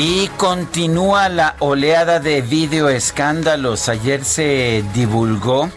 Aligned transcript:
Y 0.00 0.28
continúa 0.36 1.28
la 1.28 1.56
oleada 1.58 2.20
de 2.20 2.40
videoescándalos. 2.40 3.88
Ayer 3.88 4.24
se 4.24 4.84
divulgó 4.94 5.68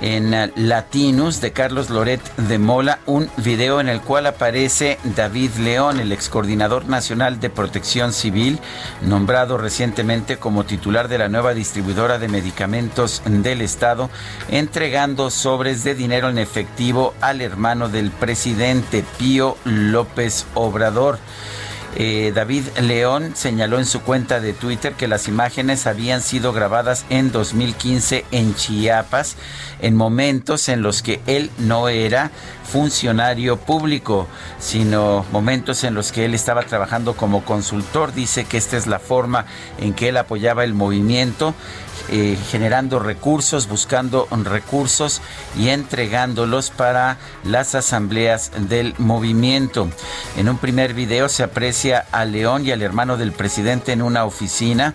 en 0.00 0.52
Latinus 0.54 1.40
de 1.40 1.50
Carlos 1.50 1.90
Loret 1.90 2.20
de 2.36 2.60
Mola 2.60 3.00
un 3.06 3.28
video 3.38 3.80
en 3.80 3.88
el 3.88 4.00
cual 4.00 4.26
aparece 4.26 5.00
David 5.16 5.50
León, 5.58 5.98
el 5.98 6.12
ex 6.12 6.28
coordinador 6.28 6.86
nacional 6.86 7.40
de 7.40 7.50
protección 7.50 8.12
civil, 8.12 8.60
nombrado 9.02 9.58
recientemente 9.58 10.36
como 10.36 10.62
titular 10.62 11.08
de 11.08 11.18
la 11.18 11.28
nueva 11.28 11.52
distribuidora 11.52 12.20
de 12.20 12.28
medicamentos 12.28 13.22
del 13.26 13.60
Estado, 13.60 14.08
entregando 14.50 15.32
sobres 15.32 15.82
de 15.82 15.96
dinero 15.96 16.28
en 16.28 16.38
efectivo 16.38 17.12
al 17.20 17.40
hermano 17.40 17.88
del 17.88 18.12
presidente 18.12 19.04
Pío 19.18 19.56
López 19.64 20.46
Obrador. 20.54 21.18
Eh, 21.96 22.32
David 22.34 22.64
León 22.80 23.32
señaló 23.36 23.78
en 23.78 23.86
su 23.86 24.00
cuenta 24.00 24.40
de 24.40 24.52
Twitter 24.52 24.94
que 24.94 25.06
las 25.06 25.28
imágenes 25.28 25.86
habían 25.86 26.22
sido 26.22 26.52
grabadas 26.52 27.04
en 27.08 27.30
2015 27.30 28.24
en 28.32 28.54
Chiapas, 28.56 29.36
en 29.80 29.94
momentos 29.94 30.68
en 30.68 30.82
los 30.82 31.02
que 31.02 31.20
él 31.26 31.50
no 31.58 31.88
era 31.88 32.32
funcionario 32.64 33.58
público, 33.58 34.26
sino 34.58 35.24
momentos 35.30 35.84
en 35.84 35.94
los 35.94 36.10
que 36.10 36.24
él 36.24 36.34
estaba 36.34 36.62
trabajando 36.62 37.14
como 37.14 37.44
consultor. 37.44 38.12
Dice 38.12 38.44
que 38.44 38.56
esta 38.56 38.76
es 38.76 38.88
la 38.88 38.98
forma 38.98 39.46
en 39.78 39.94
que 39.94 40.08
él 40.08 40.16
apoyaba 40.16 40.64
el 40.64 40.74
movimiento 40.74 41.54
eh, 42.10 42.36
generando 42.50 42.98
recursos, 42.98 43.66
buscando 43.66 44.28
recursos 44.30 45.22
y 45.56 45.68
entregándolos 45.68 46.70
para 46.70 47.16
las 47.44 47.74
asambleas 47.74 48.50
del 48.68 48.94
movimiento. 48.98 49.88
En 50.36 50.48
un 50.50 50.58
primer 50.58 50.92
video 50.92 51.30
se 51.30 51.44
aprecia 51.44 51.83
a 51.92 52.24
León 52.24 52.66
y 52.66 52.70
al 52.70 52.82
hermano 52.82 53.16
del 53.16 53.32
presidente 53.32 53.92
en 53.92 54.00
una 54.00 54.24
oficina. 54.24 54.94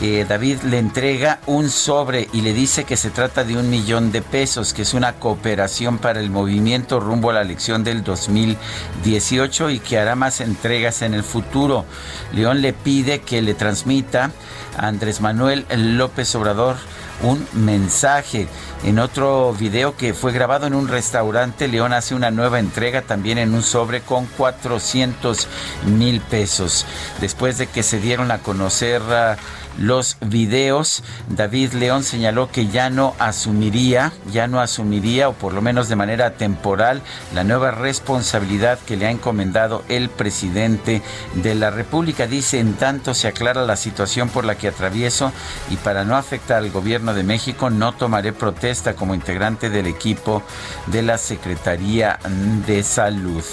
Eh, 0.00 0.24
David 0.28 0.62
le 0.62 0.78
entrega 0.78 1.40
un 1.46 1.70
sobre 1.70 2.28
y 2.32 2.42
le 2.42 2.52
dice 2.52 2.84
que 2.84 2.96
se 2.96 3.10
trata 3.10 3.42
de 3.42 3.56
un 3.56 3.68
millón 3.68 4.12
de 4.12 4.22
pesos, 4.22 4.72
que 4.72 4.82
es 4.82 4.94
una 4.94 5.14
cooperación 5.14 5.98
para 5.98 6.20
el 6.20 6.30
movimiento 6.30 7.00
rumbo 7.00 7.30
a 7.30 7.34
la 7.34 7.42
elección 7.42 7.82
del 7.82 8.04
2018 8.04 9.70
y 9.70 9.80
que 9.80 9.98
hará 9.98 10.14
más 10.14 10.40
entregas 10.40 11.02
en 11.02 11.14
el 11.14 11.24
futuro. 11.24 11.84
León 12.32 12.62
le 12.62 12.72
pide 12.72 13.20
que 13.20 13.42
le 13.42 13.54
transmita 13.54 14.30
Andrés 14.78 15.20
Manuel 15.20 15.66
López 15.70 16.34
Obrador 16.34 16.76
un 17.22 17.46
mensaje. 17.52 18.48
En 18.84 18.98
otro 18.98 19.52
video 19.52 19.96
que 19.96 20.14
fue 20.14 20.32
grabado 20.32 20.66
en 20.66 20.74
un 20.74 20.88
restaurante, 20.88 21.66
León 21.66 21.92
hace 21.92 22.14
una 22.14 22.30
nueva 22.30 22.60
entrega 22.60 23.02
también 23.02 23.38
en 23.38 23.54
un 23.54 23.62
sobre 23.62 24.02
con 24.02 24.26
400 24.26 25.48
mil 25.86 26.20
pesos. 26.20 26.86
Después 27.20 27.58
de 27.58 27.66
que 27.66 27.82
se 27.82 27.98
dieron 27.98 28.30
a 28.30 28.38
conocer 28.38 29.02
uh, 29.02 29.67
los 29.78 30.16
videos, 30.20 31.02
David 31.28 31.72
León 31.72 32.02
señaló 32.02 32.50
que 32.50 32.66
ya 32.68 32.90
no 32.90 33.14
asumiría, 33.18 34.12
ya 34.32 34.46
no 34.46 34.60
asumiría, 34.60 35.28
o 35.28 35.32
por 35.32 35.52
lo 35.52 35.62
menos 35.62 35.88
de 35.88 35.96
manera 35.96 36.34
temporal, 36.34 37.02
la 37.34 37.44
nueva 37.44 37.70
responsabilidad 37.70 38.78
que 38.80 38.96
le 38.96 39.06
ha 39.06 39.10
encomendado 39.10 39.84
el 39.88 40.08
presidente 40.08 41.02
de 41.34 41.54
la 41.54 41.70
República. 41.70 42.26
Dice, 42.26 42.58
en 42.58 42.74
tanto 42.74 43.14
se 43.14 43.28
aclara 43.28 43.64
la 43.64 43.76
situación 43.76 44.28
por 44.28 44.44
la 44.44 44.56
que 44.56 44.68
atravieso 44.68 45.32
y 45.70 45.76
para 45.76 46.04
no 46.04 46.16
afectar 46.16 46.58
al 46.58 46.70
gobierno 46.70 47.14
de 47.14 47.22
México, 47.22 47.70
no 47.70 47.92
tomaré 47.92 48.32
protesta 48.32 48.94
como 48.94 49.14
integrante 49.14 49.70
del 49.70 49.86
equipo 49.86 50.42
de 50.86 51.02
la 51.02 51.18
Secretaría 51.18 52.18
de 52.66 52.82
Salud. 52.82 53.44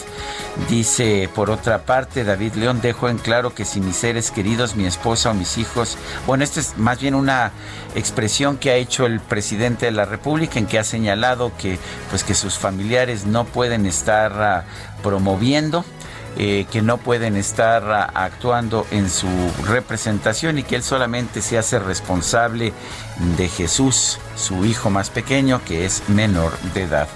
Dice, 0.70 1.30
por 1.36 1.50
otra 1.50 1.84
parte, 1.84 2.24
David 2.24 2.54
León 2.54 2.80
dejó 2.82 3.10
en 3.10 3.18
claro 3.18 3.54
que 3.54 3.66
si 3.66 3.82
mis 3.82 3.98
seres 3.98 4.32
queridos, 4.32 4.76
mi 4.76 4.86
esposa 4.86 5.32
o 5.32 5.34
mis 5.34 5.58
hijos 5.58 5.98
bueno, 6.26 6.44
esta 6.44 6.60
es 6.60 6.78
más 6.78 7.00
bien 7.00 7.16
una 7.16 7.52
expresión 7.96 8.58
que 8.58 8.72
ha 8.72 8.76
hecho 8.76 9.06
el 9.06 9.20
presidente 9.20 9.86
de 9.86 9.92
la 9.92 10.06
República 10.06 10.60
en 10.60 10.66
que 10.66 10.80
ha 10.80 10.84
señalado 10.84 11.52
que 11.58 11.80
pues 12.10 12.24
que 12.24 12.34
sus 12.34 12.58
familiares 12.58 13.26
no 13.26 13.46
pueden 13.46 13.86
estar 13.86 14.32
ah, 14.34 14.64
promoviendo 15.04 15.86
eh, 16.38 16.66
que 16.70 16.82
no 16.82 16.98
pueden 16.98 17.38
estar 17.38 17.90
ah, 17.92 18.12
actuando 18.14 18.86
en 18.92 19.10
su 19.10 19.28
representación 19.66 20.58
y 20.58 20.64
que 20.64 20.76
él 20.76 20.84
solamente 20.84 21.42
se 21.42 21.58
hace 21.58 21.80
responsable 21.80 22.74
de 23.38 23.48
Jesús, 23.48 24.20
su 24.36 24.66
hijo 24.66 24.90
más 24.90 25.10
pequeño, 25.10 25.62
que 25.64 25.86
es 25.86 26.04
menor 26.10 26.52
de 26.74 26.84
edad. 26.84 27.08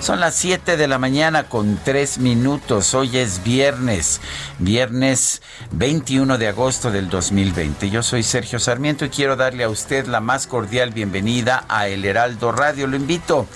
Son 0.00 0.20
las 0.20 0.36
7 0.36 0.76
de 0.76 0.86
la 0.86 0.98
mañana 0.98 1.48
con 1.48 1.80
3 1.82 2.18
minutos. 2.18 2.94
Hoy 2.94 3.18
es 3.18 3.42
viernes, 3.42 4.20
viernes 4.60 5.42
21 5.72 6.38
de 6.38 6.46
agosto 6.46 6.92
del 6.92 7.10
2020. 7.10 7.90
Yo 7.90 8.04
soy 8.04 8.22
Sergio 8.22 8.60
Sarmiento 8.60 9.04
y 9.04 9.08
quiero 9.10 9.34
darle 9.34 9.64
a 9.64 9.68
usted 9.68 10.06
la 10.06 10.20
más 10.20 10.46
cordial 10.46 10.92
bienvenida 10.92 11.64
a 11.68 11.88
El 11.88 12.04
Heraldo 12.04 12.52
Radio. 12.52 12.86
Lo 12.86 12.96
invito 12.96 13.46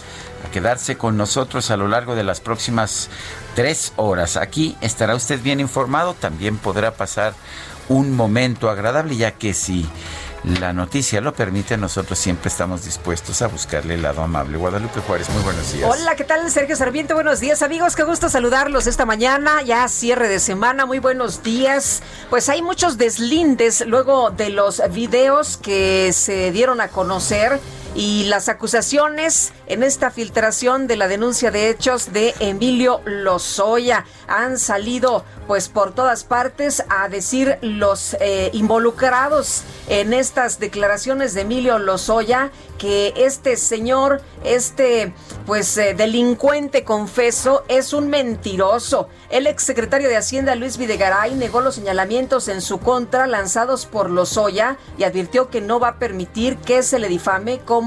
a 0.44 0.50
quedarse 0.50 0.96
con 0.96 1.16
nosotros 1.16 1.70
a 1.70 1.76
lo 1.76 1.86
largo 1.86 2.16
de 2.16 2.24
las 2.24 2.40
próximas 2.40 3.08
tres 3.54 3.92
horas. 3.96 4.36
Aquí 4.36 4.76
estará 4.80 5.14
usted 5.14 5.40
bien 5.40 5.60
informado, 5.60 6.14
también 6.14 6.58
podrá 6.58 6.94
pasar 6.94 7.34
un 7.88 8.14
momento 8.14 8.70
agradable, 8.70 9.16
ya 9.16 9.32
que 9.32 9.54
si 9.54 9.86
la 10.44 10.72
noticia 10.72 11.20
lo 11.20 11.32
permite, 11.34 11.76
nosotros 11.76 12.18
siempre 12.18 12.48
estamos 12.48 12.84
dispuestos 12.84 13.42
a 13.42 13.46
buscarle 13.46 13.94
el 13.94 14.02
lado 14.02 14.22
amable. 14.22 14.58
Guadalupe 14.58 15.00
Juárez, 15.00 15.30
muy 15.30 15.42
buenos 15.42 15.72
días. 15.72 15.88
Hola, 15.88 16.16
¿qué 16.16 16.24
tal? 16.24 16.50
Sergio 16.50 16.74
Sarmiento, 16.74 17.14
buenos 17.14 17.38
días 17.38 17.62
amigos, 17.62 17.94
qué 17.94 18.02
gusto 18.02 18.28
saludarlos 18.28 18.88
esta 18.88 19.06
mañana, 19.06 19.62
ya 19.62 19.86
cierre 19.88 20.28
de 20.28 20.40
semana, 20.40 20.84
muy 20.84 20.98
buenos 20.98 21.42
días. 21.44 22.02
Pues 22.28 22.48
hay 22.48 22.60
muchos 22.60 22.98
deslindes 22.98 23.86
luego 23.86 24.30
de 24.30 24.50
los 24.50 24.82
videos 24.90 25.58
que 25.58 26.12
se 26.12 26.50
dieron 26.50 26.80
a 26.80 26.88
conocer 26.88 27.60
y 27.94 28.24
las 28.24 28.48
acusaciones 28.48 29.52
en 29.66 29.82
esta 29.82 30.10
filtración 30.10 30.86
de 30.86 30.96
la 30.96 31.08
denuncia 31.08 31.50
de 31.50 31.68
hechos 31.68 32.12
de 32.12 32.34
Emilio 32.40 33.00
Lozoya 33.04 34.06
han 34.26 34.58
salido 34.58 35.24
pues 35.46 35.68
por 35.68 35.92
todas 35.92 36.24
partes 36.24 36.84
a 36.88 37.08
decir 37.08 37.58
los 37.60 38.16
eh, 38.20 38.50
involucrados 38.54 39.64
en 39.88 40.12
estas 40.12 40.58
declaraciones 40.58 41.34
de 41.34 41.42
Emilio 41.42 41.78
Lozoya 41.78 42.50
que 42.78 43.12
este 43.16 43.56
señor, 43.56 44.22
este 44.44 45.12
pues 45.46 45.76
eh, 45.76 45.94
delincuente 45.94 46.84
confeso, 46.84 47.64
es 47.68 47.92
un 47.92 48.08
mentiroso. 48.08 49.08
El 49.30 49.46
exsecretario 49.46 50.08
de 50.08 50.16
Hacienda 50.16 50.54
Luis 50.56 50.78
Videgaray 50.78 51.34
negó 51.34 51.60
los 51.60 51.74
señalamientos 51.74 52.48
en 52.48 52.60
su 52.60 52.78
contra 52.78 53.26
lanzados 53.26 53.86
por 53.86 54.10
Lozoya 54.10 54.78
y 54.98 55.04
advirtió 55.04 55.48
que 55.48 55.60
no 55.60 55.78
va 55.78 55.88
a 55.88 55.98
permitir 55.98 56.56
que 56.58 56.82
se 56.82 56.98
le 56.98 57.08
difame 57.08 57.60
como 57.60 57.81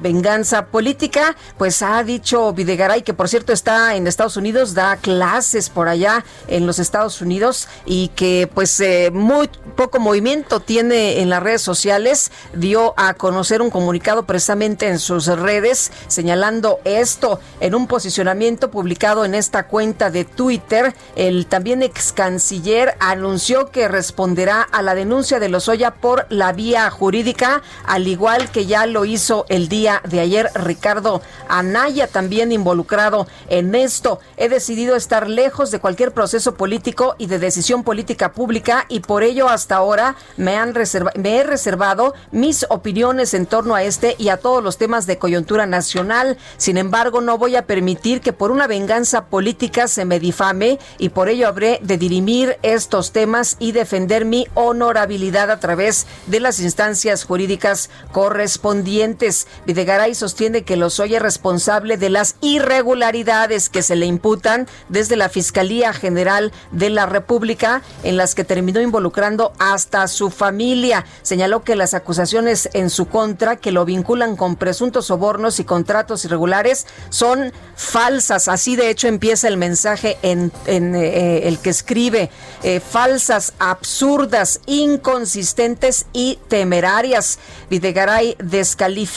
venganza 0.00 0.66
política. 0.66 1.36
Pues 1.58 1.82
ha 1.82 2.02
dicho 2.02 2.52
Videgaray, 2.52 3.02
que 3.02 3.14
por 3.14 3.28
cierto 3.28 3.52
está 3.52 3.94
en 3.94 4.06
Estados 4.06 4.36
Unidos, 4.36 4.74
da 4.74 4.96
clases 4.96 5.70
por 5.70 5.88
allá 5.88 6.24
en 6.48 6.66
los 6.66 6.78
Estados 6.78 7.20
Unidos 7.20 7.68
y 7.86 8.08
que 8.08 8.48
pues 8.52 8.78
eh, 8.80 9.10
muy 9.12 9.48
poco 9.76 9.98
movimiento 9.98 10.60
tiene 10.60 11.20
en 11.20 11.30
las 11.30 11.42
redes 11.42 11.62
sociales. 11.62 12.30
Dio 12.54 12.94
a 12.96 13.14
conocer 13.14 13.62
un 13.62 13.70
comunicado 13.70 14.24
precisamente 14.24 14.88
en 14.88 14.98
sus 14.98 15.26
redes 15.26 15.90
señalando 16.08 16.78
esto 16.84 17.40
en 17.60 17.74
un 17.74 17.86
posicionamiento 17.86 18.70
publicado 18.70 19.24
en 19.24 19.34
esta 19.34 19.66
cuenta 19.66 20.10
de 20.10 20.24
Twitter. 20.24 20.94
El 21.16 21.46
también 21.46 21.82
ex 21.82 22.12
canciller 22.12 22.96
anunció 23.00 23.70
que 23.70 23.88
responderá 23.88 24.62
a 24.62 24.82
la 24.82 24.94
denuncia 24.94 25.40
de 25.40 25.48
Lozoya 25.48 25.94
por 25.94 26.26
la 26.30 26.52
vía 26.52 26.90
jurídica, 26.90 27.62
al 27.86 28.06
igual 28.08 28.50
que 28.50 28.66
ya 28.66 28.86
lo 28.86 29.04
hizo 29.04 29.33
el 29.48 29.68
día 29.68 30.00
de 30.08 30.20
ayer 30.20 30.50
Ricardo 30.54 31.22
Anaya, 31.48 32.06
también 32.06 32.52
involucrado 32.52 33.26
en 33.48 33.74
esto. 33.74 34.20
He 34.36 34.48
decidido 34.48 34.96
estar 34.96 35.28
lejos 35.28 35.70
de 35.70 35.80
cualquier 35.80 36.12
proceso 36.12 36.54
político 36.54 37.16
y 37.18 37.26
de 37.26 37.38
decisión 37.38 37.82
política 37.82 38.32
pública 38.32 38.86
y 38.88 39.00
por 39.00 39.22
ello 39.22 39.48
hasta 39.48 39.76
ahora 39.76 40.16
me, 40.36 40.56
han 40.56 40.72
me 41.16 41.36
he 41.36 41.42
reservado 41.42 42.14
mis 42.30 42.66
opiniones 42.68 43.34
en 43.34 43.46
torno 43.46 43.74
a 43.74 43.82
este 43.82 44.14
y 44.18 44.28
a 44.28 44.36
todos 44.36 44.62
los 44.62 44.78
temas 44.78 45.06
de 45.06 45.18
coyuntura 45.18 45.66
nacional. 45.66 46.38
Sin 46.56 46.76
embargo, 46.76 47.20
no 47.20 47.38
voy 47.38 47.56
a 47.56 47.66
permitir 47.66 48.20
que 48.20 48.32
por 48.32 48.50
una 48.50 48.66
venganza 48.66 49.26
política 49.26 49.88
se 49.88 50.04
me 50.04 50.20
difame 50.20 50.78
y 50.98 51.10
por 51.10 51.28
ello 51.28 51.48
habré 51.48 51.80
de 51.82 51.98
dirimir 51.98 52.58
estos 52.62 53.12
temas 53.12 53.56
y 53.58 53.72
defender 53.72 54.24
mi 54.24 54.46
honorabilidad 54.54 55.50
a 55.50 55.60
través 55.60 56.06
de 56.26 56.40
las 56.40 56.60
instancias 56.60 57.24
jurídicas 57.24 57.90
correspondientes. 58.12 59.23
Videgaray 59.66 60.14
sostiene 60.14 60.64
que 60.64 60.76
Lozoya 60.76 61.16
es 61.16 61.22
responsable 61.22 61.96
de 61.96 62.10
las 62.10 62.36
irregularidades 62.42 63.68
que 63.70 63.82
se 63.82 63.96
le 63.96 64.06
imputan 64.06 64.66
desde 64.88 65.16
la 65.16 65.28
Fiscalía 65.28 65.92
General 65.92 66.52
de 66.72 66.90
la 66.90 67.06
República, 67.06 67.82
en 68.02 68.16
las 68.16 68.34
que 68.34 68.44
terminó 68.44 68.80
involucrando 68.80 69.52
hasta 69.58 70.06
su 70.08 70.30
familia. 70.30 71.06
Señaló 71.22 71.64
que 71.64 71.76
las 71.76 71.94
acusaciones 71.94 72.68
en 72.74 72.90
su 72.90 73.06
contra, 73.06 73.56
que 73.56 73.72
lo 73.72 73.84
vinculan 73.84 74.36
con 74.36 74.56
presuntos 74.56 75.06
sobornos 75.06 75.58
y 75.58 75.64
contratos 75.64 76.24
irregulares, 76.24 76.86
son 77.08 77.52
falsas. 77.76 78.48
Así 78.48 78.76
de 78.76 78.90
hecho 78.90 79.08
empieza 79.08 79.48
el 79.48 79.56
mensaje 79.56 80.18
en, 80.22 80.52
eh, 80.66 81.42
el 81.44 81.58
que 81.58 81.70
escribe, 81.70 82.30
eh, 82.62 82.80
falsas, 82.80 83.54
absurdas, 83.58 84.60
inconsistentes 84.66 86.06
y 86.12 86.38
temerarias. 86.48 87.38
Videgaray 87.70 88.36
descalifica 88.38 89.13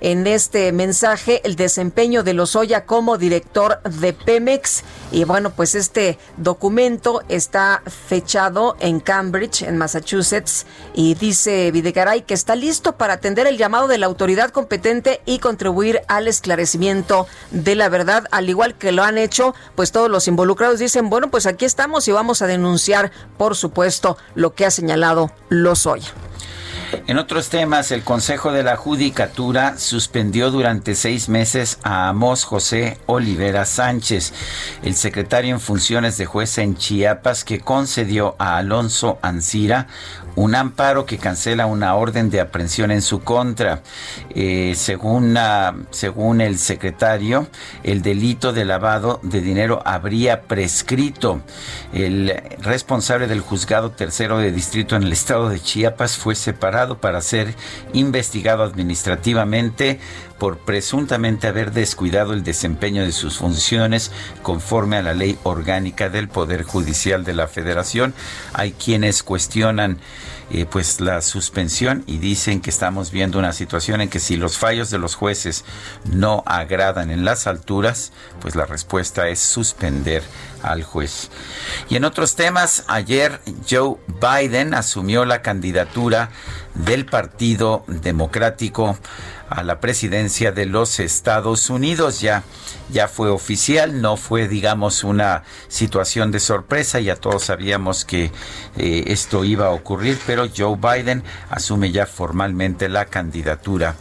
en 0.00 0.26
este 0.26 0.72
mensaje 0.72 1.40
el 1.44 1.54
desempeño 1.54 2.24
de 2.24 2.34
Lozoya 2.34 2.84
como 2.84 3.16
director 3.16 3.80
de 3.84 4.12
Pemex. 4.12 4.82
Y 5.12 5.22
bueno, 5.22 5.50
pues 5.50 5.76
este 5.76 6.18
documento 6.36 7.22
está 7.28 7.82
fechado 7.86 8.76
en 8.80 8.98
Cambridge, 8.98 9.62
en 9.62 9.78
Massachusetts, 9.78 10.66
y 10.94 11.14
dice 11.14 11.70
Videgaray 11.70 12.22
que 12.22 12.34
está 12.34 12.56
listo 12.56 12.96
para 12.96 13.14
atender 13.14 13.46
el 13.46 13.56
llamado 13.56 13.86
de 13.86 13.98
la 13.98 14.06
autoridad 14.06 14.50
competente 14.50 15.20
y 15.26 15.38
contribuir 15.38 16.00
al 16.08 16.26
esclarecimiento 16.26 17.28
de 17.52 17.76
la 17.76 17.88
verdad, 17.88 18.24
al 18.32 18.48
igual 18.48 18.74
que 18.74 18.90
lo 18.90 19.04
han 19.04 19.16
hecho, 19.16 19.54
pues 19.76 19.92
todos 19.92 20.10
los 20.10 20.26
involucrados 20.26 20.80
dicen, 20.80 21.08
bueno, 21.08 21.30
pues 21.30 21.46
aquí 21.46 21.64
estamos 21.64 22.08
y 22.08 22.12
vamos 22.12 22.42
a 22.42 22.48
denunciar, 22.48 23.12
por 23.38 23.54
supuesto, 23.54 24.16
lo 24.34 24.54
que 24.54 24.66
ha 24.66 24.72
señalado 24.72 25.30
Lozoya. 25.50 26.12
En 27.06 27.18
otros 27.18 27.48
temas, 27.48 27.90
el 27.92 28.02
Consejo 28.02 28.52
de 28.52 28.62
la 28.62 28.76
Judicatura 28.76 29.78
suspendió 29.78 30.50
durante 30.50 30.94
seis 30.94 31.28
meses 31.28 31.78
a 31.82 32.08
Amos 32.08 32.44
José 32.44 32.98
Olivera 33.06 33.64
Sánchez, 33.64 34.32
el 34.82 34.94
secretario 34.94 35.54
en 35.54 35.60
funciones 35.60 36.18
de 36.18 36.26
juez 36.26 36.58
en 36.58 36.76
Chiapas, 36.76 37.44
que 37.44 37.60
concedió 37.60 38.34
a 38.38 38.56
Alonso 38.56 39.18
Ancira 39.22 39.86
un 40.36 40.54
amparo 40.54 41.06
que 41.06 41.18
cancela 41.18 41.66
una 41.66 41.94
orden 41.94 42.30
de 42.30 42.40
aprehensión 42.40 42.90
en 42.90 43.02
su 43.02 43.20
contra. 43.20 43.82
Eh, 44.30 44.74
según, 44.76 45.38
según 45.90 46.40
el 46.40 46.58
secretario, 46.58 47.48
el 47.82 48.02
delito 48.02 48.52
de 48.52 48.64
lavado 48.64 49.20
de 49.22 49.40
dinero 49.40 49.82
habría 49.84 50.42
prescrito. 50.42 51.40
El 51.92 52.32
responsable 52.60 53.26
del 53.26 53.40
juzgado 53.40 53.90
tercero 53.90 54.38
de 54.38 54.52
distrito 54.52 54.96
en 54.96 55.02
el 55.02 55.12
estado 55.12 55.48
de 55.48 55.60
Chiapas 55.60 56.16
fue 56.16 56.34
separado 56.34 56.79
para 56.88 57.20
ser 57.20 57.54
investigado 57.92 58.62
administrativamente 58.62 60.00
por 60.38 60.58
presuntamente 60.58 61.46
haber 61.46 61.72
descuidado 61.72 62.32
el 62.32 62.42
desempeño 62.42 63.02
de 63.02 63.12
sus 63.12 63.36
funciones 63.36 64.10
conforme 64.42 64.96
a 64.96 65.02
la 65.02 65.12
ley 65.12 65.38
orgánica 65.42 66.08
del 66.08 66.28
Poder 66.28 66.62
Judicial 66.62 67.24
de 67.24 67.34
la 67.34 67.46
Federación. 67.46 68.14
Hay 68.54 68.72
quienes 68.72 69.22
cuestionan 69.22 69.98
eh, 70.50 70.66
pues 70.68 71.00
la 71.00 71.22
suspensión 71.22 72.02
y 72.06 72.18
dicen 72.18 72.60
que 72.60 72.70
estamos 72.70 73.10
viendo 73.10 73.38
una 73.38 73.52
situación 73.52 74.00
en 74.00 74.08
que 74.08 74.18
si 74.18 74.36
los 74.36 74.58
fallos 74.58 74.90
de 74.90 74.98
los 74.98 75.14
jueces 75.14 75.64
no 76.04 76.42
agradan 76.44 77.10
en 77.10 77.24
las 77.24 77.46
alturas, 77.46 78.12
pues 78.40 78.56
la 78.56 78.66
respuesta 78.66 79.28
es 79.28 79.38
suspender 79.38 80.22
al 80.62 80.82
juez. 80.82 81.30
Y 81.88 81.96
en 81.96 82.04
otros 82.04 82.34
temas, 82.34 82.84
ayer 82.88 83.40
Joe 83.68 83.96
Biden 84.20 84.74
asumió 84.74 85.24
la 85.24 85.40
candidatura 85.42 86.30
del 86.74 87.06
Partido 87.06 87.84
Democrático 87.86 88.98
a 89.50 89.64
la 89.64 89.80
presidencia 89.80 90.52
de 90.52 90.64
los 90.64 91.00
Estados 91.00 91.68
Unidos. 91.70 92.20
Ya, 92.20 92.44
ya 92.90 93.08
fue 93.08 93.28
oficial, 93.28 94.00
no 94.00 94.16
fue, 94.16 94.48
digamos, 94.48 95.04
una 95.04 95.42
situación 95.68 96.30
de 96.30 96.38
sorpresa. 96.38 97.00
Ya 97.00 97.16
todos 97.16 97.44
sabíamos 97.44 98.04
que 98.04 98.30
eh, 98.76 99.04
esto 99.08 99.44
iba 99.44 99.66
a 99.66 99.70
ocurrir, 99.70 100.18
pero 100.24 100.46
Joe 100.56 100.76
Biden 100.76 101.24
asume 101.50 101.90
ya 101.90 102.06
formalmente 102.06 102.88
la 102.88 103.06
candidatura 103.06 103.96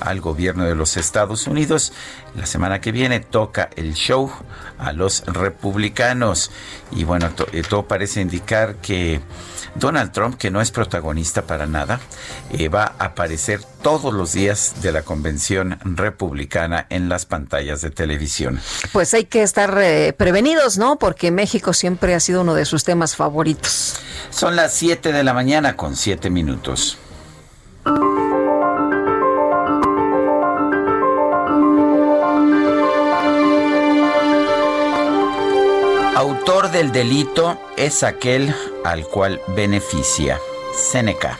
al 0.00 0.20
gobierno 0.20 0.64
de 0.64 0.74
los 0.74 0.96
Estados 0.96 1.46
Unidos. 1.46 1.92
La 2.34 2.46
semana 2.46 2.80
que 2.80 2.90
viene 2.90 3.20
toca 3.20 3.68
el 3.76 3.94
show 3.94 4.32
a 4.78 4.92
los 4.92 5.24
republicanos 5.26 6.50
y 6.90 7.04
bueno, 7.04 7.30
eh, 7.52 7.62
todo 7.68 7.86
parece 7.86 8.22
indicar 8.22 8.76
que 8.76 9.20
Donald 9.74 10.12
Trump, 10.12 10.36
que 10.36 10.50
no 10.50 10.60
es 10.60 10.70
protagonista 10.70 11.42
para 11.42 11.66
nada, 11.66 12.00
eh, 12.50 12.68
va 12.68 12.94
a 12.98 13.06
aparecer 13.06 13.60
todos 13.82 14.14
los 14.14 14.32
días 14.32 14.74
de 14.82 14.92
la 14.92 15.02
convención 15.02 15.78
republicana 15.84 16.86
en 16.90 17.08
las 17.08 17.26
pantallas 17.26 17.80
de 17.82 17.90
televisión. 17.90 18.60
Pues 18.92 19.14
hay 19.14 19.24
que 19.24 19.42
estar 19.42 19.76
eh, 19.80 20.12
prevenidos, 20.12 20.78
¿no? 20.78 20.96
Porque 20.96 21.30
México 21.30 21.72
siempre 21.72 22.14
ha 22.14 22.20
sido 22.20 22.42
uno 22.42 22.54
de 22.54 22.64
sus 22.64 22.84
temas 22.84 23.16
favoritos. 23.16 23.96
Son 24.30 24.56
las 24.56 24.72
7 24.74 25.12
de 25.12 25.24
la 25.24 25.34
mañana 25.34 25.76
con 25.76 25.96
7 25.96 26.30
minutos. 26.30 26.98
Autor 36.46 36.70
del 36.72 36.92
delito 36.92 37.58
es 37.78 38.02
aquel 38.02 38.54
al 38.84 39.06
cual 39.06 39.40
beneficia. 39.56 40.38
Seneca. 40.74 41.38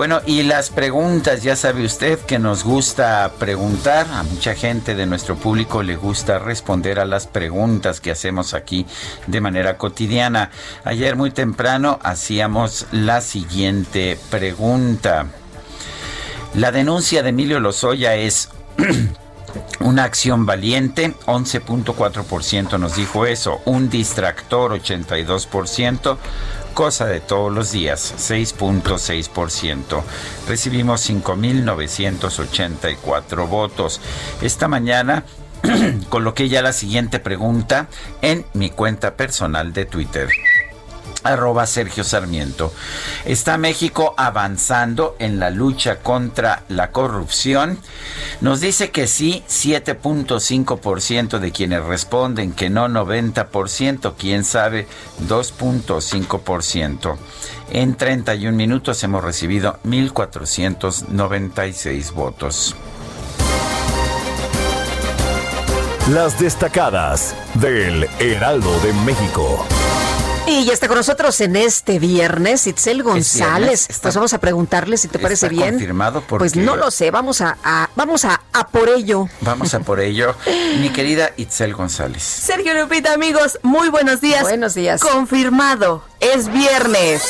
Bueno, 0.00 0.22
y 0.24 0.44
las 0.44 0.70
preguntas, 0.70 1.42
ya 1.42 1.56
sabe 1.56 1.84
usted 1.84 2.18
que 2.20 2.38
nos 2.38 2.64
gusta 2.64 3.30
preguntar, 3.38 4.06
a 4.10 4.22
mucha 4.22 4.54
gente 4.54 4.94
de 4.94 5.04
nuestro 5.04 5.36
público 5.36 5.82
le 5.82 5.94
gusta 5.94 6.38
responder 6.38 6.98
a 6.98 7.04
las 7.04 7.26
preguntas 7.26 8.00
que 8.00 8.10
hacemos 8.10 8.54
aquí 8.54 8.86
de 9.26 9.42
manera 9.42 9.76
cotidiana. 9.76 10.52
Ayer 10.84 11.16
muy 11.16 11.32
temprano 11.32 11.98
hacíamos 12.02 12.86
la 12.92 13.20
siguiente 13.20 14.18
pregunta. 14.30 15.26
La 16.54 16.72
denuncia 16.72 17.22
de 17.22 17.28
Emilio 17.28 17.60
Lozoya 17.60 18.14
es 18.14 18.48
una 19.80 20.04
acción 20.04 20.46
valiente, 20.46 21.14
11.4% 21.26 22.78
nos 22.78 22.96
dijo 22.96 23.26
eso, 23.26 23.60
un 23.66 23.90
distractor, 23.90 24.72
82%, 24.80 26.16
cosa 26.70 27.06
de 27.06 27.20
todos 27.20 27.52
los 27.52 27.72
días, 27.72 28.14
6.6%. 28.18 30.02
Recibimos 30.48 31.08
5.984 31.08 33.48
votos. 33.48 34.00
Esta 34.42 34.68
mañana 34.68 35.24
coloqué 36.08 36.48
ya 36.48 36.62
la 36.62 36.72
siguiente 36.72 37.18
pregunta 37.18 37.88
en 38.22 38.46
mi 38.54 38.70
cuenta 38.70 39.16
personal 39.16 39.72
de 39.72 39.84
Twitter 39.84 40.28
arroba 41.22 41.66
Sergio 41.66 42.04
Sarmiento. 42.04 42.72
¿Está 43.24 43.58
México 43.58 44.14
avanzando 44.16 45.16
en 45.18 45.38
la 45.38 45.50
lucha 45.50 46.00
contra 46.00 46.64
la 46.68 46.90
corrupción? 46.90 47.78
Nos 48.40 48.60
dice 48.60 48.90
que 48.90 49.06
sí, 49.06 49.44
7.5% 49.48 51.38
de 51.38 51.52
quienes 51.52 51.84
responden, 51.84 52.52
que 52.52 52.70
no 52.70 52.88
90%, 52.88 54.14
quién 54.18 54.44
sabe, 54.44 54.88
2.5%. 55.28 57.18
En 57.72 57.94
31 57.94 58.56
minutos 58.56 59.04
hemos 59.04 59.22
recibido 59.22 59.78
1.496 59.84 62.12
votos. 62.12 62.74
Las 66.08 66.40
destacadas 66.40 67.36
del 67.54 68.08
Heraldo 68.18 68.80
de 68.80 68.92
México. 69.04 69.64
Y 70.46 70.64
ya 70.64 70.72
está 70.72 70.88
con 70.88 70.96
nosotros 70.96 71.40
en 71.40 71.54
este 71.54 71.98
viernes 71.98 72.66
Itzel 72.66 73.02
González. 73.02 73.86
pues 74.02 74.14
vamos 74.14 74.32
a 74.32 74.38
preguntarle 74.38 74.96
si 74.96 75.08
te 75.08 75.18
parece 75.18 75.48
bien. 75.48 75.70
confirmado 75.70 76.22
Pues 76.22 76.56
no 76.56 76.76
lo 76.76 76.90
sé, 76.90 77.10
vamos 77.10 77.40
a, 77.40 77.56
vamos 77.94 78.24
a, 78.24 78.40
a, 78.52 78.66
por 78.68 78.88
ello. 78.88 79.28
Vamos 79.42 79.74
a 79.74 79.80
por 79.80 80.00
ello. 80.00 80.34
Mi 80.80 80.90
querida 80.90 81.30
Itzel 81.36 81.74
González. 81.74 82.22
Sergio 82.22 82.74
Lupita, 82.74 83.12
amigos, 83.12 83.58
muy 83.62 83.88
buenos 83.90 84.20
días. 84.20 84.42
Buenos 84.42 84.74
días. 84.74 85.00
Confirmado, 85.00 86.04
es 86.20 86.52
viernes. 86.52 87.22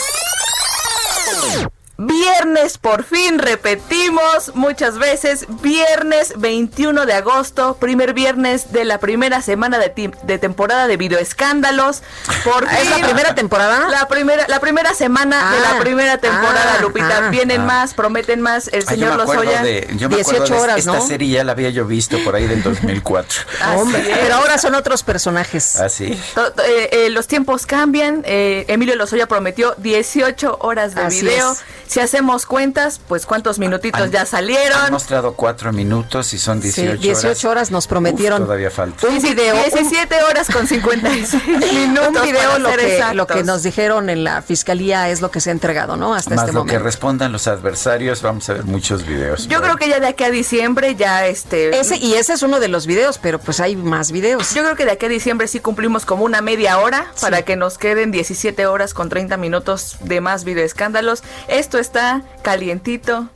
Viernes, 2.02 2.78
por 2.78 3.04
fin 3.04 3.38
repetimos 3.38 4.54
muchas 4.54 4.96
veces. 4.96 5.44
Viernes 5.60 6.32
21 6.38 7.04
de 7.04 7.12
agosto, 7.12 7.76
primer 7.78 8.14
viernes 8.14 8.72
de 8.72 8.86
la 8.86 8.98
primera 8.98 9.42
semana 9.42 9.78
de, 9.78 10.10
de 10.22 10.38
temporada 10.38 10.86
de 10.86 10.96
videoescándalos. 10.96 12.02
Por 12.42 12.64
¿Es 12.64 12.88
la 12.88 13.06
primera 13.06 13.34
temporada? 13.34 13.90
La 13.90 14.08
primera, 14.08 14.46
la 14.48 14.60
primera 14.60 14.94
semana 14.94 15.52
de 15.52 15.60
la 15.60 15.72
ah, 15.72 15.78
primera 15.78 16.16
temporada, 16.16 16.76
ah, 16.78 16.80
Lupita. 16.80 17.26
Ah, 17.26 17.28
Vienen 17.28 17.66
más, 17.66 17.92
prometen 17.92 18.40
más. 18.40 18.68
El 18.72 18.86
señor 18.86 19.16
Lozoya. 19.16 19.62
De, 19.62 19.86
yo 19.96 20.08
me 20.08 20.16
18 20.16 20.58
horas, 20.58 20.78
esta 20.78 21.02
serie 21.02 21.28
ya 21.28 21.44
la 21.44 21.52
había 21.52 21.68
yo 21.68 21.84
visto 21.84 22.16
por 22.24 22.34
ahí 22.34 22.46
del 22.46 22.62
2004. 22.62 23.42
pero 24.22 24.36
ahora 24.36 24.56
son 24.56 24.74
otros 24.74 25.02
personajes. 25.02 25.76
Así. 25.76 26.18
Eh, 26.64 26.88
eh, 26.92 27.10
los 27.10 27.26
tiempos 27.26 27.66
cambian. 27.66 28.22
Eh, 28.24 28.64
Emilio 28.68 28.96
Lozoya 28.96 29.26
prometió 29.26 29.74
18 29.76 30.60
horas 30.62 30.94
de 30.94 31.06
video. 31.08 31.54
Si 31.90 31.98
hacemos 31.98 32.46
cuentas, 32.46 33.00
pues 33.08 33.26
cuántos 33.26 33.58
minutitos 33.58 34.12
ya 34.12 34.24
salieron. 34.24 34.78
Han 34.78 34.92
mostrado 34.92 35.32
cuatro 35.32 35.72
minutos 35.72 36.32
y 36.34 36.38
son 36.38 36.60
18 36.60 36.92
sí, 36.92 36.98
18 36.98 37.50
horas. 37.50 37.72
nos 37.72 37.88
prometieron. 37.88 38.44
todavía 38.44 38.70
falta. 38.70 39.08
Un 39.08 39.20
video. 39.20 39.56
17 39.56 40.22
horas 40.22 40.46
con 40.52 40.68
56 40.68 41.48
minutos. 41.48 42.08
Un 42.20 42.22
video 42.22 42.60
lo 42.60 42.70
que, 42.76 43.02
lo 43.14 43.26
que 43.26 43.42
nos 43.42 43.64
dijeron 43.64 44.08
en 44.08 44.22
la 44.22 44.40
fiscalía 44.40 45.08
es 45.08 45.20
lo 45.20 45.32
que 45.32 45.40
se 45.40 45.50
ha 45.50 45.52
entregado, 45.52 45.96
¿no? 45.96 46.14
Hasta 46.14 46.36
Más 46.36 46.44
este 46.44 46.52
lo 46.54 46.64
que 46.64 46.78
respondan 46.78 47.32
los 47.32 47.48
adversarios, 47.48 48.22
vamos 48.22 48.48
a 48.50 48.52
ver 48.52 48.64
muchos 48.66 49.04
videos. 49.04 49.48
Yo 49.48 49.60
creo 49.60 49.76
que 49.76 49.88
ya 49.88 49.98
de 49.98 50.06
aquí 50.06 50.22
a 50.22 50.30
diciembre 50.30 50.94
ya 50.94 51.26
este... 51.26 51.76
Ese, 51.76 51.96
y 51.96 52.14
ese 52.14 52.34
es 52.34 52.44
uno 52.44 52.60
de 52.60 52.68
los 52.68 52.86
videos, 52.86 53.18
pero 53.18 53.40
pues 53.40 53.58
hay 53.58 53.74
más 53.74 54.12
videos. 54.12 54.54
Yo 54.54 54.62
creo 54.62 54.76
que 54.76 54.84
de 54.84 54.92
aquí 54.92 55.06
a 55.06 55.08
diciembre 55.08 55.48
sí 55.48 55.58
cumplimos 55.58 56.06
como 56.06 56.22
una 56.22 56.40
media 56.40 56.78
hora 56.78 57.06
para 57.20 57.42
que 57.42 57.56
nos 57.56 57.78
queden 57.78 58.12
17 58.12 58.64
horas 58.66 58.94
con 58.94 59.08
30 59.08 59.36
minutos 59.38 59.96
de 60.04 60.20
más 60.20 60.44
videoescándalos. 60.44 61.24
Esto 61.48 61.79
está 61.80 62.22
calientito 62.42 63.28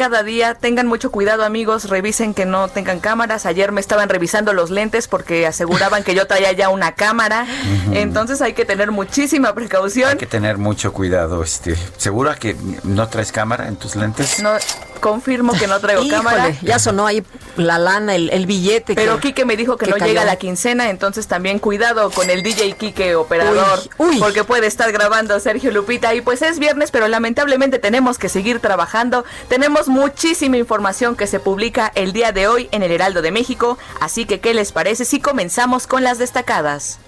cada 0.00 0.22
día. 0.22 0.54
Tengan 0.54 0.86
mucho 0.86 1.10
cuidado, 1.10 1.44
amigos. 1.44 1.90
Revisen 1.90 2.32
que 2.32 2.46
no 2.46 2.68
tengan 2.68 3.00
cámaras. 3.00 3.44
Ayer 3.44 3.70
me 3.70 3.82
estaban 3.82 4.08
revisando 4.08 4.54
los 4.54 4.70
lentes 4.70 5.08
porque 5.08 5.46
aseguraban 5.46 6.04
que 6.04 6.14
yo 6.14 6.26
traía 6.26 6.52
ya 6.52 6.70
una 6.70 6.92
cámara. 6.92 7.46
Entonces 7.92 8.40
hay 8.40 8.54
que 8.54 8.64
tener 8.64 8.92
muchísima 8.92 9.54
precaución. 9.54 10.12
Hay 10.12 10.16
que 10.16 10.24
tener 10.24 10.56
mucho 10.56 10.94
cuidado. 10.94 11.42
Este, 11.42 11.76
¿Segura 11.98 12.34
que 12.36 12.56
no 12.82 13.08
traes 13.08 13.30
cámara 13.30 13.68
en 13.68 13.76
tus 13.76 13.94
lentes? 13.94 14.42
No, 14.42 14.52
confirmo 15.00 15.52
que 15.52 15.66
no 15.66 15.78
traigo 15.80 16.02
cámara. 16.10 16.50
Ya 16.62 16.78
sonó 16.78 17.06
ahí 17.06 17.22
la 17.56 17.78
lana, 17.78 18.14
el, 18.14 18.46
billete. 18.46 18.94
Pero 18.94 19.20
Quique 19.20 19.44
me 19.44 19.56
dijo 19.56 19.76
que, 19.76 19.86
no 19.86 19.98
llega 19.98 20.24
la 20.24 20.36
quincena, 20.36 20.88
entonces 20.88 21.26
también 21.26 21.58
cuidado 21.58 22.10
con 22.10 22.30
el 22.30 22.42
DJ 22.42 22.72
Quique 22.72 23.16
operador, 23.16 23.80
porque 24.18 24.44
puede 24.44 24.66
estar 24.66 24.92
grabando 24.92 25.38
Sergio 25.40 25.70
Lupita. 25.72 26.14
Y 26.14 26.22
pues 26.22 26.40
es 26.40 26.58
viernes, 26.58 26.90
pero 26.90 27.06
lamentablemente 27.06 27.78
tenemos 27.78 28.16
que 28.16 28.30
seguir 28.30 28.60
trabajando. 28.60 29.26
Tenemos 29.48 29.88
muchísima 29.90 30.56
información 30.56 31.16
que 31.16 31.26
se 31.26 31.40
publica 31.40 31.92
el 31.94 32.12
día 32.12 32.32
de 32.32 32.48
hoy 32.48 32.68
en 32.72 32.82
el 32.82 32.92
Heraldo 32.92 33.20
de 33.20 33.32
México, 33.32 33.76
así 34.00 34.24
que 34.24 34.40
¿qué 34.40 34.54
les 34.54 34.72
parece 34.72 35.04
si 35.04 35.20
comenzamos 35.20 35.86
con 35.86 36.02
las 36.02 36.18
destacadas? 36.18 36.98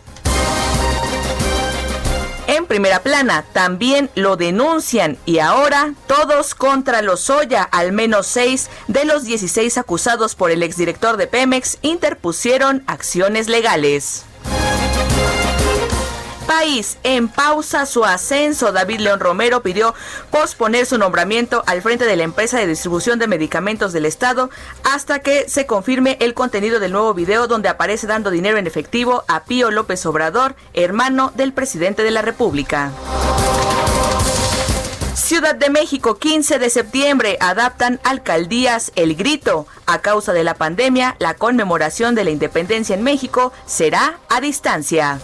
En 2.49 2.67
primera 2.67 3.03
plana 3.03 3.45
también 3.53 4.11
lo 4.15 4.37
denuncian 4.37 5.17
y 5.25 5.39
ahora 5.39 5.95
todos 6.07 6.55
contra 6.55 7.01
los 7.01 7.21
Soya, 7.21 7.63
al 7.63 7.93
menos 7.93 8.27
seis 8.27 8.69
de 8.89 9.05
los 9.05 9.25
16 9.25 9.79
acusados 9.79 10.35
por 10.35 10.51
el 10.51 10.63
exdirector 10.63 11.17
de 11.17 11.29
Pemex 11.29 11.79
interpusieron 11.81 12.83
acciones 12.87 13.49
legales 13.49 14.27
país 16.53 16.99
en 17.03 17.29
pausa 17.29 17.87
su 17.87 18.05
ascenso. 18.05 18.73
David 18.73 19.01
León 19.01 19.21
Romero 19.21 19.63
pidió 19.63 19.95
posponer 20.31 20.85
su 20.85 20.99
nombramiento 20.99 21.65
al 21.67 21.81
frente 21.81 22.05
de 22.05 22.15
la 22.15 22.25
empresa 22.25 22.59
de 22.59 22.67
distribución 22.67 23.19
de 23.19 23.27
medicamentos 23.27 23.95
del 23.95 24.05
Estado 24.05 24.51
hasta 24.85 25.21
que 25.21 25.49
se 25.49 25.65
confirme 25.65 26.19
el 26.21 26.35
contenido 26.35 26.79
del 26.79 26.93
nuevo 26.93 27.15
video 27.15 27.47
donde 27.47 27.71
aparece 27.71 28.07
dando 28.07 28.31
dinero 28.31 28.59
en 28.59 28.67
efectivo 28.67 29.25
a 29.29 29.45
Pío 29.45 29.71
López 29.71 30.05
Obrador, 30.05 30.55
hermano 30.75 31.33
del 31.35 31.55
presidente 31.55 32.03
de 32.03 32.11
la 32.11 32.21
República. 32.21 32.93
Ciudad 35.15 35.55
de 35.55 35.71
México, 35.71 36.19
15 36.19 36.59
de 36.59 36.69
septiembre, 36.69 37.39
adaptan 37.41 37.99
alcaldías 38.05 38.93
El 38.95 39.15
Grito. 39.15 39.67
A 39.87 40.03
causa 40.03 40.35
de 40.35 40.45
la 40.45 40.53
pandemia, 40.55 41.17
la 41.19 41.33
conmemoración 41.33 42.15
de 42.15 42.25
la 42.25 42.31
independencia 42.31 42.95
en 42.95 43.03
México 43.03 43.55
será 43.65 44.19
a 44.29 44.43
distancia. 44.43 45.19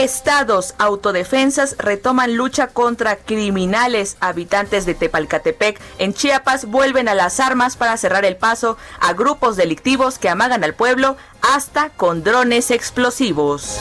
Estados 0.00 0.74
autodefensas 0.78 1.76
retoman 1.78 2.34
lucha 2.34 2.68
contra 2.68 3.16
criminales. 3.16 4.16
Habitantes 4.20 4.86
de 4.86 4.94
Tepalcatepec 4.94 5.78
en 5.98 6.14
Chiapas 6.14 6.64
vuelven 6.64 7.06
a 7.06 7.14
las 7.14 7.38
armas 7.38 7.76
para 7.76 7.98
cerrar 7.98 8.24
el 8.24 8.38
paso 8.38 8.78
a 8.98 9.12
grupos 9.12 9.56
delictivos 9.56 10.18
que 10.18 10.30
amagan 10.30 10.64
al 10.64 10.72
pueblo 10.72 11.18
hasta 11.42 11.90
con 11.90 12.24
drones 12.24 12.70
explosivos. 12.70 13.76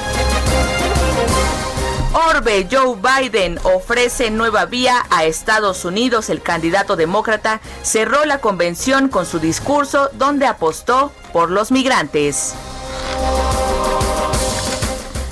Orbe 2.12 2.68
Joe 2.70 2.98
Biden 2.98 3.58
ofrece 3.64 4.30
nueva 4.30 4.66
vía 4.66 5.06
a 5.12 5.24
Estados 5.24 5.86
Unidos. 5.86 6.30
El 6.30 6.42
candidato 6.42 6.98
demócrata 6.98 7.62
cerró 7.82 8.26
la 8.26 8.42
convención 8.42 9.08
con 9.08 9.26
su 9.26 9.40
discurso 9.40 10.10
donde 10.16 10.48
apostó 10.48 11.14
por 11.32 11.50
los 11.50 11.72
migrantes. 11.72 12.56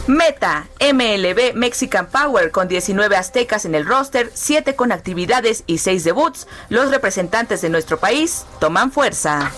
Meta, 0.08 0.68
MLB 0.80 1.54
Mexican 1.54 2.08
Power 2.08 2.52
con 2.52 2.70
19 2.70 3.18
aztecas 3.18 3.66
en 3.66 3.76
el 3.76 3.86
roster, 3.86 4.32
7 4.34 4.76
con 4.76 4.94
actividades 4.94 5.64
y 5.68 5.80
6 5.80 6.06
debuts. 6.06 6.48
Los 6.70 6.92
representantes 6.92 7.62
de 7.62 7.70
nuestro 7.70 8.00
país 8.00 8.46
toman 8.60 8.92
fuerza. 8.92 9.52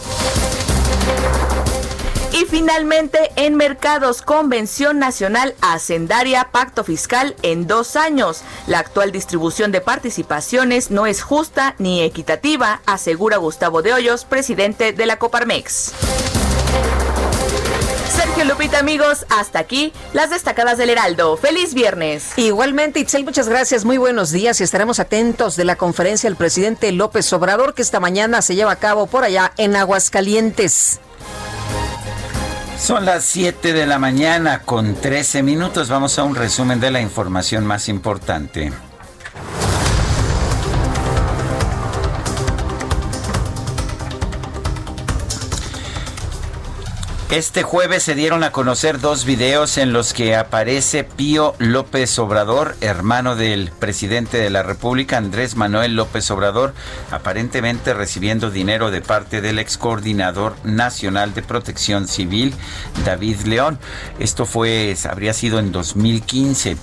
Y 2.32 2.46
finalmente, 2.46 3.32
en 3.36 3.56
mercados, 3.56 4.22
Convención 4.22 4.98
Nacional 4.98 5.56
Hacendaria, 5.62 6.50
Pacto 6.52 6.84
Fiscal 6.84 7.36
en 7.44 7.68
dos 7.68 7.96
años. 7.96 8.42
La 8.66 8.80
actual 8.80 9.12
distribución 9.12 9.72
de 9.72 9.82
participaciones 9.82 10.90
no 10.90 11.06
es 11.06 11.22
justa 11.22 11.76
ni 11.80 12.02
equitativa, 12.02 12.82
asegura 12.86 13.38
Gustavo 13.38 13.82
de 13.82 13.94
Hoyos, 13.94 14.26
presidente 14.26 14.94
de 14.94 15.06
la 15.06 15.18
Coparmex. 15.18 15.94
Sergio 18.40 18.56
Lupita, 18.56 18.80
amigos, 18.80 19.26
hasta 19.28 19.60
aquí 19.60 19.92
las 20.14 20.30
destacadas 20.30 20.78
del 20.78 20.90
Heraldo. 20.90 21.36
Feliz 21.36 21.74
viernes. 21.74 22.32
Igualmente, 22.38 23.02
Itzel, 23.02 23.26
muchas 23.26 23.50
gracias. 23.50 23.84
Muy 23.84 23.98
buenos 23.98 24.32
días 24.32 24.62
y 24.62 24.64
estaremos 24.64 25.02
atentos 25.02 25.58
de 25.58 25.66
la 25.66 25.76
conferencia 25.76 26.30
del 26.30 26.38
presidente 26.38 26.94
López 26.94 27.34
Obrador 27.34 27.74
que 27.74 27.82
esta 27.82 28.00
mañana 28.00 28.42
se 28.42 28.56
lleva 28.56 28.72
a 28.72 28.76
cabo 28.78 29.08
por 29.08 29.26
allá 29.26 29.52
en 29.58 29.76
Aguascalientes. 29.76 31.02
Son 32.80 33.04
las 33.04 33.26
7 33.26 33.74
de 33.74 33.86
la 33.86 34.00
mañana 34.00 34.62
con 34.62 34.96
13 34.96 35.44
minutos. 35.44 35.90
Vamos 35.90 36.18
a 36.18 36.24
un 36.24 36.36
resumen 36.36 36.80
de 36.80 36.92
la 36.92 37.02
información 37.02 37.66
más 37.66 37.90
importante. 37.90 38.72
Este 47.30 47.62
jueves 47.62 48.02
se 48.02 48.16
dieron 48.16 48.44
a 48.44 48.52
conocer 48.52 49.00
dos 49.00 49.24
videos 49.24 49.78
en 49.78 49.94
los 49.94 50.14
que 50.14 50.36
aparece 50.36 51.04
Pío 51.04 51.54
López 51.60 52.18
Obrador, 52.18 52.76
hermano 52.82 53.36
del 53.36 53.70
presidente 53.70 54.40
de 54.40 54.50
la 54.50 54.64
República, 54.64 55.18
Andrés 55.18 55.56
Manuel 55.56 55.96
López 55.96 56.32
Obrador, 56.32 56.74
aparentemente 57.12 57.94
recibiendo 57.94 58.50
dinero 58.50 58.90
de 58.90 59.02
parte 59.02 59.42
del 59.42 59.60
ex 59.60 59.78
coordinador 59.78 60.56
nacional 60.64 61.36
de 61.36 61.44
protección 61.44 62.08
civil, 62.08 62.56
David 63.06 63.42
León. 63.42 63.78
Esto 64.18 64.48
fue, 64.48 64.98
habría 65.08 65.34
sido 65.34 65.60
en 65.60 65.72
2015 65.72 66.78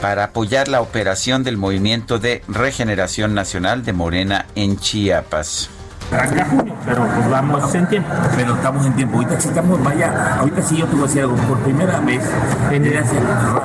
para 0.00 0.22
apoyar 0.22 0.68
la 0.68 0.82
operación 0.82 1.42
del 1.42 1.56
Movimiento 1.56 2.20
de 2.20 2.44
Regeneración 2.46 3.34
Nacional 3.34 3.84
de 3.84 3.92
Morena 3.92 4.46
en 4.54 4.78
Chiapas 4.78 5.68
arranca 6.12 6.46
junio, 6.46 6.74
pero 6.84 7.06
pues 7.06 7.30
vamos 7.30 7.74
en 7.74 7.86
tiempo. 7.86 8.10
Pero 8.36 8.54
estamos 8.54 8.86
en 8.86 8.92
tiempo. 8.94 9.16
Ahorita 9.16 9.40
sí 9.40 9.48
estamos, 9.48 9.82
vaya, 9.82 10.36
ahorita 10.38 10.62
sí 10.62 10.76
yo 10.76 10.86
te 10.86 10.92
voy 10.92 11.04
a 11.04 11.06
decir 11.06 11.22
algo. 11.22 11.36
Por 11.36 11.58
primera 11.58 12.00
vez, 12.00 12.22
desde 12.70 12.98
hace 12.98 13.20
rato, 13.20 13.62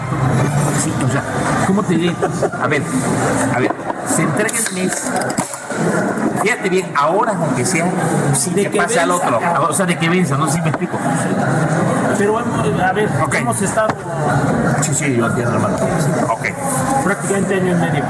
sí, 0.83 0.93
o 1.03 1.09
sea, 1.09 1.23
¿cómo 1.67 1.83
te 1.83 1.95
diré? 1.95 2.15
A 2.61 2.67
ver, 2.67 2.81
a 3.53 3.59
ver, 3.59 3.71
se 4.07 4.23
entrega 4.23 4.55
el 4.57 4.75
mes. 4.75 5.11
Fíjate 6.41 6.69
bien, 6.69 6.91
ahora 6.95 7.33
aunque 7.35 7.65
sea, 7.65 7.85
sí, 8.33 8.51
de 8.51 8.69
que 8.69 8.77
pase 8.77 8.99
al 8.99 9.11
otro. 9.11 9.39
O 9.67 9.73
sea, 9.73 9.85
de 9.85 9.97
que 9.97 10.07
venza, 10.07 10.37
no 10.37 10.47
sé 10.47 10.53
si 10.53 10.61
me 10.61 10.69
explico. 10.69 10.97
Pero 12.17 12.37
a 12.37 12.93
ver, 12.93 13.09
okay. 13.25 13.41
hemos 13.41 13.61
estado. 13.61 13.89
Sí, 14.81 14.93
sí, 14.93 15.15
yo 15.15 15.25
entiendo, 15.25 15.53
hermano. 15.53 15.75
Ok. 16.29 16.45
Prácticamente 17.03 17.55
año 17.55 17.71
y 17.71 17.75
medio. 17.75 18.03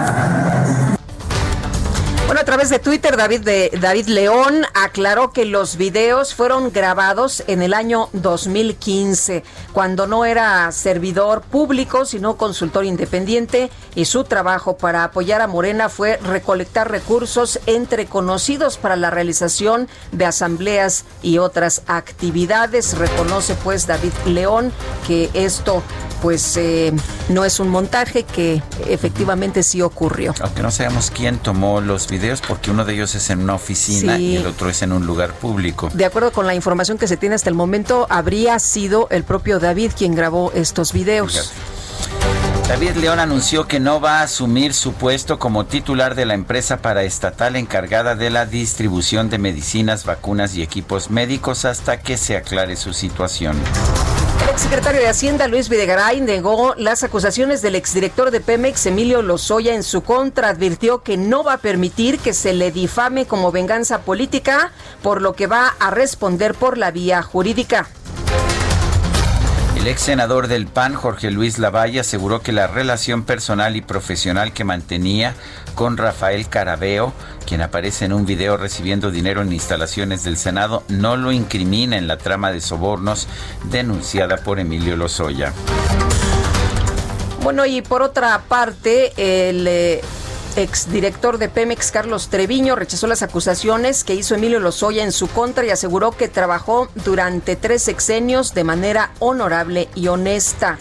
Bueno, 2.26 2.42
a 2.42 2.44
través 2.44 2.72
de 2.72 2.80
Twitter, 2.80 3.18
David, 3.18 3.42
de, 3.42 3.70
David 3.80 4.08
León 4.08 4.66
aclaró 4.74 5.32
que 5.32 5.46
los 5.46 5.78
videos 5.78 6.34
fueron 6.34 6.72
grabados 6.72 7.44
en 7.46 7.62
el 7.62 7.72
año 7.76 8.10
2015, 8.14 9.44
cuando 9.74 10.08
no 10.08 10.26
era 10.26 10.72
servidor 10.72 11.42
público, 11.44 12.04
sino 12.04 12.36
consultor 12.36 12.84
independiente, 12.84 13.70
y 13.94 14.06
su 14.06 14.24
trabajo 14.24 14.76
para 14.76 15.04
apoyar 15.04 15.42
a 15.42 15.48
Morena 15.48 15.88
fue 15.88 16.18
recolectar 16.18 16.90
recursos 16.90 17.60
entre 17.68 18.08
conocidos 18.08 18.78
para 18.78 18.96
la 18.96 19.12
realización 19.12 19.88
de 20.12 20.26
asambleas 20.26 21.06
y 21.22 21.38
otras 21.38 21.84
actividades. 21.86 22.98
Reconoce 22.98 23.54
pues 23.64 23.86
David 23.86 24.14
León 24.26 24.72
que 25.06 25.30
esto 25.36 25.84
pues 26.26 26.58
eh, 26.58 26.92
no 27.30 27.46
es 27.46 27.60
un 27.60 27.70
montaje, 27.70 28.24
que 28.24 28.62
efectivamente 28.88 29.62
sí 29.62 29.84
ocurrió. 29.84 30.34
Aunque 30.42 30.64
no 30.64 30.72
sabemos 30.72 31.12
quién 31.12 31.38
tomó 31.38 31.82
los 31.82 32.08
videos, 32.08 32.15
porque 32.46 32.72
uno 32.72 32.86
de 32.86 32.94
ellos 32.94 33.16
es 33.16 33.30
en 33.30 33.42
una 33.42 33.56
oficina 33.56 34.18
y 34.18 34.38
el 34.38 34.48
otro 34.48 34.70
es 34.70 34.82
en 34.82 34.92
un 34.92 35.06
lugar 35.06 35.34
público. 35.34 35.90
De 35.94 36.06
acuerdo 36.06 36.32
con 36.32 36.48
la 36.48 36.56
información 36.56 36.98
que 36.98 37.08
se 37.08 37.18
tiene 37.18 37.36
hasta 37.36 37.50
el 37.50 37.56
momento, 37.56 38.08
habría 38.10 38.60
sido 38.60 39.08
el 39.12 39.24
propio 39.24 39.60
David 39.60 39.92
quien 39.98 40.16
grabó 40.16 40.52
estos 40.54 40.94
videos. 40.94 41.54
David 42.68 42.96
León 42.96 43.20
anunció 43.20 43.68
que 43.68 43.80
no 43.80 44.02
va 44.02 44.20
a 44.20 44.24
asumir 44.24 44.74
su 44.74 44.94
puesto 44.94 45.38
como 45.38 45.66
titular 45.66 46.16
de 46.16 46.26
la 46.26 46.34
empresa 46.34 46.78
paraestatal 46.78 47.56
encargada 47.56 48.16
de 48.16 48.32
la 48.32 48.48
distribución 48.48 49.30
de 49.30 49.38
medicinas, 49.38 50.04
vacunas 50.04 50.56
y 50.56 50.64
equipos 50.64 51.12
médicos 51.12 51.64
hasta 51.64 52.00
que 52.00 52.18
se 52.18 52.36
aclare 52.36 52.76
su 52.76 52.92
situación. 52.94 53.56
Exsecretario 54.56 55.02
de 55.02 55.10
Hacienda, 55.10 55.50
Luis 55.50 55.68
Videgaray, 55.68 56.22
negó 56.22 56.76
las 56.78 57.04
acusaciones 57.04 57.62
del 57.62 57.76
exdirector 57.76 58.32
de 58.32 58.40
Pemex, 58.40 58.86
Emilio 58.86 59.22
Lozoya, 59.22 59.76
en 59.76 59.84
su 59.84 60.02
contra. 60.02 60.48
Advirtió 60.48 61.04
que 61.04 61.18
no 61.18 61.44
va 61.44 61.56
a 61.56 61.58
permitir 61.58 62.20
que 62.20 62.34
se 62.34 62.54
le 62.54 62.72
difame 62.72 63.26
como 63.26 63.52
venganza 63.52 64.04
política, 64.04 64.72
por 65.04 65.22
lo 65.22 65.34
que 65.34 65.48
va 65.48 65.76
a 65.78 65.92
responder 65.92 66.56
por 66.56 66.78
la 66.78 66.92
vía 66.92 67.22
jurídica. 67.22 67.90
El 69.86 69.92
ex 69.92 70.02
senador 70.02 70.48
del 70.48 70.66
PAN, 70.66 70.96
Jorge 70.96 71.30
Luis 71.30 71.60
Lavalle, 71.60 72.00
aseguró 72.00 72.42
que 72.42 72.52
la 72.52 72.66
relación 72.66 73.24
personal 73.24 73.76
y 73.76 73.82
profesional 73.82 74.52
que 74.52 74.64
mantenía 74.64 75.36
con 75.76 75.98
Rafael 75.98 76.50
Carabeo, 76.50 77.14
quien 77.46 77.62
aparece 77.62 78.06
en 78.06 78.14
un 78.14 78.26
video 78.26 78.58
recibiendo 78.58 79.12
dinero 79.12 79.44
en 79.44 79.54
instalaciones 79.54 80.24
del 80.24 80.38
Senado, 80.38 80.82
no 80.88 81.18
lo 81.18 81.32
incrimina 81.32 81.98
en 81.98 82.08
la 82.08 82.18
trama 82.18 82.52
de 82.52 82.62
sobornos 82.62 83.28
denunciada 83.66 84.38
por 84.38 84.58
Emilio 84.58 84.98
Lozoya. 84.98 85.54
Bueno, 87.44 87.68
y 87.68 87.84
por 87.84 88.02
otra 88.02 88.42
parte, 88.48 89.14
el 89.18 89.68
eh, 89.68 90.02
exdirector 90.56 91.38
de 91.38 91.50
Pemex, 91.50 91.92
Carlos 91.92 92.30
Treviño, 92.30 92.76
rechazó 92.76 93.08
las 93.08 93.22
acusaciones 93.22 94.04
que 94.04 94.16
hizo 94.16 94.36
Emilio 94.36 94.60
Lozoya 94.60 95.04
en 95.04 95.12
su 95.12 95.28
contra 95.28 95.66
y 95.66 95.70
aseguró 95.70 96.12
que 96.12 96.28
trabajó 96.28 96.90
durante 97.04 97.56
tres 97.56 97.84
sexenios 97.84 98.54
de 98.54 98.64
manera 98.64 99.12
honorable 99.20 99.90
y 99.96 100.08
honesta. 100.08 100.78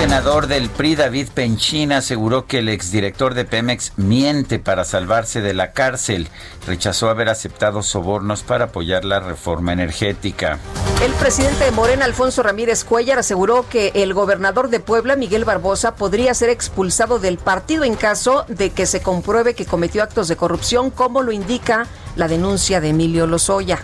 Senador 0.00 0.46
del 0.46 0.70
PRI, 0.70 0.94
David 0.94 1.28
Penchina, 1.34 1.98
aseguró 1.98 2.46
que 2.46 2.60
el 2.60 2.70
exdirector 2.70 3.34
de 3.34 3.44
Pemex 3.44 3.92
miente 3.96 4.58
para 4.58 4.86
salvarse 4.86 5.42
de 5.42 5.52
la 5.52 5.72
cárcel. 5.72 6.28
Rechazó 6.66 7.10
haber 7.10 7.28
aceptado 7.28 7.82
sobornos 7.82 8.42
para 8.42 8.64
apoyar 8.64 9.04
la 9.04 9.20
reforma 9.20 9.74
energética. 9.74 10.58
El 11.04 11.12
presidente 11.12 11.66
de 11.66 11.70
Morena, 11.72 12.06
Alfonso 12.06 12.42
Ramírez 12.42 12.82
Cuellar, 12.82 13.18
aseguró 13.18 13.68
que 13.68 13.92
el 13.94 14.14
gobernador 14.14 14.70
de 14.70 14.80
Puebla, 14.80 15.16
Miguel 15.16 15.44
Barbosa, 15.44 15.94
podría 15.94 16.32
ser 16.32 16.48
expulsado 16.48 17.18
del 17.18 17.36
partido 17.36 17.84
en 17.84 17.94
caso 17.94 18.46
de 18.48 18.70
que 18.70 18.86
se 18.86 19.02
compruebe 19.02 19.52
que 19.52 19.66
cometió 19.66 20.02
actos 20.02 20.28
de 20.28 20.36
corrupción, 20.36 20.88
como 20.88 21.20
lo 21.20 21.30
indica 21.30 21.86
la 22.16 22.26
denuncia 22.26 22.80
de 22.80 22.88
Emilio 22.88 23.26
Lozoya. 23.26 23.80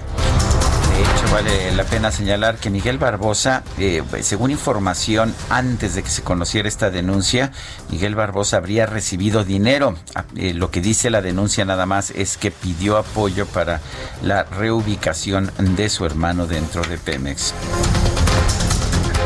De 0.96 1.02
hecho, 1.02 1.30
vale 1.30 1.72
la 1.72 1.84
pena 1.84 2.10
señalar 2.10 2.56
que 2.56 2.70
Miguel 2.70 2.96
Barbosa, 2.96 3.62
eh, 3.78 4.02
según 4.22 4.50
información 4.50 5.34
antes 5.50 5.94
de 5.94 6.02
que 6.02 6.08
se 6.08 6.22
conociera 6.22 6.68
esta 6.68 6.88
denuncia, 6.88 7.52
Miguel 7.90 8.14
Barbosa 8.14 8.56
habría 8.56 8.86
recibido 8.86 9.44
dinero. 9.44 9.94
Ah, 10.14 10.24
eh, 10.36 10.54
lo 10.54 10.70
que 10.70 10.80
dice 10.80 11.10
la 11.10 11.20
denuncia 11.20 11.66
nada 11.66 11.84
más 11.84 12.12
es 12.12 12.38
que 12.38 12.50
pidió 12.50 12.96
apoyo 12.96 13.44
para 13.44 13.82
la 14.22 14.44
reubicación 14.44 15.52
de 15.58 15.90
su 15.90 16.06
hermano 16.06 16.46
dentro 16.46 16.80
de 16.80 16.96
Pemex. 16.96 17.52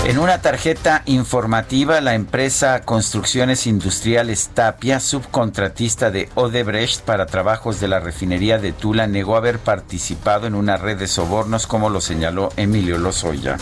En 0.04 0.18
una 0.18 0.40
tarjeta 0.40 1.02
informativa, 1.04 2.00
la 2.00 2.14
empresa 2.14 2.80
Construcciones 2.80 3.66
Industriales 3.66 4.50
Tapia, 4.54 4.98
subcontratista 4.98 6.10
de 6.10 6.28
Odebrecht 6.34 7.02
para 7.02 7.26
trabajos 7.26 7.80
de 7.80 7.88
la 7.88 8.00
refinería 8.00 8.58
de 8.58 8.72
Tula, 8.72 9.06
negó 9.06 9.36
haber 9.36 9.58
participado 9.58 10.46
en 10.46 10.54
una 10.54 10.78
red 10.78 10.98
de 10.98 11.06
sobornos, 11.06 11.66
como 11.66 11.90
lo 11.90 12.00
señaló 12.00 12.48
Emilio 12.56 12.98
Lozoya. 12.98 13.58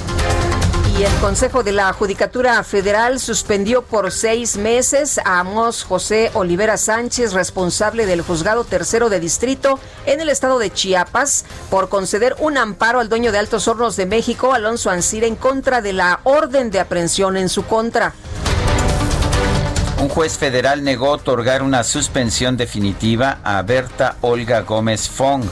Y 0.99 1.05
el 1.05 1.15
Consejo 1.21 1.63
de 1.63 1.71
la 1.71 1.93
Judicatura 1.93 2.61
Federal 2.65 3.21
suspendió 3.21 3.83
por 3.83 4.11
seis 4.11 4.57
meses 4.57 5.19
a 5.25 5.39
Amos 5.39 5.85
José 5.85 6.33
Olivera 6.35 6.77
Sánchez, 6.77 7.35
responsable 7.35 8.05
del 8.05 8.23
Juzgado 8.23 8.65
Tercero 8.65 9.09
de 9.09 9.21
Distrito 9.21 9.79
en 10.07 10.21
el 10.21 10.29
estado 10.29 10.59
de 10.59 10.73
Chiapas, 10.73 11.45
por 11.71 11.89
conceder 11.89 12.35
un 12.41 12.59
amparo 12.59 12.99
al 12.99 13.09
dueño 13.09 13.31
de 13.31 13.39
Altos 13.39 13.69
Hornos 13.69 13.95
de 13.95 14.07
México, 14.07 14.53
Alonso 14.53 14.91
Ancira, 14.91 15.29
en 15.29 15.37
contra 15.37 15.83
de 15.83 15.93
la 15.93 16.19
orden 16.25 16.73
de 16.73 16.81
aprehensión 16.81 17.37
en 17.37 17.49
su 17.49 17.65
contra. 17.65 18.13
Un 20.01 20.09
juez 20.09 20.37
federal 20.37 20.83
negó 20.83 21.11
otorgar 21.11 21.63
una 21.63 21.85
suspensión 21.85 22.57
definitiva 22.57 23.39
a 23.45 23.63
Berta 23.63 24.17
Olga 24.21 24.63
Gómez 24.63 25.09
Fong 25.09 25.45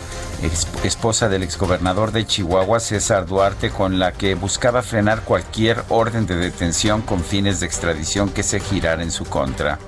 esposa 0.84 1.28
del 1.28 1.42
exgobernador 1.42 2.12
de 2.12 2.26
Chihuahua, 2.26 2.80
César 2.80 3.26
Duarte, 3.26 3.70
con 3.70 3.98
la 3.98 4.12
que 4.12 4.34
buscaba 4.34 4.82
frenar 4.82 5.22
cualquier 5.22 5.82
orden 5.88 6.26
de 6.26 6.36
detención 6.36 7.02
con 7.02 7.22
fines 7.22 7.60
de 7.60 7.66
extradición 7.66 8.30
que 8.30 8.42
se 8.42 8.60
girara 8.60 9.02
en 9.02 9.10
su 9.10 9.24
contra. 9.24 9.78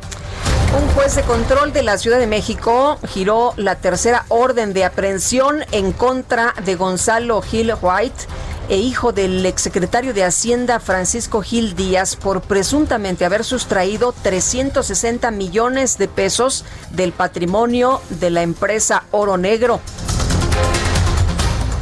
Un 0.77 0.87
juez 0.89 1.17
de 1.17 1.23
control 1.23 1.73
de 1.73 1.83
la 1.83 1.97
Ciudad 1.97 2.19
de 2.19 2.27
México 2.27 2.99
giró 3.09 3.55
la 3.57 3.77
tercera 3.77 4.27
orden 4.29 4.75
de 4.75 4.85
aprehensión 4.85 5.65
en 5.73 5.93
contra 5.93 6.55
de 6.65 6.75
Gonzalo 6.75 7.41
Gil 7.41 7.73
White 7.81 8.27
e 8.69 8.77
hijo 8.77 9.13
del 9.13 9.45
exsecretario 9.47 10.13
de 10.13 10.25
Hacienda 10.25 10.79
Francisco 10.79 11.41
Gil 11.41 11.75
Díaz 11.75 12.17
por 12.17 12.43
presuntamente 12.43 13.25
haber 13.25 13.45
sustraído 13.45 14.13
360 14.23 15.31
millones 15.31 15.97
de 15.97 16.07
pesos 16.07 16.67
del 16.91 17.13
patrimonio 17.13 18.03
de 18.11 18.31
la 18.31 18.43
empresa 18.43 19.05
Oro 19.11 19.39
Negro. 19.39 19.81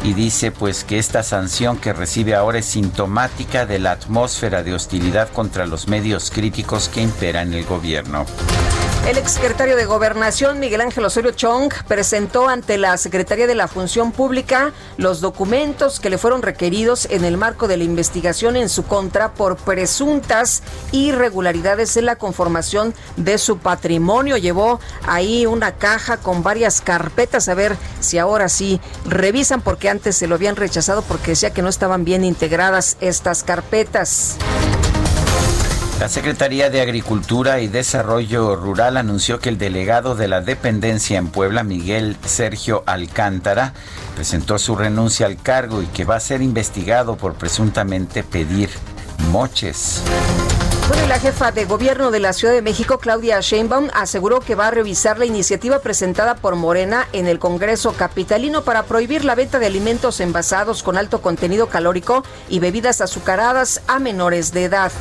y 0.03 0.13
dice 0.13 0.51
pues 0.51 0.83
que 0.83 0.99
esta 0.99 1.23
sanción 1.23 1.77
que 1.77 1.93
recibe 1.93 2.35
ahora 2.35 2.59
es 2.59 2.65
sintomática 2.65 3.65
de 3.65 3.79
la 3.79 3.91
atmósfera 3.91 4.61
de 4.61 4.73
hostilidad 4.73 5.29
contra 5.29 5.65
los 5.65 5.87
medios 5.87 6.29
críticos 6.29 6.89
que 6.89 7.01
impera 7.01 7.41
en 7.41 7.53
el 7.53 7.65
gobierno. 7.65 8.25
El 9.05 9.19
exsecretario 9.19 9.75
de 9.75 9.85
Gobernación, 9.85 10.59
Miguel 10.59 10.81
Ángel 10.81 11.05
Osorio 11.05 11.29
Chong, 11.29 11.71
presentó 11.87 12.49
ante 12.49 12.79
la 12.79 12.97
Secretaría 12.97 13.45
de 13.45 13.53
la 13.53 13.67
Función 13.67 14.11
Pública 14.11 14.73
los 14.97 15.21
documentos 15.21 15.99
que 15.99 16.09
le 16.09 16.17
fueron 16.17 16.41
requeridos 16.41 17.07
en 17.11 17.23
el 17.23 17.37
marco 17.37 17.67
de 17.67 17.77
la 17.77 17.83
investigación 17.83 18.55
en 18.55 18.67
su 18.67 18.83
contra 18.83 19.35
por 19.35 19.57
presuntas 19.57 20.63
irregularidades 20.91 21.97
en 21.97 22.05
la 22.05 22.15
conformación 22.15 22.95
de 23.15 23.37
su 23.37 23.59
patrimonio. 23.59 24.37
Llevó 24.37 24.79
ahí 25.05 25.45
una 25.45 25.73
caja 25.73 26.17
con 26.17 26.41
varias 26.41 26.81
carpetas 26.81 27.47
a 27.47 27.53
ver 27.53 27.77
si 27.99 28.17
ahora 28.17 28.49
sí 28.49 28.81
revisan 29.05 29.61
porque 29.61 29.87
antes 29.87 30.17
se 30.17 30.25
lo 30.25 30.33
habían 30.33 30.55
rechazado 30.55 31.03
porque 31.03 31.31
decía 31.31 31.53
que 31.53 31.61
no 31.61 31.69
estaban 31.69 32.05
bien 32.05 32.23
integradas 32.23 32.97
estas 33.01 33.43
carpetas. 33.43 34.35
La 35.99 36.09
Secretaría 36.09 36.69
de 36.69 36.81
Agricultura 36.81 37.61
y 37.61 37.69
Desarrollo 37.69 38.57
Rural 38.57 38.97
anunció 38.97 39.39
que 39.39 39.47
el 39.47 39.57
delegado 39.57 40.13
de 40.15 40.27
la 40.27 40.41
dependencia 40.41 41.17
en 41.17 41.29
Puebla, 41.29 41.63
Miguel 41.63 42.17
Sergio 42.25 42.83
Alcántara, 42.85 43.73
presentó 44.13 44.59
su 44.59 44.75
renuncia 44.75 45.25
al 45.25 45.41
cargo 45.41 45.81
y 45.81 45.85
que 45.87 46.03
va 46.03 46.17
a 46.17 46.19
ser 46.19 46.41
investigado 46.41 47.15
por 47.15 47.35
presuntamente 47.35 48.23
pedir 48.23 48.69
moches. 49.31 50.01
La 51.07 51.17
jefa 51.17 51.53
de 51.53 51.63
gobierno 51.63 52.11
de 52.11 52.19
la 52.19 52.33
Ciudad 52.33 52.53
de 52.53 52.61
México, 52.61 52.99
Claudia 52.99 53.39
Sheinbaum, 53.39 53.87
aseguró 53.93 54.41
que 54.41 54.53
va 54.53 54.67
a 54.67 54.71
revisar 54.71 55.17
la 55.17 55.25
iniciativa 55.25 55.79
presentada 55.79 56.35
por 56.35 56.55
Morena 56.55 57.07
en 57.13 57.27
el 57.27 57.39
Congreso 57.39 57.93
Capitalino 57.93 58.63
para 58.63 58.83
prohibir 58.83 59.23
la 59.23 59.33
venta 59.33 59.59
de 59.59 59.67
alimentos 59.67 60.19
envasados 60.19 60.83
con 60.83 60.97
alto 60.97 61.21
contenido 61.21 61.67
calórico 61.67 62.23
y 62.49 62.59
bebidas 62.59 62.99
azucaradas 62.99 63.81
a 63.87 63.99
menores 63.99 64.51
de 64.51 64.65
edad. 64.65 64.91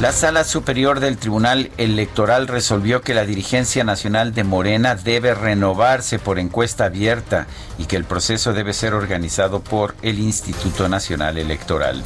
La 0.00 0.10
Sala 0.10 0.42
Superior 0.42 0.98
del 0.98 1.16
Tribunal 1.18 1.70
Electoral 1.76 2.48
resolvió 2.48 3.00
que 3.00 3.14
la 3.14 3.24
dirigencia 3.24 3.84
nacional 3.84 4.34
de 4.34 4.42
Morena 4.42 4.96
debe 4.96 5.34
renovarse 5.34 6.18
por 6.18 6.40
encuesta 6.40 6.86
abierta 6.86 7.46
y 7.78 7.86
que 7.86 7.94
el 7.94 8.04
proceso 8.04 8.52
debe 8.52 8.72
ser 8.72 8.92
organizado 8.92 9.60
por 9.60 9.94
el 10.02 10.18
Instituto 10.18 10.88
Nacional 10.88 11.38
Electoral. 11.38 12.02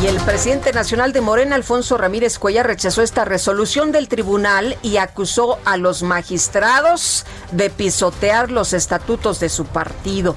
Y 0.00 0.06
el 0.06 0.16
presidente 0.20 0.72
nacional 0.72 1.12
de 1.12 1.20
Morena, 1.20 1.56
Alfonso 1.56 1.98
Ramírez 1.98 2.38
Cuella, 2.38 2.62
rechazó 2.62 3.02
esta 3.02 3.24
resolución 3.24 3.90
del 3.90 4.08
tribunal 4.08 4.78
y 4.80 4.96
acusó 4.96 5.58
a 5.64 5.76
los 5.76 6.04
magistrados 6.04 7.26
de 7.50 7.70
pisotear 7.70 8.52
los 8.52 8.72
estatutos 8.72 9.40
de 9.40 9.48
su 9.48 9.66
partido. 9.66 10.36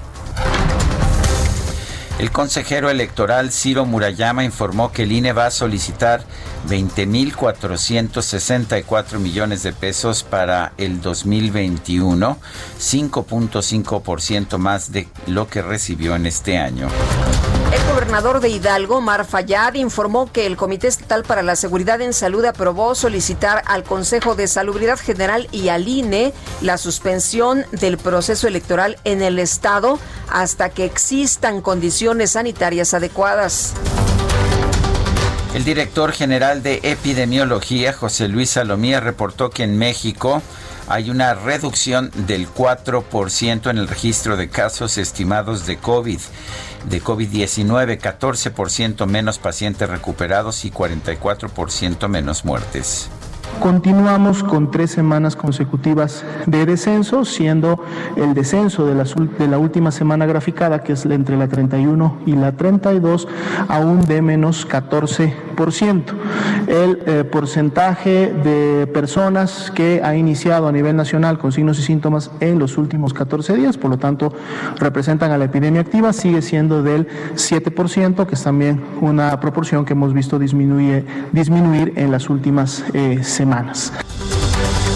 El 2.19 2.29
consejero 2.31 2.91
electoral 2.91 3.51
Ciro 3.51 3.85
Murayama 3.85 4.43
informó 4.43 4.91
que 4.91 5.03
el 5.03 5.11
INE 5.11 5.33
va 5.33 5.45
a 5.47 5.51
solicitar 5.51 6.23
20.464 6.69 9.17
millones 9.17 9.63
de 9.63 9.73
pesos 9.73 10.21
para 10.23 10.73
el 10.77 11.01
2021, 11.01 12.37
5.5% 12.79 14.59
más 14.59 14.91
de 14.91 15.07
lo 15.27 15.47
que 15.47 15.63
recibió 15.63 16.15
en 16.15 16.27
este 16.27 16.59
año. 16.59 16.87
Gobernador 18.03 18.41
de 18.41 18.49
Hidalgo, 18.49 18.99
Mar 18.99 19.23
Fayad, 19.23 19.75
informó 19.75 20.29
que 20.29 20.45
el 20.45 20.57
Comité 20.57 20.89
Estatal 20.89 21.23
para 21.23 21.41
la 21.41 21.55
Seguridad 21.55 22.01
en 22.01 22.11
Salud 22.11 22.43
aprobó 22.43 22.95
solicitar 22.95 23.61
al 23.65 23.85
Consejo 23.85 24.35
de 24.35 24.49
Salubridad 24.49 24.99
General 24.99 25.47
y 25.53 25.69
al 25.69 25.87
INE 25.87 26.33
la 26.59 26.77
suspensión 26.77 27.65
del 27.71 27.97
proceso 27.97 28.45
electoral 28.45 28.97
en 29.05 29.21
el 29.21 29.39
Estado 29.39 29.99
hasta 30.29 30.67
que 30.67 30.83
existan 30.83 31.61
condiciones 31.61 32.31
sanitarias 32.31 32.93
adecuadas. 32.93 33.73
El 35.55 35.63
director 35.63 36.11
general 36.11 36.61
de 36.61 36.81
epidemiología, 36.83 37.93
José 37.93 38.27
Luis 38.27 38.49
Salomía, 38.49 38.99
reportó 38.99 39.49
que 39.49 39.63
en 39.63 39.77
México 39.77 40.41
hay 40.87 41.09
una 41.09 41.33
reducción 41.33 42.11
del 42.27 42.47
4% 42.47 43.69
en 43.69 43.77
el 43.77 43.87
registro 43.87 44.37
de 44.37 44.49
casos 44.49 44.97
estimados 44.97 45.65
de 45.65 45.77
COVID 45.77 46.19
de 46.89 47.01
COVID-19, 47.01 47.99
14% 47.99 49.05
menos 49.05 49.39
pacientes 49.39 49.89
recuperados 49.89 50.65
y 50.65 50.71
44% 50.71 52.07
menos 52.07 52.45
muertes. 52.45 53.09
Continuamos 53.59 54.43
con 54.43 54.71
tres 54.71 54.91
semanas 54.91 55.35
consecutivas 55.35 56.25
de 56.45 56.65
descenso, 56.65 57.23
siendo 57.23 57.79
el 58.17 58.33
descenso 58.33 58.85
de 58.85 59.47
la, 59.47 59.57
última 59.57 59.91
semana 59.91 60.25
graficada, 60.25 60.83
que 60.83 60.93
es 60.93 61.05
entre 61.05 61.37
la 61.37 61.47
31 61.47 62.17
y 62.25 62.33
la 62.33 62.51
32, 62.51 63.27
aún 63.69 64.01
de 64.05 64.21
menos 64.21 64.67
14%. 64.67 66.03
El 66.67 66.99
eh, 67.05 67.23
porcentaje 67.23 68.33
de 68.33 68.87
personas 68.87 69.71
que 69.71 70.01
ha 70.03 70.15
iniciado 70.15 70.67
a 70.67 70.71
nivel 70.71 70.95
nacional 70.95 71.37
con 71.37 71.51
signos 71.51 71.79
y 71.79 71.83
síntomas 71.83 72.31
en 72.41 72.59
los 72.59 72.77
últimos 72.77 73.13
14 73.13 73.53
días, 73.55 73.77
por 73.77 73.91
lo 73.91 73.97
tanto, 73.97 74.33
representan 74.77 75.31
a 75.31 75.37
la 75.37 75.45
epidemia 75.45 75.81
activa, 75.81 76.11
sigue 76.11 76.41
siendo 76.41 76.83
del 76.83 77.07
7%, 77.35 78.25
que 78.25 78.35
es 78.35 78.43
también 78.43 78.81
una 78.99 79.39
proporción 79.39 79.85
que 79.85 79.93
hemos 79.93 80.13
visto 80.13 80.37
disminuir, 80.39 81.05
en 81.95 82.11
las 82.11 82.29
últimas 82.29 82.83
eh, 82.93 83.23
semanas. 83.23 83.42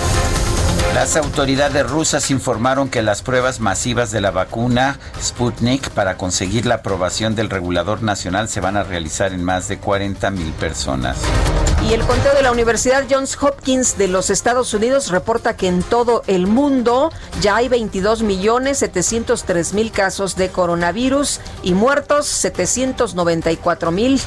Las 0.95 1.17
autoridades 1.17 1.86
rusas 1.89 2.31
informaron 2.31 2.88
que 2.88 3.01
las 3.01 3.21
pruebas 3.21 3.60
masivas 3.60 4.12
de 4.12 4.21
la 4.21 4.31
vacuna 4.31 4.97
Sputnik 5.21 5.89
para 5.89 6.15
conseguir 6.15 6.65
la 6.65 6.75
aprobación 6.75 7.36
del 7.36 7.49
regulador 7.49 8.01
nacional 8.01 8.47
se 8.47 8.62
van 8.62 8.77
a 8.77 8.84
realizar 8.84 9.34
en 9.34 9.43
más 9.43 9.67
de 9.67 9.77
40 9.77 10.31
mil 10.31 10.53
personas. 10.53 11.17
Y 11.89 11.91
el 11.91 11.99
conteo 11.99 12.34
de 12.34 12.43
la 12.43 12.53
Universidad 12.53 13.03
Johns 13.10 13.38
Hopkins 13.43 13.97
de 13.97 14.08
los 14.08 14.29
Estados 14.29 14.73
Unidos 14.73 15.12
reporta 15.12 15.58
que 15.58 15.67
en 15.67 15.84
todo 15.84 16.23
el 16.27 16.47
mundo 16.47 17.12
ya 17.41 17.58
hay 17.58 17.67
22 17.67 18.23
millones 18.23 18.77
703 18.77 19.73
mil 19.73 19.91
casos 19.91 20.38
de 20.38 20.47
coronavirus 20.47 21.41
y 21.62 21.73
muertos 21.73 22.25
794 22.27 23.91
mil. 23.91 24.21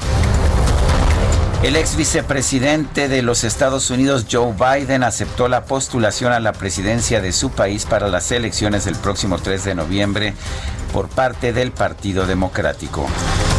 El 1.62 1.74
ex 1.74 1.96
vicepresidente 1.96 3.08
de 3.08 3.20
los 3.22 3.42
Estados 3.42 3.90
Unidos, 3.90 4.26
Joe 4.30 4.52
Biden, 4.52 5.02
aceptó 5.02 5.48
la 5.48 5.64
postulación 5.64 6.32
a 6.32 6.38
la 6.38 6.52
presidencia 6.52 7.20
de 7.20 7.32
su 7.32 7.50
país 7.50 7.84
para 7.84 8.06
las 8.06 8.30
elecciones 8.30 8.84
del 8.84 8.94
próximo 8.94 9.38
3 9.38 9.64
de 9.64 9.74
noviembre 9.74 10.34
por 10.92 11.08
parte 11.08 11.52
del 11.52 11.72
Partido 11.72 12.26
Democrático. 12.26 13.08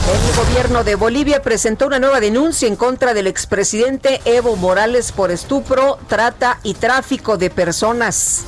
El 0.10 0.46
gobierno 0.46 0.86
de 0.86 0.96
Bolivia 0.96 1.42
presentó 1.42 1.88
una 1.88 2.00
nueva 2.00 2.22
denuncia 2.22 2.70
en 2.70 2.78
contra 2.78 3.14
del 3.14 3.28
expresidente 3.28 4.22
Evo 4.24 4.56
Morales 4.56 5.12
por 5.12 5.30
estupro, 5.30 6.00
trata 6.08 6.58
y 6.64 6.76
tráfico 6.76 7.38
de 7.38 7.50
personas. 7.50 8.46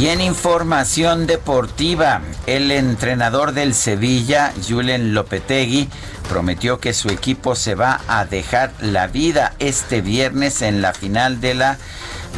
Y 0.00 0.08
en 0.08 0.22
información 0.22 1.26
deportiva, 1.26 2.22
el 2.46 2.70
entrenador 2.70 3.52
del 3.52 3.74
Sevilla, 3.74 4.50
Julen 4.66 5.12
Lopetegui, 5.12 5.90
prometió 6.26 6.80
que 6.80 6.94
su 6.94 7.10
equipo 7.10 7.54
se 7.54 7.74
va 7.74 8.00
a 8.08 8.24
dejar 8.24 8.72
la 8.80 9.08
vida 9.08 9.52
este 9.58 10.00
viernes 10.00 10.62
en 10.62 10.80
la 10.80 10.94
final 10.94 11.42
de 11.42 11.52
la 11.52 11.76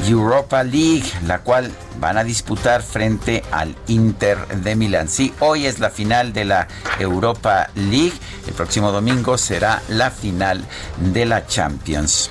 Europa 0.08 0.64
League, 0.64 1.04
la 1.24 1.38
cual 1.38 1.70
van 2.00 2.18
a 2.18 2.24
disputar 2.24 2.82
frente 2.82 3.44
al 3.52 3.76
Inter 3.86 4.44
de 4.48 4.74
Milán. 4.74 5.08
Sí, 5.08 5.32
hoy 5.38 5.66
es 5.66 5.78
la 5.78 5.90
final 5.90 6.32
de 6.32 6.46
la 6.46 6.66
Europa 6.98 7.70
League, 7.76 8.18
el 8.48 8.54
próximo 8.54 8.90
domingo 8.90 9.38
será 9.38 9.80
la 9.88 10.10
final 10.10 10.64
de 11.12 11.26
la 11.26 11.46
Champions. 11.46 12.28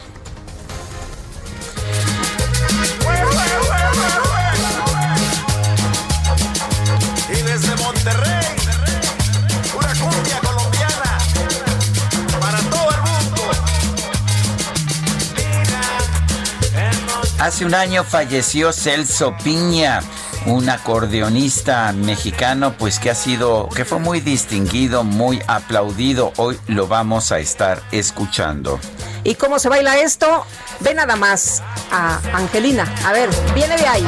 Hace 17.41 17.65
un 17.65 17.73
año 17.73 18.03
falleció 18.03 18.71
Celso 18.71 19.35
Piña, 19.43 20.01
un 20.45 20.69
acordeonista 20.69 21.91
mexicano, 21.91 22.75
pues 22.77 22.99
que 22.99 23.09
ha 23.09 23.15
sido, 23.15 23.67
que 23.69 23.83
fue 23.83 23.97
muy 23.97 24.19
distinguido, 24.19 25.03
muy 25.03 25.41
aplaudido. 25.47 26.33
Hoy 26.37 26.59
lo 26.67 26.87
vamos 26.87 27.31
a 27.31 27.39
estar 27.39 27.81
escuchando. 27.91 28.79
¿Y 29.23 29.33
cómo 29.33 29.57
se 29.57 29.69
baila 29.69 29.97
esto? 29.97 30.45
Ve 30.81 30.93
nada 30.93 31.15
más 31.15 31.63
a 31.91 32.19
Angelina. 32.31 32.85
A 33.07 33.11
ver, 33.11 33.27
viene 33.55 33.75
de 33.75 33.87
ahí. 33.87 34.05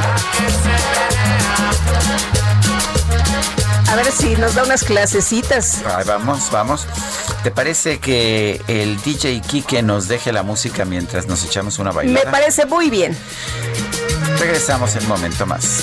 A 3.90 3.96
ver 3.96 4.12
si 4.12 4.36
nos 4.36 4.54
da 4.54 4.62
unas 4.62 4.84
clasecitas. 4.84 5.82
vamos, 6.06 6.52
vamos. 6.52 6.86
¿Te 7.44 7.50
parece 7.50 7.98
que 7.98 8.62
el 8.68 8.98
DJ 9.02 9.42
Kike 9.42 9.82
nos 9.82 10.08
deje 10.08 10.32
la 10.32 10.42
música 10.42 10.86
mientras 10.86 11.26
nos 11.26 11.44
echamos 11.44 11.78
una 11.78 11.92
bailada? 11.92 12.24
Me 12.24 12.30
parece 12.30 12.64
muy 12.64 12.88
bien. 12.88 13.14
Regresamos 14.38 14.96
en 14.96 15.02
un 15.02 15.08
momento 15.10 15.44
más. 15.44 15.82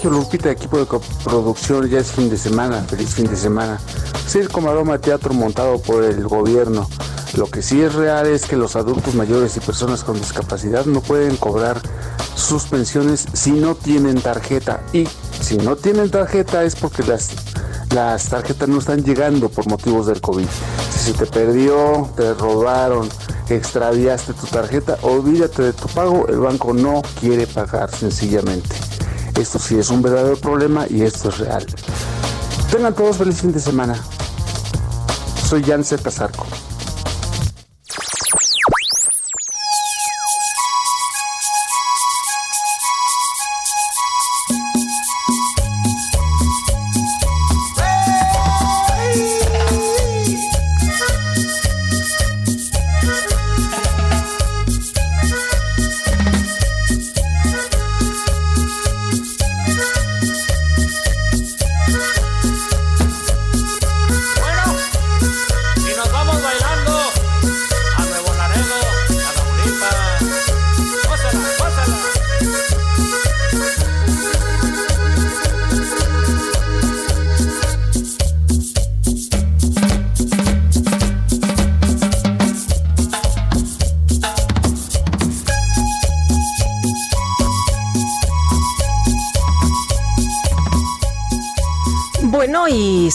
Sergio 0.00 0.50
equipo 0.50 0.78
de 0.78 0.86
coproducción, 0.86 1.86
ya 1.90 1.98
es 1.98 2.10
fin 2.10 2.30
de 2.30 2.38
semana, 2.38 2.82
feliz 2.84 3.10
fin 3.10 3.26
de 3.26 3.36
semana. 3.36 3.78
Circo, 4.26 4.62
maroma, 4.62 4.98
teatro 4.98 5.34
montado 5.34 5.78
por 5.78 6.04
el 6.04 6.26
gobierno. 6.26 6.88
Lo 7.36 7.50
que 7.50 7.60
sí 7.60 7.82
es 7.82 7.94
real 7.94 8.26
es 8.26 8.46
que 8.46 8.56
los 8.56 8.76
adultos 8.76 9.14
mayores 9.14 9.58
y 9.58 9.60
personas 9.60 10.02
con 10.02 10.18
discapacidad 10.18 10.86
no 10.86 11.02
pueden 11.02 11.36
cobrar 11.36 11.82
sus 12.34 12.64
pensiones 12.64 13.26
si 13.34 13.52
no 13.52 13.74
tienen 13.74 14.22
tarjeta. 14.22 14.82
Y 14.94 15.06
si 15.38 15.58
no 15.58 15.76
tienen 15.76 16.10
tarjeta 16.10 16.64
es 16.64 16.76
porque 16.76 17.02
las, 17.02 17.28
las 17.94 18.30
tarjetas 18.30 18.70
no 18.70 18.78
están 18.78 19.04
llegando 19.04 19.50
por 19.50 19.68
motivos 19.68 20.06
del 20.06 20.22
COVID. 20.22 20.46
Si 20.90 20.98
se 20.98 21.12
te 21.12 21.26
perdió, 21.26 22.08
te 22.16 22.32
robaron, 22.32 23.06
extraviaste 23.50 24.32
tu 24.32 24.46
tarjeta, 24.46 24.96
olvídate 25.02 25.62
de 25.62 25.72
tu 25.74 25.88
pago, 25.88 26.26
el 26.28 26.38
banco 26.38 26.72
no 26.72 27.02
quiere 27.20 27.46
pagar 27.46 27.94
sencillamente. 27.94 28.76
Esto 29.38 29.58
sí 29.58 29.78
es 29.78 29.90
un 29.90 30.02
verdadero 30.02 30.36
problema 30.36 30.86
y 30.88 31.02
esto 31.02 31.28
es 31.28 31.38
real. 31.38 31.66
Tengan 32.70 32.94
todos 32.94 33.16
feliz 33.16 33.40
fin 33.40 33.52
de 33.52 33.60
semana. 33.60 33.94
Soy 35.48 35.62
Jan 35.64 35.84
Casarco. 36.02 36.46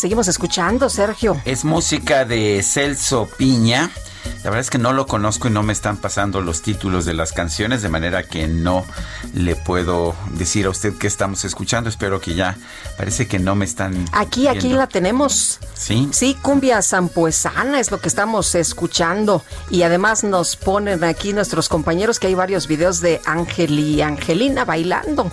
Seguimos 0.06 0.28
escuchando, 0.28 0.88
Sergio. 0.88 1.42
Es 1.46 1.66
música 1.66 2.26
de 2.26 2.62
Celso 2.62 3.28
Piña. 3.40 3.90
La 4.44 4.52
verdad 4.52 4.60
es 4.60 4.70
que 4.70 4.78
no 4.78 4.94
lo 4.94 5.08
conozco 5.08 5.48
y 5.48 5.52
no 5.52 5.64
me 5.64 5.74
están 5.74 5.98
pasando 5.98 6.42
los 6.42 6.62
títulos 6.62 7.06
de 7.06 7.16
las 7.16 7.34
canciones, 7.34 7.82
de 7.82 7.90
manera 7.90 8.22
que 8.22 8.48
no 8.48 8.86
le 9.34 9.56
puedo 9.56 10.16
decir 10.32 10.66
a 10.66 10.70
usted 10.70 10.94
qué 10.98 11.08
estamos 11.08 11.46
escuchando. 11.46 11.90
Espero 11.90 12.20
que 12.22 12.36
ya, 12.36 12.58
parece 12.98 13.28
que 13.28 13.40
no 13.40 13.56
me 13.56 13.66
están. 13.66 14.06
Aquí, 14.12 14.48
aquí 14.48 14.70
la 14.70 14.88
tenemos. 14.88 15.60
Sí. 15.74 16.10
Sí, 16.12 16.38
cumbia 16.42 16.82
zampuesana 16.82 17.80
es 17.80 17.92
lo 17.92 18.00
que 18.00 18.08
estamos 18.08 18.56
escuchando. 18.56 19.44
Y 19.70 19.84
además 19.84 20.24
nos 20.24 20.56
ponen 20.56 21.04
aquí 21.04 21.34
nuestros 21.34 21.70
compañeros 21.70 22.20
que 22.20 22.28
hay 22.28 22.36
varios 22.36 22.68
videos 22.68 23.02
de 23.02 23.22
Ángel 23.26 23.80
y 23.80 24.02
Angelina 24.02 24.66
bailando. 24.66 25.30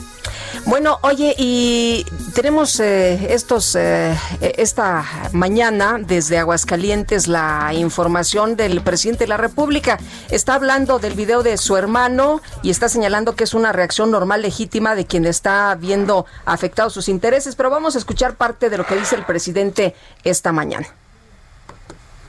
Bueno, 0.64 0.98
oye, 1.02 1.34
y 1.38 2.04
tenemos 2.34 2.78
eh, 2.78 3.34
estos 3.34 3.74
eh, 3.74 4.16
esta 4.40 5.04
mañana 5.32 5.98
desde 5.98 6.38
Aguascalientes 6.38 7.26
la 7.26 7.72
información 7.74 8.54
del 8.54 8.80
presidente 8.80 9.24
de 9.24 9.28
la 9.28 9.36
República. 9.38 9.98
Está 10.30 10.54
hablando 10.54 10.98
del 10.98 11.14
video 11.14 11.42
de 11.42 11.56
su 11.56 11.76
hermano 11.76 12.40
y 12.62 12.70
está 12.70 12.88
señalando 12.88 13.34
que 13.34 13.44
es 13.44 13.54
una 13.54 13.72
reacción 13.82 14.12
normal 14.12 14.42
legítima 14.42 14.94
de 14.94 15.06
quien 15.06 15.26
está 15.26 15.74
viendo 15.74 16.24
afectados 16.44 16.92
sus 16.92 17.08
intereses, 17.08 17.56
pero 17.56 17.68
vamos 17.68 17.96
a 17.96 17.98
escuchar 17.98 18.36
parte 18.36 18.70
de 18.70 18.78
lo 18.78 18.86
que 18.86 18.94
dice 18.94 19.16
el 19.16 19.24
presidente 19.24 19.96
esta 20.22 20.52
mañana. 20.52 20.86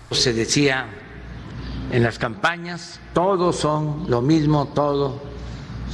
Se 0.09 0.33
decía 0.33 0.87
en 1.91 2.01
las 2.01 2.17
campañas, 2.17 2.99
todos 3.13 3.55
son 3.55 4.05
lo 4.07 4.19
mismo, 4.23 4.69
todos 4.69 5.21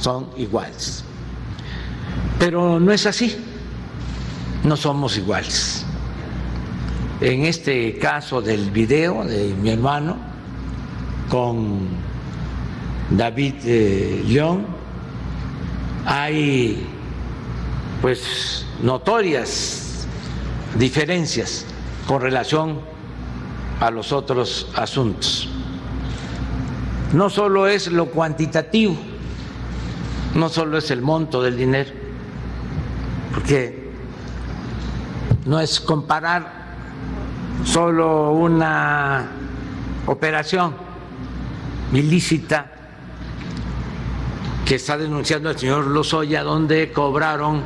son 0.00 0.30
iguales. 0.38 1.04
Pero 2.38 2.80
no 2.80 2.90
es 2.90 3.04
así, 3.04 3.36
no 4.64 4.78
somos 4.78 5.18
iguales. 5.18 5.84
En 7.20 7.44
este 7.44 7.98
caso 7.98 8.40
del 8.40 8.70
video 8.70 9.24
de 9.26 9.54
mi 9.60 9.68
hermano 9.68 10.16
con 11.28 11.86
David 13.10 13.56
eh, 13.66 14.24
León, 14.26 14.79
hay 16.12 16.84
pues 18.02 18.66
notorias 18.82 20.08
diferencias 20.76 21.64
con 22.08 22.20
relación 22.20 22.80
a 23.78 23.92
los 23.92 24.10
otros 24.10 24.68
asuntos. 24.74 25.48
No 27.12 27.30
solo 27.30 27.68
es 27.68 27.92
lo 27.92 28.06
cuantitativo, 28.06 28.96
no 30.34 30.48
solo 30.48 30.78
es 30.78 30.90
el 30.90 31.00
monto 31.00 31.42
del 31.42 31.56
dinero, 31.56 31.92
porque 33.32 33.92
no 35.46 35.60
es 35.60 35.78
comparar 35.78 36.74
solo 37.64 38.32
una 38.32 39.30
operación 40.06 40.74
ilícita 41.92 42.79
que 44.70 44.76
está 44.76 44.96
denunciando 44.96 45.50
el 45.50 45.58
señor 45.58 45.88
Lozoya, 45.88 46.44
donde 46.44 46.92
cobraron 46.92 47.64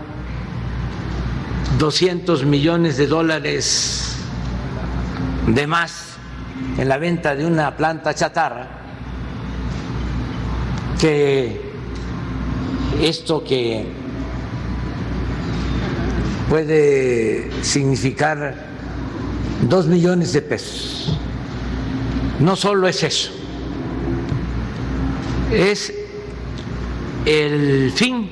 200 1.78 2.46
millones 2.46 2.96
de 2.96 3.06
dólares 3.06 4.16
de 5.46 5.66
más 5.66 6.14
en 6.78 6.88
la 6.88 6.96
venta 6.96 7.34
de 7.36 7.44
una 7.44 7.76
planta 7.76 8.14
chatarra, 8.14 8.68
que 10.98 11.60
esto 13.02 13.44
que 13.44 13.84
puede 16.48 17.50
significar 17.62 18.54
dos 19.68 19.88
millones 19.88 20.32
de 20.32 20.40
pesos, 20.40 21.18
no 22.40 22.56
solo 22.56 22.88
es 22.88 23.02
eso, 23.02 23.30
es 25.52 26.03
el 27.26 27.90
fin 27.92 28.28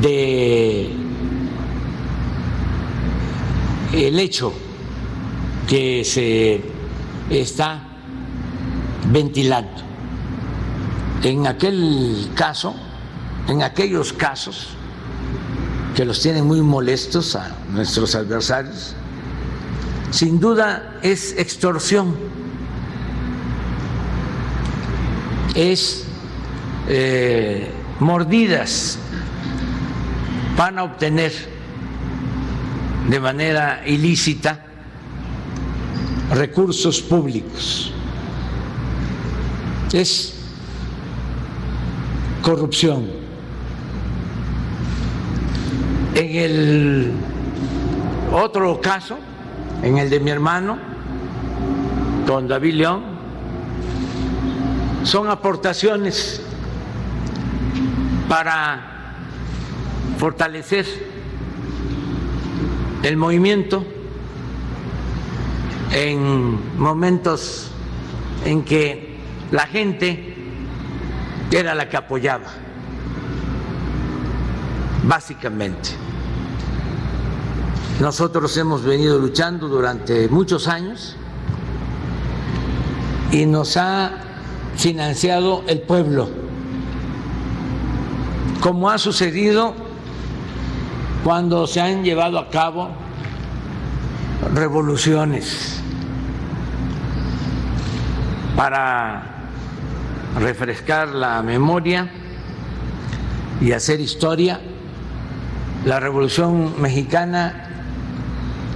de 0.00 0.90
el 3.92 4.18
hecho 4.18 4.52
que 5.68 6.04
se 6.04 6.62
está 7.30 7.82
ventilando. 9.10 9.82
En 11.22 11.46
aquel 11.46 12.30
caso, 12.34 12.74
en 13.48 13.62
aquellos 13.62 14.12
casos 14.12 14.68
que 15.94 16.04
los 16.04 16.20
tienen 16.20 16.46
muy 16.46 16.62
molestos 16.62 17.36
a 17.36 17.56
nuestros 17.70 18.14
adversarios, 18.14 18.94
sin 20.10 20.40
duda 20.40 20.98
es 21.02 21.34
extorsión, 21.38 22.14
es 25.54 26.01
eh, 26.94 27.70
mordidas, 28.00 28.98
van 30.58 30.78
a 30.78 30.84
obtener 30.84 31.32
de 33.08 33.18
manera 33.18 33.82
ilícita 33.86 34.60
recursos 36.34 37.00
públicos. 37.00 37.94
Es 39.90 40.34
corrupción. 42.42 43.06
En 46.14 46.36
el 46.36 47.12
otro 48.34 48.82
caso, 48.82 49.16
en 49.82 49.96
el 49.96 50.10
de 50.10 50.20
mi 50.20 50.30
hermano, 50.30 50.76
don 52.26 52.46
David 52.46 52.74
León, 52.74 53.02
son 55.04 55.30
aportaciones 55.30 56.42
para 58.32 59.12
fortalecer 60.16 60.86
el 63.02 63.14
movimiento 63.18 63.84
en 65.92 66.78
momentos 66.78 67.70
en 68.46 68.64
que 68.64 69.18
la 69.50 69.66
gente 69.66 70.34
era 71.50 71.74
la 71.74 71.90
que 71.90 71.98
apoyaba, 71.98 72.46
básicamente. 75.04 75.90
Nosotros 78.00 78.56
hemos 78.56 78.82
venido 78.82 79.18
luchando 79.18 79.68
durante 79.68 80.26
muchos 80.28 80.68
años 80.68 81.16
y 83.30 83.44
nos 83.44 83.76
ha 83.76 84.10
financiado 84.74 85.64
el 85.66 85.82
pueblo, 85.82 86.30
como 88.62 88.88
ha 88.88 88.96
sucedido 88.96 89.74
cuando 91.24 91.66
se 91.66 91.80
han 91.80 92.04
llevado 92.04 92.38
a 92.38 92.48
cabo 92.48 92.90
revoluciones 94.54 95.82
para 98.56 99.48
refrescar 100.38 101.08
la 101.08 101.42
memoria 101.42 102.08
y 103.60 103.72
hacer 103.72 104.00
historia. 104.00 104.60
La 105.84 105.98
Revolución 105.98 106.80
Mexicana 106.80 107.66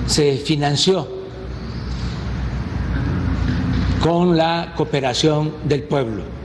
se 0.07 0.37
financió 0.39 1.07
con 4.03 4.37
la 4.37 4.73
cooperación 4.77 5.53
del 5.63 5.85
pueblo. 5.85 6.36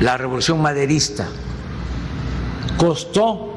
La 0.00 0.16
Revolución 0.16 0.62
Maderista 0.62 1.26
costó 2.76 3.56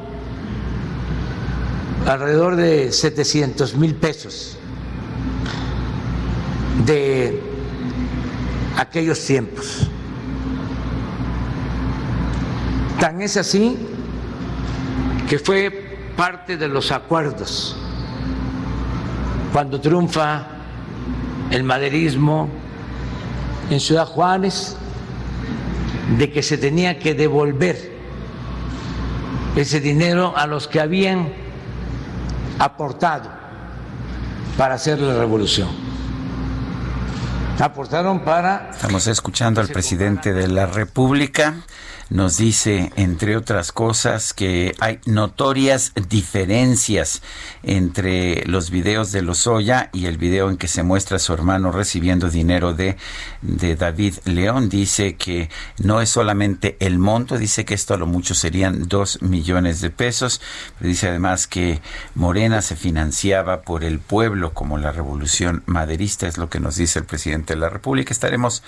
alrededor 2.07 2.55
de 2.55 2.91
700 2.91 3.75
mil 3.75 3.93
pesos 3.93 4.57
de 6.85 7.39
aquellos 8.77 9.23
tiempos. 9.23 9.87
Tan 12.99 13.21
es 13.21 13.37
así 13.37 13.77
que 15.29 15.37
fue 15.37 16.11
parte 16.17 16.57
de 16.57 16.67
los 16.67 16.91
acuerdos 16.91 17.75
cuando 19.53 19.79
triunfa 19.79 20.47
el 21.51 21.63
maderismo 21.63 22.49
en 23.69 23.79
Ciudad 23.79 24.05
Juárez 24.07 24.75
de 26.17 26.31
que 26.31 26.43
se 26.43 26.57
tenía 26.57 26.99
que 26.99 27.13
devolver 27.13 27.91
ese 29.55 29.79
dinero 29.79 30.33
a 30.35 30.47
los 30.47 30.67
que 30.67 30.79
habían 30.79 31.33
aportado 32.59 33.29
para 34.57 34.75
hacer 34.75 34.99
la 34.99 35.17
revolución. 35.17 35.69
Aportaron 37.59 38.23
para... 38.23 38.71
Estamos 38.71 39.07
escuchando 39.07 39.61
al 39.61 39.67
presidente 39.67 40.33
de 40.33 40.47
la 40.47 40.65
República 40.65 41.55
nos 42.11 42.35
dice, 42.35 42.91
entre 42.97 43.37
otras 43.37 43.71
cosas, 43.71 44.33
que 44.33 44.75
hay 44.79 44.99
notorias 45.05 45.93
diferencias 46.09 47.21
entre 47.63 48.45
los 48.47 48.69
videos 48.69 49.13
de 49.13 49.21
Lozoya 49.21 49.89
y 49.93 50.07
el 50.07 50.17
video 50.17 50.49
en 50.49 50.57
que 50.57 50.67
se 50.67 50.83
muestra 50.83 51.15
a 51.15 51.19
su 51.19 51.33
hermano 51.33 51.71
recibiendo 51.71 52.29
dinero 52.29 52.73
de, 52.73 52.97
de 53.41 53.77
David 53.77 54.15
León. 54.25 54.67
Dice 54.67 55.15
que 55.15 55.49
no 55.77 56.01
es 56.01 56.09
solamente 56.09 56.75
el 56.81 56.99
monto, 56.99 57.37
dice 57.37 57.63
que 57.63 57.75
esto 57.75 57.93
a 57.93 57.97
lo 57.97 58.07
mucho 58.07 58.35
serían 58.35 58.89
dos 58.89 59.21
millones 59.21 59.79
de 59.79 59.89
pesos. 59.89 60.41
dice 60.81 61.07
además 61.07 61.47
que 61.47 61.79
Morena 62.13 62.61
se 62.61 62.75
financiaba 62.75 63.61
por 63.61 63.85
el 63.85 63.99
pueblo 63.99 64.53
como 64.53 64.77
la 64.77 64.91
revolución 64.91 65.63
maderista, 65.65 66.27
es 66.27 66.37
lo 66.37 66.49
que 66.49 66.59
nos 66.59 66.75
dice 66.75 66.99
el 66.99 67.05
presidente 67.05 67.53
de 67.53 67.61
la 67.61 67.69
República. 67.69 68.11
Estaremos 68.11 68.63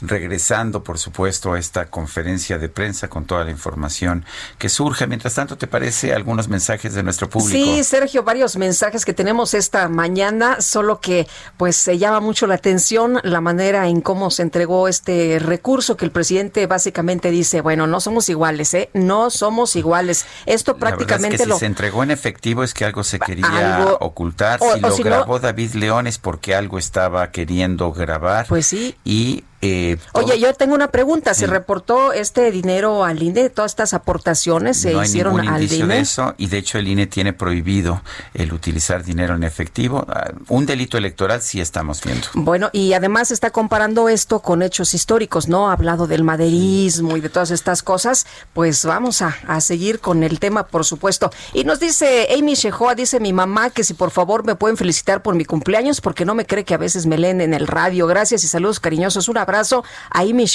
regresando, 0.00 0.82
por 0.82 0.98
supuesto, 0.98 1.52
a 1.52 1.58
esta 1.58 1.90
conferencia 1.90 2.56
de 2.56 2.70
con 3.08 3.24
toda 3.24 3.44
la 3.44 3.50
información 3.50 4.24
que 4.58 4.68
surge. 4.68 5.06
Mientras 5.06 5.34
tanto, 5.34 5.56
¿te 5.56 5.66
parece 5.66 6.12
algunos 6.12 6.48
mensajes 6.48 6.94
de 6.94 7.02
nuestro 7.02 7.28
público? 7.28 7.64
Sí, 7.64 7.82
Sergio, 7.84 8.22
varios 8.22 8.56
mensajes 8.56 9.04
que 9.04 9.12
tenemos 9.12 9.54
esta 9.54 9.88
mañana, 9.88 10.60
solo 10.60 11.00
que 11.00 11.26
pues 11.56 11.76
se 11.76 11.98
llama 11.98 12.20
mucho 12.20 12.46
la 12.46 12.54
atención 12.54 13.20
la 13.22 13.40
manera 13.40 13.88
en 13.88 14.00
cómo 14.00 14.30
se 14.30 14.42
entregó 14.42 14.88
este 14.88 15.38
recurso 15.38 15.96
que 15.96 16.04
el 16.04 16.10
presidente 16.10 16.66
básicamente 16.66 17.30
dice, 17.30 17.60
bueno, 17.60 17.86
no 17.86 18.00
somos 18.00 18.28
iguales, 18.28 18.72
¿eh? 18.74 18.90
No 18.94 19.30
somos 19.30 19.76
iguales. 19.76 20.26
Esto 20.46 20.76
prácticamente 20.76 21.38
si 21.38 21.48
lo... 21.48 21.58
se 21.58 21.66
entregó 21.66 22.02
en 22.02 22.10
efectivo 22.10 22.62
es 22.62 22.74
que 22.74 22.84
algo 22.84 23.04
se 23.04 23.18
quería 23.18 23.96
ocultar. 24.00 24.60
si 24.74 24.80
lo 24.80 24.96
grabó 24.96 25.38
David 25.40 25.74
León 25.74 26.06
es 26.06 26.18
porque 26.18 26.54
algo 26.54 26.78
estaba 26.78 27.30
queriendo 27.30 27.92
grabar. 27.92 28.46
Pues 28.48 28.66
sí. 28.66 28.94
Y 29.04 29.44
eh, 29.62 29.96
Oye, 30.12 30.38
yo 30.38 30.52
tengo 30.54 30.74
una 30.74 30.88
pregunta. 30.90 31.34
¿Se 31.34 31.46
reportó 31.46 32.12
este 32.12 32.50
dinero 32.50 33.04
al 33.04 33.22
INE? 33.22 33.50
¿Todas 33.50 33.72
estas 33.72 33.94
aportaciones 33.94 34.80
se 34.80 34.92
no 34.92 35.00
hay 35.00 35.08
hicieron 35.08 35.36
ningún 35.36 35.54
al 35.54 35.62
INE? 35.62 35.86
de 35.94 36.00
eso 36.00 36.34
y 36.38 36.46
de 36.46 36.58
hecho 36.58 36.78
el 36.78 36.88
INE 36.88 37.06
tiene 37.06 37.32
prohibido 37.32 38.02
el 38.34 38.52
utilizar 38.52 39.02
dinero 39.04 39.34
en 39.34 39.42
efectivo. 39.44 40.06
Ah, 40.08 40.30
Un 40.48 40.66
delito 40.66 40.96
electoral 40.98 41.42
sí 41.42 41.60
estamos 41.60 42.02
viendo. 42.02 42.28
Bueno, 42.34 42.70
y 42.72 42.92
además 42.92 43.30
está 43.30 43.50
comparando 43.50 44.08
esto 44.08 44.40
con 44.40 44.62
hechos 44.62 44.94
históricos, 44.94 45.48
¿no? 45.48 45.68
Ha 45.68 45.72
hablado 45.72 46.06
del 46.06 46.22
maderismo 46.22 47.16
y 47.16 47.20
de 47.20 47.28
todas 47.28 47.50
estas 47.50 47.82
cosas. 47.82 48.26
Pues 48.52 48.84
vamos 48.84 49.22
a, 49.22 49.36
a 49.48 49.60
seguir 49.60 50.00
con 50.00 50.22
el 50.22 50.38
tema, 50.38 50.66
por 50.68 50.84
supuesto. 50.84 51.30
Y 51.52 51.64
nos 51.64 51.80
dice 51.80 52.28
Amy 52.38 52.54
Shehoa, 52.54 52.94
dice 52.94 53.20
mi 53.20 53.32
mamá 53.32 53.70
que 53.70 53.84
si 53.84 53.94
por 53.94 54.10
favor 54.10 54.44
me 54.44 54.54
pueden 54.54 54.76
felicitar 54.76 55.22
por 55.22 55.34
mi 55.34 55.44
cumpleaños 55.44 56.00
porque 56.00 56.24
no 56.24 56.34
me 56.34 56.46
cree 56.46 56.64
que 56.64 56.74
a 56.74 56.78
veces 56.78 57.06
me 57.06 57.18
leen 57.18 57.40
en 57.40 57.54
el 57.54 57.66
radio. 57.66 58.06
Gracias 58.06 58.44
y 58.44 58.48
saludos 58.48 58.80
cariñosos. 58.80 59.28
Un 59.28 59.38
abrazo 59.38 59.55
abrazo. 59.56 59.84
Ahí 60.10 60.32
mi 60.34 60.46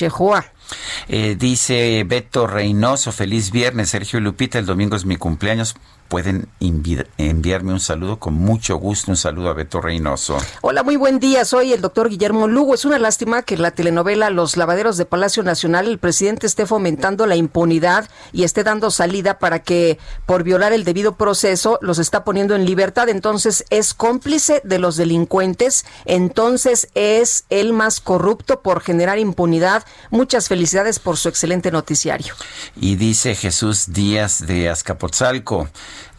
eh, 1.07 1.35
dice 1.37 2.03
Beto 2.05 2.47
Reynoso, 2.47 3.11
feliz 3.11 3.51
viernes, 3.51 3.89
Sergio 3.89 4.19
Lupita, 4.19 4.59
el 4.59 4.65
domingo 4.65 4.95
es 4.95 5.05
mi 5.05 5.17
cumpleaños 5.17 5.75
pueden 6.11 6.49
enviarme 6.59 7.71
un 7.71 7.79
saludo 7.79 8.19
con 8.19 8.33
mucho 8.33 8.75
gusto, 8.75 9.11
un 9.11 9.15
saludo 9.15 9.47
a 9.49 9.53
Beto 9.53 9.79
Reynoso. 9.79 10.37
Hola, 10.59 10.83
muy 10.83 10.97
buen 10.97 11.19
día, 11.19 11.45
soy 11.45 11.71
el 11.71 11.79
doctor 11.79 12.09
Guillermo 12.09 12.49
Lugo. 12.49 12.75
Es 12.75 12.83
una 12.83 12.99
lástima 12.99 13.43
que 13.43 13.55
la 13.55 13.71
telenovela 13.71 14.29
Los 14.29 14.57
Lavaderos 14.57 14.97
de 14.97 15.05
Palacio 15.05 15.41
Nacional 15.41 15.87
el 15.87 15.99
presidente 15.99 16.47
esté 16.47 16.65
fomentando 16.65 17.27
la 17.27 17.37
impunidad 17.37 18.09
y 18.33 18.43
esté 18.43 18.65
dando 18.65 18.91
salida 18.91 19.39
para 19.39 19.59
que 19.59 19.99
por 20.25 20.43
violar 20.43 20.73
el 20.73 20.83
debido 20.83 21.15
proceso 21.15 21.79
los 21.81 21.97
está 21.97 22.25
poniendo 22.25 22.55
en 22.55 22.65
libertad. 22.65 23.07
Entonces 23.07 23.63
es 23.69 23.93
cómplice 23.93 24.61
de 24.65 24.79
los 24.79 24.97
delincuentes, 24.97 25.85
entonces 26.03 26.89
es 26.93 27.45
el 27.49 27.71
más 27.71 28.01
corrupto 28.01 28.61
por 28.61 28.81
generar 28.81 29.17
impunidad. 29.17 29.85
Muchas 30.09 30.49
felicidades 30.49 30.99
por 30.99 31.15
su 31.15 31.29
excelente 31.29 31.71
noticiario. 31.71 32.33
Y 32.75 32.97
dice 32.97 33.33
Jesús 33.33 33.93
Díaz 33.93 34.45
de 34.45 34.69
Azcapotzalco. 34.69 35.69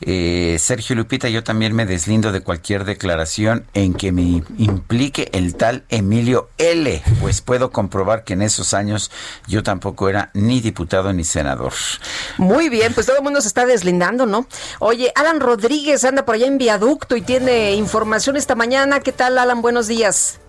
Eh, 0.01 0.57
Sergio 0.59 0.97
Lupita, 0.97 1.29
yo 1.29 1.45
también 1.45 1.75
me 1.75 1.87
deslindo 1.87 2.33
de 2.33 2.43
cualquier 2.43 2.85
declaración 2.85 3.67
en 3.75 3.95
que 3.95 4.11
me 4.11 4.43
implique 4.59 5.31
el 5.33 5.55
tal 5.55 5.85
Emilio 5.89 6.49
L., 6.59 7.03
pues 7.21 7.41
puedo 7.41 7.71
comprobar 7.71 8.25
que 8.25 8.33
en 8.33 8.43
esos 8.43 8.75
años 8.75 9.11
yo 9.47 9.63
tampoco 9.63 10.09
era 10.09 10.31
ni 10.35 10.61
diputado 10.61 11.13
ni 11.13 11.25
senador. 11.25 11.73
Muy 12.39 12.69
bien, 12.69 12.95
pues 12.95 13.07
todo 13.07 13.19
el 13.19 13.23
mundo 13.23 13.41
se 13.41 13.49
está 13.49 13.65
deslindando, 13.65 14.27
¿no? 14.27 14.47
Oye, 14.81 15.13
Alan 15.15 15.41
Rodríguez 15.41 16.05
anda 16.05 16.25
por 16.25 16.35
allá 16.35 16.47
en 16.47 16.59
viaducto 16.59 17.17
y 17.17 17.23
tiene 17.23 17.75
información 17.75 18.37
esta 18.37 18.55
mañana. 18.55 19.01
¿Qué 19.01 19.13
tal, 19.13 19.39
Alan? 19.39 19.63
Buenos 19.63 19.87
días. 19.87 20.41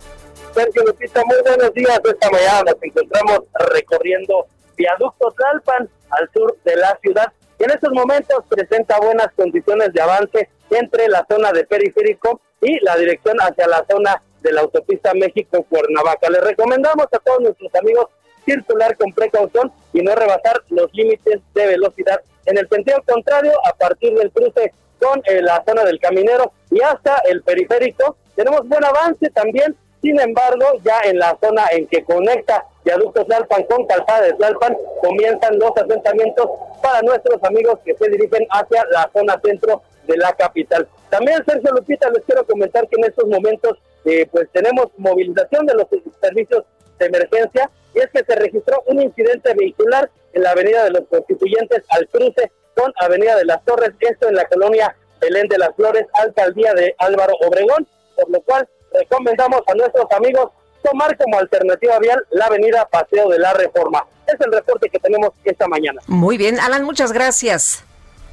Sergio 0.54 0.84
Lupita, 0.84 1.22
muy 1.26 1.38
buenos 1.44 1.74
días. 1.74 2.00
Esta 2.04 2.30
mañana 2.30 2.64
nos 2.72 2.84
encontramos 2.84 3.40
recorriendo 3.72 4.48
viaducto 4.76 5.34
Tlalpan 5.36 5.90
al 6.10 6.30
sur 6.34 6.58
de 6.64 6.76
la 6.76 6.98
ciudad 7.02 7.32
en 7.64 7.72
estos 7.72 7.92
momentos 7.94 8.44
presenta 8.50 9.00
buenas 9.00 9.28
condiciones 9.36 9.94
de 9.94 10.02
avance 10.02 10.50
entre 10.70 11.08
la 11.08 11.26
zona 11.30 11.52
de 11.52 11.66
periférico 11.66 12.42
y 12.62 12.80
la 12.84 12.98
dirección 12.98 13.38
hacia 13.40 13.68
la 13.68 13.86
zona 13.90 14.22
de 14.42 14.52
la 14.52 14.62
autopista 14.62 15.14
México-Cuernavaca. 15.14 16.30
Les 16.30 16.44
recomendamos 16.44 17.06
a 17.12 17.20
todos 17.20 17.42
nuestros 17.42 17.74
amigos 17.76 18.08
circular 18.46 18.98
con 18.98 19.14
precaución 19.14 19.72
y 19.94 20.02
no 20.02 20.14
rebasar 20.14 20.62
los 20.70 20.94
límites 20.94 21.40
de 21.54 21.68
velocidad. 21.68 22.20
En 22.46 22.58
el 22.58 22.68
sentido 22.68 23.02
contrario, 23.08 23.54
a 23.66 23.74
partir 23.74 24.14
del 24.14 24.32
cruce 24.32 24.74
con 25.00 25.22
eh, 25.26 25.42
la 25.42 25.64
zona 25.66 25.86
del 25.86 26.00
caminero 26.00 26.52
y 26.70 26.82
hasta 26.82 27.22
el 27.30 27.44
periférico, 27.44 28.18
tenemos 28.36 28.68
buen 28.68 28.84
avance 28.84 29.30
también 29.30 29.78
sin 30.04 30.20
embargo, 30.20 30.66
ya 30.84 31.00
en 31.06 31.18
la 31.18 31.38
zona 31.42 31.64
en 31.72 31.88
que 31.88 32.04
conecta 32.04 32.66
Viaducto 32.84 33.26
Tlalpan 33.26 33.64
con 33.64 33.86
Calzada 33.86 34.22
de 34.22 34.34
Tlalpan, 34.34 34.78
comienzan 35.02 35.58
los 35.58 35.72
asentamientos 35.76 36.50
para 36.82 37.02
nuestros 37.02 37.42
amigos 37.44 37.80
que 37.86 37.96
se 37.96 38.10
dirigen 38.10 38.46
hacia 38.50 38.84
la 38.92 39.10
zona 39.14 39.40
centro 39.44 39.82
de 40.08 40.18
la 40.18 40.34
capital. 40.34 40.88
También, 41.10 41.44
Sergio 41.46 41.72
Lupita, 41.72 42.10
les 42.10 42.24
quiero 42.26 42.46
comentar 42.46 42.88
que 42.88 42.96
en 42.98 43.06
estos 43.06 43.28
momentos 43.28 43.78
eh, 44.06 44.28
pues 44.32 44.50
tenemos 44.52 44.88
movilización 44.98 45.66
de 45.66 45.76
los 45.76 45.86
servicios 46.22 46.66
de 47.00 47.06
emergencia 47.06 47.70
y 47.94 48.00
es 48.00 48.08
que 48.08 48.24
se 48.26 48.36
registró 48.36 48.84
un 48.88 49.02
incidente 49.02 49.54
vehicular 49.54 50.10
en 50.34 50.44
la 50.44 50.52
avenida 50.52 50.84
de 50.84 50.92
los 50.92 51.08
constituyentes 51.08 51.84
al 51.90 52.08
cruce 52.10 52.52
con 52.76 52.92
avenida 53.00 53.36
de 53.38 53.46
las 53.46 53.64
Torres, 53.64 53.92
esto 54.00 54.28
en 54.28 54.36
la 54.36 54.46
colonia 54.46 54.96
Belén 55.22 55.48
de 55.48 55.58
las 55.58 55.74
Flores, 55.76 56.06
alcaldía 56.14 56.74
de 56.74 56.96
Álvaro 56.98 57.34
Obregón, 57.46 57.88
por 58.16 58.30
lo 58.30 58.42
cual 58.42 58.68
recomendamos 58.92 59.62
a 59.68 59.74
nuestros 59.76 60.06
amigos 60.12 60.50
tomar 60.84 61.18
como 61.18 61.40
alternativa 61.40 61.98
vial 62.00 62.24
la 62.32 62.46
avenida 62.46 62.88
Paseo 62.90 63.30
de 63.30 63.40
la 63.40 63.54
Reforma. 63.54 64.06
Es 64.28 64.40
el 64.40 64.52
reporte 64.52 64.90
que 64.90 65.00
tenemos 65.00 65.32
esta 65.44 65.68
mañana. 65.68 66.02
Muy 66.08 66.38
bien, 66.38 66.60
Alan, 66.60 66.84
muchas 66.84 67.12
gracias. 67.12 67.84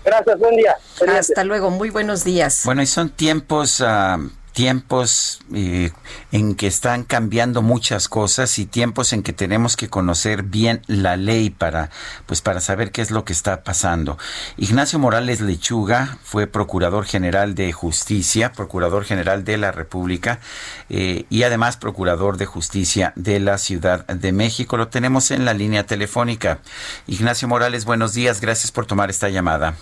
Gracias, 0.04 0.38
buen 0.38 0.56
día. 0.56 0.76
Hasta 1.18 1.44
luego, 1.44 1.70
muy 1.70 1.90
buenos 1.90 2.24
días. 2.24 2.62
Bueno, 2.64 2.82
y 2.82 2.86
son 2.86 3.10
tiempos 3.10 3.82
ah, 3.84 4.18
tiempos 4.52 5.40
eh, 5.54 5.92
en 6.32 6.54
que 6.54 6.66
están 6.66 7.04
cambiando 7.04 7.62
muchas 7.62 8.08
cosas 8.08 8.58
y 8.58 8.66
tiempos 8.66 9.12
en 9.12 9.22
que 9.22 9.32
tenemos 9.32 9.76
que 9.76 9.88
conocer 9.88 10.42
bien 10.42 10.82
la 10.86 11.16
ley 11.16 11.50
para 11.50 11.90
pues 12.26 12.40
para 12.40 12.60
saber 12.60 12.92
qué 12.92 13.02
es 13.02 13.10
lo 13.10 13.24
que 13.24 13.32
está 13.32 13.62
pasando. 13.62 14.18
Ignacio 14.56 14.98
Morales 14.98 15.40
Lechuga 15.40 16.18
fue 16.22 16.46
procurador 16.46 17.04
general 17.04 17.54
de 17.54 17.72
justicia, 17.72 18.52
procurador 18.52 19.04
general 19.04 19.44
de 19.44 19.58
la 19.58 19.72
República 19.72 20.40
eh, 20.88 21.24
y 21.30 21.42
además 21.44 21.76
procurador 21.76 22.36
de 22.36 22.46
justicia 22.46 23.12
de 23.16 23.40
la 23.40 23.58
Ciudad 23.58 24.06
de 24.06 24.32
México. 24.32 24.76
Lo 24.76 24.88
tenemos 24.88 25.30
en 25.30 25.44
la 25.44 25.54
línea 25.54 25.84
telefónica. 25.86 26.60
Ignacio 27.06 27.48
Morales, 27.48 27.84
buenos 27.84 28.14
días, 28.14 28.40
gracias 28.40 28.72
por 28.72 28.86
tomar 28.86 29.10
esta 29.10 29.28
llamada. 29.28 29.74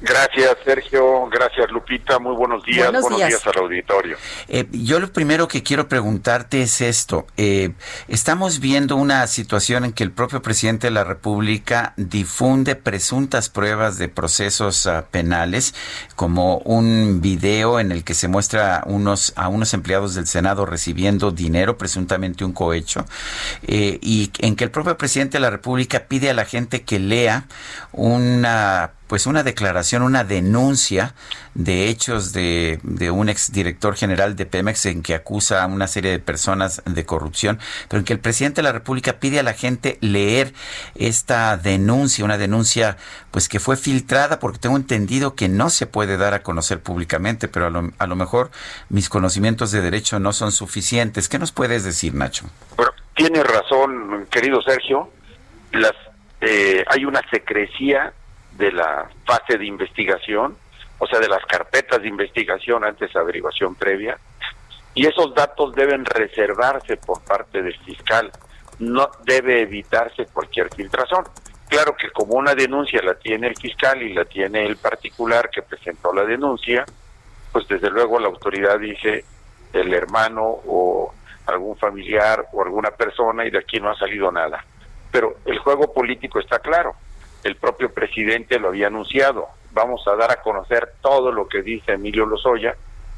Gracias, 0.00 0.56
Sergio. 0.64 1.26
Gracias, 1.28 1.70
Lupita. 1.72 2.20
Muy 2.20 2.36
buenos 2.36 2.64
días. 2.64 2.92
Buenos, 2.92 3.16
días. 3.16 3.44
al 3.46 3.62
auditorio. 3.62 4.16
Eh, 4.46 4.66
yo 4.70 5.00
lo 5.00 5.12
primero 5.12 5.48
que 5.48 5.64
quiero 5.64 5.88
preguntarte 5.88 6.62
es 6.62 6.80
esto. 6.80 7.26
Eh, 7.36 7.72
estamos 8.06 8.60
viendo 8.60 8.94
una 8.94 9.26
situación 9.26 9.84
en 9.84 9.92
que 9.92 10.04
el 10.04 10.12
propio 10.12 10.40
presidente 10.40 10.86
de 10.86 10.92
la 10.92 11.02
República 11.02 11.94
difunde 11.96 12.76
presuntas 12.76 13.48
pruebas 13.48 13.98
de 13.98 14.08
procesos 14.08 14.86
uh, 14.86 15.02
penales, 15.10 15.74
como 16.14 16.58
un 16.58 17.20
video 17.20 17.80
en 17.80 17.90
el 17.90 18.04
que 18.04 18.14
se 18.14 18.28
muestra 18.28 18.84
unos, 18.86 19.32
a 19.36 19.48
unos 19.48 19.74
empleados 19.74 20.14
del 20.14 20.28
Senado 20.28 20.64
recibiendo 20.64 21.32
dinero, 21.32 21.76
presuntamente 21.76 22.44
un 22.44 22.52
cohecho, 22.52 23.04
eh, 23.62 23.98
y 24.00 24.30
en 24.38 24.54
que 24.54 24.62
el 24.62 24.70
propio 24.70 24.96
presidente 24.96 25.38
de 25.38 25.40
la 25.40 25.50
República 25.50 26.04
pide 26.06 26.30
a 26.30 26.34
la 26.34 26.44
gente 26.44 26.82
que 26.82 27.00
lea 27.00 27.46
una 27.92 28.92
pues 29.08 29.26
una 29.26 29.42
declaración, 29.42 30.02
una 30.02 30.22
denuncia 30.22 31.14
de 31.54 31.88
hechos 31.88 32.32
de, 32.32 32.78
de 32.84 33.10
un 33.10 33.28
exdirector 33.28 33.96
general 33.96 34.36
de 34.36 34.46
Pemex 34.46 34.86
en 34.86 35.02
que 35.02 35.14
acusa 35.14 35.62
a 35.62 35.66
una 35.66 35.88
serie 35.88 36.12
de 36.12 36.18
personas 36.20 36.82
de 36.84 37.04
corrupción, 37.04 37.58
pero 37.88 37.98
en 37.98 38.04
que 38.04 38.12
el 38.12 38.20
presidente 38.20 38.60
de 38.60 38.64
la 38.64 38.72
República 38.72 39.14
pide 39.14 39.40
a 39.40 39.42
la 39.42 39.54
gente 39.54 39.98
leer 40.00 40.52
esta 40.94 41.56
denuncia, 41.56 42.24
una 42.24 42.38
denuncia 42.38 42.96
pues 43.30 43.48
que 43.48 43.58
fue 43.58 43.76
filtrada 43.76 44.38
porque 44.38 44.58
tengo 44.58 44.76
entendido 44.76 45.34
que 45.34 45.48
no 45.48 45.70
se 45.70 45.86
puede 45.86 46.16
dar 46.16 46.34
a 46.34 46.42
conocer 46.42 46.80
públicamente, 46.80 47.48
pero 47.48 47.66
a 47.66 47.70
lo, 47.70 47.90
a 47.98 48.06
lo 48.06 48.14
mejor 48.14 48.50
mis 48.88 49.08
conocimientos 49.08 49.72
de 49.72 49.80
derecho 49.80 50.18
no 50.20 50.32
son 50.32 50.52
suficientes. 50.52 51.28
¿Qué 51.28 51.38
nos 51.38 51.52
puedes 51.52 51.82
decir, 51.82 52.14
Nacho? 52.14 52.46
Bueno, 52.76 52.92
tiene 53.16 53.42
razón, 53.42 54.26
querido 54.30 54.60
Sergio. 54.62 55.10
Las, 55.72 55.94
eh, 56.40 56.84
hay 56.88 57.04
una 57.04 57.20
secrecía 57.30 58.12
de 58.58 58.72
la 58.72 59.08
fase 59.24 59.56
de 59.56 59.64
investigación, 59.64 60.56
o 60.98 61.06
sea, 61.06 61.20
de 61.20 61.28
las 61.28 61.44
carpetas 61.46 62.02
de 62.02 62.08
investigación 62.08 62.84
antes 62.84 63.12
de 63.12 63.20
averiguación 63.20 63.76
previa, 63.76 64.18
y 64.94 65.06
esos 65.06 65.32
datos 65.32 65.74
deben 65.74 66.04
reservarse 66.04 66.96
por 66.96 67.22
parte 67.22 67.62
del 67.62 67.78
fiscal, 67.78 68.32
no 68.80 69.08
debe 69.24 69.62
evitarse 69.62 70.26
cualquier 70.26 70.74
filtración. 70.74 71.24
Claro 71.68 71.94
que 71.96 72.10
como 72.10 72.34
una 72.34 72.54
denuncia 72.54 73.00
la 73.02 73.14
tiene 73.14 73.46
el 73.48 73.56
fiscal 73.56 74.02
y 74.02 74.12
la 74.12 74.24
tiene 74.24 74.66
el 74.66 74.76
particular 74.76 75.50
que 75.50 75.62
presentó 75.62 76.12
la 76.12 76.24
denuncia, 76.24 76.84
pues 77.52 77.68
desde 77.68 77.90
luego 77.90 78.18
la 78.18 78.26
autoridad 78.26 78.78
dice 78.78 79.24
el 79.72 79.94
hermano 79.94 80.42
o 80.42 81.14
algún 81.46 81.76
familiar 81.76 82.46
o 82.52 82.62
alguna 82.62 82.90
persona 82.90 83.46
y 83.46 83.50
de 83.50 83.58
aquí 83.58 83.78
no 83.78 83.90
ha 83.90 83.96
salido 83.96 84.32
nada. 84.32 84.64
Pero 85.12 85.36
el 85.44 85.58
juego 85.58 85.92
político 85.92 86.40
está 86.40 86.58
claro 86.58 86.96
el 87.44 87.56
propio 87.56 87.92
presidente 87.92 88.58
lo 88.58 88.68
había 88.68 88.88
anunciado. 88.88 89.48
Vamos 89.72 90.06
a 90.06 90.16
dar 90.16 90.30
a 90.30 90.42
conocer 90.42 90.94
todo 91.00 91.32
lo 91.32 91.48
que 91.48 91.62
dice 91.62 91.92
Emilio 91.92 92.26
Lozoya, 92.26 92.74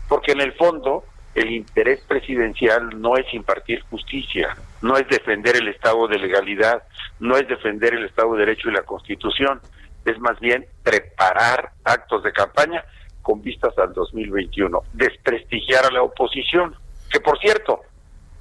porque 0.08 0.32
en 0.32 0.40
el 0.40 0.52
fondo 0.52 1.04
el 1.34 1.50
interés 1.50 2.00
presidencial 2.06 3.00
no 3.00 3.16
es 3.16 3.32
impartir 3.32 3.82
justicia, 3.82 4.56
no 4.82 4.96
es 4.96 5.08
defender 5.08 5.56
el 5.56 5.68
Estado 5.68 6.08
de 6.08 6.18
legalidad, 6.18 6.82
no 7.20 7.36
es 7.36 7.46
defender 7.46 7.94
el 7.94 8.04
Estado 8.04 8.34
de 8.34 8.40
Derecho 8.40 8.68
y 8.68 8.72
la 8.72 8.82
Constitución, 8.82 9.60
es 10.04 10.18
más 10.18 10.38
bien 10.40 10.66
preparar 10.82 11.70
actos 11.84 12.24
de 12.24 12.32
campaña 12.32 12.84
con 13.22 13.42
vistas 13.42 13.76
al 13.78 13.92
2021, 13.92 14.82
desprestigiar 14.92 15.84
a 15.84 15.90
la 15.90 16.02
oposición, 16.02 16.74
que 17.10 17.20
por 17.20 17.38
cierto, 17.38 17.80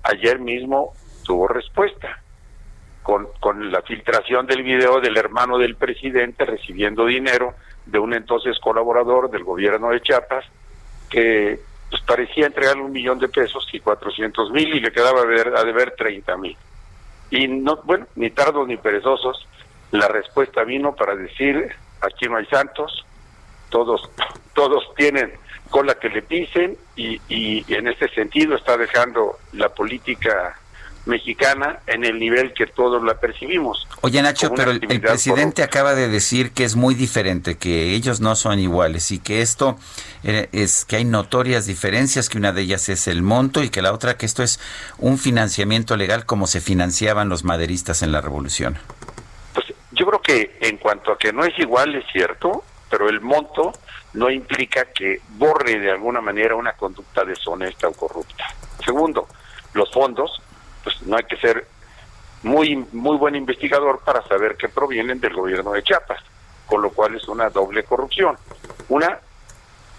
ayer 0.03 0.39
mismo 0.39 0.93
tuvo 1.25 1.47
respuesta 1.47 2.23
con, 3.03 3.27
con 3.39 3.71
la 3.71 3.81
filtración 3.81 4.45
del 4.45 4.63
video 4.63 4.99
del 4.99 5.17
hermano 5.17 5.57
del 5.57 5.75
presidente 5.75 6.45
recibiendo 6.45 7.05
dinero 7.05 7.55
de 7.85 7.99
un 7.99 8.13
entonces 8.13 8.59
colaborador 8.59 9.29
del 9.29 9.43
gobierno 9.43 9.89
de 9.89 10.01
Chiapas 10.01 10.45
que 11.09 11.59
pues, 11.89 12.01
parecía 12.03 12.45
entregarle 12.45 12.83
un 12.83 12.91
millón 12.91 13.19
de 13.19 13.29
pesos 13.29 13.67
y 13.73 13.79
cuatrocientos 13.79 14.51
mil 14.51 14.73
y 14.75 14.79
le 14.79 14.91
quedaba 14.91 15.21
a 15.21 15.25
deber, 15.25 15.53
a 15.55 15.63
deber 15.63 15.95
30 15.97 16.37
mil. 16.37 16.57
Y 17.31 17.47
no, 17.47 17.77
bueno, 17.83 18.07
ni 18.15 18.29
tardos 18.29 18.67
ni 18.67 18.77
perezosos, 18.77 19.47
la 19.91 20.07
respuesta 20.07 20.63
vino 20.63 20.95
para 20.95 21.15
decir, 21.15 21.73
aquí 22.01 22.27
no 22.27 22.37
hay 22.37 22.45
santos, 22.45 23.05
todos, 23.69 24.09
todos 24.53 24.93
tienen 24.95 25.33
cola 25.69 25.95
que 25.95 26.09
le 26.09 26.23
pisen 26.23 26.75
y, 26.95 27.21
y 27.27 27.63
en 27.73 27.87
este 27.87 28.09
sentido 28.09 28.55
está 28.55 28.75
dejando 28.75 29.37
la 29.53 29.69
política 29.69 30.59
mexicana 31.05 31.79
en 31.87 32.03
el 32.05 32.19
nivel 32.19 32.53
que 32.53 32.67
todos 32.67 33.03
la 33.03 33.19
percibimos. 33.19 33.87
Oye 34.01 34.21
Nacho, 34.21 34.53
pero 34.53 34.71
el, 34.71 34.79
presidente 35.01 35.63
acaba 35.63 35.95
de 35.95 36.07
decir 36.07 36.51
que 36.51 36.63
es 36.63 36.75
muy 36.75 36.95
diferente, 36.95 37.57
que 37.57 37.93
ellos 37.95 38.21
no 38.21 38.35
son 38.35 38.59
iguales 38.59 39.11
y 39.11 39.19
que 39.19 39.41
esto 39.41 39.77
eh, 40.23 40.49
es 40.51 40.85
que 40.85 40.97
hay 40.97 41.05
notorias 41.05 41.65
diferencias, 41.65 42.29
que 42.29 42.37
una 42.37 42.51
de 42.51 42.61
ellas 42.61 42.89
es 42.89 43.07
el 43.07 43.21
monto 43.21 43.63
y 43.63 43.69
que 43.69 43.81
la 43.81 43.93
otra 43.93 44.17
que 44.17 44.25
esto 44.25 44.43
es 44.43 44.59
un 44.97 45.17
financiamiento 45.17 45.97
legal 45.97 46.25
como 46.25 46.47
se 46.47 46.61
financiaban 46.61 47.29
los 47.29 47.43
maderistas 47.43 48.03
en 48.03 48.11
la 48.11 48.21
revolución. 48.21 48.77
Pues 49.53 49.67
yo 49.91 50.05
creo 50.05 50.21
que 50.21 50.57
en 50.61 50.77
cuanto 50.77 51.11
a 51.11 51.17
que 51.17 51.33
no 51.33 51.43
es 51.43 51.57
igual 51.59 51.95
es 51.95 52.05
cierto, 52.11 52.63
pero 52.89 53.09
el 53.09 53.21
monto 53.21 53.73
no 54.13 54.29
implica 54.29 54.85
que 54.85 55.21
borre 55.29 55.79
de 55.79 55.91
alguna 55.91 56.21
manera 56.21 56.55
una 56.55 56.73
conducta 56.73 57.23
deshonesta 57.23 57.87
o 57.87 57.93
corrupta. 57.93 58.45
Segundo, 58.83 59.27
los 59.73 59.91
fondos 59.91 60.41
pues 60.83 61.01
no 61.03 61.17
hay 61.17 61.23
que 61.23 61.37
ser 61.37 61.65
muy 62.43 62.75
muy 62.93 63.17
buen 63.17 63.35
investigador 63.35 63.99
para 64.05 64.25
saber 64.27 64.55
que 64.55 64.69
provienen 64.69 65.19
del 65.19 65.33
gobierno 65.33 65.73
de 65.73 65.83
Chiapas, 65.83 66.23
con 66.65 66.81
lo 66.81 66.91
cual 66.91 67.15
es 67.15 67.27
una 67.27 67.49
doble 67.49 67.83
corrupción. 67.83 68.37
Una, 68.87 69.19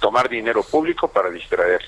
tomar 0.01 0.29
dinero 0.29 0.63
público 0.63 1.09
para 1.09 1.31
distraer 1.31 1.83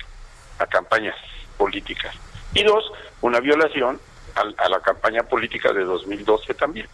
a 0.59 0.67
campañas 0.67 1.17
políticas. 1.57 2.15
Y 2.55 2.63
dos, 2.63 2.93
una 3.23 3.41
violación 3.41 3.99
a, 4.35 4.69
la 4.69 4.81
campaña 4.81 5.23
política 5.23 5.73
de 5.73 5.85
2012 5.85 6.55
también. 6.55 6.87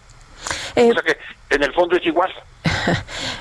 Eh, 0.78 0.90
o 0.90 0.92
sea 0.92 1.02
que 1.02 1.18
en 1.54 1.62
el 1.62 1.72
fondo 1.74 1.96
es 1.96 2.06
igual. 2.06 2.32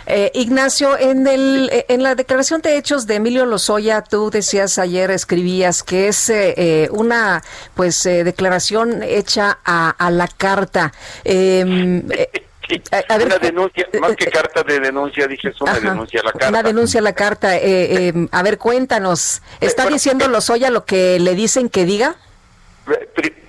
Eh, 0.09 0.31
Ignacio, 0.35 0.97
en, 0.97 1.27
el, 1.27 1.69
eh, 1.69 1.85
en 1.89 2.01
la 2.01 2.15
declaración 2.15 2.61
de 2.61 2.77
hechos 2.77 3.07
de 3.07 3.15
Emilio 3.15 3.45
Lozoya, 3.45 4.01
tú 4.01 4.29
decías 4.29 4.79
ayer, 4.79 5.11
escribías 5.11 5.83
que 5.83 6.07
es 6.07 6.29
eh, 6.29 6.87
una 6.91 7.43
pues 7.75 8.03
declaración 8.03 9.03
hecha 9.03 9.59
a, 9.65 10.09
la 10.09 10.29
carta. 10.29 10.93
Em, 11.25 12.07
una 13.25 13.37
denuncia, 13.37 13.85
más 13.99 14.15
que 14.15 14.27
carta 14.27 14.63
de 14.63 14.79
denuncia, 14.79 15.27
dije, 15.27 15.49
es 15.49 15.59
una 15.59 15.77
denuncia 15.77 16.21
a 16.21 16.23
la 16.23 16.31
carta. 16.31 16.49
Una 16.49 16.63
denuncia 16.63 16.99
a 17.01 17.03
la 17.03 17.13
carta. 17.13 17.57
Em, 17.57 18.29
a 18.31 18.43
ver, 18.43 18.57
cuéntanos, 18.57 19.41
¿está 19.59 19.87
diciendo 19.87 20.29
Lozoya 20.29 20.69
lo 20.69 20.85
que 20.85 21.19
le 21.19 21.35
dicen 21.35 21.67
que 21.67 21.83
diga? 21.83 22.15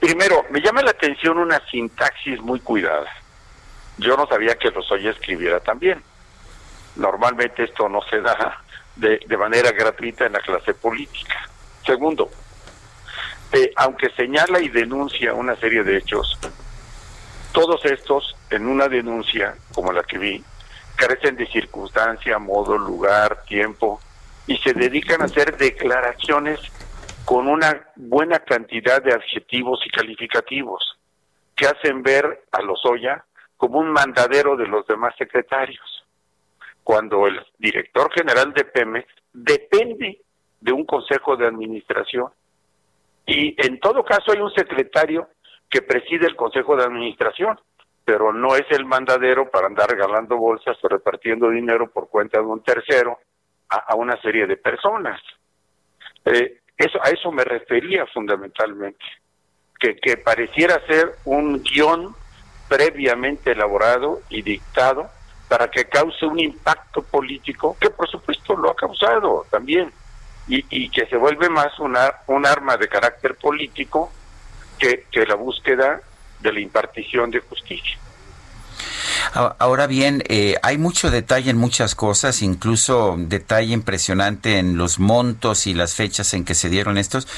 primero, 0.01 0.45
me 0.51 0.61
llama 0.61 0.83
la 0.83 0.91
atención 0.91 1.39
una 1.39 1.63
sintaxis 1.71 2.41
muy 2.41 2.59
cuidada. 2.59 3.07
Yo 3.99 4.17
no 4.17 4.27
sabía 4.27 4.57
que 4.57 4.71
Lozoya 4.71 5.11
escribiera 5.11 5.61
también. 5.61 6.03
Normalmente 6.97 7.65
esto 7.65 7.89
no 7.89 8.01
se 8.03 8.21
da 8.21 8.63
de, 8.97 9.21
de 9.27 9.37
manera 9.37 9.71
gratuita 9.73 10.27
en 10.27 10.33
la 10.33 10.41
clase 10.41 10.75
política. 10.75 11.49
Segundo, 11.85 12.31
eh, 13.53 13.73
aunque 13.77 14.11
señala 14.11 14.61
y 14.61 14.69
denuncia 14.69 15.33
una 15.33 15.57
serie 15.57 15.83
de 15.83 15.97
hechos, 15.97 16.39
todos 17.53 17.85
estos 17.87 18.37
en 18.51 18.67
una 18.67 18.89
denuncia 18.89 19.57
como 19.75 19.93
la 19.93 20.03
que 20.03 20.19
vi 20.19 20.45
carecen 20.97 21.37
de 21.37 21.47
circunstancia, 21.47 22.39
modo, 22.39 22.77
lugar, 22.77 23.45
tiempo 23.45 24.01
y 24.47 24.57
se 24.59 24.75
dedican 24.75 25.23
a 25.23 25.27
hacer 25.27 25.57
declaraciones 25.57 26.61
con 27.25 27.49
una 27.49 27.87
buena 27.97 28.41
cantidad 28.41 29.03
de 29.03 29.13
adjetivos 29.13 29.81
y 29.87 29.91
calificativos 29.91 30.99
que 31.55 31.67
hacen 31.67 32.03
ver 32.03 32.45
a 32.53 32.63
Lozoya 32.63 33.25
como 33.59 33.81
un 33.81 33.91
mandadero 33.91 34.57
de 34.57 34.67
los 34.67 34.87
demás 34.87 35.15
secretarios, 35.19 36.07
cuando 36.83 37.27
el 37.27 37.45
director 37.59 38.11
general 38.15 38.55
de 38.55 38.65
Pemex 38.65 39.07
depende 39.33 40.23
de 40.61 40.73
un 40.73 40.87
consejo 40.87 41.37
de 41.37 41.47
administración. 41.47 42.29
Y 43.27 43.55
en 43.59 43.79
todo 43.81 44.05
caso 44.05 44.33
hay 44.33 44.41
un 44.41 44.53
secretario 44.55 45.29
que 45.69 45.83
preside 45.83 46.27
el 46.27 46.37
consejo 46.37 46.77
de 46.77 46.85
administración, 46.85 47.61
pero 48.05 48.33
no 48.33 48.55
es 48.55 48.65
el 48.71 48.87
mandadero 48.87 49.51
para 49.51 49.67
andar 49.67 49.91
regalando 49.91 50.37
bolsas 50.37 50.79
o 50.83 50.89
repartiendo 50.89 51.51
dinero 51.51 51.91
por 51.91 52.09
cuenta 52.09 52.39
de 52.39 52.47
un 52.47 52.63
tercero 52.63 53.19
a, 53.69 53.95
una 53.97 54.19
serie 54.23 54.47
de 54.47 54.57
personas. 54.57 55.21
Eh, 56.25 56.61
eso, 56.77 56.99
a 57.03 57.11
eso 57.11 57.31
me 57.33 57.45
refería 57.45 58.07
fundamentalmente, 58.07 59.05
que, 59.79 59.97
que 59.97 60.17
pareciera 60.17 60.81
ser 60.87 61.17
un 61.25 61.63
guion 61.63 62.15
previamente 62.69 63.53
elaborado 63.53 64.21
y 64.29 64.43
dictado 64.43 65.11
para 65.49 65.71
que 65.71 65.87
cause 65.87 66.27
un 66.27 66.39
impacto 66.39 67.03
político, 67.03 67.77
que 67.81 67.91
por 67.91 68.09
supuesto 68.09 68.55
lo 68.55 68.71
ha 68.71 68.77
causado 68.77 69.47
también, 69.51 69.91
y, 70.47 70.65
y 70.71 70.91
que 70.91 71.07
se 71.07 71.17
vuelve 71.17 71.49
más 71.49 71.79
una, 71.79 72.13
un 72.27 72.47
arma 72.47 72.77
de 72.77 72.89
carácter 72.89 73.35
político 73.35 74.13
que, 74.79 75.07
que 75.11 75.27
la 75.27 75.35
búsqueda 75.35 76.01
de 76.41 76.53
la 76.53 76.61
impartición 76.61 77.31
de 77.31 77.41
justicia. 77.41 77.99
Ahora 79.35 79.87
bien, 79.87 80.23
eh, 80.29 80.57
hay 80.63 80.79
mucho 80.79 81.11
detalle 81.11 81.51
en 81.51 81.59
muchas 81.59 81.95
cosas, 81.95 82.41
incluso 82.43 83.17
detalle 83.19 83.73
impresionante 83.73 84.59
en 84.59 84.79
los 84.79 84.99
montos 84.99 85.67
y 85.67 85.75
las 85.75 85.95
fechas 85.95 86.33
en 86.35 86.45
que 86.45 86.55
se 86.55 86.69
dieron 86.69 86.97
estos, 86.97 87.29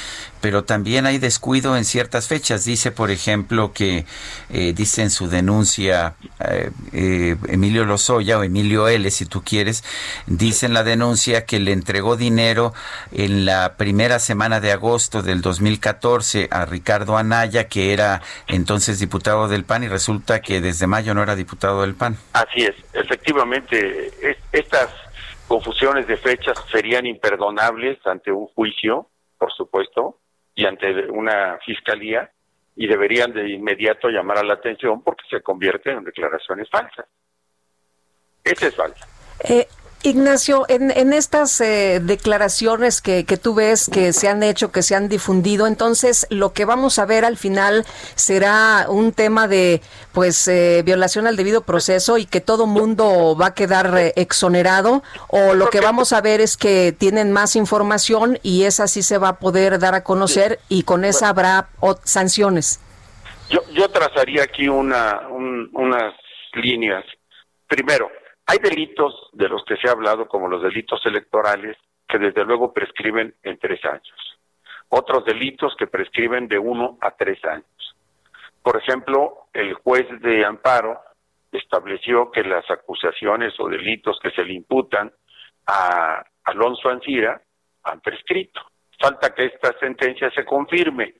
pero 0.40 0.64
también 0.64 1.06
hay 1.06 1.18
descuido 1.18 1.76
en 1.76 1.84
ciertas 1.84 2.28
fechas. 2.28 2.64
Dice, 2.64 2.90
por 2.90 3.10
ejemplo, 3.10 3.72
que 3.72 4.04
eh, 4.50 4.72
dice 4.72 5.02
en 5.02 5.10
su 5.10 5.28
denuncia 5.28 6.14
eh, 6.48 6.70
eh, 6.92 7.36
Emilio 7.48 7.84
Lozoya 7.84 8.38
o 8.38 8.42
Emilio 8.42 8.88
L, 8.88 9.10
si 9.10 9.26
tú 9.26 9.42
quieres, 9.42 9.84
dice 10.26 10.66
en 10.66 10.74
la 10.74 10.82
denuncia 10.82 11.44
que 11.44 11.60
le 11.60 11.72
entregó 11.72 12.16
dinero 12.16 12.72
en 13.12 13.44
la 13.44 13.76
primera 13.76 14.18
semana 14.18 14.60
de 14.60 14.72
agosto 14.72 15.22
del 15.22 15.42
2014 15.42 16.48
a 16.50 16.64
Ricardo 16.66 17.16
Anaya, 17.16 17.68
que 17.68 17.92
era 17.92 18.22
entonces 18.46 18.98
diputado 18.98 19.48
del 19.48 19.64
PAN, 19.64 19.84
y 19.84 19.88
resulta 19.88 20.40
que 20.40 20.60
desde 20.60 20.86
mayo 20.86 21.14
no 21.14 21.22
era 21.22 21.36
diputado 21.36 21.82
del 21.82 21.94
PAN. 21.94 22.16
Así 22.32 22.62
es, 22.62 22.74
efectivamente, 22.92 24.12
estas 24.52 24.90
confusiones 25.46 26.06
de 26.06 26.16
fechas 26.16 26.56
serían 26.70 27.06
imperdonables 27.06 27.98
ante 28.06 28.30
un 28.30 28.46
juicio, 28.46 29.08
por 29.36 29.52
supuesto, 29.52 30.20
y 30.54 30.66
ante 30.66 31.08
una 31.10 31.58
fiscalía 31.64 32.30
y 32.76 32.86
deberían 32.86 33.32
de 33.32 33.48
inmediato 33.50 34.08
llamar 34.08 34.38
a 34.38 34.44
la 34.44 34.54
atención 34.54 35.02
porque 35.02 35.24
se 35.28 35.42
convierten 35.42 35.98
en 35.98 36.04
declaraciones 36.04 36.68
falsas. 36.70 37.06
Esa 38.42 38.66
es 38.68 38.74
falsa. 38.74 39.06
Eh, 39.48 39.66
Ignacio, 40.02 40.64
en, 40.68 40.90
en 40.90 41.12
estas 41.12 41.60
eh, 41.60 42.00
declaraciones 42.02 43.02
que, 43.02 43.26
que, 43.26 43.36
tú 43.36 43.54
ves 43.54 43.90
que 43.92 44.14
se 44.14 44.28
han 44.28 44.42
hecho, 44.42 44.72
que 44.72 44.82
se 44.82 44.94
han 44.94 45.10
difundido, 45.10 45.66
entonces 45.66 46.26
lo 46.30 46.54
que 46.54 46.64
vamos 46.64 46.98
a 46.98 47.04
ver 47.04 47.26
al 47.26 47.36
final 47.36 47.84
será 48.14 48.86
un 48.88 49.12
tema 49.12 49.46
de 49.46 49.82
pues 50.12 50.48
eh, 50.48 50.82
violación 50.86 51.26
al 51.26 51.36
debido 51.36 51.64
proceso 51.64 52.16
y 52.16 52.24
que 52.24 52.40
todo 52.40 52.66
mundo 52.66 53.36
va 53.38 53.48
a 53.48 53.54
quedar 53.54 53.94
eh, 53.98 54.14
exonerado 54.16 55.02
o 55.28 55.52
lo 55.52 55.68
que 55.68 55.80
vamos 55.80 56.14
a 56.14 56.22
ver 56.22 56.40
es 56.40 56.56
que 56.56 56.92
tienen 56.96 57.30
más 57.30 57.54
información 57.54 58.38
y 58.42 58.64
esa 58.64 58.88
sí 58.88 59.02
se 59.02 59.18
va 59.18 59.28
a 59.28 59.38
poder 59.38 59.78
dar 59.78 59.94
a 59.94 60.02
conocer 60.02 60.60
y 60.70 60.84
con 60.84 61.04
esa 61.04 61.28
habrá 61.28 61.68
sanciones. 62.04 62.80
Yo, 63.50 63.60
yo 63.72 63.90
trazaría 63.90 64.44
aquí 64.44 64.66
una, 64.66 65.28
unas 65.28 66.14
líneas. 66.54 67.04
Primero, 67.66 68.08
hay 68.50 68.58
delitos 68.58 69.30
de 69.32 69.48
los 69.48 69.64
que 69.64 69.76
se 69.76 69.88
ha 69.88 69.92
hablado, 69.92 70.26
como 70.26 70.48
los 70.48 70.60
delitos 70.60 71.00
electorales, 71.06 71.76
que 72.08 72.18
desde 72.18 72.44
luego 72.44 72.72
prescriben 72.72 73.32
en 73.44 73.56
tres 73.60 73.84
años. 73.84 74.38
Otros 74.88 75.24
delitos 75.24 75.76
que 75.78 75.86
prescriben 75.86 76.48
de 76.48 76.58
uno 76.58 76.98
a 77.00 77.12
tres 77.12 77.38
años. 77.44 77.96
Por 78.60 78.76
ejemplo, 78.76 79.46
el 79.52 79.74
juez 79.74 80.04
de 80.20 80.44
amparo 80.44 80.98
estableció 81.52 82.32
que 82.32 82.42
las 82.42 82.68
acusaciones 82.68 83.54
o 83.60 83.68
delitos 83.68 84.18
que 84.20 84.32
se 84.32 84.42
le 84.42 84.54
imputan 84.54 85.12
a 85.68 86.24
Alonso 86.42 86.88
Ancira 86.88 87.40
han 87.84 88.00
prescrito. 88.00 88.62
Falta 88.98 89.32
que 89.32 89.44
esta 89.44 89.78
sentencia 89.78 90.28
se 90.32 90.44
confirme. 90.44 91.14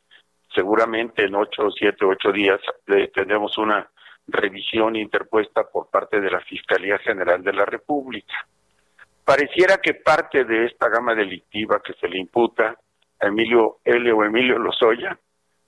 Seguramente 0.52 1.26
en 1.26 1.36
ocho, 1.36 1.70
siete, 1.70 2.04
ocho 2.04 2.32
días 2.32 2.60
eh, 2.88 3.08
tendremos 3.14 3.56
una 3.56 3.88
revisión 4.26 4.96
interpuesta 4.96 5.64
por 5.64 5.88
parte 5.90 6.20
de 6.20 6.30
la 6.30 6.40
Fiscalía 6.40 6.98
General 6.98 7.42
de 7.42 7.52
la 7.52 7.64
República. 7.64 8.46
Pareciera 9.24 9.78
que 9.78 9.94
parte 9.94 10.44
de 10.44 10.66
esta 10.66 10.88
gama 10.88 11.14
delictiva 11.14 11.80
que 11.82 11.94
se 11.94 12.08
le 12.08 12.18
imputa 12.18 12.76
a 13.20 13.26
Emilio 13.26 13.78
L. 13.84 14.12
o 14.12 14.24
Emilio 14.24 14.58
Lozoya 14.58 15.18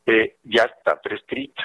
eh, 0.07 0.37
ya 0.43 0.65
está 0.65 1.01
prescrita. 1.01 1.63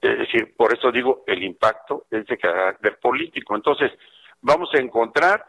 Es 0.00 0.18
decir, 0.18 0.54
por 0.56 0.72
eso 0.72 0.90
digo, 0.90 1.24
el 1.26 1.42
impacto 1.42 2.06
es 2.10 2.26
de 2.26 2.38
carácter 2.38 2.98
político. 2.98 3.54
Entonces, 3.54 3.92
vamos 4.40 4.70
a 4.74 4.78
encontrar 4.78 5.44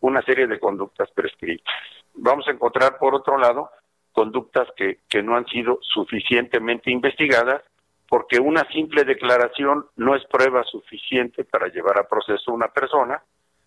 una 0.00 0.22
serie 0.22 0.46
de 0.46 0.58
conductas 0.58 1.10
prescritas. 1.10 1.74
Vamos 2.14 2.46
a 2.48 2.52
encontrar, 2.52 2.98
por 2.98 3.14
otro 3.14 3.36
lado, 3.36 3.70
conductas 4.12 4.68
que, 4.76 5.00
que 5.08 5.22
no 5.22 5.36
han 5.36 5.46
sido 5.46 5.78
suficientemente 5.82 6.90
investigadas 6.90 7.62
porque 8.08 8.38
una 8.38 8.64
simple 8.70 9.04
declaración 9.04 9.86
no 9.96 10.14
es 10.14 10.24
prueba 10.26 10.62
suficiente 10.64 11.44
para 11.44 11.68
llevar 11.68 11.98
a 11.98 12.08
proceso 12.08 12.50
a 12.50 12.54
una 12.54 12.68
persona, 12.68 13.22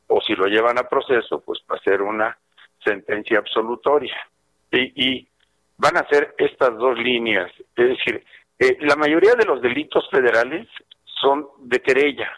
o 0.07 0.21
si 0.21 0.35
lo 0.35 0.47
llevan 0.47 0.77
a 0.79 0.87
proceso, 0.87 1.41
pues 1.41 1.59
va 1.69 1.75
a 1.75 1.83
ser 1.83 2.01
una 2.01 2.37
sentencia 2.83 3.39
absolutoria. 3.39 4.17
Y, 4.71 5.09
y 5.09 5.27
van 5.77 5.97
a 5.97 6.07
ser 6.07 6.35
estas 6.37 6.77
dos 6.77 6.97
líneas, 6.97 7.51
es 7.75 7.89
decir, 7.89 8.23
Eh, 8.61 8.75
la 8.81 8.97
mayoría 8.97 9.35
de 9.35 9.45
los 9.45 9.61
delitos 9.61 10.03
federales 10.11 10.67
son 11.21 11.47
de 11.59 11.79
querella 11.79 12.29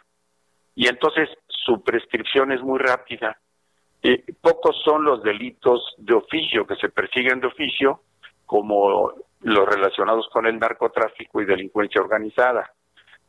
y 0.76 0.88
entonces 0.88 1.28
su 1.48 1.82
prescripción 1.82 2.52
es 2.52 2.62
muy 2.62 2.78
rápida. 2.78 3.40
Eh, 4.04 4.24
pocos 4.40 4.76
son 4.86 5.04
los 5.04 5.24
delitos 5.24 5.82
de 5.98 6.14
oficio 6.14 6.68
que 6.68 6.76
se 6.76 6.90
persiguen 6.90 7.40
de 7.40 7.48
oficio, 7.48 8.02
como 8.46 9.14
los 9.42 9.68
relacionados 9.68 10.28
con 10.32 10.46
el 10.46 10.60
narcotráfico 10.60 11.42
y 11.42 11.46
delincuencia 11.46 12.02
organizada. 12.02 12.72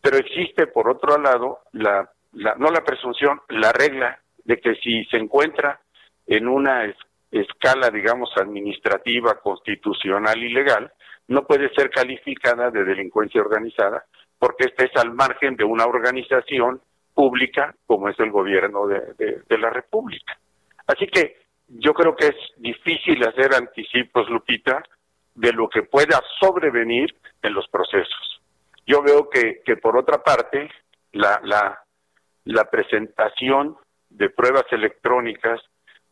Pero 0.01 0.17
existe, 0.17 0.67
por 0.67 0.89
otro 0.89 1.19
lado, 1.19 1.61
la, 1.73 2.11
no 2.33 2.71
la 2.71 2.85
presunción, 2.85 3.41
la 3.49 3.73
regla 3.73 4.21
de 4.45 4.61
que 4.61 4.75
si 4.77 5.05
se 5.07 5.17
encuentra 5.17 5.81
en 6.27 6.49
una 6.49 6.93
escala, 7.31 7.91
digamos, 7.91 8.31
administrativa, 8.37 9.41
constitucional 9.41 10.43
y 10.43 10.53
legal, 10.53 10.93
no 11.29 11.47
puede 11.47 11.73
ser 11.75 11.91
calificada 11.91 12.71
de 12.71 12.85
delincuencia 12.85 13.41
organizada 13.41 14.05
porque 14.43 14.65
esta 14.65 14.83
es 14.83 14.97
al 14.97 15.13
margen 15.13 15.55
de 15.55 15.63
una 15.63 15.87
organización 15.87 16.81
pública 17.15 17.77
como 17.87 18.09
es 18.09 18.19
el 18.19 18.33
gobierno 18.33 18.89
de, 18.89 19.45
la 19.57 19.71
República. 19.71 20.37
Así 20.85 21.07
que 21.07 21.37
yo 21.69 21.95
creo 21.95 22.17
que 22.17 22.27
es 22.27 22.37
difícil 22.57 23.23
hacer 23.23 23.55
anticipos, 23.55 24.29
Lupita, 24.29 24.83
de 25.35 25.53
lo 25.53 25.69
que 25.69 25.83
pueda 25.83 26.23
sobrevenir 26.41 27.15
en 27.43 27.55
los 27.55 27.67
procesos. 27.69 28.41
Yo 28.87 29.03
veo 29.03 29.29
que, 29.31 29.63
que 29.65 29.77
por 29.77 29.97
otra 29.97 30.23
parte, 30.23 30.71
la, 31.13 31.41
la, 31.45 31.83
la 32.45 32.65
presentación 32.65 33.77
de 34.11 34.31
pruebas 34.31 34.67
electrónicas, 34.71 35.61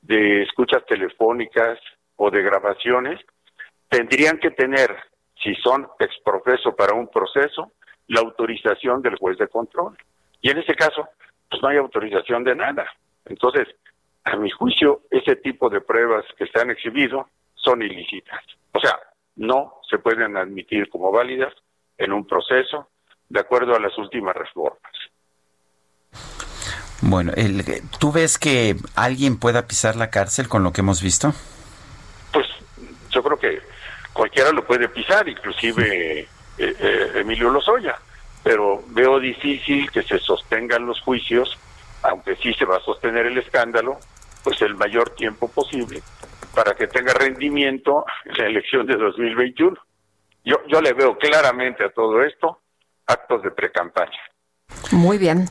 de 0.00 0.42
escuchas 0.42 0.84
telefónicas 0.86 1.78
o 2.16 2.30
de 2.30 2.42
grabaciones, 2.42 3.20
tendrían 3.88 4.38
que 4.38 4.50
tener, 4.50 4.96
si 5.42 5.54
son 5.56 5.88
exprofeso 5.98 6.74
para 6.74 6.94
un 6.94 7.08
proceso, 7.08 7.72
la 8.08 8.20
autorización 8.20 9.02
del 9.02 9.16
juez 9.16 9.36
de 9.38 9.48
control. 9.48 9.96
Y 10.40 10.50
en 10.50 10.58
ese 10.58 10.74
caso, 10.74 11.08
pues 11.48 11.62
no 11.62 11.68
hay 11.68 11.76
autorización 11.76 12.44
de 12.44 12.54
nada. 12.54 12.86
Entonces, 13.26 13.68
a 14.24 14.36
mi 14.36 14.50
juicio, 14.50 15.02
ese 15.10 15.36
tipo 15.36 15.68
de 15.68 15.80
pruebas 15.80 16.24
que 16.36 16.46
se 16.46 16.60
han 16.60 16.70
exhibido 16.70 17.28
son 17.54 17.82
ilícitas. 17.82 18.42
O 18.72 18.80
sea, 18.80 18.98
no 19.36 19.74
se 19.88 19.98
pueden 19.98 20.36
admitir 20.36 20.88
como 20.88 21.10
válidas 21.10 21.52
en 21.98 22.12
un 22.12 22.26
proceso 22.26 22.88
de 23.28 23.40
acuerdo 23.40 23.74
a 23.74 23.80
las 23.80 23.96
últimas 23.98 24.34
reformas. 24.34 24.92
Bueno, 27.02 27.32
el, 27.34 27.64
¿tú 27.98 28.12
ves 28.12 28.38
que 28.38 28.76
alguien 28.94 29.38
pueda 29.38 29.66
pisar 29.66 29.96
la 29.96 30.10
cárcel 30.10 30.48
con 30.48 30.62
lo 30.62 30.72
que 30.72 30.82
hemos 30.82 31.02
visto? 31.02 31.32
Pues 32.32 32.46
yo 33.10 33.22
creo 33.22 33.38
que 33.38 33.60
cualquiera 34.12 34.52
lo 34.52 34.66
puede 34.66 34.88
pisar, 34.88 35.26
inclusive 35.28 36.20
eh, 36.20 36.26
eh, 36.58 37.12
Emilio 37.14 37.50
Lozoya, 37.50 37.96
pero 38.42 38.82
veo 38.88 39.18
difícil 39.18 39.90
que 39.90 40.02
se 40.02 40.18
sostengan 40.18 40.84
los 40.84 41.00
juicios, 41.00 41.58
aunque 42.02 42.36
sí 42.36 42.52
se 42.54 42.66
va 42.66 42.76
a 42.76 42.80
sostener 42.80 43.26
el 43.26 43.38
escándalo, 43.38 43.98
pues 44.44 44.60
el 44.62 44.74
mayor 44.74 45.10
tiempo 45.10 45.48
posible 45.48 46.02
para 46.54 46.74
que 46.74 46.86
tenga 46.86 47.12
rendimiento 47.14 48.04
la 48.24 48.46
elección 48.46 48.86
de 48.86 48.96
2021. 48.96 49.76
Yo, 50.44 50.56
yo 50.68 50.80
le 50.80 50.92
veo 50.92 51.16
claramente 51.18 51.84
a 51.84 51.90
todo 51.90 52.22
esto 52.22 52.60
actos 53.06 53.42
de 53.42 53.50
precampaña. 53.50 54.18
Muy 54.92 55.18
bien. 55.18 55.48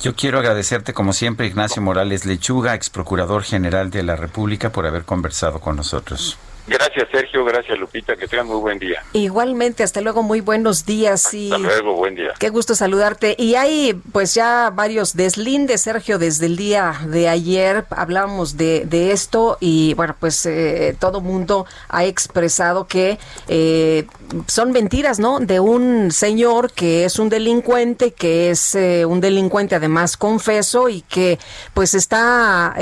Yo 0.00 0.16
quiero 0.16 0.38
agradecerte, 0.38 0.92
como 0.92 1.12
siempre, 1.12 1.46
Ignacio 1.46 1.80
Morales 1.80 2.26
Lechuga, 2.26 2.74
ex 2.74 2.90
procurador 2.90 3.42
general 3.44 3.90
de 3.90 4.02
la 4.02 4.16
República, 4.16 4.70
por 4.70 4.86
haber 4.86 5.04
conversado 5.04 5.60
con 5.60 5.76
nosotros. 5.76 6.38
Gracias, 6.66 7.08
Sergio. 7.10 7.44
Gracias, 7.44 7.78
Lupita. 7.78 8.16
Que 8.16 8.28
tengan 8.28 8.46
muy 8.46 8.58
buen 8.58 8.78
día. 8.78 9.02
Igualmente, 9.12 9.82
hasta 9.82 10.00
luego. 10.00 10.22
Muy 10.22 10.40
buenos 10.40 10.86
días. 10.86 11.34
Y 11.34 11.50
hasta 11.50 11.58
luego, 11.58 11.94
buen 11.94 12.14
día. 12.14 12.32
Qué 12.38 12.50
gusto 12.50 12.74
saludarte. 12.74 13.34
Y 13.38 13.56
hay, 13.56 13.94
pues, 14.12 14.34
ya 14.34 14.70
varios 14.70 15.16
deslindes, 15.16 15.80
Sergio, 15.80 16.18
desde 16.18 16.46
el 16.46 16.56
día 16.56 17.00
de 17.06 17.28
ayer 17.28 17.84
hablábamos 17.90 18.56
de, 18.56 18.84
de 18.86 19.10
esto 19.12 19.58
y, 19.60 19.94
bueno, 19.94 20.14
pues 20.18 20.46
eh, 20.46 20.96
todo 20.98 21.20
mundo 21.20 21.66
ha 21.88 22.04
expresado 22.04 22.86
que 22.86 23.18
eh, 23.48 24.06
son 24.46 24.70
mentiras, 24.70 25.18
¿no? 25.18 25.40
De 25.40 25.58
un 25.58 26.12
señor 26.12 26.72
que 26.72 27.04
es 27.04 27.18
un 27.18 27.28
delincuente, 27.28 28.12
que 28.12 28.50
es 28.50 28.74
eh, 28.74 29.04
un 29.04 29.20
delincuente 29.20 29.74
además 29.74 30.16
confeso 30.16 30.88
y 30.88 31.02
que, 31.02 31.38
pues, 31.74 31.94
está 31.94 32.74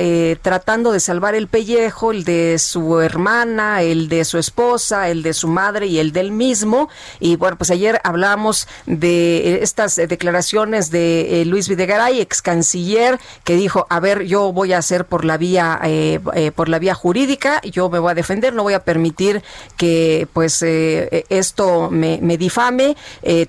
tratando 0.43 0.93
de 0.93 1.01
salvar 1.01 1.35
el 1.35 1.49
pellejo, 1.49 2.13
el 2.13 2.25
de 2.25 2.59
su 2.59 3.01
hermana 3.01 3.70
el 3.79 4.09
de 4.09 4.25
su 4.25 4.39
esposa, 4.39 5.09
el 5.09 5.23
de 5.23 5.35
su 5.35 5.49
madre 5.49 5.87
y 5.87 5.99
el 5.99 6.13
del 6.13 6.33
mismo. 6.33 6.89
Y 7.21 7.37
bueno, 7.37 7.57
pues 7.57 7.71
ayer 7.71 8.01
hablamos 8.05 8.67
de 8.87 9.63
estas 9.63 9.97
declaraciones 9.97 10.91
de 10.91 11.43
eh, 11.43 11.45
Luis 11.45 11.69
Videgaray, 11.69 12.21
ex 12.21 12.43
canciller, 12.43 13.19
que 13.45 13.55
dijo, 13.55 13.87
a 13.89 14.01
ver, 14.01 14.25
yo 14.25 14.53
voy 14.53 14.73
a 14.73 14.79
hacer 14.79 15.05
por 15.05 15.25
la 15.25 15.37
vía, 15.37 15.81
eh, 15.85 16.21
eh, 16.35 16.51
por 16.53 16.69
la 16.69 16.79
vía 16.79 16.95
jurídica, 16.95 17.61
yo 17.63 17.89
me 17.89 17.99
voy 17.99 18.13
a 18.13 18.15
defender, 18.15 18.53
no 18.53 18.63
voy 18.63 18.75
a 18.75 18.85
permitir 18.85 19.43
que 19.77 20.27
pues 20.33 20.63
esto 20.63 21.91
me, 21.91 22.19
me 22.23 22.37
difame. 22.37 22.97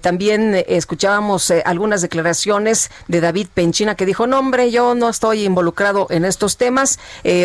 también 0.01 0.63
escuchábamos 0.67 1.51
algunas 1.65 2.01
declaraciones 2.01 2.91
de 3.07 3.22
David 3.22 3.47
Penchina 3.53 3.95
que 3.95 4.05
dijo, 4.05 4.28
no 4.28 4.39
hombre, 4.39 4.72
yo 4.72 4.95
no 4.95 5.09
estoy 5.09 5.45
involucrado 5.45 6.07
en 6.09 6.26
estos 6.26 6.57
temas. 6.57 6.99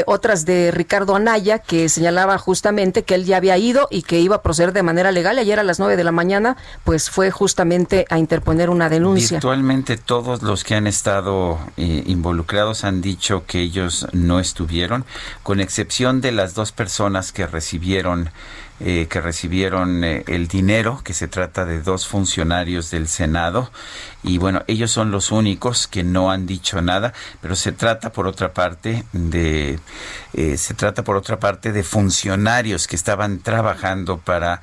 otras 0.06 0.44
de 0.44 0.70
Ricardo 0.70 1.16
Anaya 1.16 1.58
que 1.58 1.88
señalaba 1.88 2.38
justamente 2.38 2.65
que 3.04 3.14
él 3.14 3.24
ya 3.24 3.36
había 3.36 3.56
ido 3.58 3.86
y 3.90 4.02
que 4.02 4.18
iba 4.18 4.36
a 4.36 4.42
proceder 4.42 4.72
de 4.72 4.82
manera 4.82 5.12
legal. 5.12 5.38
Ayer 5.38 5.60
a 5.60 5.62
las 5.62 5.78
9 5.78 5.96
de 5.96 6.04
la 6.04 6.12
mañana, 6.12 6.56
pues 6.84 7.10
fue 7.10 7.30
justamente 7.30 8.06
a 8.10 8.18
interponer 8.18 8.70
una 8.70 8.88
denuncia. 8.88 9.36
Virtualmente 9.36 9.96
todos 9.96 10.42
los 10.42 10.64
que 10.64 10.74
han 10.74 10.86
estado 10.86 11.58
eh, 11.76 12.02
involucrados 12.06 12.84
han 12.84 13.00
dicho 13.02 13.44
que 13.46 13.60
ellos 13.60 14.08
no 14.12 14.40
estuvieron, 14.40 15.04
con 15.42 15.60
excepción 15.60 16.20
de 16.20 16.32
las 16.32 16.54
dos 16.54 16.72
personas 16.72 17.32
que 17.32 17.46
recibieron 17.46 18.30
eh, 18.78 19.06
que 19.08 19.22
recibieron 19.22 20.04
eh, 20.04 20.22
el 20.26 20.48
dinero, 20.48 21.00
que 21.02 21.14
se 21.14 21.28
trata 21.28 21.64
de 21.64 21.80
dos 21.80 22.06
funcionarios 22.06 22.90
del 22.90 23.08
Senado. 23.08 23.70
Y 24.22 24.36
bueno, 24.36 24.64
ellos 24.66 24.90
son 24.90 25.10
los 25.10 25.32
únicos 25.32 25.86
que 25.86 26.04
no 26.04 26.30
han 26.30 26.46
dicho 26.46 26.82
nada, 26.82 27.14
pero 27.40 27.56
se 27.56 27.72
trata 27.72 28.12
por 28.12 28.26
otra 28.26 28.52
parte 28.52 29.04
de, 29.12 29.78
eh, 30.34 30.58
se 30.58 30.74
trata 30.74 31.04
por 31.04 31.16
otra 31.16 31.40
parte 31.40 31.72
de 31.72 31.82
funcionarios 31.82 32.86
que 32.86 32.96
estaban 32.96 33.38
trabajando 33.38 34.18
para 34.18 34.60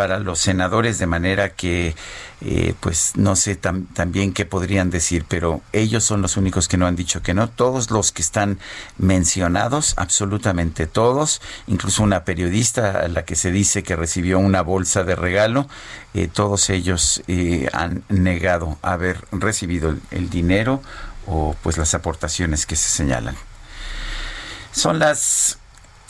para 0.00 0.18
los 0.18 0.38
senadores 0.38 0.96
de 0.98 1.06
manera 1.06 1.50
que 1.50 1.94
eh, 2.40 2.72
pues 2.80 3.12
no 3.16 3.36
sé 3.36 3.54
también 3.54 4.32
qué 4.32 4.46
podrían 4.46 4.88
decir 4.88 5.26
pero 5.28 5.60
ellos 5.74 6.04
son 6.04 6.22
los 6.22 6.38
únicos 6.38 6.68
que 6.68 6.78
no 6.78 6.86
han 6.86 6.96
dicho 6.96 7.20
que 7.22 7.34
no. 7.34 7.50
Todos 7.50 7.90
los 7.90 8.10
que 8.10 8.22
están 8.22 8.58
mencionados 8.96 9.92
absolutamente 9.98 10.86
todos 10.86 11.42
incluso 11.66 12.02
una 12.02 12.24
periodista 12.24 12.92
a 13.00 13.08
la 13.08 13.26
que 13.26 13.36
se 13.36 13.52
dice 13.52 13.82
que 13.82 13.94
recibió 13.94 14.38
una 14.38 14.62
bolsa 14.62 15.04
de 15.04 15.16
regalo 15.16 15.68
eh, 16.14 16.28
todos 16.28 16.70
ellos 16.70 17.22
eh, 17.28 17.68
han 17.74 18.02
negado 18.08 18.78
haber 18.80 19.22
recibido 19.32 19.94
el 20.10 20.30
dinero 20.30 20.80
o 21.26 21.54
pues 21.62 21.76
las 21.76 21.92
aportaciones 21.92 22.64
que 22.64 22.74
se 22.74 22.88
señalan. 22.88 23.36
Son 24.72 24.98
las 24.98 25.59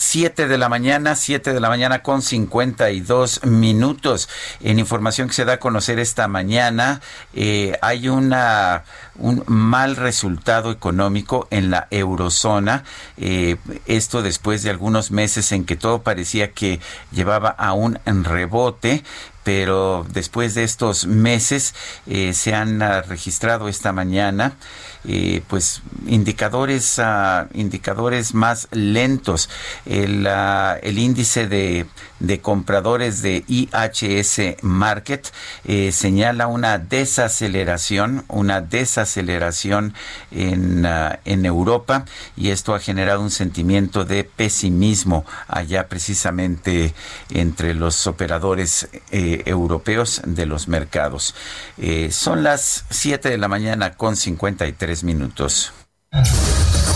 7 0.01 0.49
de 0.49 0.57
la 0.57 0.71
mañana, 0.71 1.15
7 1.15 1.53
de 1.53 1.61
la 1.61 1.69
mañana 1.69 2.03
con 2.03 2.23
52 2.23 3.45
minutos. 3.45 4.31
En 4.61 4.79
información 4.79 5.29
que 5.29 5.35
se 5.35 5.45
da 5.45 5.53
a 5.55 5.61
conocer 5.61 5.99
esta 5.99 6.27
mañana, 6.27 7.03
eh, 7.35 7.79
hay 7.83 8.09
una 8.09 8.85
un 9.17 9.45
mal 9.47 9.97
resultado 9.97 10.71
económico 10.71 11.47
en 11.51 11.71
la 11.71 11.87
eurozona. 11.91 12.85
Eh, 13.19 13.57
esto 13.85 14.23
después 14.23 14.63
de 14.63 14.71
algunos 14.71 15.11
meses 15.11 15.53
en 15.53 15.67
que 15.67 15.77
todo 15.77 16.01
parecía 16.01 16.53
que 16.53 16.81
llevaba 17.13 17.51
a 17.51 17.75
un 17.75 17.99
rebote 18.07 19.05
pero 19.43 20.07
después 20.13 20.55
de 20.55 20.65
estos 20.65 21.07
meses 21.07 21.75
eh, 22.07 22.35
se 22.35 22.55
han 22.55 22.81
registrado 23.09 23.69
esta 23.69 23.93
mañana 23.93 24.57
eh, 25.05 25.43
pues 25.49 25.83
indicadores 26.07 26.99
uh, 26.99 27.47
indicadores 27.55 28.35
más 28.35 28.69
lentos. 28.73 29.49
El, 29.87 30.27
uh, 30.27 30.79
el 30.83 30.99
índice 30.99 31.47
de, 31.47 31.87
de, 32.21 32.41
compradores 32.41 33.23
de 33.23 33.45
IHS 33.49 34.63
Market 34.63 35.29
eh, 35.65 35.93
señala 35.93 36.47
una 36.47 36.79
desaceleración 36.79 38.25
una 38.29 38.61
desaceleración 38.61 39.95
en, 40.31 40.85
uh, 40.87 41.17
en 41.25 41.45
Europa 41.45 42.05
y 42.37 42.51
esto 42.51 42.75
ha 42.75 42.79
generado 42.79 43.21
un 43.21 43.31
sentimiento 43.31 44.05
de 44.05 44.25
pesimismo 44.25 45.25
allá 45.49 45.89
precisamente 45.89 46.95
entre 47.31 47.75
los 47.75 48.07
operadores 48.07 48.89
eh, 49.11 49.43
europeos 49.47 50.23
de 50.25 50.47
los 50.47 50.69
mercados 50.69 51.35
eh, 51.79 52.11
son 52.11 52.43
las 52.43 52.85
7 52.91 53.31
de 53.31 53.39
la 53.39 53.49
mañana 53.49 53.95
con 53.95 54.17
53 54.17 55.05
minutos. 55.05 55.73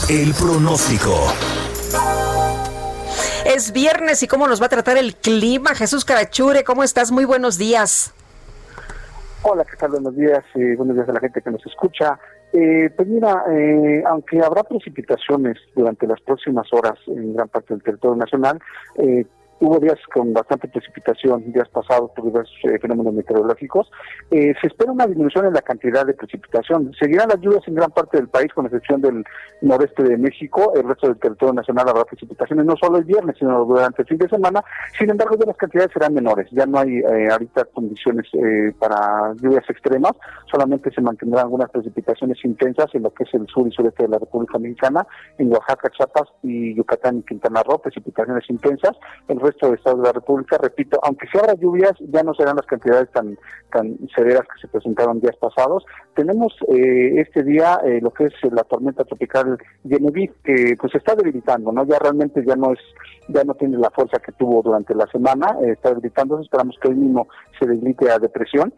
El 0.08 0.34
pronóstico. 0.34 1.32
Es 3.54 3.72
viernes 3.72 4.20
y 4.24 4.26
cómo 4.26 4.48
nos 4.48 4.60
va 4.60 4.66
a 4.66 4.68
tratar 4.68 4.96
el 4.96 5.14
clima. 5.14 5.76
Jesús 5.76 6.04
Carachure, 6.04 6.64
¿cómo 6.64 6.82
estás? 6.82 7.12
Muy 7.12 7.24
buenos 7.24 7.56
días. 7.56 8.12
Hola, 9.42 9.64
¿qué 9.64 9.76
tal? 9.76 9.92
Buenos 9.92 10.16
días. 10.16 10.42
Eh, 10.56 10.74
buenos 10.76 10.96
días 10.96 11.08
a 11.08 11.12
la 11.12 11.20
gente 11.20 11.40
que 11.40 11.52
nos 11.52 11.64
escucha. 11.64 12.18
Eh, 12.52 12.90
pues 12.96 13.06
mira, 13.06 13.44
eh, 13.48 14.02
aunque 14.08 14.40
habrá 14.40 14.64
precipitaciones 14.64 15.56
durante 15.76 16.04
las 16.08 16.20
próximas 16.22 16.66
horas 16.72 16.98
en 17.06 17.36
gran 17.36 17.46
parte 17.46 17.74
del 17.74 17.82
territorio 17.84 18.16
nacional, 18.16 18.58
eh, 18.96 19.24
hubo 19.64 19.78
días 19.78 19.98
con 20.12 20.32
bastante 20.32 20.68
precipitación, 20.68 21.50
días 21.52 21.68
pasados 21.70 22.10
por 22.14 22.26
diversos 22.26 22.54
eh, 22.64 22.78
fenómenos 22.78 23.14
meteorológicos. 23.14 23.90
Eh, 24.30 24.54
se 24.60 24.66
espera 24.66 24.92
una 24.92 25.06
disminución 25.06 25.46
en 25.46 25.54
la 25.54 25.62
cantidad 25.62 26.04
de 26.06 26.12
precipitación. 26.14 26.92
Seguirán 27.00 27.28
las 27.28 27.40
lluvias 27.40 27.66
en 27.66 27.74
gran 27.74 27.90
parte 27.90 28.18
del 28.18 28.28
país, 28.28 28.52
con 28.52 28.66
excepción 28.66 29.00
del 29.00 29.24
noreste 29.62 30.02
de 30.02 30.18
México. 30.18 30.72
El 30.76 30.86
resto 30.88 31.08
del 31.08 31.18
territorio 31.18 31.54
nacional 31.54 31.88
habrá 31.88 32.04
precipitaciones, 32.04 32.66
no 32.66 32.76
solo 32.76 32.98
el 32.98 33.04
viernes, 33.04 33.36
sino 33.38 33.64
durante 33.64 34.02
el 34.02 34.08
fin 34.08 34.18
de 34.18 34.28
semana. 34.28 34.62
Sin 34.98 35.10
embargo, 35.10 35.36
las 35.46 35.56
cantidades 35.56 35.92
serán 35.92 36.14
menores. 36.14 36.46
Ya 36.50 36.66
no 36.66 36.78
hay 36.78 36.98
eh, 36.98 37.28
ahorita 37.30 37.64
condiciones 37.72 38.26
eh, 38.34 38.74
para 38.78 39.32
lluvias 39.40 39.64
extremas. 39.68 40.12
Solamente 40.50 40.90
se 40.92 41.00
mantendrán 41.00 41.44
algunas 41.44 41.70
precipitaciones 41.70 42.38
intensas 42.44 42.94
en 42.94 43.02
lo 43.02 43.14
que 43.14 43.24
es 43.24 43.32
el 43.34 43.46
sur 43.46 43.66
y 43.66 43.72
sureste 43.72 44.02
de 44.02 44.10
la 44.10 44.18
República 44.18 44.58
Mexicana, 44.58 45.06
en 45.38 45.50
Oaxaca, 45.50 45.90
Chiapas 45.90 46.28
y 46.42 46.74
Yucatán 46.74 47.18
y 47.18 47.22
Quintana 47.22 47.62
Roo, 47.62 47.78
precipitaciones 47.78 48.44
intensas. 48.50 48.96
El 49.28 49.40
resto 49.40 49.53
de 49.60 49.74
estados 49.74 50.00
de 50.00 50.06
la 50.06 50.12
República, 50.12 50.58
repito, 50.58 50.98
aunque 51.02 51.26
si 51.28 51.38
habrá 51.38 51.54
lluvias, 51.54 51.92
ya 52.00 52.22
no 52.22 52.34
serán 52.34 52.56
las 52.56 52.66
cantidades 52.66 53.10
tan 53.12 53.36
tan 53.72 53.98
severas 54.14 54.42
que 54.42 54.60
se 54.60 54.68
presentaron 54.68 55.20
días 55.20 55.36
pasados. 55.36 55.84
Tenemos 56.14 56.54
eh, 56.68 57.20
este 57.20 57.42
día 57.42 57.80
eh, 57.84 58.00
lo 58.00 58.12
que 58.12 58.26
es 58.26 58.34
la 58.52 58.62
tormenta 58.62 59.04
tropical 59.04 59.58
Genevieve, 59.88 60.32
que 60.44 60.76
pues 60.78 60.92
se 60.92 60.98
está 60.98 61.14
debilitando, 61.16 61.72
¿no? 61.72 61.84
Ya 61.84 61.98
realmente 61.98 62.44
ya 62.46 62.54
no 62.54 62.72
es, 62.72 62.78
ya 63.28 63.42
no 63.44 63.54
tiene 63.54 63.78
la 63.78 63.90
fuerza 63.90 64.18
que 64.20 64.32
tuvo 64.32 64.62
durante 64.62 64.94
la 64.94 65.06
semana, 65.08 65.56
eh, 65.62 65.72
está 65.72 65.90
debilitándose, 65.90 66.44
esperamos 66.44 66.76
que 66.80 66.88
hoy 66.88 66.94
mismo 66.94 67.26
se 67.58 67.66
debilite 67.66 68.10
a 68.10 68.18
depresión. 68.18 68.72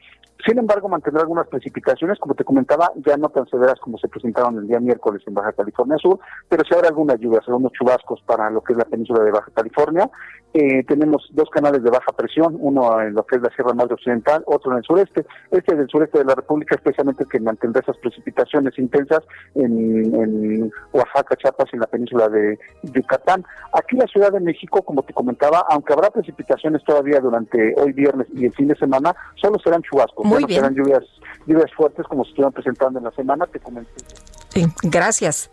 Sin 0.45 0.59
embargo, 0.59 0.89
mantendrá 0.89 1.22
algunas 1.22 1.49
precipitaciones, 1.49 2.18
como 2.18 2.34
te 2.34 2.45
comentaba, 2.45 2.91
ya 3.07 3.16
no 3.16 3.28
tan 3.30 3.47
severas 3.49 3.80
como 3.80 3.99
se 3.99 4.09
presentaron 4.09 4.59
el 4.59 4.66
día 4.66 4.80
miércoles 4.80 5.22
en 5.26 5.34
Baja 5.34 5.53
California 5.53 5.97
Sur, 5.99 6.18
pero 6.49 6.62
sí 6.64 6.74
habrá 6.74 6.89
algunas 6.89 7.18
lluvias, 7.18 7.43
algunos 7.47 7.72
chubascos 7.72 8.20
para 8.22 8.51
lo 8.51 8.62
que 8.62 8.72
es 8.72 8.78
la 8.78 8.84
península 8.84 9.22
de 9.24 9.30
Baja 9.30 9.51
California. 9.55 10.11
Eh, 10.59 10.84
tenemos 10.84 11.28
dos 11.32 11.51
canales 11.51 11.82
de 11.82 11.91
baja 11.91 12.12
presión, 12.16 12.57
uno 12.59 13.03
en 13.03 13.12
lo 13.12 13.26
que 13.26 13.37
es 13.37 13.43
la 13.43 13.51
Sierra 13.51 13.74
Madre 13.74 13.93
Occidental, 13.93 14.43
otro 14.47 14.72
en 14.72 14.78
el 14.78 14.84
sureste. 14.84 15.26
Este 15.51 15.74
del 15.74 15.87
sureste 15.87 16.18
de 16.18 16.24
la 16.24 16.34
República, 16.34 16.76
especialmente 16.76 17.26
que 17.30 17.41
mantendrá 17.41 17.82
esas 17.82 17.99
precipitaciones 17.99 18.78
intensas 18.78 19.20
en, 19.55 20.14
en 20.14 20.72
Oaxaca, 20.93 21.37
Chiapas 21.37 21.66
en 21.74 21.80
la 21.80 21.87
península 21.87 22.30
de 22.30 22.59
Yucatán. 22.84 23.45
Aquí 23.74 23.97
la 23.97 24.07
Ciudad 24.07 24.32
de 24.32 24.41
México, 24.41 24.80
como 24.82 25.03
te 25.03 25.12
comentaba, 25.12 25.62
aunque 25.68 25.93
habrá 25.93 26.11
precipitaciones 26.11 26.82
todavía 26.84 27.20
durante 27.20 27.74
hoy 27.76 27.93
viernes 27.93 28.26
y 28.32 28.47
el 28.47 28.55
fin 28.55 28.68
de 28.68 28.76
semana, 28.76 29.14
solo 29.34 29.59
serán 29.59 29.82
chubascos. 29.82 30.26
Muy 30.27 30.37
ya 30.37 30.41
no 30.41 30.47
bien. 30.47 30.61
serán 30.61 30.74
lluvias, 30.74 31.05
lluvias 31.47 31.72
fuertes 31.74 32.07
como 32.07 32.24
se 32.24 32.31
estuvieron 32.31 32.53
presentando 32.53 32.99
en 32.99 33.05
la 33.05 33.11
semana, 33.12 33.47
te 33.47 33.61
comenté. 33.61 33.93
Sí, 34.49 34.66
gracias. 34.83 35.51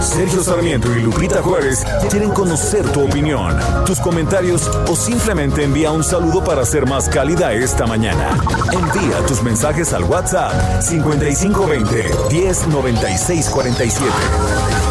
Sergio 0.00 0.40
Sarmiento 0.40 0.88
y 0.96 1.02
Lupita 1.02 1.42
Juárez 1.42 1.84
quieren 2.10 2.30
conocer 2.30 2.90
tu 2.92 3.04
opinión, 3.04 3.54
tus 3.84 4.00
comentarios 4.00 4.66
o 4.88 4.96
simplemente 4.96 5.64
envía 5.64 5.90
un 5.90 6.02
saludo 6.02 6.42
para 6.42 6.64
ser 6.64 6.86
más 6.86 7.08
cálida 7.08 7.52
esta 7.52 7.86
mañana. 7.86 8.30
Envía 8.72 9.26
tus 9.26 9.42
mensajes 9.42 9.92
al 9.92 10.04
WhatsApp 10.04 10.80
5520 10.80 12.10
109647. 12.30 14.85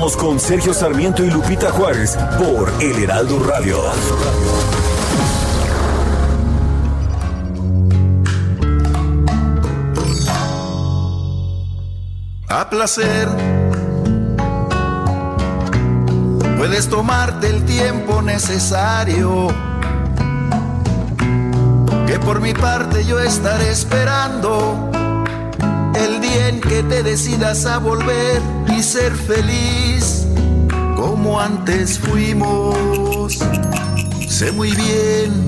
Con 0.00 0.40
Sergio 0.40 0.72
Sarmiento 0.72 1.22
y 1.22 1.30
Lupita 1.30 1.70
Juárez 1.70 2.16
por 2.38 2.72
El 2.80 3.04
Heraldo 3.04 3.38
Radio. 3.38 3.82
a 12.48 12.70
placer. 12.70 13.28
Puedes 16.56 16.88
tomarte 16.88 17.48
el 17.48 17.64
tiempo 17.66 18.22
necesario, 18.22 19.48
que 22.06 22.18
por 22.20 22.40
mi 22.40 22.54
parte 22.54 23.04
yo 23.04 23.20
estaré 23.20 23.70
esperando 23.70 24.90
el 26.30 26.38
día 26.38 26.48
en 26.48 26.60
que 26.60 26.82
te 26.82 27.02
decidas 27.02 27.66
a 27.66 27.78
volver 27.78 28.40
y 28.76 28.82
ser 28.82 29.14
feliz 29.14 30.26
como 30.96 31.40
antes 31.40 31.98
fuimos. 31.98 33.38
Sé 34.28 34.52
muy 34.52 34.72
bien 34.72 35.46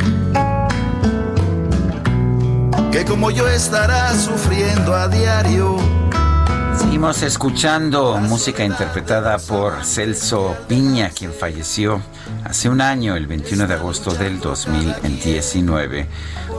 que 2.91 3.05
como 3.05 3.31
yo 3.31 3.49
estarás 3.49 4.23
sufriendo 4.23 4.95
a 4.95 5.09
diario. 5.09 5.77
Seguimos 6.79 7.23
escuchando 7.23 8.19
música 8.19 8.65
interpretada 8.65 9.39
por 9.39 9.85
Celso 9.85 10.57
Piña, 10.69 11.11
quien 11.11 11.33
falleció 11.33 12.03
hace 12.45 12.69
un 12.69 12.81
año, 12.81 13.17
el 13.17 13.27
21 13.27 13.67
de 13.67 13.75
agosto 13.75 14.13
del 14.15 14.41
2019. 14.41 16.09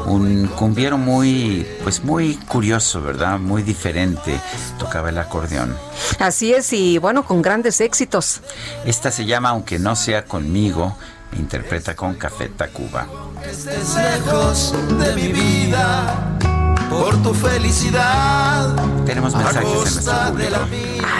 Un 0.05 0.47
cumbiero 0.47 0.97
muy, 0.97 1.65
pues 1.83 2.03
muy 2.03 2.35
curioso, 2.35 3.01
¿verdad? 3.01 3.39
Muy 3.39 3.63
diferente. 3.63 4.39
Tocaba 4.77 5.09
el 5.09 5.17
acordeón. 5.17 5.75
Así 6.19 6.53
es, 6.53 6.73
y 6.73 6.97
bueno, 6.97 7.23
con 7.25 7.41
grandes 7.41 7.79
éxitos. 7.81 8.41
Esta 8.85 9.11
se 9.11 9.25
llama 9.25 9.49
Aunque 9.49 9.79
no 9.79 9.95
sea 9.95 10.25
conmigo, 10.25 10.97
interpreta 11.37 11.95
con 11.95 12.15
Café 12.15 12.49
Tacuba. 12.49 13.07
estés 13.45 13.95
lejos 13.95 14.73
de 14.99 15.15
mi 15.15 15.31
vida 15.31 16.37
por 16.99 17.21
tu 17.23 17.33
felicidad. 17.33 18.75
Tenemos 19.05 19.35
mensajes 19.35 19.67
en 19.69 19.73
nuestro 19.73 20.13
público. 20.31 20.55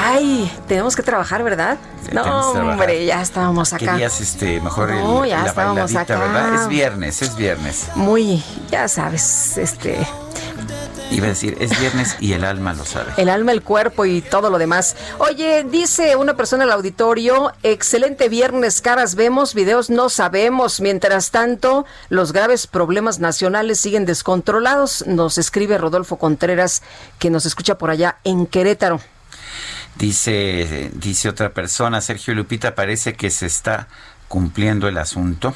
Ay, 0.04 0.52
tenemos 0.68 0.96
que 0.96 1.04
trabajar, 1.04 1.44
¿verdad? 1.44 1.78
Sí, 2.06 2.12
no, 2.14 2.52
hombre, 2.52 3.06
ya 3.06 3.22
estábamos 3.22 3.74
acá. 3.74 3.94
Querías 3.94 4.20
este, 4.22 4.60
mejor 4.62 4.92
el- 4.92 5.04
No, 5.04 5.26
ya 5.26 5.42
la 5.42 5.50
estábamos 5.50 5.96
acá. 5.96 6.18
¿verdad? 6.18 6.56
Es 6.56 6.68
viernes, 6.68 7.22
es 7.22 7.36
viernes. 7.36 7.88
Muy, 7.96 8.44
ya 8.72 8.88
sabes, 8.88 9.58
este, 9.58 10.06
Iba 11.14 11.28
a 11.28 11.30
decir, 11.30 11.58
es 11.60 11.80
viernes 11.80 12.18
y 12.20 12.34
el 12.34 12.44
alma 12.44 12.74
lo 12.74 12.86
sabe. 12.86 13.14
el 13.18 13.30
alma, 13.30 13.52
el 13.52 13.62
cuerpo 13.62 14.06
y 14.06 14.22
todo 14.22 14.50
lo 14.50 14.58
demás. 14.58 14.96
Oye, 15.20 15.64
dice 15.64 16.16
una 16.16 16.36
persona 16.36 16.64
en 16.64 16.70
el 16.70 16.74
auditorio, 16.74 17.54
excelente 17.62 18.30
viernes, 18.30 18.82
caras 18.82 19.14
vemos, 19.14 19.54
videos 19.54 19.90
no 19.90 20.10
sabemos. 20.10 20.82
Mientras 20.82 21.30
tanto, 21.32 21.86
los 22.10 22.34
graves 22.34 22.66
problemas 22.66 23.20
nacionales 23.20 23.80
siguen 23.80 24.06
descontrolados. 24.06 25.06
Nos 25.06 25.38
escribe 25.38 25.78
Rodolfo 25.78 26.18
Contreras, 26.18 26.82
que 27.20 27.30
nos 27.30 27.46
escucha 27.46 27.78
por 27.78 27.92
allá 27.92 28.18
en 28.24 28.48
Querétaro. 28.48 29.00
Dice, 29.96 30.90
dice 30.94 31.30
otra 31.30 31.54
persona, 31.54 32.02
Sergio 32.02 32.34
Lupita, 32.34 32.74
parece 32.74 33.14
que 33.14 33.30
se 33.30 33.46
está 33.46 33.88
cumpliendo 34.28 34.88
el 34.88 34.98
asunto. 34.98 35.54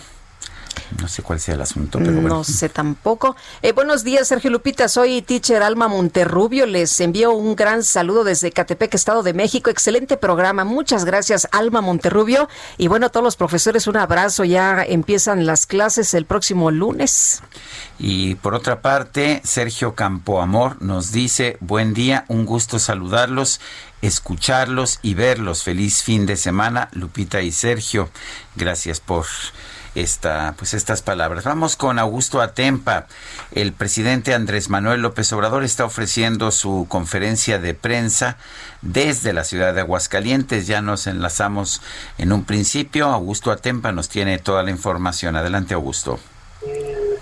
No 0.99 1.07
sé 1.07 1.21
cuál 1.21 1.39
sea 1.39 1.55
el 1.55 1.61
asunto, 1.61 1.99
pero 1.99 2.13
bueno. 2.13 2.29
No 2.29 2.43
sé 2.43 2.69
tampoco. 2.69 3.35
Eh, 3.61 3.71
buenos 3.71 4.03
días, 4.03 4.27
Sergio 4.27 4.49
Lupita. 4.49 4.87
Soy 4.87 5.21
teacher 5.21 5.61
Alma 5.63 5.87
Monterrubio. 5.87 6.65
Les 6.65 6.99
envío 6.99 7.31
un 7.31 7.55
gran 7.55 7.83
saludo 7.83 8.23
desde 8.23 8.51
Catepec, 8.51 8.93
Estado 8.93 9.23
de 9.23 9.33
México. 9.33 9.69
Excelente 9.69 10.17
programa. 10.17 10.63
Muchas 10.63 11.05
gracias, 11.05 11.47
Alma 11.51 11.81
Monterrubio. 11.81 12.49
Y 12.77 12.87
bueno, 12.87 13.07
a 13.07 13.09
todos 13.09 13.23
los 13.23 13.35
profesores, 13.35 13.87
un 13.87 13.97
abrazo. 13.97 14.43
Ya 14.43 14.83
empiezan 14.83 15.45
las 15.45 15.65
clases 15.65 16.13
el 16.13 16.25
próximo 16.25 16.71
lunes. 16.71 17.41
Y 17.99 18.35
por 18.35 18.53
otra 18.53 18.81
parte, 18.81 19.41
Sergio 19.43 19.95
Campoamor 19.95 20.81
nos 20.81 21.11
dice, 21.11 21.57
buen 21.59 21.93
día, 21.93 22.25
un 22.27 22.45
gusto 22.45 22.79
saludarlos, 22.79 23.59
escucharlos 24.01 24.99
y 25.01 25.13
verlos. 25.13 25.63
Feliz 25.63 26.03
fin 26.03 26.25
de 26.25 26.37
semana, 26.37 26.89
Lupita 26.93 27.41
y 27.41 27.51
Sergio. 27.51 28.09
Gracias 28.55 28.99
por 28.99 29.25
esta, 30.01 30.53
pues 30.57 30.73
estas 30.73 31.01
palabras. 31.01 31.43
Vamos 31.43 31.75
con 31.75 31.99
Augusto 31.99 32.41
Atempa. 32.41 33.07
El 33.53 33.73
presidente 33.73 34.33
Andrés 34.33 34.69
Manuel 34.69 35.01
López 35.01 35.31
Obrador 35.33 35.63
está 35.63 35.85
ofreciendo 35.85 36.51
su 36.51 36.85
conferencia 36.89 37.59
de 37.59 37.73
prensa 37.73 38.37
desde 38.81 39.33
la 39.33 39.43
ciudad 39.43 39.73
de 39.73 39.81
Aguascalientes. 39.81 40.67
Ya 40.67 40.81
nos 40.81 41.07
enlazamos 41.07 41.81
en 42.17 42.31
un 42.31 42.45
principio. 42.45 43.07
Augusto 43.07 43.51
Atempa 43.51 43.91
nos 43.91 44.09
tiene 44.09 44.37
toda 44.37 44.63
la 44.63 44.71
información. 44.71 45.35
Adelante, 45.35 45.73
Augusto. 45.73 46.19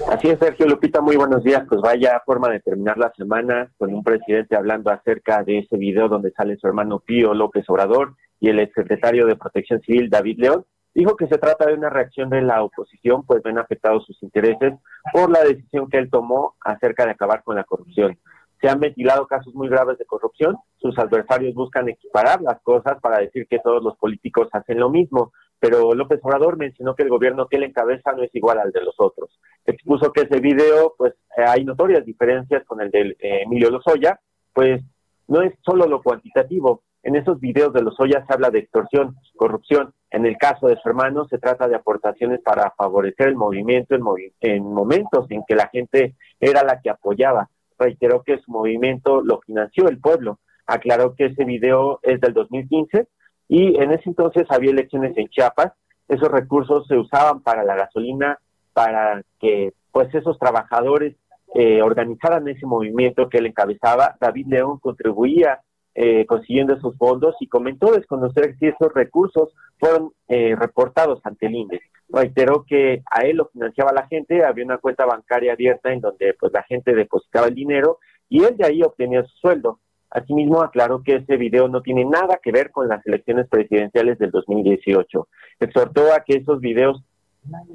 Así 0.08 0.30
es, 0.30 0.38
Sergio 0.38 0.68
Lupita, 0.68 1.02
muy 1.02 1.16
buenos 1.16 1.44
días. 1.44 1.64
Pues 1.68 1.82
vaya 1.82 2.22
forma 2.26 2.50
de 2.50 2.60
terminar 2.60 2.98
la 2.98 3.12
semana 3.18 3.72
con 3.78 3.94
un 3.94 4.04
presidente 4.04 4.56
hablando 4.56 4.92
acerca 4.92 5.44
de 5.44 5.60
ese 5.60 5.78
video 5.78 6.08
donde 6.08 6.32
sale 6.32 6.58
su 6.58 6.68
hermano 6.68 7.00
Pío 7.00 7.34
López 7.34 7.66
Obrador 7.70 8.16
y 8.40 8.50
el 8.50 8.60
exsecretario 8.60 9.26
de 9.26 9.36
Protección 9.36 9.82
Civil, 9.82 10.10
David 10.10 10.38
León. 10.40 10.66
Dijo 10.96 11.18
que 11.18 11.28
se 11.28 11.38
trata 11.38 11.68
de 11.68 11.74
una 11.74 11.90
reacción 11.90 12.30
de 12.30 12.42
la 12.42 12.64
oposición, 12.64 13.26
pues 13.26 13.44
ven 13.44 13.58
afectados 13.58 14.06
sus 14.06 14.24
intereses 14.24 14.74
por 15.12 15.30
la 15.30 15.44
decisión 15.44 15.90
que 15.90 15.98
él 15.98 16.10
tomó 16.10 16.56
acerca 16.62 17.04
de 17.04 17.12
acabar 17.12 17.44
con 17.44 17.58
la 17.58 17.66
corrupción. 17.66 18.18
se 18.62 18.70
han 18.70 18.80
ventilado 18.80 19.28
casos 19.28 19.54
muy 19.54 19.68
graves 19.68 19.98
de 19.98 20.06
corrupción, 20.06 20.56
sus 20.78 20.98
adversarios 20.98 21.54
buscan 21.54 21.90
equiparar 21.90 22.42
las 22.42 22.62
cosas 22.62 23.00
para 23.02 23.20
decir 23.20 23.46
que 23.48 23.60
todos 23.60 23.84
los 23.84 23.98
políticos 23.98 24.48
hacen 24.54 24.80
lo 24.80 24.90
mismo, 24.90 25.34
pero 25.60 25.94
López 25.94 26.20
Obrador 26.24 26.58
mencionó 26.58 26.96
que 26.96 27.04
el 27.04 27.10
gobierno 27.10 27.48
que 27.48 27.58
él 27.58 27.64
encabeza 27.64 28.14
no 28.14 28.24
es 28.24 28.34
igual 28.34 28.60
al 28.60 28.72
de 28.72 28.82
los 28.82 28.96
otros. 28.98 29.38
Expuso 29.66 30.14
que 30.14 30.22
ese 30.22 30.40
video, 30.40 30.96
pues 30.98 31.14
eh, 31.38 31.44
hay 31.46 31.66
notorias 31.66 32.06
diferencias 32.06 32.64
con 32.66 32.80
el 32.82 32.90
de 32.90 33.18
eh, 33.20 33.42
Emilio 33.44 33.70
Lozoya, 33.70 34.20
pues 34.54 34.82
no 35.28 35.42
es 35.42 35.54
solo 35.64 35.88
lo 35.88 36.02
cuantitativo. 36.02 36.84
En 37.04 37.16
esos 37.16 37.40
videos 37.40 37.74
de 37.74 37.82
Lozoya 37.82 38.26
se 38.26 38.34
habla 38.34 38.50
de 38.50 38.60
extorsión, 38.60 39.18
corrupción. 39.36 39.94
En 40.16 40.26
el 40.26 40.38
caso 40.38 40.68
de 40.68 40.78
su 40.78 40.88
hermano 40.88 41.28
se 41.28 41.38
trata 41.38 41.68
de 41.68 41.76
aportaciones 41.76 42.40
para 42.42 42.72
favorecer 42.72 43.28
el 43.28 43.36
movimiento 43.36 43.96
en, 43.96 44.02
en 44.40 44.64
momentos 44.64 45.26
en 45.30 45.44
que 45.46 45.56
la 45.56 45.68
gente 45.68 46.16
era 46.40 46.64
la 46.64 46.80
que 46.80 46.90
apoyaba 46.90 47.50
reiteró 47.78 48.24
que 48.24 48.40
su 48.40 48.52
movimiento 48.52 49.22
lo 49.22 49.42
financió 49.42 49.88
el 49.88 50.00
pueblo. 50.00 50.40
Aclaró 50.66 51.16
que 51.16 51.26
ese 51.26 51.44
video 51.44 52.00
es 52.02 52.20
del 52.22 52.34
2015 52.34 53.08
y 53.48 53.76
en 53.82 53.92
ese 53.92 54.10
entonces 54.10 54.46
había 54.50 54.72
elecciones 54.72 55.18
en 55.18 55.28
Chiapas. 55.28 55.74
Esos 56.08 56.30
recursos 56.30 56.88
se 56.88 56.98
usaban 56.98 57.42
para 57.42 57.64
la 57.64 57.76
gasolina, 57.76 58.40
para 58.74 59.22
que 59.40 59.74
pues 59.92 60.14
esos 60.14 60.38
trabajadores 60.40 61.16
eh, 61.54 61.82
organizaran 61.82 62.48
ese 62.48 62.66
movimiento 62.66 63.30
que 63.30 63.40
él 63.40 63.48
encabezaba. 63.48 64.16
David 64.20 64.48
León 64.48 64.80
contribuía 64.80 65.60
eh, 65.96 66.26
consiguiendo 66.26 66.74
esos 66.74 66.96
fondos 66.98 67.36
y 67.40 67.48
comentó 67.48 67.92
desconocer 67.92 68.56
si 68.60 68.68
esos 68.68 68.94
recursos 68.94 69.54
fueron 69.80 70.12
eh, 70.28 70.56
reportados 70.56 71.20
ante 71.24 71.48
el 71.48 71.56
INDE 71.56 71.82
reiteró 72.10 72.66
que 72.68 73.04
a 73.10 73.22
él 73.22 73.38
lo 73.38 73.48
financiaba 73.48 73.92
la 73.92 74.08
gente, 74.08 74.44
había 74.44 74.66
una 74.66 74.78
cuenta 74.78 75.06
bancaria 75.06 75.54
abierta 75.54 75.92
en 75.92 76.02
donde 76.02 76.34
pues 76.40 76.54
la 76.54 76.64
gente 76.64 76.94
depositaba 76.94 77.48
el 77.48 77.56
dinero 77.56 78.00
y 78.30 78.44
él 78.44 78.58
de 78.58 78.66
ahí 78.66 78.84
obtenía 78.84 79.24
su 79.24 79.38
sueldo. 79.38 79.80
Asimismo, 80.10 80.62
aclaró 80.62 81.04
que 81.04 81.16
ese 81.16 81.36
video 81.36 81.68
no 81.68 81.82
tiene 81.82 82.06
nada 82.06 82.40
que 82.42 82.52
ver 82.52 82.72
con 82.72 82.88
las 82.88 83.06
elecciones 83.06 83.48
presidenciales 83.50 84.18
del 84.18 84.32
2018. 84.32 85.28
Exhortó 85.60 86.14
a 86.14 86.22
que 86.22 86.38
esos 86.38 86.62
videos 86.62 87.04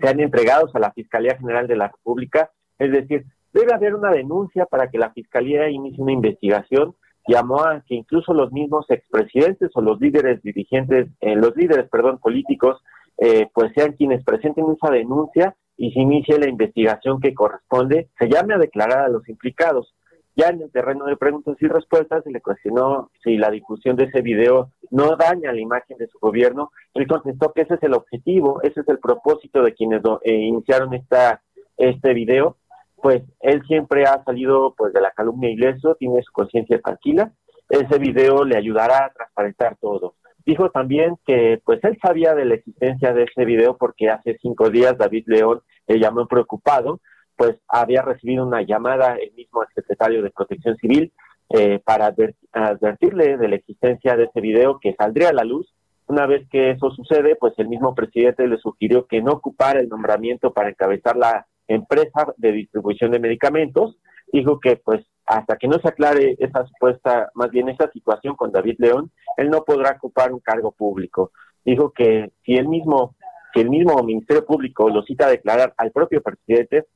sean 0.00 0.20
entregados 0.20 0.74
a 0.74 0.78
la 0.78 0.92
Fiscalía 0.92 1.36
General 1.36 1.66
de 1.66 1.76
la 1.76 1.88
República, 1.88 2.50
es 2.78 2.92
decir, 2.92 3.26
debe 3.52 3.74
haber 3.74 3.94
una 3.94 4.10
denuncia 4.10 4.64
para 4.64 4.88
que 4.90 4.98
la 4.98 5.10
Fiscalía 5.10 5.68
inicie 5.68 6.02
una 6.02 6.12
investigación. 6.12 6.94
Llamó 7.30 7.62
a 7.62 7.80
que 7.86 7.94
incluso 7.94 8.34
los 8.34 8.50
mismos 8.50 8.86
expresidentes 8.88 9.70
o 9.74 9.80
los 9.80 10.00
líderes 10.00 10.42
dirigentes, 10.42 11.06
eh, 11.20 11.36
los 11.36 11.54
líderes, 11.54 11.88
perdón, 11.88 12.18
políticos 12.18 12.82
eh, 13.18 13.48
pues 13.54 13.70
sean 13.72 13.92
quienes 13.92 14.24
presenten 14.24 14.64
esa 14.72 14.92
denuncia 14.92 15.54
y 15.76 15.92
se 15.92 16.00
inicie 16.00 16.40
la 16.40 16.48
investigación 16.48 17.20
que 17.20 17.32
corresponde, 17.32 18.08
se 18.18 18.28
llame 18.28 18.54
a 18.54 18.58
declarar 18.58 19.04
a 19.04 19.08
los 19.08 19.28
implicados. 19.28 19.94
Ya 20.34 20.48
en 20.48 20.60
el 20.60 20.72
terreno 20.72 21.04
de 21.04 21.16
preguntas 21.16 21.56
y 21.60 21.68
respuestas 21.68 22.24
se 22.24 22.32
le 22.32 22.40
cuestionó 22.40 23.12
si 23.22 23.36
la 23.36 23.52
difusión 23.52 23.94
de 23.94 24.06
ese 24.06 24.22
video 24.22 24.72
no 24.90 25.14
daña 25.14 25.52
la 25.52 25.60
imagen 25.60 25.98
de 25.98 26.08
su 26.08 26.18
gobierno. 26.18 26.72
Él 26.94 27.06
contestó 27.06 27.52
que 27.52 27.62
ese 27.62 27.74
es 27.74 27.82
el 27.84 27.94
objetivo, 27.94 28.60
ese 28.62 28.80
es 28.80 28.88
el 28.88 28.98
propósito 28.98 29.62
de 29.62 29.72
quienes 29.72 30.02
eh, 30.24 30.32
iniciaron 30.32 30.94
esta, 30.94 31.42
este 31.76 32.12
video. 32.12 32.56
Pues 33.03 33.22
él 33.40 33.62
siempre 33.66 34.05
ha 34.05 34.22
salido 34.24 34.74
pues 34.76 34.92
de 34.92 35.01
la 35.01 35.11
calumnia 35.12 35.51
ileso, 35.51 35.94
tiene 35.94 36.22
su 36.22 36.32
conciencia 36.32 36.80
tranquila. 36.80 37.32
Ese 37.68 37.98
video 37.98 38.44
le 38.44 38.57
ayudará 38.57 39.07
a 39.07 39.12
transparentar 39.12 39.76
todo. 39.80 40.16
Dijo 40.44 40.70
también 40.70 41.16
que 41.26 41.61
pues 41.64 41.80
él 41.84 41.98
sabía 42.03 42.34
de 42.34 42.44
la 42.44 42.55
existencia 42.55 43.12
de 43.12 43.24
ese 43.24 43.44
video 43.44 43.76
porque 43.76 44.11
hace 44.11 44.36
cinco 44.40 44.70
días 44.70 44.98
David 44.98 45.24
León 45.26 45.61
le 45.86 45.98
llamó 45.98 46.26
preocupado, 46.26 47.01
pues 47.36 47.57
había 47.68 48.03
recibido 48.03 48.46
una 48.46 48.62
llamada 48.62 49.16
el 49.16 49.32
mismo 49.32 49.62
secretario 49.74 50.22
de 50.22 50.30
Protección 50.30 50.76
Civil 50.76 51.12
eh, 51.51 51.80
para 51.84 52.14
advertirle 52.53 53.36
de 53.36 53.48
la 53.48 53.57
existencia 53.57 54.16
de 54.16 54.24
ese 54.24 54.40
video 54.40 54.78
que 54.80 54.94
saldría 54.94 55.30
a 55.30 55.34
la 55.34 55.44
luz. 55.44 55.72
Una 56.07 56.26
vez 56.26 56.48
que 56.51 56.70
eso 56.70 56.90
sucede, 56.90 57.36
pues 57.36 57.55
el 57.59 57.68
mismo 57.68 57.94
presidente 57.94 58.46
le 58.46 58.59
sugirió 58.59 59.07
que 59.07 59.22
no 59.22 59.32
ocupara 59.32 59.80
el 59.80 59.88
nombramiento 59.88 60.53
para 60.53 60.70
encabezar 60.70 61.16
la 61.16 61.46
empresa 61.70 62.32
de 62.36 62.52
distribución 62.52 63.12
de 63.12 63.20
medicamentos. 63.20 63.96
Dijo 64.32 64.60
que 64.60 64.76
pues 64.76 65.04
hasta 65.26 65.56
que 65.56 65.68
no 65.68 65.78
se 65.78 65.88
aclare 65.88 66.36
esa 66.40 66.66
supuesta, 66.66 67.30
más 67.34 67.50
bien 67.50 67.68
esa 67.68 67.90
situación 67.92 68.34
con 68.34 68.50
David 68.50 68.76
León, 68.78 69.10
él 69.36 69.48
no 69.48 69.64
podrá 69.64 69.92
ocupar 69.92 70.32
un 70.32 70.40
cargo 70.40 70.72
público. 70.72 71.30
Dijo 71.64 71.92
que 71.92 72.32
si 72.44 72.56
él 72.56 72.68
mismo, 72.68 73.14
si 73.54 73.60
el 73.60 73.70
mismo 73.70 74.02
Ministerio 74.02 74.44
Público 74.44 74.88
lo 74.88 75.02
cita 75.02 75.26
a 75.26 75.30
declarar 75.30 75.72
al 75.76 75.92
propio 75.92 76.20
presidente, 76.20 76.86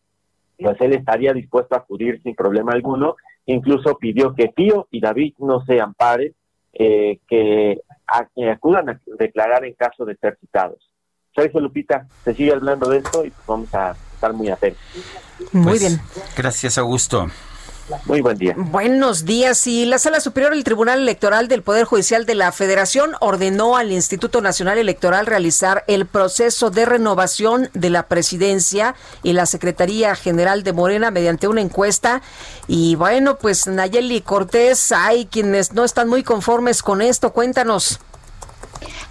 pues 0.59 0.81
él 0.81 0.95
estaría 0.95 1.33
dispuesto 1.33 1.75
a 1.75 1.79
acudir 1.79 2.21
sin 2.23 2.35
problema 2.35 2.73
alguno. 2.73 3.15
Incluso 3.47 3.99
pidió 3.99 4.35
que 4.35 4.49
Pío 4.49 4.89
y 4.91 5.01
David 5.01 5.35
no 5.39 5.65
se 5.65 5.81
amparen, 5.81 6.35
eh, 6.73 7.21
que, 7.29 7.81
acudan 8.07 8.89
a 8.89 9.01
declarar 9.19 9.65
en 9.65 9.75
caso 9.75 10.05
de 10.05 10.17
ser 10.17 10.37
citados. 10.41 10.91
Sergio 11.35 11.61
Lupita, 11.61 12.07
se 12.25 12.35
sigue 12.35 12.53
hablando 12.53 12.89
de 12.89 12.99
esto 12.99 13.25
y 13.25 13.31
pues 13.31 13.47
vamos 13.47 13.75
a 13.75 13.95
estar 14.25 14.33
muy 14.33 14.51
atentos. 14.51 14.83
Muy 15.53 15.65
pues, 15.65 15.81
bien. 15.81 16.01
Gracias, 16.37 16.79
Augusto. 16.79 17.29
Muy 18.07 18.23
buen 18.23 18.39
día. 18.39 18.55
Buenos 18.57 19.27
días. 19.27 19.67
Y 19.67 19.85
la 19.85 19.99
Sala 19.99 20.21
Superior 20.21 20.55
del 20.55 20.65
Tribunal 20.65 21.01
Electoral 21.01 21.49
del 21.49 21.63
Poder 21.63 21.85
Judicial 21.85 22.25
de 22.25 22.35
la 22.35 22.51
Federación 22.51 23.13
ordenó 23.21 23.77
al 23.77 23.93
Instituto 23.93 24.41
Nacional 24.41 24.79
Electoral 24.79 25.27
realizar 25.27 25.85
el 25.87 26.07
proceso 26.07 26.71
de 26.71 26.87
renovación 26.87 27.69
de 27.75 27.91
la 27.91 28.09
presidencia 28.09 28.95
y 29.23 29.35
la 29.35 29.45
Secretaría 29.45 30.15
General 30.15 30.63
de 30.63 30.73
Morena 30.73 31.11
mediante 31.11 31.47
una 31.47 31.61
encuesta. 31.61 32.23
Y 32.69 32.95
bueno, 32.95 33.37
pues 33.37 33.67
Nayeli 33.67 34.23
Cortés, 34.23 34.91
hay 34.91 35.27
quienes 35.27 35.75
no 35.75 35.85
están 35.85 36.09
muy 36.09 36.23
conformes 36.23 36.83
con 36.83 37.03
esto. 37.03 37.35
Cuéntanos. 37.35 38.01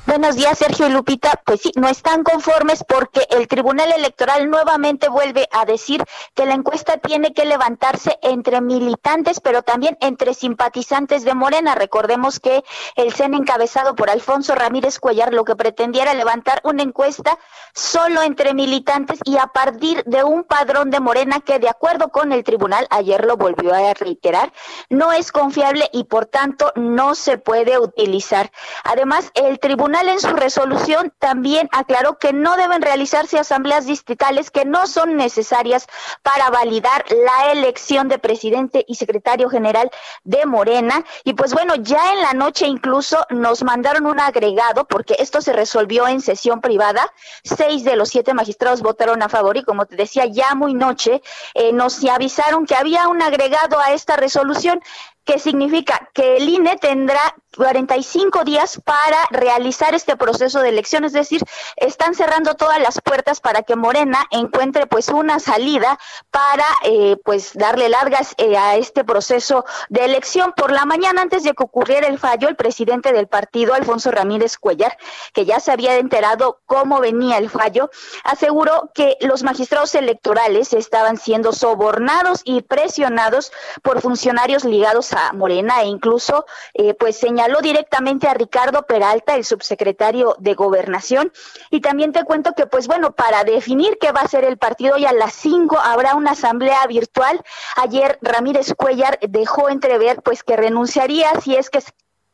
Buenos 0.06 0.36
días, 0.36 0.58
Sergio 0.58 0.88
y 0.88 0.90
Lupita. 0.92 1.42
Pues 1.46 1.62
sí, 1.62 1.72
no 1.78 1.88
están 1.88 2.24
conformes 2.24 2.84
porque 2.86 3.26
el 3.30 3.48
Tribunal 3.48 3.90
Electoral 3.94 4.50
nuevamente 4.50 5.08
vuelve 5.08 5.48
a 5.54 5.64
decir 5.64 6.04
que 6.36 6.46
la 6.46 6.56
encuesta 6.56 6.98
tiene 6.98 7.34
que 7.34 7.46
levantarse 7.46 8.20
entre 8.22 8.60
militantes, 8.60 9.40
pero 9.40 9.64
también 9.64 9.98
entre 10.02 10.34
simpatizantes 10.34 11.24
de 11.24 11.34
Morena. 11.34 11.76
Recordemos 11.76 12.42
que 12.42 12.66
el 12.98 13.14
CEN 13.14 13.34
encabezado 13.34 13.96
por 13.96 14.10
Alfonso 14.10 14.56
Ramírez 14.56 15.00
Cuellar 15.00 15.34
lo 15.34 15.46
que 15.46 15.56
pretendía 15.56 16.04
era 16.04 16.14
levantar 16.14 16.60
una 16.66 16.84
encuesta 16.84 17.40
solo 17.74 18.24
entre 18.24 18.54
militantes 18.54 19.20
y 19.24 19.38
a 19.38 19.48
partir 19.48 20.04
de 20.06 20.26
un 20.26 20.44
padrón 20.44 20.90
de 20.90 21.00
Morena 21.00 21.40
que 21.40 21.60
de 21.60 21.70
acuerdo 21.70 22.10
con 22.10 22.34
el 22.34 22.44
tribunal, 22.44 22.88
ayer 22.90 23.24
lo 23.24 23.38
volvió 23.38 23.74
a 23.74 23.94
reiterar, 23.94 24.52
no 24.90 25.14
es 25.14 25.32
confiable 25.32 25.90
y 25.94 26.04
por 26.04 26.26
tanto 26.26 26.74
no 26.76 27.16
se 27.16 27.38
puede 27.38 27.80
utilizar. 27.80 28.52
Además, 28.84 29.32
el 29.34 29.60
tribunal 29.60 29.93
en 30.02 30.20
su 30.20 30.30
resolución 30.30 31.14
también 31.20 31.70
aclaró 31.72 32.18
que 32.18 32.34
no 32.34 32.58
deben 32.58 32.82
realizarse 32.82 33.38
asambleas 33.38 33.86
distritales 33.86 34.52
que 34.52 34.66
no 34.66 34.88
son 34.88 35.16
necesarias 35.16 35.88
para 36.22 36.50
validar 36.50 37.06
la 37.10 37.52
elección 37.52 38.08
de 38.08 38.20
presidente 38.20 38.84
y 38.88 38.96
secretario 38.96 39.50
general 39.50 39.92
de 40.24 40.46
Morena. 40.46 41.04
Y 41.24 41.34
pues 41.34 41.54
bueno, 41.54 41.76
ya 41.76 42.14
en 42.14 42.22
la 42.22 42.34
noche 42.34 42.68
incluso 42.68 43.26
nos 43.30 43.64
mandaron 43.64 44.06
un 44.06 44.20
agregado 44.20 44.86
porque 44.86 45.16
esto 45.20 45.42
se 45.42 45.54
resolvió 45.54 46.08
en 46.08 46.22
sesión 46.22 46.62
privada. 46.62 47.12
Seis 47.44 47.84
de 47.84 47.96
los 47.96 48.10
siete 48.10 48.34
magistrados 48.34 48.82
votaron 48.82 49.22
a 49.22 49.30
favor 49.30 49.58
y 49.58 49.64
como 49.64 49.86
te 49.86 49.96
decía, 49.96 50.26
ya 50.26 50.56
muy 50.56 50.74
noche 50.74 51.22
eh, 51.54 51.72
nos 51.72 52.04
avisaron 52.04 52.66
que 52.66 52.76
había 52.76 53.08
un 53.08 53.22
agregado 53.22 53.80
a 53.80 53.94
esta 53.94 54.16
resolución 54.16 54.82
que 55.26 55.40
significa 55.40 56.10
que 56.14 56.38
el 56.38 56.50
INE 56.50 56.78
tendrá 56.78 57.36
45 57.58 58.44
días 58.44 58.82
para 58.84 59.18
realizar 59.30 59.94
este 59.94 60.18
proceso 60.18 60.60
de 60.62 60.70
elección, 60.70 61.06
es 61.06 61.14
decir, 61.14 61.42
están 61.76 62.16
cerrando 62.16 62.56
todas 62.56 62.80
las 62.80 63.00
puertas 63.00 63.40
para 63.40 63.64
que 63.64 63.76
Morena 63.76 64.26
encuentre 64.32 64.88
pues 64.88 65.10
una 65.10 65.40
salida 65.40 66.00
para 66.32 66.66
eh, 66.84 67.18
pues 67.24 67.54
darle 67.54 67.90
largas 67.90 68.34
eh, 68.38 68.58
a 68.58 68.76
este 68.76 69.04
proceso 69.04 69.66
de 69.90 70.06
elección. 70.06 70.54
Por 70.56 70.72
la 70.72 70.86
mañana, 70.86 71.22
antes 71.22 71.44
de 71.44 71.54
que 71.54 71.64
ocurriera 71.64 72.08
el 72.08 72.20
fallo, 72.20 72.50
el 72.50 72.56
presidente 72.56 73.14
del 73.14 73.28
partido, 73.28 73.74
Alfonso 73.74 74.12
Ramírez 74.12 74.58
Cuellar, 74.58 74.98
que 75.34 75.46
ya 75.46 75.60
se 75.60 75.72
había 75.72 75.98
enterado 75.98 76.60
cómo 76.66 77.00
venía 77.00 77.38
el 77.38 77.50
fallo, 77.50 77.90
aseguró 78.24 78.92
que 78.94 79.18
los 79.22 79.44
magistrados 79.44 79.94
electorales 79.96 80.74
estaban 80.74 81.18
siendo 81.18 81.54
sobornados 81.54 82.42
y 82.44 82.62
presionados 82.62 83.52
por 83.82 84.02
funcionarios 84.02 84.64
ligados 84.64 85.13
a 85.18 85.34
Morena 85.34 85.82
e 85.82 85.88
incluso 85.88 86.46
eh, 86.74 86.94
pues 86.94 87.18
señaló 87.18 87.62
directamente 87.62 88.28
a 88.28 88.34
Ricardo 88.34 88.84
Peralta, 88.84 89.36
el 89.36 89.46
subsecretario 89.46 90.36
de 90.40 90.54
Gobernación. 90.54 91.32
Y 91.70 91.82
también 91.82 92.12
te 92.12 92.24
cuento 92.24 92.54
que 92.54 92.68
pues 92.68 92.88
bueno, 92.88 93.12
para 93.12 93.44
definir 93.44 93.98
qué 94.00 94.12
va 94.12 94.22
a 94.22 94.28
ser 94.28 94.44
el 94.44 94.58
partido 94.58 94.98
y 94.98 95.06
a 95.06 95.14
las 95.14 95.34
5 95.34 95.78
habrá 95.80 96.16
una 96.16 96.32
asamblea 96.32 96.86
virtual. 96.88 97.42
Ayer 97.76 98.20
Ramírez 98.22 98.74
Cuellar 98.76 99.20
dejó 99.22 99.70
entrever 99.70 100.22
pues 100.22 100.44
que 100.44 100.56
renunciaría 100.56 101.40
si 101.42 101.56
es 101.56 101.70
que 101.70 101.80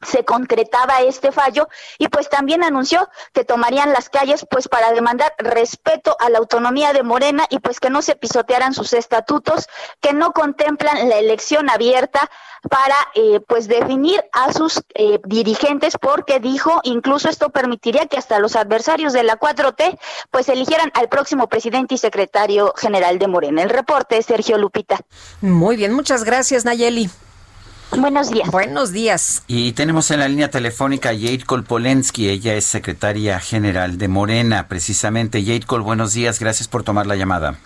se 0.02 0.24
concretaba 0.24 1.02
este 1.02 1.32
fallo 1.32 1.68
y 1.98 2.08
pues 2.08 2.30
también 2.30 2.64
anunció 2.64 3.10
que 3.34 3.44
tomarían 3.44 3.92
las 3.92 4.10
calles 4.10 4.46
pues 4.50 4.68
para 4.68 4.92
demandar 4.92 5.34
respeto 5.38 6.16
a 6.20 6.30
la 6.30 6.38
autonomía 6.38 6.94
de 6.94 7.04
Morena 7.04 7.46
y 7.50 7.60
pues 7.60 7.80
que 7.80 7.90
no 7.90 8.02
se 8.02 8.16
pisotearan 8.16 8.74
sus 8.74 8.94
estatutos 8.94 9.68
que 10.02 10.14
no 10.14 10.32
contemplan 10.32 11.10
la 11.10 11.18
elección 11.18 11.70
abierta 11.70 12.30
para 12.70 12.96
eh, 13.16 13.40
pues 13.48 13.68
definir 13.68 14.22
a 14.34 14.52
sus 14.52 14.82
eh, 14.94 15.20
dirigentes 15.26 15.98
porque 16.00 16.40
dijo 16.40 16.80
incluso 16.84 17.30
esto 17.30 17.50
permitiría 17.50 18.08
que 18.08 18.18
hasta 18.18 18.40
los 18.40 18.56
adversarios 18.56 19.14
de 19.14 19.24
la 19.24 19.40
4T 19.40 19.98
pues 20.32 20.50
eligieran 20.50 20.92
al 20.94 21.10
próximo 21.10 21.48
presidente 21.48 21.96
y 21.96 21.98
secretario 21.98 22.74
general 22.76 23.20
de 23.20 23.28
Morena. 23.28 23.64
El 23.64 23.70
reporte 23.70 24.22
Sergio 24.22 24.58
Lupita. 24.58 25.00
Muy 25.42 25.78
bien, 25.78 25.94
muchas 25.94 26.24
gracias 26.24 26.66
Nayeli. 26.66 27.10
Buenos 27.98 28.30
días. 28.30 28.50
Buenos 28.52 28.92
días. 28.92 29.44
Y 29.48 29.74
tenemos 29.74 30.12
en 30.12 30.20
la 30.20 30.28
línea 30.28 30.50
telefónica 30.50 31.10
a 31.10 31.14
Jade 31.14 31.44
Kolpolensky. 31.46 32.30
Ella 32.30 32.54
es 32.54 32.66
secretaria 32.66 33.40
general 33.40 33.98
de 33.98 34.08
Morena, 34.08 34.68
precisamente. 34.68 35.42
Jade 35.42 35.64
Col, 35.66 35.82
buenos 35.82 36.14
días. 36.14 36.40
Gracias 36.40 36.68
por 36.68 36.84
tomar 36.84 37.08
la 37.08 37.16
llamada. 37.16 37.58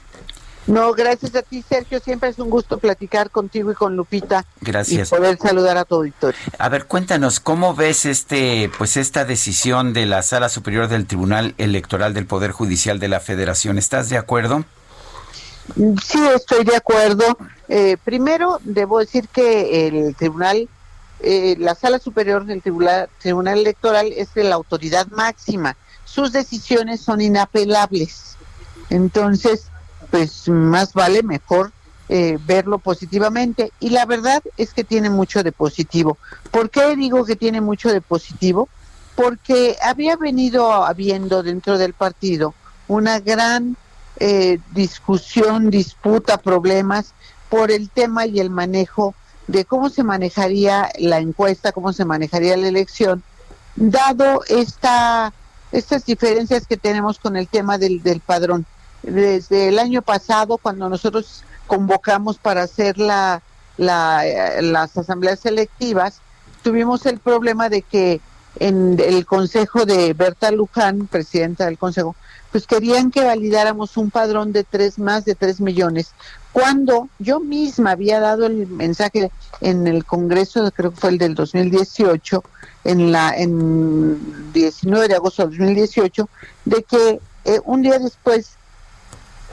No, 0.65 0.93
gracias 0.93 1.35
a 1.35 1.41
ti, 1.41 1.61
Sergio. 1.67 1.99
Siempre 1.99 2.29
es 2.29 2.39
un 2.39 2.49
gusto 2.49 2.77
platicar 2.77 3.29
contigo 3.31 3.71
y 3.71 3.75
con 3.75 3.97
Lupita. 3.97 4.45
Gracias. 4.61 5.09
Y 5.11 5.15
poder 5.15 5.37
saludar 5.37 5.77
a 5.77 5.83
tu 5.83 5.95
auditorio. 5.95 6.39
A 6.57 6.69
ver, 6.69 6.85
cuéntanos, 6.85 7.41
¿cómo 7.41 7.75
ves 7.75 8.05
este, 8.05 8.71
pues 8.77 8.95
esta 8.95 9.25
decisión 9.25 9.91
de 9.91 10.05
la 10.05 10.21
Sala 10.21 10.47
Superior 10.47 10.87
del 10.87 11.05
Tribunal 11.05 11.53
Electoral 11.57 12.13
del 12.13 12.25
Poder 12.25 12.51
Judicial 12.51 12.99
de 12.99 13.09
la 13.09 13.19
Federación? 13.19 13.77
¿Estás 13.77 14.09
de 14.09 14.17
acuerdo? 14.17 14.63
Sí, 15.75 16.19
estoy 16.35 16.63
de 16.65 16.75
acuerdo. 16.75 17.37
Eh, 17.69 17.97
primero, 18.03 18.59
debo 18.63 18.99
decir 18.99 19.27
que 19.29 19.87
el 19.87 20.15
tribunal, 20.15 20.67
eh, 21.21 21.55
la 21.57 21.75
sala 21.75 21.99
superior 21.99 22.45
del 22.45 22.61
tribunal, 22.61 23.09
electoral 23.57 24.11
es 24.15 24.33
de 24.33 24.43
la 24.43 24.55
autoridad 24.55 25.07
máxima. 25.07 25.77
Sus 26.05 26.31
decisiones 26.31 27.01
son 27.01 27.21
inapelables. 27.21 28.35
Entonces, 28.89 29.67
pues 30.11 30.47
más 30.47 30.93
vale 30.93 31.23
mejor 31.23 31.71
eh, 32.09 32.37
verlo 32.45 32.77
positivamente. 32.77 33.71
Y 33.79 33.89
la 33.89 34.05
verdad 34.05 34.43
es 34.57 34.73
que 34.73 34.83
tiene 34.83 35.09
mucho 35.09 35.43
de 35.43 35.51
positivo. 35.51 36.17
¿Por 36.51 36.69
qué 36.69 36.95
digo 36.95 37.25
que 37.25 37.35
tiene 37.35 37.61
mucho 37.61 37.91
de 37.91 38.01
positivo? 38.01 38.67
Porque 39.15 39.77
había 39.81 40.17
venido 40.17 40.71
habiendo 40.73 41.41
dentro 41.41 41.77
del 41.77 41.93
partido 41.93 42.53
una 42.87 43.19
gran 43.19 43.77
eh, 44.19 44.59
discusión, 44.71 45.69
disputa, 45.69 46.37
problemas 46.37 47.13
por 47.49 47.71
el 47.71 47.89
tema 47.89 48.25
y 48.25 48.39
el 48.39 48.49
manejo 48.49 49.15
de 49.47 49.65
cómo 49.65 49.89
se 49.89 50.03
manejaría 50.03 50.89
la 50.97 51.19
encuesta, 51.19 51.71
cómo 51.71 51.93
se 51.93 52.05
manejaría 52.05 52.57
la 52.57 52.67
elección, 52.67 53.23
dado 53.75 54.41
esta, 54.47 55.33
estas 55.71 56.05
diferencias 56.05 56.65
que 56.67 56.77
tenemos 56.77 57.19
con 57.19 57.35
el 57.35 57.47
tema 57.47 57.77
del, 57.77 58.01
del 58.01 58.19
padrón. 58.19 58.65
Desde 59.01 59.67
el 59.67 59.79
año 59.79 60.01
pasado, 60.01 60.57
cuando 60.57 60.87
nosotros 60.87 61.43
convocamos 61.67 62.37
para 62.37 62.63
hacer 62.63 62.97
la, 62.97 63.41
la, 63.77 64.25
eh, 64.25 64.61
las 64.61 64.95
asambleas 64.97 65.39
selectivas, 65.39 66.21
tuvimos 66.61 67.05
el 67.05 67.19
problema 67.19 67.69
de 67.69 67.81
que 67.81 68.21
en 68.59 68.99
el 68.99 69.25
consejo 69.25 69.85
de 69.85 70.13
Berta 70.13 70.51
Luján, 70.51 71.07
presidenta 71.07 71.65
del 71.65 71.77
consejo, 71.77 72.15
pues 72.53 72.67
querían 72.67 73.09
que 73.09 73.23
validáramos 73.23 73.97
un 73.97 74.11
padrón 74.11 74.53
de 74.53 74.63
tres 74.63 74.99
más 74.99 75.25
de 75.25 75.33
tres 75.33 75.59
millones. 75.59 76.11
Cuando 76.51 77.09
yo 77.17 77.39
misma 77.39 77.91
había 77.91 78.19
dado 78.19 78.45
el 78.45 78.67
mensaje 78.67 79.31
en 79.59 79.87
el 79.87 80.05
Congreso, 80.05 80.71
creo 80.71 80.91
que 80.91 80.97
fue 80.97 81.09
el 81.09 81.17
del 81.17 81.33
2018, 81.33 82.43
en 82.83 83.11
la 83.11 83.35
en 83.35 84.53
19 84.53 85.07
de 85.07 85.15
agosto 85.15 85.47
del 85.47 85.57
2018, 85.57 86.29
de 86.65 86.83
que 86.83 87.19
eh, 87.45 87.59
un 87.65 87.81
día 87.81 87.97
después 87.97 88.51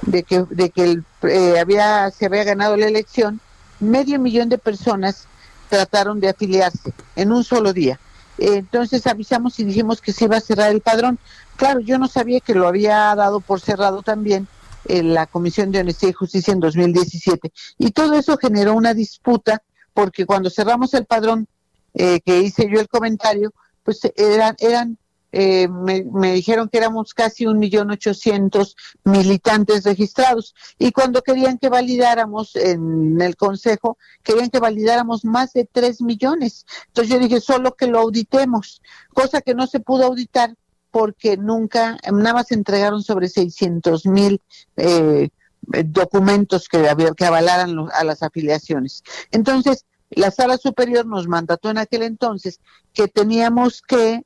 de 0.02 0.22
que 0.22 0.44
de 0.50 0.68
que 0.68 0.84
el, 0.84 1.04
eh, 1.22 1.58
había 1.58 2.10
se 2.10 2.26
había 2.26 2.44
ganado 2.44 2.76
la 2.76 2.86
elección, 2.86 3.40
medio 3.80 4.20
millón 4.20 4.50
de 4.50 4.58
personas 4.58 5.24
trataron 5.70 6.20
de 6.20 6.28
afiliarse 6.28 6.92
en 7.16 7.32
un 7.32 7.44
solo 7.44 7.72
día. 7.72 7.98
entonces 8.36 9.06
avisamos 9.06 9.58
y 9.58 9.64
dijimos 9.64 10.02
que 10.02 10.12
se 10.12 10.26
iba 10.26 10.36
a 10.36 10.42
cerrar 10.42 10.70
el 10.70 10.82
padrón. 10.82 11.18
Claro, 11.60 11.80
yo 11.80 11.98
no 11.98 12.08
sabía 12.08 12.40
que 12.40 12.54
lo 12.54 12.66
había 12.66 13.14
dado 13.14 13.40
por 13.40 13.60
cerrado 13.60 14.00
también 14.00 14.48
en 14.86 15.12
la 15.12 15.26
Comisión 15.26 15.70
de 15.70 15.80
Honestidad 15.80 16.12
y 16.12 16.14
Justicia 16.14 16.54
en 16.54 16.60
2017. 16.60 17.52
Y 17.76 17.90
todo 17.90 18.14
eso 18.14 18.38
generó 18.38 18.72
una 18.72 18.94
disputa 18.94 19.62
porque 19.92 20.24
cuando 20.24 20.48
cerramos 20.48 20.94
el 20.94 21.04
padrón 21.04 21.46
eh, 21.92 22.20
que 22.24 22.40
hice 22.40 22.66
yo 22.72 22.80
el 22.80 22.88
comentario, 22.88 23.52
pues 23.82 24.00
eran, 24.16 24.56
eran 24.58 24.96
eh, 25.32 25.68
me, 25.68 26.02
me, 26.10 26.32
dijeron 26.32 26.70
que 26.70 26.78
éramos 26.78 27.12
casi 27.12 27.44
un 27.44 27.58
millón 27.58 27.90
ochocientos 27.90 28.74
militantes 29.04 29.84
registrados 29.84 30.54
y 30.78 30.92
cuando 30.92 31.20
querían 31.20 31.58
que 31.58 31.68
validáramos 31.68 32.56
en 32.56 33.20
el 33.20 33.36
consejo 33.36 33.98
querían 34.22 34.48
que 34.48 34.60
validáramos 34.60 35.26
más 35.26 35.52
de 35.52 35.68
tres 35.70 36.00
millones 36.00 36.66
entonces 36.88 37.12
yo 37.12 37.20
dije 37.20 37.40
solo 37.40 37.76
que 37.76 37.86
lo 37.86 38.00
auditemos 38.00 38.82
cosa 39.14 39.40
que 39.40 39.54
no 39.54 39.68
se 39.68 39.78
pudo 39.78 40.06
auditar 40.06 40.56
porque 40.90 41.36
nunca, 41.36 41.98
nada 42.10 42.34
más 42.34 42.52
entregaron 42.52 43.02
sobre 43.02 43.28
600 43.28 44.06
mil 44.06 44.40
eh, 44.76 45.28
documentos 45.62 46.68
que, 46.68 46.86
que 47.16 47.24
avalaran 47.24 47.76
a 47.92 48.04
las 48.04 48.22
afiliaciones. 48.22 49.02
Entonces, 49.30 49.84
la 50.10 50.30
sala 50.30 50.56
superior 50.58 51.06
nos 51.06 51.28
mandató 51.28 51.70
en 51.70 51.78
aquel 51.78 52.02
entonces 52.02 52.60
que 52.92 53.08
teníamos 53.08 53.82
que 53.82 54.22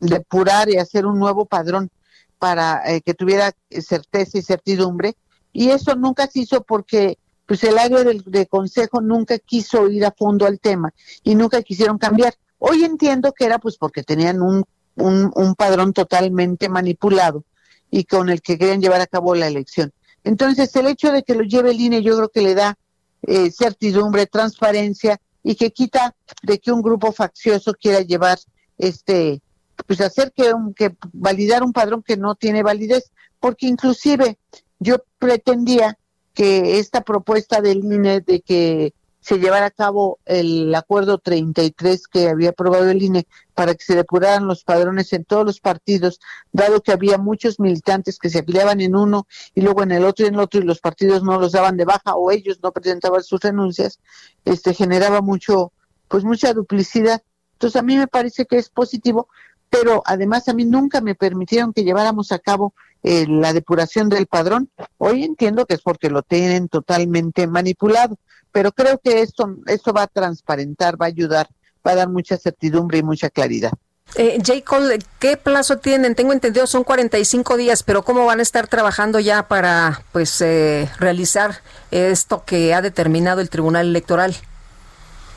depurar 0.00 0.68
y 0.68 0.78
hacer 0.78 1.06
un 1.06 1.18
nuevo 1.18 1.44
padrón 1.46 1.90
para 2.38 2.82
eh, 2.86 3.00
que 3.00 3.14
tuviera 3.14 3.52
certeza 3.70 4.38
y 4.38 4.42
certidumbre, 4.42 5.16
y 5.52 5.70
eso 5.70 5.94
nunca 5.96 6.26
se 6.26 6.40
hizo 6.40 6.62
porque 6.62 7.18
pues 7.46 7.64
el 7.64 7.78
área 7.78 8.04
del 8.04 8.22
de 8.24 8.46
consejo 8.46 9.00
nunca 9.00 9.38
quiso 9.38 9.88
ir 9.88 10.04
a 10.04 10.12
fondo 10.12 10.46
al 10.46 10.60
tema 10.60 10.92
y 11.22 11.34
nunca 11.34 11.62
quisieron 11.62 11.96
cambiar. 11.96 12.34
Hoy 12.58 12.84
entiendo 12.84 13.32
que 13.32 13.46
era 13.46 13.58
pues 13.58 13.78
porque 13.78 14.02
tenían 14.02 14.42
un 14.42 14.64
un, 14.98 15.30
un 15.34 15.54
padrón 15.54 15.92
totalmente 15.92 16.68
manipulado 16.68 17.44
y 17.90 18.04
con 18.04 18.28
el 18.28 18.42
que 18.42 18.58
querían 18.58 18.80
llevar 18.80 19.00
a 19.00 19.06
cabo 19.06 19.34
la 19.34 19.46
elección. 19.46 19.92
Entonces, 20.24 20.74
el 20.76 20.86
hecho 20.86 21.12
de 21.12 21.22
que 21.22 21.34
lo 21.34 21.42
lleve 21.42 21.70
el 21.70 21.80
INE 21.80 22.02
yo 22.02 22.16
creo 22.16 22.28
que 22.28 22.42
le 22.42 22.54
da 22.54 22.76
eh, 23.22 23.50
certidumbre, 23.50 24.26
transparencia 24.26 25.20
y 25.42 25.54
que 25.54 25.70
quita 25.70 26.14
de 26.42 26.58
que 26.58 26.72
un 26.72 26.82
grupo 26.82 27.12
faccioso 27.12 27.72
quiera 27.72 28.00
llevar 28.00 28.38
este 28.76 29.40
pues 29.86 30.00
hacer 30.00 30.32
que, 30.32 30.52
que 30.74 30.96
validar 31.12 31.62
un 31.62 31.72
padrón 31.72 32.02
que 32.02 32.16
no 32.16 32.34
tiene 32.34 32.62
validez, 32.62 33.10
porque 33.38 33.66
inclusive 33.66 34.38
yo 34.80 34.96
pretendía 35.18 35.96
que 36.34 36.78
esta 36.78 37.02
propuesta 37.02 37.60
del 37.60 37.84
INE 37.84 38.20
de 38.20 38.40
que 38.40 38.92
se 39.28 39.38
llevara 39.38 39.66
a 39.66 39.70
cabo 39.70 40.20
el 40.24 40.74
acuerdo 40.74 41.18
33 41.18 42.08
que 42.08 42.30
había 42.30 42.48
aprobado 42.48 42.88
el 42.88 43.02
INE 43.02 43.26
para 43.52 43.74
que 43.74 43.84
se 43.84 43.94
depuraran 43.94 44.46
los 44.46 44.64
padrones 44.64 45.12
en 45.12 45.26
todos 45.26 45.44
los 45.44 45.60
partidos, 45.60 46.18
dado 46.50 46.80
que 46.80 46.92
había 46.92 47.18
muchos 47.18 47.60
militantes 47.60 48.18
que 48.18 48.30
se 48.30 48.38
afiliaban 48.38 48.80
en 48.80 48.96
uno 48.96 49.26
y 49.54 49.60
luego 49.60 49.82
en 49.82 49.92
el 49.92 50.06
otro 50.06 50.24
y 50.24 50.28
en 50.28 50.34
el 50.36 50.40
otro 50.40 50.60
y 50.60 50.64
los 50.64 50.80
partidos 50.80 51.22
no 51.22 51.38
los 51.38 51.52
daban 51.52 51.76
de 51.76 51.84
baja 51.84 52.14
o 52.14 52.30
ellos 52.30 52.60
no 52.62 52.72
presentaban 52.72 53.22
sus 53.22 53.42
renuncias, 53.42 54.00
este 54.46 54.72
generaba 54.72 55.20
mucho 55.20 55.72
pues 56.08 56.24
mucha 56.24 56.54
duplicidad. 56.54 57.22
Entonces 57.52 57.78
a 57.78 57.84
mí 57.84 57.98
me 57.98 58.06
parece 58.06 58.46
que 58.46 58.56
es 58.56 58.70
positivo, 58.70 59.28
pero 59.68 60.02
además 60.06 60.48
a 60.48 60.54
mí 60.54 60.64
nunca 60.64 61.02
me 61.02 61.14
permitieron 61.14 61.74
que 61.74 61.84
lleváramos 61.84 62.32
a 62.32 62.38
cabo 62.38 62.72
eh, 63.02 63.26
la 63.28 63.52
depuración 63.52 64.08
del 64.08 64.26
padrón. 64.26 64.70
Hoy 64.96 65.22
entiendo 65.22 65.66
que 65.66 65.74
es 65.74 65.82
porque 65.82 66.08
lo 66.08 66.22
tienen 66.22 66.70
totalmente 66.70 67.46
manipulado 67.46 68.16
pero 68.52 68.72
creo 68.72 68.98
que 68.98 69.20
esto, 69.22 69.56
esto 69.66 69.92
va 69.92 70.02
a 70.02 70.06
transparentar, 70.06 71.00
va 71.00 71.06
a 71.06 71.08
ayudar, 71.08 71.48
va 71.86 71.92
a 71.92 71.96
dar 71.96 72.08
mucha 72.08 72.36
certidumbre 72.36 72.98
y 72.98 73.02
mucha 73.02 73.30
claridad. 73.30 73.72
Eh, 74.14 74.38
J. 74.44 74.64
Cole, 74.64 74.98
¿qué 75.18 75.36
plazo 75.36 75.78
tienen? 75.78 76.14
Tengo 76.14 76.32
entendido 76.32 76.66
son 76.66 76.82
45 76.82 77.56
días, 77.56 77.82
pero 77.82 78.02
¿cómo 78.02 78.24
van 78.24 78.38
a 78.38 78.42
estar 78.42 78.66
trabajando 78.66 79.20
ya 79.20 79.48
para 79.48 80.02
pues 80.12 80.40
eh, 80.40 80.90
realizar 80.98 81.60
esto 81.90 82.44
que 82.46 82.72
ha 82.74 82.80
determinado 82.80 83.40
el 83.40 83.50
Tribunal 83.50 83.86
Electoral? 83.86 84.34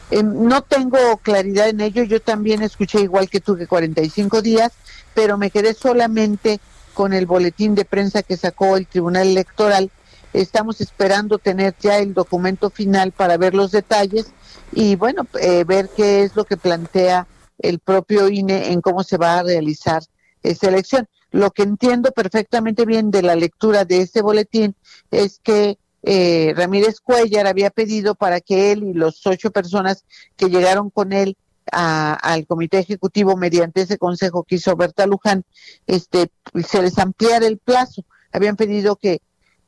Eh, 0.09 0.23
no 0.23 0.61
tengo 0.61 1.17
claridad 1.17 1.67
en 1.67 1.81
ello, 1.81 2.03
yo 2.03 2.21
también 2.21 2.61
escuché 2.61 3.01
igual 3.01 3.29
que 3.29 3.41
tú 3.41 3.57
que 3.57 3.67
45 3.67 4.41
días, 4.41 4.71
pero 5.13 5.37
me 5.37 5.51
quedé 5.51 5.73
solamente 5.73 6.59
con 6.93 7.13
el 7.13 7.25
boletín 7.25 7.75
de 7.75 7.85
prensa 7.85 8.23
que 8.23 8.37
sacó 8.37 8.77
el 8.77 8.87
Tribunal 8.87 9.27
Electoral 9.27 9.91
Estamos 10.33 10.81
esperando 10.81 11.37
tener 11.37 11.75
ya 11.79 11.97
el 11.97 12.13
documento 12.13 12.69
final 12.69 13.11
para 13.11 13.37
ver 13.37 13.53
los 13.53 13.71
detalles 13.71 14.31
y 14.71 14.95
bueno, 14.95 15.27
eh, 15.39 15.63
ver 15.65 15.89
qué 15.95 16.23
es 16.23 16.35
lo 16.35 16.45
que 16.45 16.57
plantea 16.57 17.27
el 17.59 17.79
propio 17.79 18.29
INE 18.29 18.71
en 18.71 18.81
cómo 18.81 19.03
se 19.03 19.17
va 19.17 19.39
a 19.39 19.43
realizar 19.43 20.03
esta 20.43 20.67
elección. 20.67 21.07
Lo 21.31 21.51
que 21.51 21.63
entiendo 21.63 22.11
perfectamente 22.11 22.85
bien 22.85 23.11
de 23.11 23.21
la 23.21 23.35
lectura 23.35 23.85
de 23.85 24.01
este 24.01 24.21
boletín 24.21 24.75
es 25.11 25.39
que 25.43 25.77
eh, 26.03 26.53
Ramírez 26.55 26.99
Cuellar 26.99 27.47
había 27.47 27.69
pedido 27.69 28.15
para 28.15 28.41
que 28.41 28.71
él 28.71 28.83
y 28.83 28.93
los 28.93 29.25
ocho 29.27 29.51
personas 29.51 30.05
que 30.35 30.49
llegaron 30.49 30.89
con 30.89 31.13
él 31.13 31.37
al 31.71 32.45
comité 32.47 32.79
ejecutivo 32.79 33.37
mediante 33.37 33.81
ese 33.81 33.97
consejo 33.97 34.43
que 34.43 34.55
hizo 34.55 34.75
Berta 34.75 35.05
Luján, 35.05 35.43
este, 35.87 36.31
se 36.67 36.81
les 36.81 36.97
ampliara 36.97 37.45
el 37.45 37.59
plazo. 37.59 38.03
Habían 38.33 38.55
pedido 38.55 38.95
que 38.95 39.21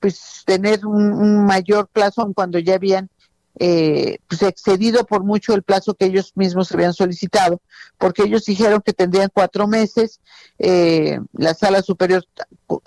pues 0.03 0.43
tener 0.45 0.85
un, 0.85 1.45
mayor 1.45 1.87
plazo 1.87 2.29
cuando 2.35 2.59
ya 2.59 2.75
habían 2.75 3.09
eh, 3.57 4.17
pues 4.27 4.41
excedido 4.41 5.05
por 5.05 5.23
mucho 5.23 5.53
el 5.53 5.63
plazo 5.63 5.93
que 5.93 6.07
ellos 6.07 6.33
mismos 6.35 6.73
habían 6.73 6.93
solicitado, 6.93 7.61
porque 7.97 8.23
ellos 8.23 8.43
dijeron 8.43 8.81
que 8.85 8.91
tendrían 8.91 9.29
cuatro 9.33 9.65
meses, 9.65 10.19
eh, 10.59 11.19
la 11.31 11.53
sala 11.53 11.81
superior 11.81 12.25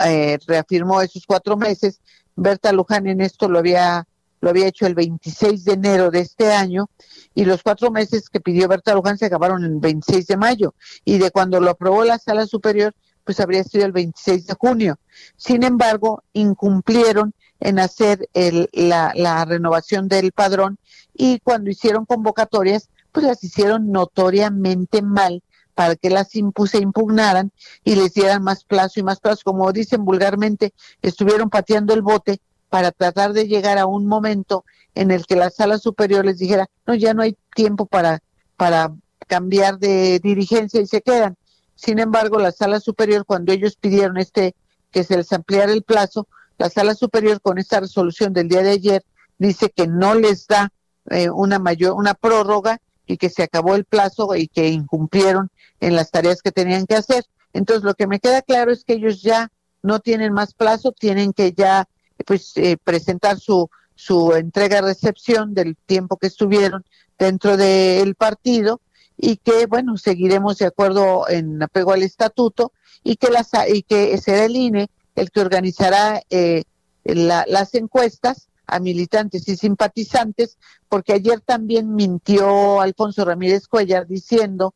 eh, 0.05 0.37
reafirmó 0.47 1.01
esos 1.01 1.25
cuatro 1.27 1.57
meses, 1.57 2.03
Berta 2.35 2.71
Luján 2.71 3.07
en 3.07 3.23
esto 3.23 3.49
lo 3.49 3.61
había 3.61 4.07
lo 4.43 4.51
había 4.51 4.67
hecho 4.67 4.87
el 4.87 4.95
26 4.95 5.64
de 5.64 5.73
enero 5.73 6.11
de 6.11 6.21
este 6.21 6.53
año 6.53 6.91
y 7.35 7.47
los 7.47 7.62
cuatro 7.62 7.91
meses 7.91 8.29
que 8.29 8.41
pidió 8.41 8.69
Berta 8.69 8.95
Luján 8.95 9.17
se 9.17 9.25
acabaron 9.25 9.64
el 9.64 9.79
26 9.81 10.27
de 10.27 10.37
mayo 10.37 10.75
y 11.03 11.17
de 11.17 11.31
cuando 11.31 11.61
lo 11.61 11.71
aprobó 11.71 12.05
la 12.05 12.19
sala 12.19 12.47
superior 12.47 12.95
pues 13.27 13.41
habría 13.41 13.64
sido 13.64 13.85
el 13.85 13.93
26 13.93 14.47
de 14.47 14.55
junio. 14.55 14.99
Sin 15.37 15.64
embargo, 15.64 16.22
incumplieron 16.33 17.35
en 17.61 17.79
hacer 17.79 18.29
el, 18.33 18.70
la, 18.72 19.12
la 19.14 19.45
renovación 19.45 20.09
del 20.09 20.33
padrón 20.33 20.79
y 21.12 21.41
cuando 21.41 21.70
hicieron 21.70 22.07
convocatorias 22.07 22.89
pues 23.11 23.27
las 23.27 23.43
hicieron 23.43 23.91
notoriamente 23.91 25.03
mal 25.03 25.43
para 25.74 25.97
que 25.97 26.11
las 26.11 26.35
impuse 26.37 26.79
impugnaran 26.79 27.51
y 27.83 27.97
les 27.97 28.14
dieran 28.14 28.43
más 28.43 28.64
plazo 28.64 29.01
y 29.01 29.03
más 29.03 29.20
plazo. 29.20 29.43
Como 29.45 29.72
dicen 29.72 30.05
vulgarmente, 30.05 30.72
estuvieron 31.03 31.51
pateando 31.51 31.95
el 31.95 32.03
bote 32.03 32.41
para 32.68 32.93
tratar 32.93 33.33
de 33.33 33.49
llegar 33.49 33.79
a 33.79 33.87
un 33.87 34.07
momento 34.07 34.64
en 34.95 35.11
el 35.11 35.27
que 35.27 35.37
la 35.37 35.51
sala 35.51 35.79
superior 35.79 36.24
les 36.24 36.39
dijera, 36.39 36.66
no, 36.87 36.95
ya 36.95 37.14
no 37.14 37.22
hay 37.22 37.37
tiempo 37.55 37.87
para, 37.87 38.20
para 38.57 38.95
cambiar 39.27 39.79
de 39.79 40.20
dirigencia 40.20 40.81
y 40.81 40.87
se 40.87 41.03
quedan. 41.03 41.37
Sin 41.77 41.99
embargo, 41.99 42.39
la 42.39 42.51
sala 42.51 42.81
superior, 42.81 43.24
cuando 43.24 43.53
ellos 43.53 43.77
pidieron 43.77 44.16
este 44.16 44.57
que 44.91 45.05
se 45.05 45.16
les 45.16 45.33
ampliara 45.33 45.72
el 45.72 45.83
plazo, 45.83 46.27
la 46.59 46.70
sala 46.70 46.95
superior 46.95 47.41
con 47.41 47.59
esta 47.59 47.81
resolución 47.81 48.33
del 48.33 48.49
día 48.49 48.62
de 48.62 48.70
ayer 48.70 49.05
dice 49.39 49.70
que 49.70 49.87
no 49.87 50.14
les 50.14 50.47
da 50.47 50.72
eh, 51.11 51.31
una 51.31 51.59
mayor 51.59 51.93
una 51.93 52.14
prórroga 52.14 52.81
y 53.07 53.18
que 53.18 53.29
se 53.29 53.43
acabó 53.43 53.77
el 53.77 53.85
plazo 53.85 54.35
y 54.35 54.49
que 54.49 54.68
incumplieron 54.68 55.51
en 55.81 55.95
las 55.95 56.11
tareas 56.11 56.43
que 56.43 56.51
tenían 56.51 56.87
que 56.87 56.97
hacer. 56.97 57.24
Entonces, 57.53 57.85
lo 57.85 57.95
que 57.95 58.07
me 58.07 58.18
queda 58.18 58.43
claro 58.43 58.72
es 58.72 58.85
que 58.85 58.95
ellos 58.95 59.22
ya 59.22 59.53
no 59.83 60.01
tienen 60.01 60.33
más 60.33 60.55
plazo, 60.55 60.93
tienen 60.93 61.33
que 61.33 61.53
ya 61.53 61.87
pues 62.24 62.57
eh, 62.57 62.77
presentar 62.83 63.39
su 63.39 63.70
su 63.97 64.35
entrega-recepción 64.35 65.55
del 65.55 65.77
tiempo 65.87 66.18
que 66.18 66.29
estuvieron 66.29 66.85
dentro 67.18 67.57
del 67.57 68.14
partido 68.14 68.81
y 69.17 69.37
que 69.39 69.67
bueno 69.67 69.97
seguiremos 69.97 70.59
de 70.59 70.67
acuerdo 70.67 71.29
en 71.29 71.62
apego 71.62 71.93
al 71.93 72.03
estatuto 72.03 72.73
y 73.03 73.17
que 73.17 73.31
las 73.31 73.51
y 73.69 73.83
que 73.83 74.17
será 74.19 74.45
el 74.45 74.57
INE 74.57 74.91
el 75.14 75.31
que 75.31 75.41
organizará 75.41 76.23
eh, 76.31 76.64
las 77.05 77.75
encuestas 77.75 78.49
a 78.67 78.81
militantes 78.81 79.49
y 79.49 79.57
simpatizantes 79.57 80.59
porque 80.89 81.12
ayer 81.12 81.41
también 81.41 81.95
mintió 81.95 82.81
Alfonso 82.81 83.25
Ramírez 83.25 83.69
Cuellar 83.69 84.07
diciendo 84.07 84.75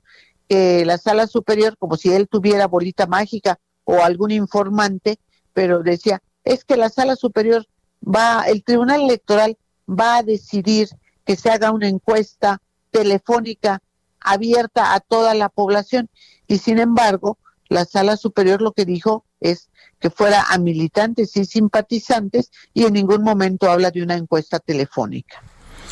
que 0.49 0.85
la 0.85 0.97
sala 0.97 1.27
superior 1.27 1.77
como 1.77 1.97
si 1.97 2.13
él 2.13 2.29
tuviera 2.29 2.67
bolita 2.67 3.07
mágica 3.07 3.59
o 3.85 4.03
algún 4.03 4.31
informante 4.31 5.19
pero 5.53 5.83
decía 5.83 6.23
es 6.45 6.65
que 6.65 6.77
la 6.77 6.89
sala 6.89 7.17
superior 7.17 7.67
va, 8.03 8.45
el 8.47 8.65
Tribunal 8.65 9.03
Electoral 9.03 9.59
va 9.89 10.19
a 10.19 10.23
decidir 10.23 10.89
que 11.25 11.37
se 11.37 11.51
haga 11.51 11.73
una 11.73 11.89
encuesta 11.89 12.61
telefónica 12.91 13.83
abierta 14.21 14.95
a 14.95 15.01
toda 15.01 15.35
la 15.35 15.49
población 15.49 16.09
y 16.47 16.59
sin 16.59 16.79
embargo 16.79 17.39
la 17.69 17.85
sala 17.85 18.17
superior 18.17 18.61
lo 18.61 18.73
que 18.73 18.85
dijo 18.85 19.25
es 19.41 19.71
que 20.01 20.11
fuera 20.11 20.45
a 20.49 20.59
militantes 20.59 21.37
y 21.37 21.45
simpatizantes 21.45 22.51
y 22.75 22.85
en 22.85 22.95
ningún 22.95 23.23
momento 23.23 23.71
habla 23.71 23.91
de 23.91 24.03
una 24.03 24.17
encuesta 24.17 24.59
telefónica. 24.59 25.43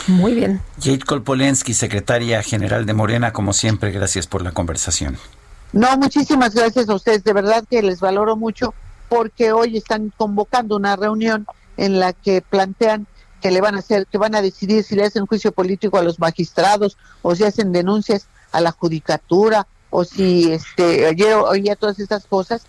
Muy 0.07 0.35
bien. 0.35 0.61
Jade 0.81 1.01
Kolpolensky, 1.01 1.75
secretaria 1.75 2.43
general 2.43 2.87
de 2.87 2.95
Morena, 2.95 3.33
como 3.33 3.53
siempre, 3.53 3.91
gracias 3.91 4.27
por 4.27 4.43
la 4.43 4.53
conversación. 4.53 5.19
No, 5.73 5.97
muchísimas 5.99 6.55
gracias 6.55 6.89
a 6.89 6.95
ustedes, 6.95 7.25
de 7.25 7.33
verdad 7.33 7.65
que 7.69 7.83
les 7.83 8.01
valoro 8.01 8.37
mucho 8.37 8.75
porque 9.09 9.53
hoy 9.53 9.77
están 9.77 10.13
convocando 10.17 10.77
una 10.77 10.97
reunión 10.97 11.47
en 11.77 12.01
la 12.01 12.13
que 12.13 12.43
plantean 12.43 13.07
que 13.41 13.51
le 13.51 13.61
van 13.61 13.77
a 13.77 13.79
hacer, 13.79 14.07
que 14.07 14.19
van 14.19 14.35
a 14.35 14.43
decidir 14.43 14.85
si 14.85 14.95
le 14.95 15.05
hacen 15.05 15.27
juicio 15.27 15.53
político 15.53 15.99
a 15.99 16.03
los 16.03 16.19
magistrados 16.19 16.97
o 17.23 17.35
si 17.35 17.45
hacen 17.45 17.73
denuncias 17.73 18.27
a 18.53 18.61
la 18.61 18.73
judicatura 18.73 19.67
o 19.91 20.05
si 20.05 20.53
este 20.53 21.07
ayer 21.07 21.35
oía 21.35 21.77
todas 21.77 21.99
estas 21.99 22.27
cosas 22.27 22.63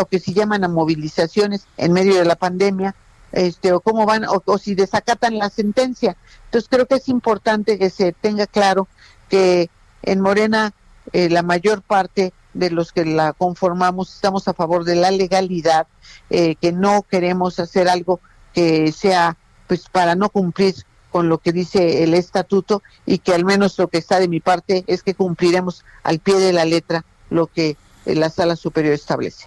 o 0.00 0.06
que 0.06 0.18
si 0.18 0.34
llaman 0.34 0.64
a 0.64 0.68
movilizaciones 0.68 1.66
en 1.76 1.92
medio 1.92 2.16
de 2.16 2.24
la 2.24 2.36
pandemia 2.36 2.94
este 3.32 3.72
o 3.72 3.80
cómo 3.80 4.06
van 4.06 4.24
o, 4.24 4.58
si 4.58 4.74
desacatan 4.74 5.38
la 5.38 5.50
sentencia. 5.50 6.16
Entonces 6.46 6.68
creo 6.70 6.86
que 6.86 6.94
es 6.96 7.08
importante 7.08 7.78
que 7.78 7.90
se 7.90 8.12
tenga 8.12 8.46
claro 8.46 8.88
que 9.28 9.68
en 10.02 10.20
Morena 10.20 10.72
eh, 11.12 11.28
la 11.28 11.42
mayor 11.42 11.82
parte 11.82 12.32
de 12.54 12.70
los 12.70 12.92
que 12.92 13.04
la 13.04 13.32
conformamos 13.32 14.14
estamos 14.14 14.48
a 14.48 14.54
favor 14.54 14.84
de 14.84 14.96
la 14.96 15.10
legalidad, 15.10 15.86
eh, 16.30 16.54
que 16.56 16.72
no 16.72 17.02
queremos 17.02 17.60
hacer 17.60 17.88
algo 17.88 18.20
que 18.54 18.92
sea 18.92 19.36
pues 19.66 19.88
para 19.90 20.14
no 20.14 20.28
cumplir 20.28 20.74
con 21.10 21.28
lo 21.28 21.38
que 21.38 21.52
dice 21.52 22.02
el 22.02 22.14
estatuto 22.14 22.82
y 23.06 23.18
que 23.18 23.32
al 23.32 23.44
menos 23.44 23.78
lo 23.78 23.88
que 23.88 23.98
está 23.98 24.20
de 24.20 24.28
mi 24.28 24.40
parte 24.40 24.84
es 24.86 25.02
que 25.02 25.14
cumpliremos 25.14 25.84
al 26.02 26.18
pie 26.18 26.36
de 26.36 26.52
la 26.52 26.64
letra 26.64 27.04
lo 27.30 27.46
que 27.46 27.76
la 28.04 28.30
sala 28.30 28.56
superior 28.56 28.94
establece. 28.94 29.46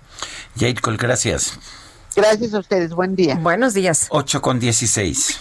Jade 0.55 0.75
gracias. 0.97 1.59
Gracias 2.15 2.53
a 2.53 2.59
ustedes, 2.59 2.91
buen 2.93 3.15
día. 3.15 3.35
Buenos 3.35 3.73
días. 3.73 4.07
8 4.09 4.41
con 4.41 4.59
16. 4.59 5.39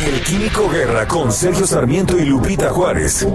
El 0.00 0.22
Químico 0.22 0.68
Guerra 0.68 1.06
con 1.06 1.30
Sergio 1.30 1.66
Sarmiento 1.66 2.18
y 2.18 2.24
Lupita 2.24 2.70
Juárez. 2.70 3.26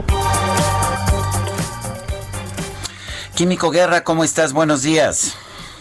Químico 3.35 3.69
Guerra, 3.69 4.03
¿cómo 4.03 4.23
estás? 4.23 4.51
Buenos 4.51 4.81
días 4.81 5.37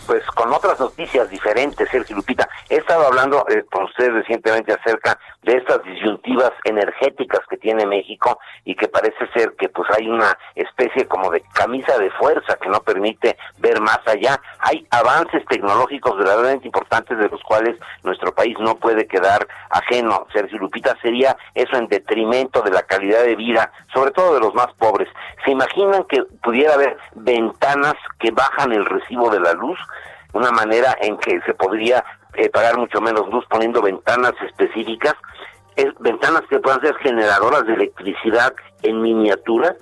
pues 0.06 0.24
con 0.26 0.52
otras 0.52 0.78
noticias 0.78 1.28
diferentes, 1.28 1.88
Sergio 1.90 2.16
Lupita. 2.16 2.48
He 2.68 2.76
estado 2.76 3.06
hablando 3.06 3.44
eh, 3.48 3.64
con 3.70 3.84
ustedes 3.84 4.12
recientemente 4.12 4.72
acerca 4.72 5.18
de 5.42 5.56
estas 5.56 5.82
disyuntivas 5.84 6.52
energéticas 6.64 7.40
que 7.48 7.56
tiene 7.56 7.86
México 7.86 8.38
y 8.64 8.74
que 8.74 8.88
parece 8.88 9.26
ser 9.34 9.54
que 9.58 9.68
pues 9.68 9.88
hay 9.96 10.08
una 10.08 10.36
especie 10.54 11.06
como 11.06 11.30
de 11.30 11.42
camisa 11.52 11.98
de 11.98 12.10
fuerza 12.10 12.56
que 12.56 12.68
no 12.68 12.80
permite 12.80 13.36
ver 13.58 13.80
más 13.80 14.00
allá. 14.06 14.40
Hay 14.60 14.86
avances 14.90 15.44
tecnológicos 15.46 16.16
verdaderamente 16.16 16.66
importantes 16.66 17.18
de 17.18 17.28
los 17.28 17.42
cuales 17.42 17.76
nuestro 18.02 18.34
país 18.34 18.56
no 18.58 18.76
puede 18.76 19.06
quedar 19.06 19.46
ajeno. 19.70 20.26
Sergio 20.32 20.58
Lupita 20.58 20.96
sería 21.02 21.36
eso 21.54 21.76
en 21.76 21.88
detrimento 21.88 22.62
de 22.62 22.70
la 22.70 22.82
calidad 22.82 23.22
de 23.22 23.36
vida, 23.36 23.72
sobre 23.92 24.10
todo 24.10 24.34
de 24.34 24.40
los 24.40 24.54
más 24.54 24.72
pobres. 24.78 25.08
¿Se 25.44 25.50
imaginan 25.50 26.04
que 26.04 26.22
pudiera 26.42 26.74
haber 26.74 26.96
ventanas 27.14 27.94
que 28.18 28.30
bajan 28.30 28.72
el 28.72 28.84
recibo 28.84 29.30
de 29.30 29.40
la 29.40 29.52
luz? 29.52 29.78
Una 30.36 30.50
manera 30.50 30.94
en 31.00 31.16
que 31.16 31.40
se 31.46 31.54
podría 31.54 32.04
eh, 32.34 32.50
pagar 32.50 32.76
mucho 32.76 33.00
menos 33.00 33.26
luz 33.30 33.46
poniendo 33.48 33.80
ventanas 33.80 34.34
específicas 34.46 35.14
ventanas 36.00 36.42
que 36.48 36.58
puedan 36.58 36.80
ser 36.80 36.94
generadoras 36.96 37.66
de 37.66 37.74
electricidad 37.74 38.54
en 38.82 39.02
miniatura, 39.02 39.74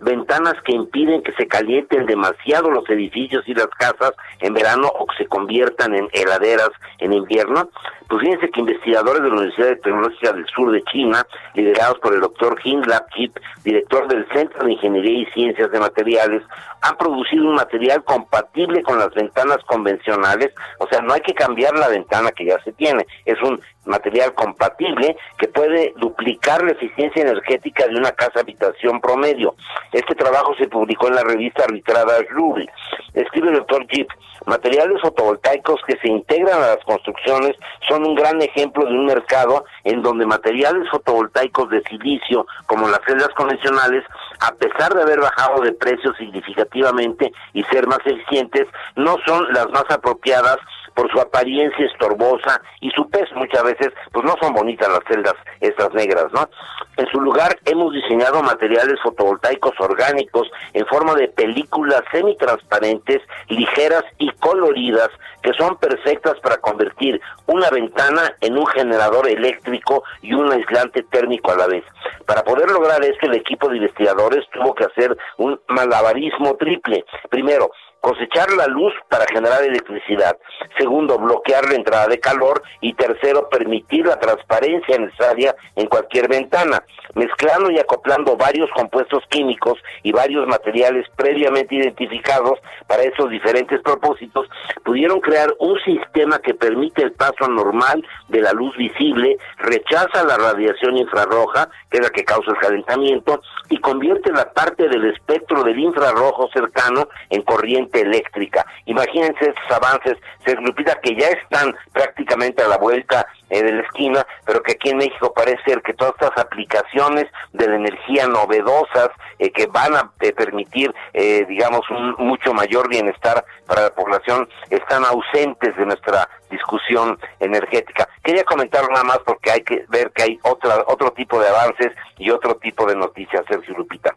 ventanas 0.00 0.54
que 0.64 0.72
impiden 0.72 1.22
que 1.22 1.32
se 1.32 1.46
calienten 1.46 2.06
demasiado 2.06 2.70
los 2.70 2.88
edificios 2.88 3.46
y 3.46 3.54
las 3.54 3.68
casas 3.68 4.12
en 4.40 4.54
verano 4.54 4.88
o 4.88 5.06
que 5.06 5.16
se 5.24 5.26
conviertan 5.26 5.94
en 5.94 6.08
heladeras 6.12 6.70
en 6.98 7.12
invierno. 7.12 7.68
Pues 8.08 8.20
fíjense 8.20 8.50
que 8.50 8.60
investigadores 8.60 9.22
de 9.22 9.28
la 9.28 9.34
Universidad 9.34 9.78
Tecnológica 9.78 10.32
del 10.32 10.46
Sur 10.46 10.72
de 10.72 10.82
China, 10.84 11.26
liderados 11.54 11.98
por 12.00 12.14
el 12.14 12.20
doctor 12.20 12.58
Hin 12.62 12.82
Kip, 13.14 13.36
director 13.64 14.08
del 14.08 14.26
Centro 14.32 14.64
de 14.64 14.72
Ingeniería 14.72 15.22
y 15.22 15.26
Ciencias 15.32 15.70
de 15.70 15.80
Materiales, 15.80 16.42
han 16.82 16.96
producido 16.96 17.48
un 17.48 17.54
material 17.54 18.02
compatible 18.04 18.82
con 18.82 18.98
las 18.98 19.12
ventanas 19.14 19.58
convencionales, 19.66 20.52
o 20.78 20.86
sea, 20.88 21.00
no 21.00 21.12
hay 21.12 21.20
que 21.20 21.34
cambiar 21.34 21.76
la 21.78 21.88
ventana 21.88 22.32
que 22.32 22.46
ya 22.46 22.58
se 22.62 22.72
tiene, 22.72 23.06
es 23.24 23.40
un 23.42 23.60
material 23.84 24.34
compatible 24.34 25.16
que 25.38 25.48
puede 25.48 25.92
duplicar 25.96 26.62
la 26.62 26.72
eficiencia 26.72 27.22
energética 27.22 27.86
de 27.86 27.96
una 27.96 28.12
casa 28.12 28.40
habitación 28.40 29.00
promedio. 29.00 29.54
Este 29.92 30.14
trabajo 30.14 30.54
se 30.56 30.68
publicó 30.68 31.08
en 31.08 31.16
la 31.16 31.24
revista 31.24 31.64
arbitrada 31.64 32.18
Ruby. 32.30 32.68
Escribe 33.14 33.48
el 33.48 33.56
doctor 33.56 33.86
Jeep, 33.88 34.08
materiales 34.46 35.00
fotovoltaicos 35.00 35.80
que 35.86 35.96
se 35.98 36.08
integran 36.08 36.62
a 36.62 36.68
las 36.68 36.84
construcciones 36.84 37.56
son 37.88 38.01
un 38.04 38.14
gran 38.14 38.40
ejemplo 38.42 38.84
de 38.84 38.92
un 38.92 39.06
mercado 39.06 39.64
en 39.84 40.02
donde 40.02 40.26
materiales 40.26 40.88
fotovoltaicos 40.90 41.70
de 41.70 41.82
silicio, 41.82 42.46
como 42.66 42.88
las 42.88 43.00
celdas 43.06 43.30
convencionales, 43.36 44.04
a 44.40 44.52
pesar 44.54 44.94
de 44.94 45.02
haber 45.02 45.20
bajado 45.20 45.62
de 45.62 45.72
precio 45.72 46.14
significativamente 46.14 47.32
y 47.52 47.62
ser 47.64 47.86
más 47.86 48.00
eficientes, 48.04 48.66
no 48.96 49.16
son 49.26 49.52
las 49.52 49.68
más 49.70 49.84
apropiadas 49.90 50.58
por 50.94 51.10
su 51.10 51.20
apariencia 51.20 51.86
estorbosa 51.86 52.60
y 52.80 52.90
su 52.90 53.08
peso. 53.08 53.34
Muchas 53.34 53.62
veces, 53.62 53.92
pues 54.12 54.24
no 54.24 54.34
son 54.40 54.54
bonitas 54.54 54.88
las 54.88 55.04
celdas 55.08 55.34
estas 55.60 55.92
negras, 55.94 56.26
¿no? 56.32 56.48
En 56.96 57.06
su 57.06 57.20
lugar, 57.20 57.58
hemos 57.64 57.92
diseñado 57.92 58.42
materiales 58.42 59.00
fotovoltaicos 59.02 59.72
orgánicos 59.80 60.50
en 60.74 60.86
forma 60.86 61.14
de 61.14 61.28
películas 61.28 62.02
semitransparentes, 62.10 63.22
ligeras 63.48 64.04
y 64.18 64.30
coloridas, 64.32 65.08
que 65.42 65.54
son 65.54 65.76
perfectas 65.76 66.38
para 66.40 66.58
convertir 66.58 67.20
una 67.46 67.70
ventana 67.70 68.34
en 68.40 68.58
un 68.58 68.66
generador 68.66 69.28
eléctrico 69.28 70.04
y 70.20 70.34
un 70.34 70.52
aislante 70.52 71.02
térmico 71.04 71.52
a 71.52 71.56
la 71.56 71.66
vez. 71.66 71.84
Para 72.26 72.42
poder 72.42 72.70
lograr 72.70 73.02
esto, 73.04 73.26
el 73.26 73.34
equipo 73.34 73.68
de 73.68 73.76
investigadores 73.76 74.44
tuvo 74.52 74.74
que 74.74 74.84
hacer 74.84 75.16
un 75.38 75.58
malabarismo 75.68 76.56
triple. 76.56 77.04
Primero, 77.30 77.70
cosechar 78.02 78.50
la 78.52 78.66
luz 78.66 78.92
para 79.08 79.24
generar 79.32 79.62
electricidad. 79.62 80.36
Segundo, 80.76 81.18
bloquear 81.18 81.68
la 81.68 81.76
entrada 81.76 82.08
de 82.08 82.18
calor. 82.18 82.62
Y 82.80 82.94
tercero, 82.94 83.48
permitir 83.48 84.06
la 84.06 84.18
transparencia 84.18 84.98
necesaria 84.98 85.54
en 85.76 85.86
cualquier 85.86 86.28
ventana. 86.28 86.82
Mezclando 87.14 87.70
y 87.70 87.78
acoplando 87.78 88.36
varios 88.36 88.68
compuestos 88.72 89.22
químicos 89.28 89.78
y 90.02 90.10
varios 90.10 90.48
materiales 90.48 91.06
previamente 91.16 91.76
identificados 91.76 92.58
para 92.88 93.04
esos 93.04 93.30
diferentes 93.30 93.80
propósitos, 93.82 94.48
pudieron 94.84 95.20
crear 95.20 95.54
un 95.60 95.78
sistema 95.80 96.40
que 96.40 96.54
permite 96.54 97.02
el 97.02 97.12
paso 97.12 97.46
normal 97.48 98.04
de 98.28 98.40
la 98.40 98.52
luz 98.52 98.76
visible, 98.76 99.36
rechaza 99.58 100.24
la 100.24 100.36
radiación 100.36 100.96
infrarroja, 100.96 101.68
que 101.88 101.98
es 101.98 102.02
la 102.02 102.10
que 102.10 102.24
causa 102.24 102.50
el 102.50 102.58
calentamiento, 102.58 103.42
y 103.68 103.78
convierte 103.78 104.32
la 104.32 104.52
parte 104.52 104.88
del 104.88 105.04
espectro 105.04 105.62
del 105.62 105.78
infrarrojo 105.78 106.48
cercano 106.52 107.08
en 107.30 107.42
corriente 107.42 107.91
eléctrica. 108.00 108.64
Imagínense 108.86 109.48
estos 109.48 109.70
avances, 109.70 110.16
se 110.44 110.54
Lupita, 110.56 110.98
que 111.00 111.14
ya 111.16 111.28
están 111.28 111.74
prácticamente 111.92 112.62
a 112.62 112.68
la 112.68 112.78
vuelta 112.78 113.26
eh, 113.50 113.62
de 113.62 113.72
la 113.72 113.82
esquina, 113.82 114.26
pero 114.46 114.62
que 114.62 114.72
aquí 114.72 114.90
en 114.90 114.98
México 114.98 115.32
parece 115.34 115.62
ser 115.64 115.82
que 115.82 115.94
todas 115.94 116.14
estas 116.14 116.36
aplicaciones 116.38 117.26
de 117.52 117.68
la 117.68 117.76
energía 117.76 118.26
novedosas 118.26 119.10
eh, 119.38 119.50
que 119.50 119.66
van 119.66 119.94
a 119.94 120.10
eh, 120.20 120.32
permitir, 120.32 120.94
digamos, 121.12 121.88
un 121.90 122.14
mucho 122.18 122.54
mayor 122.54 122.88
bienestar 122.88 123.44
para 123.66 123.82
la 123.82 123.90
población 123.90 124.48
están 124.70 125.04
ausentes 125.04 125.76
de 125.76 125.86
nuestra 125.86 126.28
discusión 126.50 127.18
energética. 127.40 128.08
Quería 128.22 128.44
comentar 128.44 128.88
nada 128.90 129.04
más 129.04 129.18
porque 129.18 129.50
hay 129.50 129.60
que 129.62 129.84
ver 129.88 130.10
que 130.12 130.22
hay 130.22 130.38
otra, 130.42 130.84
otro 130.86 131.12
tipo 131.12 131.40
de 131.40 131.48
avances 131.48 131.92
y 132.18 132.30
otro 132.30 132.54
tipo 132.56 132.86
de 132.86 132.96
noticias, 132.96 133.44
Sergio 133.48 133.74
Lupita. 133.76 134.14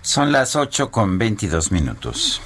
Son 0.00 0.30
las 0.30 0.54
8 0.54 0.92
con 0.92 1.18
22 1.18 1.72
minutos. 1.72 2.40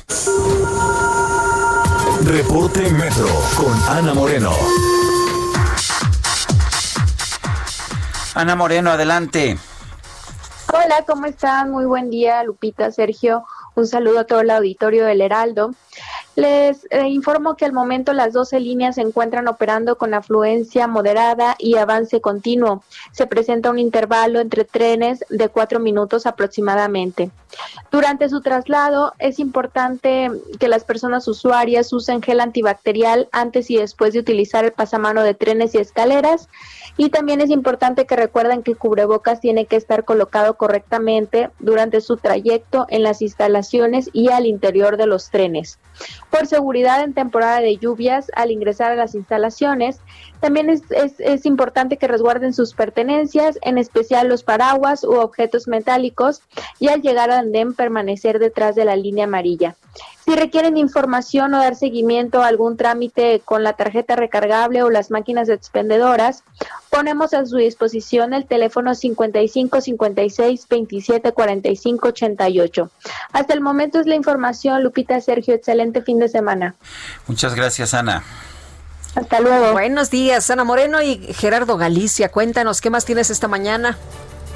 Reporte 2.25 2.91
Metro 2.91 3.29
con 3.57 3.73
Ana 3.89 4.15
Moreno. 4.15 4.53
Ana 8.35 8.55
Moreno, 8.55 8.91
adelante. 8.91 9.59
Hola, 10.73 11.05
¿cómo 11.05 11.27
están? 11.27 11.71
Muy 11.71 11.85
buen 11.85 12.11
día, 12.11 12.45
Lupita, 12.45 12.93
Sergio. 12.93 13.45
Un 13.75 13.89
saludo 13.89 14.21
a 14.21 14.25
todo 14.25 14.41
el 14.41 14.51
auditorio 14.51 15.05
del 15.05 15.21
Heraldo. 15.21 15.75
Les 16.37 16.87
eh, 16.91 17.09
informo 17.09 17.57
que 17.57 17.65
al 17.65 17.73
momento 17.73 18.13
las 18.13 18.33
12 18.33 18.61
líneas 18.61 18.95
se 18.95 19.01
encuentran 19.01 19.49
operando 19.49 19.99
con 19.99 20.15
afluencia 20.15 20.87
moderada 20.87 21.57
y 21.59 21.77
avance 21.77 22.21
continuo. 22.21 22.85
Se 23.11 23.27
presenta 23.27 23.71
un 23.71 23.81
intervalo 23.81 24.39
entre 24.39 24.65
trenes 24.65 25.25
de 25.29 25.49
cuatro 25.49 25.81
minutos 25.81 26.27
aproximadamente. 26.27 27.31
Durante 27.91 28.29
su 28.29 28.41
traslado 28.43 29.13
es 29.19 29.41
importante 29.41 30.31
que 30.61 30.69
las 30.69 30.85
personas 30.85 31.27
usuarias 31.27 31.93
usen 31.93 32.23
gel 32.23 32.41
antibacterial 32.41 33.29
antes 33.33 33.69
y 33.71 33.77
después 33.77 34.13
de 34.13 34.21
utilizar 34.21 34.65
el 34.65 34.73
pasamano 34.73 35.25
de 35.25 35.35
trenes 35.35 35.75
y 35.75 35.79
escaleras. 35.79 36.49
Y 36.97 37.11
también 37.11 37.41
es 37.41 37.51
importante 37.51 38.07
que 38.07 38.17
recuerden 38.17 38.63
que 38.63 38.73
el 38.73 38.79
cubrebocas 38.79 39.41
tiene 39.41 39.67
que 39.67 39.77
estar 39.77 40.05
colocado 40.05 40.55
correctamente 40.55 41.51
durante 41.59 42.01
su 42.01 42.17
trayecto 42.17 42.87
en 42.89 43.03
las 43.03 43.23
instalaciones 43.23 44.11
y 44.13 44.31
al 44.31 44.47
interior 44.47 44.97
de 44.97 45.07
los 45.07 45.31
trenes. 45.31 45.79
Por 46.31 46.47
seguridad 46.47 47.03
en 47.03 47.15
temporada 47.15 47.61
de 47.61 47.77
lluvias, 47.77 48.31
al 48.35 48.51
ingresar 48.51 48.93
a 48.93 48.97
las 48.97 49.15
instalaciones, 49.15 50.01
también 50.41 50.71
es, 50.71 50.83
es, 50.91 51.47
importante 51.47 51.97
que 51.97 52.09
resguarden 52.09 52.55
sus 52.55 52.75
pertenencias, 52.75 53.59
en 53.63 53.79
especial 53.79 54.29
los 54.29 54.43
paraguas 54.43 55.05
u 55.05 55.13
objetos 55.13 55.69
metálicos, 55.69 56.43
y 56.79 56.89
al 56.89 57.03
llegar 57.03 57.31
al 57.31 57.41
andén 57.41 57.75
permanecer 57.75 58.39
detrás 58.39 58.75
de 58.75 58.85
la 58.85 58.97
línea 58.97 59.25
amarilla. 59.25 59.77
Si 60.25 60.37
requieren 60.37 60.77
información 60.77 61.53
o 61.55 61.59
dar 61.59 61.75
seguimiento 61.75 62.43
a 62.43 62.47
algún 62.47 62.77
trámite 62.77 63.43
con 63.45 63.65
la 63.65 63.73
tarjeta 63.73 64.17
recargable 64.17 64.83
o 64.83 64.91
las 64.91 65.11
máquinas 65.11 65.49
expendedoras, 65.49 66.45
ponemos 66.89 67.35
a 67.35 67.45
su 67.47 67.57
disposición 67.57 68.33
el 68.33 68.47
teléfono 68.47 68.95
55 68.95 69.81
56 69.81 70.69
27 70.69 71.33
45 71.33 72.09
88. 72.09 72.91
Hasta 73.33 73.55
el 73.55 73.61
momento 73.61 73.99
es 73.99 74.07
la 74.07 74.15
información, 74.15 74.83
Lupita 74.83 75.21
Sergio. 75.21 75.55
Excelente 75.55 76.03
fin 76.03 76.19
de 76.19 76.29
semana. 76.29 76.77
Muchas 77.27 77.55
gracias, 77.55 77.95
Ana. 77.95 78.23
Hasta 79.15 79.41
luego. 79.41 79.73
Buenos 79.73 80.11
días, 80.11 80.51
Ana 80.51 80.65
Moreno 80.65 81.03
y 81.03 81.19
Gerardo 81.35 81.77
Galicia. 81.77 82.31
Cuéntanos, 82.31 82.81
¿qué 82.81 82.91
más 82.91 83.05
tienes 83.05 83.31
esta 83.31 83.49
mañana? 83.49 83.99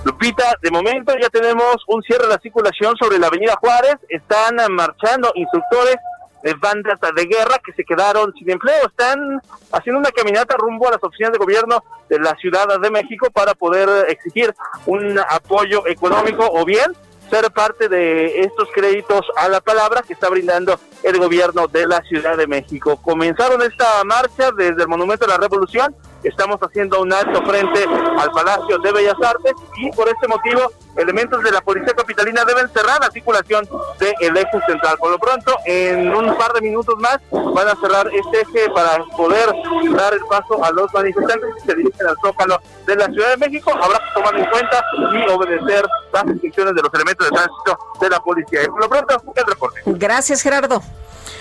Lupita, 0.05 0.57
de 0.63 0.71
momento 0.71 1.15
ya 1.21 1.29
tenemos 1.31 1.77
un 1.89 2.03
cierre 2.03 2.25
de 2.25 2.35
la 2.35 2.39
circulación 2.39 2.95
sobre 2.97 3.19
la 3.19 3.29
avenida 3.29 3.57
Juárez. 3.61 3.97
Están 4.09 4.57
marchando 4.71 5.33
instructores 5.35 5.97
de 6.43 6.55
bandas 6.55 7.01
de 7.01 7.25
guerra 7.25 7.59
que 7.65 7.73
se 7.73 7.85
quedaron 7.85 8.33
sin 8.35 8.51
empleo. 8.51 8.87
Están 8.87 9.41
haciendo 9.73 9.99
una 9.99 10.11
caminata 10.11 10.57
rumbo 10.57 10.87
a 10.87 10.93
las 10.93 11.03
oficinas 11.03 11.33
de 11.33 11.39
gobierno 11.39 11.83
de 12.09 12.21
la 12.21 12.35
Ciudad 12.37 12.67
de 12.81 12.91
México 12.91 13.29
para 13.33 13.55
poder 13.55 13.89
exigir 14.09 14.55
un 14.85 15.19
apoyo 15.19 15.87
económico 15.87 16.47
o 16.53 16.65
bien 16.67 16.93
ser 17.31 17.51
parte 17.53 17.89
de 17.89 18.41
estos 18.41 18.69
créditos 18.75 19.27
a 19.37 19.49
la 19.49 19.61
palabra 19.61 20.03
que 20.03 20.13
está 20.13 20.29
brindando 20.29 20.79
el 21.03 21.19
gobierno 21.19 21.67
de 21.67 21.87
la 21.87 22.03
Ciudad 22.03 22.37
de 22.37 22.47
México. 22.47 22.97
Comenzaron 23.03 23.63
esta 23.63 24.03
marcha 24.05 24.51
desde 24.53 24.83
el 24.83 24.89
Monumento 24.89 25.27
de 25.27 25.33
la 25.33 25.39
Revolución 25.39 25.95
estamos 26.25 26.59
haciendo 26.61 27.01
un 27.01 27.13
alto 27.13 27.43
frente 27.43 27.85
al 28.19 28.31
Palacio 28.31 28.79
de 28.79 28.93
Bellas 28.93 29.17
Artes 29.23 29.53
y 29.77 29.91
por 29.93 30.09
este 30.09 30.27
motivo 30.29 30.73
elementos 30.97 31.43
de 31.43 31.51
la 31.51 31.61
Policía 31.61 31.93
Capitalina 31.95 32.45
deben 32.45 32.69
cerrar 32.69 33.01
la 33.01 33.11
circulación 33.11 33.69
del 33.99 34.37
eje 34.37 34.61
central. 34.67 34.97
Por 34.99 35.11
lo 35.11 35.19
pronto, 35.19 35.57
en 35.65 36.15
un 36.15 36.37
par 36.37 36.53
de 36.53 36.61
minutos 36.61 36.95
más 36.99 37.19
van 37.31 37.69
a 37.69 37.77
cerrar 37.77 38.09
este 38.13 38.43
eje 38.43 38.71
para 38.71 39.05
poder 39.17 39.53
dar 39.97 40.15
el 40.15 40.21
paso 40.29 40.63
a 40.65 40.71
los 40.71 40.93
manifestantes 40.93 41.55
que 41.55 41.61
se 41.61 41.77
dirigen 41.77 42.07
al 42.07 42.17
Zócalo 42.23 42.61
de 42.87 42.97
la 42.97 43.07
Ciudad 43.07 43.31
de 43.31 43.37
México. 43.37 43.73
Habrá 43.73 43.99
que 43.99 44.15
tomar 44.15 44.37
en 44.37 44.47
cuenta 44.51 44.85
y 45.13 45.31
obedecer 45.31 45.87
las 46.13 46.25
instrucciones 46.27 46.75
de 46.75 46.83
los 46.83 46.95
elementos 46.95 47.29
de 47.29 47.37
tránsito 47.37 47.79
de 48.01 48.11
la 48.11 48.21
policía. 48.21 48.61
por 48.67 48.81
lo 48.81 48.89
pronto, 48.89 49.23
el 49.35 49.47
reporte. 49.47 49.83
Gracias, 49.87 50.43
Gerardo. 50.43 50.83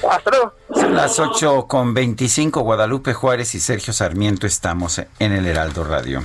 Hasta 0.09 0.31
luego. 0.31 0.53
Son 0.73 0.95
las 0.95 1.19
8 1.19 1.65
con 1.67 1.93
25, 1.93 2.61
Guadalupe 2.61 3.13
Juárez 3.13 3.53
y 3.55 3.59
Sergio 3.59 3.93
Sarmiento 3.93 4.47
estamos 4.47 5.01
en 5.19 5.31
el 5.31 5.45
Heraldo 5.45 5.83
Radio. 5.83 6.23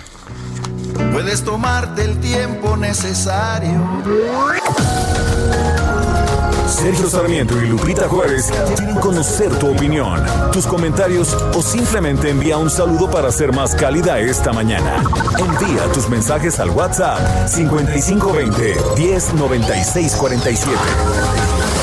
Puedes 1.13 1.45
tomarte 1.45 2.05
el 2.05 2.19
tiempo 2.21 2.77
necesario. 2.77 3.81
Sergio 6.69 7.09
Sarmiento 7.09 7.61
y 7.61 7.67
Lupita 7.67 8.09
Juárez 8.09 8.53
quieren 8.67 8.95
conocer 8.97 9.51
tu 9.59 9.73
opinión, 9.73 10.23
tus 10.53 10.67
comentarios 10.67 11.35
o 11.55 11.63
simplemente 11.63 12.31
envía 12.31 12.59
un 12.59 12.71
saludo 12.71 13.11
para 13.11 13.33
ser 13.33 13.53
más 13.53 13.75
cálida 13.75 14.19
esta 14.19 14.53
mañana. 14.53 15.03
Envía 15.39 15.91
tus 15.93 16.09
mensajes 16.09 16.61
al 16.61 16.71
WhatsApp 16.71 17.49
5520 17.49 18.77
109647. 18.97 21.78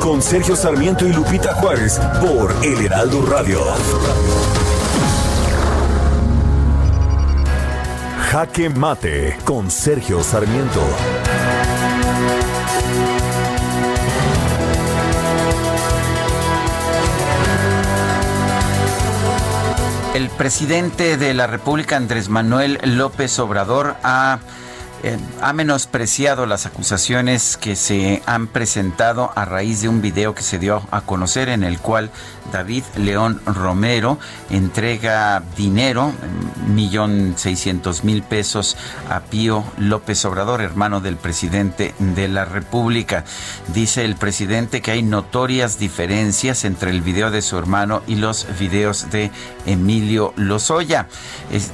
Con 0.00 0.20
Sergio 0.20 0.56
Sarmiento 0.56 1.06
y 1.06 1.12
Lupita 1.12 1.54
Juárez 1.54 2.00
por 2.20 2.52
El 2.64 2.86
Heraldo 2.86 3.24
Radio. 3.26 3.60
Jaque 8.30 8.68
Mate 8.68 9.38
con 9.44 9.70
Sergio 9.70 10.22
Sarmiento. 10.22 10.80
El 20.14 20.28
presidente 20.30 21.16
de 21.16 21.34
la 21.34 21.46
República, 21.46 21.96
Andrés 21.96 22.28
Manuel 22.28 22.78
López 22.84 23.38
Obrador, 23.38 23.96
ha 24.02 24.40
eh, 25.04 25.18
ha 25.40 25.52
menospreciado 25.52 26.46
las 26.46 26.64
acusaciones 26.64 27.56
que 27.56 27.74
se 27.74 28.22
han 28.24 28.46
presentado 28.46 29.32
a 29.34 29.44
raíz 29.44 29.82
de 29.82 29.88
un 29.88 30.00
video 30.00 30.32
que 30.32 30.42
se 30.42 30.60
dio 30.60 30.86
a 30.92 31.00
conocer 31.00 31.48
en 31.48 31.64
el 31.64 31.80
cual 31.80 32.12
David 32.52 32.84
León 32.96 33.40
Romero 33.44 34.18
entrega 34.48 35.42
dinero, 35.56 36.12
millón 36.68 37.34
seiscientos 37.36 38.04
mil 38.04 38.22
pesos 38.22 38.76
a 39.10 39.20
Pío 39.20 39.64
López 39.76 40.24
Obrador, 40.24 40.60
hermano 40.60 41.00
del 41.00 41.16
presidente 41.16 41.94
de 41.98 42.28
la 42.28 42.44
República. 42.44 43.24
Dice 43.74 44.04
el 44.04 44.14
presidente 44.14 44.82
que 44.82 44.92
hay 44.92 45.02
notorias 45.02 45.80
diferencias 45.80 46.64
entre 46.64 46.90
el 46.90 47.00
video 47.00 47.32
de 47.32 47.42
su 47.42 47.58
hermano 47.58 48.02
y 48.06 48.16
los 48.16 48.46
videos 48.56 49.10
de 49.10 49.32
Emilio 49.66 50.32
Lozoya. 50.36 51.08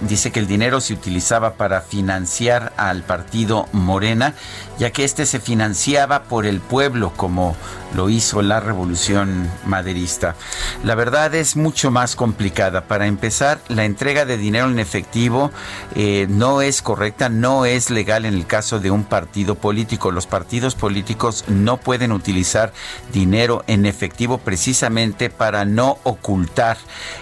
dice 0.02 0.32
que 0.32 0.40
el 0.40 0.46
dinero 0.46 0.80
se 0.80 0.94
utilizaba 0.94 1.54
para 1.54 1.82
financiar 1.82 2.72
al 2.78 3.02
partido 3.02 3.17
partido 3.18 3.68
Morena, 3.72 4.32
ya 4.78 4.90
que 4.90 5.04
este 5.04 5.26
se 5.26 5.40
financiaba 5.40 6.22
por 6.24 6.46
el 6.46 6.60
pueblo 6.60 7.12
como 7.16 7.56
lo 7.94 8.10
hizo 8.10 8.42
la 8.42 8.60
revolución 8.60 9.50
maderista. 9.64 10.36
La 10.84 10.94
verdad 10.94 11.34
es 11.34 11.56
mucho 11.56 11.90
más 11.90 12.16
complicada. 12.16 12.82
Para 12.82 13.06
empezar, 13.06 13.60
la 13.68 13.84
entrega 13.84 14.26
de 14.26 14.36
dinero 14.36 14.68
en 14.68 14.78
efectivo 14.78 15.50
eh, 15.94 16.26
no 16.28 16.60
es 16.60 16.82
correcta, 16.82 17.28
no 17.28 17.64
es 17.64 17.90
legal 17.90 18.26
en 18.26 18.34
el 18.34 18.46
caso 18.46 18.78
de 18.78 18.90
un 18.90 19.04
partido 19.04 19.54
político. 19.54 20.10
Los 20.10 20.26
partidos 20.26 20.74
políticos 20.74 21.44
no 21.48 21.78
pueden 21.78 22.12
utilizar 22.12 22.72
dinero 23.12 23.64
en 23.66 23.86
efectivo 23.86 24.38
precisamente 24.38 25.30
para 25.30 25.64
no 25.64 25.98
ocultar 26.04 26.76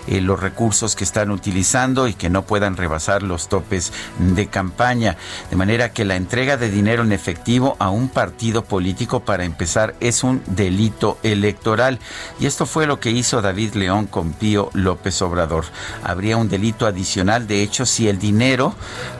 eh, 0.09 0.21
los 0.21 0.41
recursos 0.41 0.97
que 0.97 1.05
están 1.05 1.31
utilizando 1.31 2.09
y 2.09 2.15
que 2.15 2.29
no 2.29 2.43
puedan 2.43 2.77
rebasar 2.77 3.23
los 3.23 3.49
topes 3.49 3.93
de 4.19 4.49
campaña. 4.49 5.17
De 5.51 5.57
manera 5.57 5.93
que 5.93 6.05
la 6.05 6.17
entrega 6.17 6.57
de 6.57 6.71
dinero 6.71 7.03
en 7.05 7.13
efectivo 7.13 7.46
a 7.79 7.91
un 7.91 8.09
partido 8.09 8.65
político 8.65 9.21
para 9.21 9.45
empezar 9.45 9.95
es 10.01 10.25
un 10.25 10.43
delito 10.47 11.17
electoral. 11.23 12.01
Y 12.41 12.47
esto 12.47 12.67
fue 12.67 12.89
lo 12.89 12.99
que 12.99 13.13
hizo 13.13 13.41
David 13.41 13.75
León 13.75 14.07
con 14.07 14.33
Pío 14.33 14.71
López 14.73 15.23
Obrador. 15.23 15.65
Habría 16.03 16.39
un 16.39 16.49
delito 16.49 16.87
adicional, 16.87 17.47
de 17.47 17.63
hecho, 17.63 17.87
si 17.87 18.09
el 18.09 18.19
dinero 18.19 18.75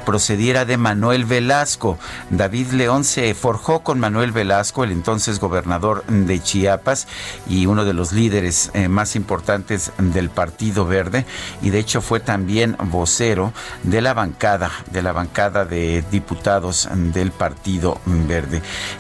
procediera 0.05 0.65
de 0.65 0.77
Manuel 0.77 1.25
Velasco. 1.25 1.99
David 2.31 2.73
León 2.73 3.05
se 3.05 3.33
forjó 3.35 3.85
con 3.85 4.01
Manuel 4.01 4.33
Velasco, 4.33 4.83
el 4.83 4.91
entonces 4.91 5.39
gobernador 5.39 6.05
de 6.07 6.43
Chiapas 6.43 7.07
y 7.49 7.67
uno 7.67 7.85
de 7.85 7.95
los 7.95 8.11
líderes 8.11 8.71
eh, 8.75 8.89
más 8.89 9.15
importantes 9.15 9.93
del 9.99 10.31
Partido 10.31 10.85
Verde. 10.85 11.27
Y 11.63 11.71
de 11.71 11.79
hecho 11.79 12.01
fue 12.01 12.19
también 12.19 12.77
vocero 12.91 13.53
de 13.85 14.01
la 14.01 14.15
bancada, 14.15 14.73
de 14.91 15.03
la 15.03 15.13
bancada 15.13 15.65
de 15.65 16.03
diputados 16.11 16.89
del 16.93 17.31
Partido. 17.31 18.01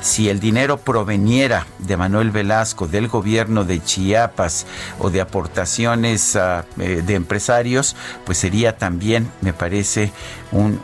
Si 0.01 0.29
el 0.29 0.41
dinero 0.41 0.79
proveniera 0.79 1.67
de 1.79 1.97
Manuel 1.97 2.31
Velasco 2.31 2.87
del 2.87 3.09
gobierno 3.09 3.65
de 3.65 3.83
Chiapas 3.83 4.67
o 4.99 5.11
de 5.11 5.21
aportaciones 5.21 6.37
ah, 6.37 6.65
eh, 6.79 7.03
de 7.05 7.15
empresarios, 7.15 7.97
pues 8.25 8.39
sería 8.39 8.77
también, 8.77 9.31
me 9.41 9.53
parece, 9.53 10.13
un 10.53 10.81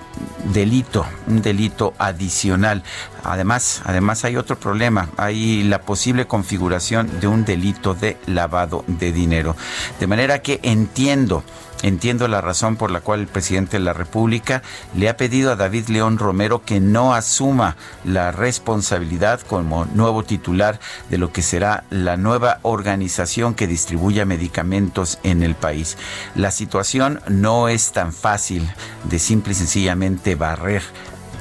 delito, 0.52 1.06
un 1.26 1.42
delito 1.42 1.94
adicional. 1.98 2.82
Además, 3.24 3.82
además 3.84 4.24
hay 4.24 4.36
otro 4.36 4.58
problema, 4.58 5.08
hay 5.16 5.62
la 5.62 5.82
posible 5.82 6.26
configuración 6.26 7.20
de 7.20 7.26
un 7.26 7.44
delito 7.44 7.94
de 7.94 8.16
lavado 8.26 8.84
de 8.86 9.12
dinero. 9.12 9.56
De 10.00 10.06
manera 10.06 10.42
que 10.42 10.60
entiendo 10.62 11.44
entiendo 11.82 12.28
la 12.28 12.40
razón 12.40 12.76
por 12.76 12.90
la 12.90 13.00
cual 13.00 13.20
el 13.20 13.26
presidente 13.26 13.78
de 13.78 13.84
la 13.84 13.92
República 13.92 14.62
le 14.94 15.08
ha 15.08 15.16
pedido 15.16 15.52
a 15.52 15.56
David 15.56 15.88
León 15.88 16.18
Romero 16.18 16.64
que 16.64 16.80
no 16.80 17.14
asuma 17.14 17.76
la 18.04 18.32
responsabilidad 18.32 19.40
como 19.40 19.84
nuevo 19.86 20.22
titular 20.22 20.80
de 21.10 21.18
lo 21.18 21.32
que 21.32 21.42
será 21.42 21.84
la 21.90 22.16
nueva 22.16 22.60
organización 22.62 23.54
que 23.54 23.66
distribuya 23.66 24.24
medicamentos 24.24 25.18
en 25.22 25.42
el 25.42 25.54
país. 25.54 25.98
La 26.34 26.50
situación 26.50 27.20
no 27.28 27.68
es 27.68 27.92
tan 27.92 28.12
fácil 28.12 28.70
de 29.04 29.18
simple 29.18 29.51
sencillamente 29.54 30.34
barrer 30.34 30.82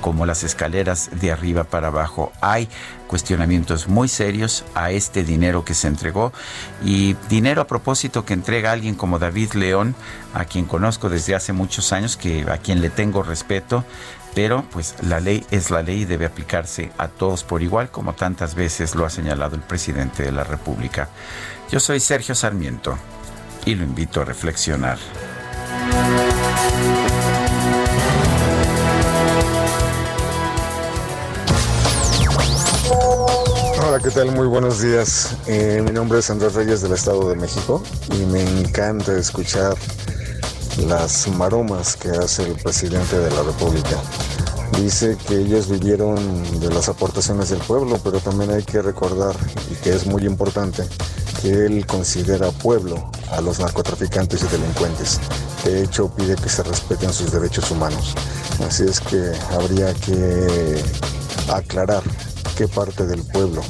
como 0.01 0.25
las 0.25 0.43
escaleras 0.43 1.09
de 1.13 1.31
arriba 1.31 1.63
para 1.63 1.87
abajo. 1.87 2.33
Hay 2.41 2.67
cuestionamientos 3.07 3.87
muy 3.87 4.07
serios 4.07 4.65
a 4.73 4.91
este 4.91 5.23
dinero 5.23 5.63
que 5.63 5.73
se 5.73 5.87
entregó 5.87 6.33
y 6.83 7.15
dinero 7.29 7.61
a 7.61 7.67
propósito 7.67 8.25
que 8.25 8.33
entrega 8.33 8.71
alguien 8.71 8.95
como 8.95 9.19
David 9.19 9.53
León, 9.53 9.95
a 10.33 10.45
quien 10.45 10.65
conozco 10.65 11.09
desde 11.09 11.35
hace 11.35 11.53
muchos 11.53 11.93
años, 11.93 12.17
que 12.17 12.45
a 12.51 12.57
quien 12.57 12.81
le 12.81 12.89
tengo 12.89 13.23
respeto, 13.23 13.85
pero 14.33 14.63
pues 14.71 14.95
la 15.01 15.19
ley 15.19 15.45
es 15.51 15.71
la 15.71 15.81
ley 15.83 16.01
y 16.01 16.05
debe 16.05 16.25
aplicarse 16.25 16.91
a 16.97 17.07
todos 17.07 17.43
por 17.43 17.61
igual, 17.61 17.89
como 17.91 18.13
tantas 18.13 18.55
veces 18.55 18.95
lo 18.95 19.05
ha 19.05 19.09
señalado 19.09 19.55
el 19.55 19.61
presidente 19.61 20.23
de 20.23 20.31
la 20.31 20.43
República. 20.43 21.09
Yo 21.69 21.79
soy 21.79 21.99
Sergio 21.99 22.35
Sarmiento 22.35 22.97
y 23.65 23.75
lo 23.75 23.83
invito 23.83 24.21
a 24.21 24.25
reflexionar. 24.25 24.97
Hola, 33.91 34.01
¿qué 34.01 34.11
tal? 34.11 34.31
Muy 34.31 34.47
buenos 34.47 34.79
días. 34.79 35.35
Eh, 35.47 35.83
mi 35.85 35.91
nombre 35.91 36.19
es 36.19 36.29
Andrés 36.29 36.53
Reyes 36.53 36.79
del 36.79 36.93
Estado 36.93 37.27
de 37.27 37.35
México 37.35 37.83
y 38.17 38.25
me 38.27 38.41
encanta 38.41 39.11
escuchar 39.17 39.75
las 40.87 41.27
maromas 41.27 41.97
que 41.97 42.07
hace 42.07 42.43
el 42.43 42.53
presidente 42.53 43.19
de 43.19 43.29
la 43.31 43.43
República. 43.43 43.97
Dice 44.79 45.17
que 45.27 45.39
ellos 45.39 45.67
vivieron 45.67 46.15
de 46.61 46.69
las 46.69 46.87
aportaciones 46.87 47.49
del 47.49 47.59
pueblo, 47.59 47.99
pero 48.01 48.21
también 48.21 48.51
hay 48.51 48.63
que 48.63 48.81
recordar, 48.81 49.35
y 49.69 49.75
que 49.83 49.93
es 49.93 50.05
muy 50.05 50.23
importante, 50.25 50.85
que 51.41 51.65
él 51.65 51.85
considera 51.85 52.49
pueblo 52.49 53.11
a 53.29 53.41
los 53.41 53.59
narcotraficantes 53.59 54.41
y 54.41 54.47
delincuentes. 54.47 55.19
De 55.65 55.83
hecho, 55.83 56.07
pide 56.15 56.37
que 56.37 56.47
se 56.47 56.63
respeten 56.63 57.11
sus 57.11 57.29
derechos 57.33 57.69
humanos. 57.71 58.15
Así 58.65 58.83
es 58.83 59.01
que 59.01 59.33
habría 59.53 59.93
que 59.95 60.81
aclarar 61.49 62.03
qué 62.55 62.67
parte 62.67 63.05
del 63.05 63.21
pueblo 63.23 63.61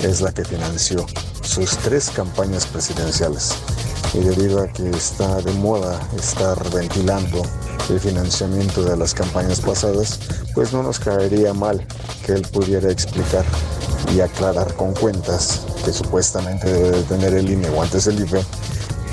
es 0.00 0.20
la 0.20 0.32
que 0.32 0.44
financió 0.44 1.06
sus 1.42 1.76
tres 1.78 2.10
campañas 2.10 2.66
presidenciales. 2.66 3.54
Y 4.14 4.18
debido 4.18 4.62
a 4.62 4.68
que 4.68 4.88
está 4.90 5.40
de 5.42 5.52
moda 5.52 6.00
estar 6.16 6.58
ventilando 6.70 7.42
el 7.90 8.00
financiamiento 8.00 8.82
de 8.82 8.96
las 8.96 9.14
campañas 9.14 9.60
pasadas, 9.60 10.18
pues 10.54 10.72
no 10.72 10.82
nos 10.82 10.98
caería 10.98 11.52
mal 11.52 11.86
que 12.24 12.32
él 12.32 12.42
pudiera 12.42 12.90
explicar 12.90 13.44
y 14.14 14.20
aclarar 14.20 14.74
con 14.74 14.94
cuentas 14.94 15.62
que 15.84 15.92
supuestamente 15.92 16.72
debe 16.72 17.02
tener 17.02 17.34
el 17.34 17.50
INE 17.50 17.68
o 17.70 17.82
antes 17.82 18.06
el 18.06 18.20
IFE, 18.20 18.44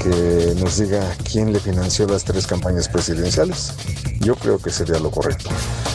que 0.02 0.56
nos 0.60 0.78
diga 0.78 1.16
quién 1.30 1.54
le 1.54 1.60
financió 1.60 2.08
las 2.08 2.24
tres 2.24 2.48
campañas 2.48 2.88
presidenciales. 2.88 3.74
Yo 4.20 4.36
creo 4.36 4.60
que 4.60 4.70
sería 4.70 5.00
lo 5.00 5.12
correcto. 5.12 5.50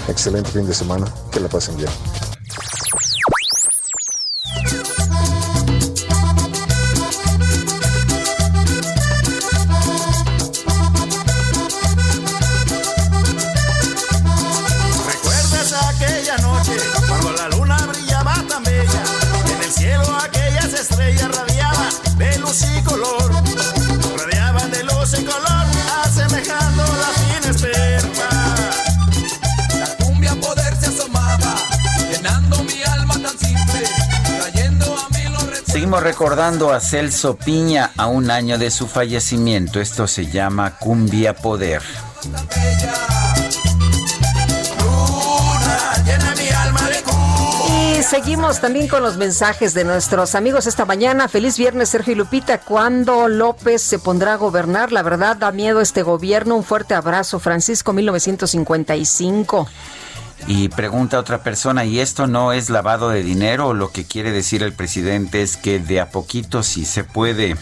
Excelente 0.09 0.51
fin 0.51 0.67
de 0.67 0.75
semana, 0.75 1.07
que 1.33 1.41
la 1.41 1.49
pasen 1.49 1.77
bien. 1.77 1.91
Recordando 36.01 36.73
a 36.73 36.81
Celso 36.81 37.37
Piña 37.37 37.93
a 37.97 38.07
un 38.07 38.31
año 38.31 38.59
de 38.59 38.71
su 38.71 38.87
fallecimiento. 38.87 39.81
Esto 39.81 40.07
se 40.07 40.27
llama 40.27 40.77
Cumbia 40.79 41.35
Poder. 41.35 41.83
Y 47.69 48.03
seguimos 48.03 48.61
también 48.61 48.89
con 48.89 49.03
los 49.03 49.17
mensajes 49.17 49.75
de 49.75 49.85
nuestros 49.85 50.35
amigos 50.35 50.67
esta 50.67 50.85
mañana. 50.85 51.29
Feliz 51.29 51.59
viernes, 51.59 51.89
Sergio 51.89 52.13
y 52.13 52.17
Lupita. 52.17 52.59
¿Cuándo 52.61 53.29
López 53.29 53.83
se 53.83 53.99
pondrá 53.99 54.35
a 54.35 54.37
gobernar? 54.37 54.93
La 54.93 55.03
verdad 55.03 55.37
da 55.37 55.53
miedo 55.53 55.81
este 55.81 56.03
gobierno. 56.03 56.57
Un 56.57 56.65
fuerte 56.65 56.95
abrazo, 56.95 57.39
Francisco 57.39 57.93
1955. 57.93 59.69
Y 60.47 60.69
pregunta 60.69 61.17
a 61.17 61.21
otra 61.21 61.43
persona, 61.43 61.85
¿y 61.85 62.01
esto 62.01 62.27
no 62.27 62.53
es 62.53 62.71
lavado 62.71 63.11
de 63.11 63.23
dinero? 63.23 63.75
Lo 63.75 63.91
que 63.91 64.05
quiere 64.05 64.33
decir 64.33 64.63
el 64.63 64.73
presidente 64.73 65.43
es 65.43 65.57
que 65.57 65.79
de 65.79 66.01
a 66.01 66.11
poquito 66.11 66.63
sí 66.63 66.85
se 66.85 67.05
puede 67.05 67.57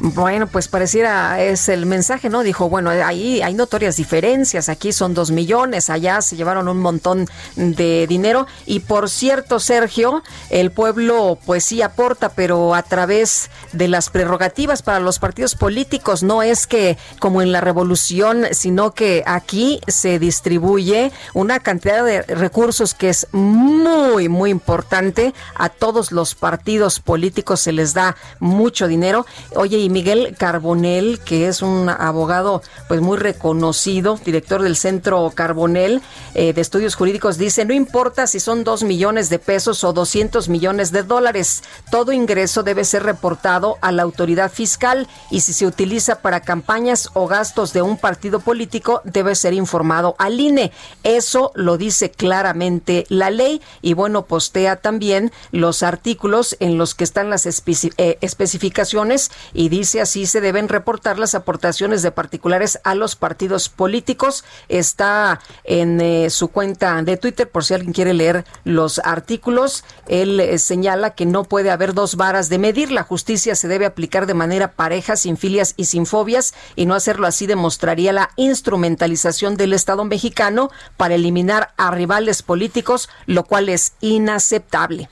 bueno, 0.00 0.46
pues 0.46 0.68
pareciera 0.68 1.40
es 1.42 1.68
el 1.68 1.86
mensaje, 1.86 2.28
¿no? 2.28 2.42
Dijo, 2.42 2.68
bueno, 2.68 2.90
ahí 2.90 3.42
hay 3.42 3.54
notorias 3.54 3.96
diferencias, 3.96 4.68
aquí 4.68 4.92
son 4.92 5.14
dos 5.14 5.30
millones, 5.30 5.90
allá 5.90 6.20
se 6.22 6.36
llevaron 6.36 6.68
un 6.68 6.80
montón 6.80 7.26
de 7.56 8.06
dinero 8.06 8.46
y 8.66 8.80
por 8.80 9.08
cierto, 9.08 9.60
Sergio, 9.60 10.22
el 10.50 10.70
pueblo 10.70 11.38
pues 11.44 11.64
sí 11.64 11.82
aporta, 11.82 12.30
pero 12.30 12.74
a 12.74 12.82
través 12.82 13.50
de 13.72 13.88
las 13.88 14.10
prerrogativas 14.10 14.82
para 14.82 15.00
los 15.00 15.18
partidos 15.18 15.54
políticos, 15.54 16.22
no 16.22 16.42
es 16.42 16.66
que 16.66 16.98
como 17.18 17.42
en 17.42 17.52
la 17.52 17.60
revolución, 17.60 18.46
sino 18.52 18.92
que 18.92 19.22
aquí 19.26 19.80
se 19.86 20.18
distribuye 20.18 21.12
una 21.32 21.60
cantidad 21.60 22.04
de 22.04 22.22
recursos 22.22 22.94
que 22.94 23.08
es 23.08 23.26
muy, 23.32 24.28
muy 24.28 24.50
importante, 24.50 25.34
a 25.54 25.68
todos 25.68 26.12
los 26.12 26.34
partidos 26.34 27.00
políticos 27.00 27.60
se 27.60 27.72
les 27.72 27.94
da 27.94 28.16
mucho 28.40 28.86
dinero. 28.86 29.26
Oye, 29.54 29.78
y 29.78 29.88
Miguel 29.94 30.34
Carbonel, 30.36 31.20
que 31.20 31.46
es 31.46 31.62
un 31.62 31.88
abogado 31.88 32.62
pues 32.88 33.00
muy 33.00 33.16
reconocido, 33.16 34.18
director 34.24 34.60
del 34.60 34.76
Centro 34.76 35.30
Carbonel 35.34 36.02
eh, 36.34 36.52
de 36.52 36.60
Estudios 36.60 36.96
Jurídicos, 36.96 37.38
dice, 37.38 37.64
no 37.64 37.72
importa 37.72 38.26
si 38.26 38.40
son 38.40 38.64
dos 38.64 38.82
millones 38.82 39.30
de 39.30 39.38
pesos 39.38 39.84
o 39.84 39.92
200 39.92 40.48
millones 40.48 40.90
de 40.90 41.04
dólares, 41.04 41.62
todo 41.92 42.10
ingreso 42.10 42.64
debe 42.64 42.84
ser 42.84 43.04
reportado 43.04 43.78
a 43.82 43.92
la 43.92 44.02
autoridad 44.02 44.50
fiscal 44.50 45.06
y 45.30 45.40
si 45.40 45.52
se 45.52 45.64
utiliza 45.64 46.20
para 46.20 46.40
campañas 46.40 47.10
o 47.14 47.28
gastos 47.28 47.72
de 47.72 47.82
un 47.82 47.96
partido 47.96 48.40
político, 48.40 49.00
debe 49.04 49.36
ser 49.36 49.54
informado 49.54 50.16
al 50.18 50.40
INE. 50.40 50.72
Eso 51.04 51.52
lo 51.54 51.78
dice 51.78 52.10
claramente 52.10 53.06
la 53.08 53.30
ley 53.30 53.62
y 53.80 53.94
bueno, 53.94 54.26
postea 54.26 54.74
también 54.74 55.30
los 55.52 55.84
artículos 55.84 56.56
en 56.58 56.78
los 56.78 56.96
que 56.96 57.04
están 57.04 57.30
las 57.30 57.46
eh, 57.46 58.18
especificaciones 58.20 59.30
y 59.52 59.68
dice 59.78 60.00
así 60.00 60.26
se 60.26 60.40
deben 60.40 60.68
reportar 60.68 61.18
las 61.18 61.34
aportaciones 61.34 62.02
de 62.02 62.12
particulares 62.12 62.78
a 62.84 62.94
los 62.94 63.16
partidos 63.16 63.68
políticos. 63.68 64.44
Está 64.68 65.40
en 65.64 66.00
eh, 66.00 66.30
su 66.30 66.48
cuenta 66.48 67.02
de 67.02 67.16
Twitter 67.16 67.48
por 67.48 67.64
si 67.64 67.74
alguien 67.74 67.92
quiere 67.92 68.14
leer 68.14 68.44
los 68.64 69.00
artículos. 69.00 69.84
Él 70.06 70.38
eh, 70.38 70.58
señala 70.58 71.10
que 71.10 71.26
no 71.26 71.44
puede 71.44 71.70
haber 71.70 71.92
dos 71.92 72.16
varas 72.16 72.48
de 72.48 72.58
medir. 72.58 72.92
La 72.92 73.02
justicia 73.02 73.54
se 73.54 73.68
debe 73.68 73.86
aplicar 73.86 74.26
de 74.26 74.34
manera 74.34 74.72
pareja, 74.72 75.16
sin 75.16 75.36
filias 75.36 75.74
y 75.76 75.86
sin 75.86 76.06
fobias 76.06 76.54
y 76.76 76.86
no 76.86 76.94
hacerlo 76.94 77.26
así 77.26 77.46
demostraría 77.46 78.12
la 78.12 78.30
instrumentalización 78.36 79.56
del 79.56 79.72
Estado 79.72 80.04
mexicano 80.04 80.70
para 80.96 81.16
eliminar 81.16 81.74
a 81.76 81.90
rivales 81.90 82.42
políticos, 82.42 83.08
lo 83.26 83.44
cual 83.44 83.68
es 83.68 83.94
inaceptable. 84.00 85.08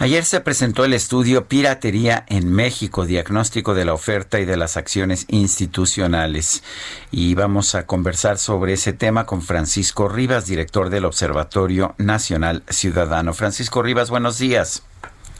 Ayer 0.00 0.24
se 0.24 0.40
presentó 0.40 0.84
el 0.84 0.92
estudio 0.92 1.46
Piratería 1.46 2.24
en 2.28 2.52
México, 2.52 3.04
diagnóstico 3.04 3.74
de 3.74 3.84
la 3.84 3.94
oferta 3.94 4.38
y 4.38 4.44
de 4.44 4.56
las 4.56 4.76
acciones 4.76 5.26
institucionales. 5.26 6.62
Y 7.10 7.34
vamos 7.34 7.74
a 7.74 7.84
conversar 7.84 8.38
sobre 8.38 8.74
ese 8.74 8.92
tema 8.92 9.26
con 9.26 9.42
Francisco 9.42 10.08
Rivas, 10.08 10.46
director 10.46 10.88
del 10.88 11.04
Observatorio 11.04 11.96
Nacional 11.98 12.62
Ciudadano. 12.68 13.34
Francisco 13.34 13.82
Rivas, 13.82 14.08
buenos 14.08 14.38
días. 14.38 14.84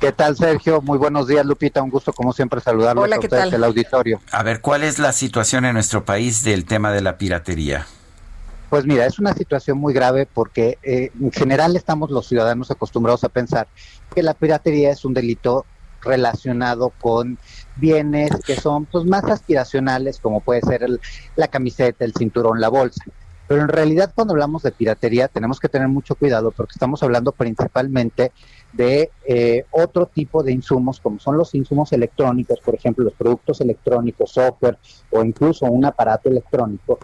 ¿Qué 0.01 0.11
tal, 0.11 0.37
Sergio? 0.37 0.83
Muy 0.83 0.99
buenos 0.99 1.29
días, 1.29 1.47
Lupita. 1.47 1.81
Un 1.81 1.91
gusto, 1.91 2.13
como 2.13 2.33
siempre, 2.33 2.61
saludarlos 2.61 3.13
a 3.13 3.19
ustedes 3.21 3.53
del 3.53 3.63
auditorio. 3.63 4.21
A 4.33 4.43
ver, 4.43 4.61
¿cuál 4.61 4.83
es 4.83 4.99
la 4.99 5.13
situación 5.13 5.67
en 5.67 5.75
nuestro 5.75 6.05
país 6.05 6.43
del 6.43 6.65
tema 6.65 6.91
de 6.91 7.03
la 7.03 7.17
piratería? 7.17 7.87
Pues 8.71 8.85
mira, 8.85 9.07
es 9.07 9.19
una 9.19 9.33
situación 9.33 9.79
muy 9.79 9.95
grave 9.95 10.27
porque 10.27 10.79
eh, 10.83 11.11
en 11.19 11.33
general 11.33 11.75
estamos 11.75 12.11
los 12.11 12.27
ciudadanos 12.27 12.71
acostumbrados 12.71 13.25
a 13.25 13.31
pensar 13.31 13.67
que 14.15 14.23
la 14.23 14.35
piratería 14.35 14.91
es 14.91 15.05
un 15.05 15.15
delito 15.15 15.65
relacionado 16.03 16.93
con 17.01 17.39
bienes 17.77 18.31
que 18.47 18.57
son 18.57 18.87
pues 18.87 19.05
más 19.05 19.25
aspiracionales 19.25 20.19
como 20.21 20.41
puede 20.41 20.61
ser 20.63 20.87
la 21.37 21.49
camiseta, 21.49 22.05
el 22.05 22.15
cinturón, 22.15 22.61
la 22.61 22.69
bolsa. 22.69 23.05
Pero 23.49 23.63
en 23.63 23.69
realidad 23.69 24.13
cuando 24.15 24.35
hablamos 24.35 24.63
de 24.63 24.73
piratería 24.73 25.27
tenemos 25.27 25.59
que 25.59 25.71
tener 25.71 25.89
mucho 25.89 26.15
cuidado 26.15 26.51
porque 26.51 26.73
estamos 26.75 27.03
hablando 27.03 27.33
principalmente 27.33 28.33
de 28.73 29.11
eh, 29.27 29.65
otro 29.71 30.07
tipo 30.07 30.43
de 30.43 30.53
insumos 30.53 31.01
como 31.01 31.19
son 31.19 31.39
los 31.39 31.55
insumos 31.55 31.93
electrónicos, 31.93 32.61
por 32.61 32.75
ejemplo 32.75 33.05
los 33.05 33.15
productos 33.15 33.61
electrónicos, 33.63 34.33
software 34.33 34.79
o 35.11 35.25
incluso 35.25 35.65
un 35.65 35.87
aparato 35.87 36.29
electrónico 36.29 36.99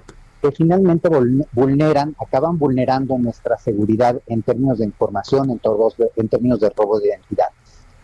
que 0.45 0.53
finalmente 0.53 1.09
vulneran, 1.53 2.15
acaban 2.21 2.59
vulnerando 2.59 3.17
nuestra 3.17 3.57
seguridad 3.57 4.21
en 4.27 4.43
términos 4.43 4.77
de 4.77 4.85
información, 4.85 5.49
en, 5.49 5.59
todos, 5.59 5.97
términos 6.29 6.61
de 6.61 6.69
robo 6.69 7.01
de 7.01 7.09
identidad. 7.09 7.47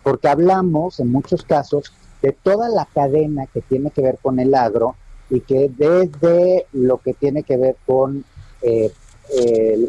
Porque 0.03 0.29
hablamos 0.29 1.01
en 1.01 1.12
muchos 1.12 1.43
casos 1.45 1.93
de 2.23 2.33
toda 2.33 2.71
la 2.71 2.87
cadena 2.87 3.45
que 3.45 3.61
tiene 3.61 3.91
que 3.91 4.01
ver 4.01 4.19
con 4.23 4.41
el 4.41 4.55
agro 4.55 4.97
y 5.29 5.41
que 5.41 5.71
desde 5.77 6.65
lo 6.73 6.97
que 6.97 7.12
tiene 7.12 7.43
que 7.43 7.59
ver 7.59 7.77
con 7.85 8.25
eh, 8.62 8.91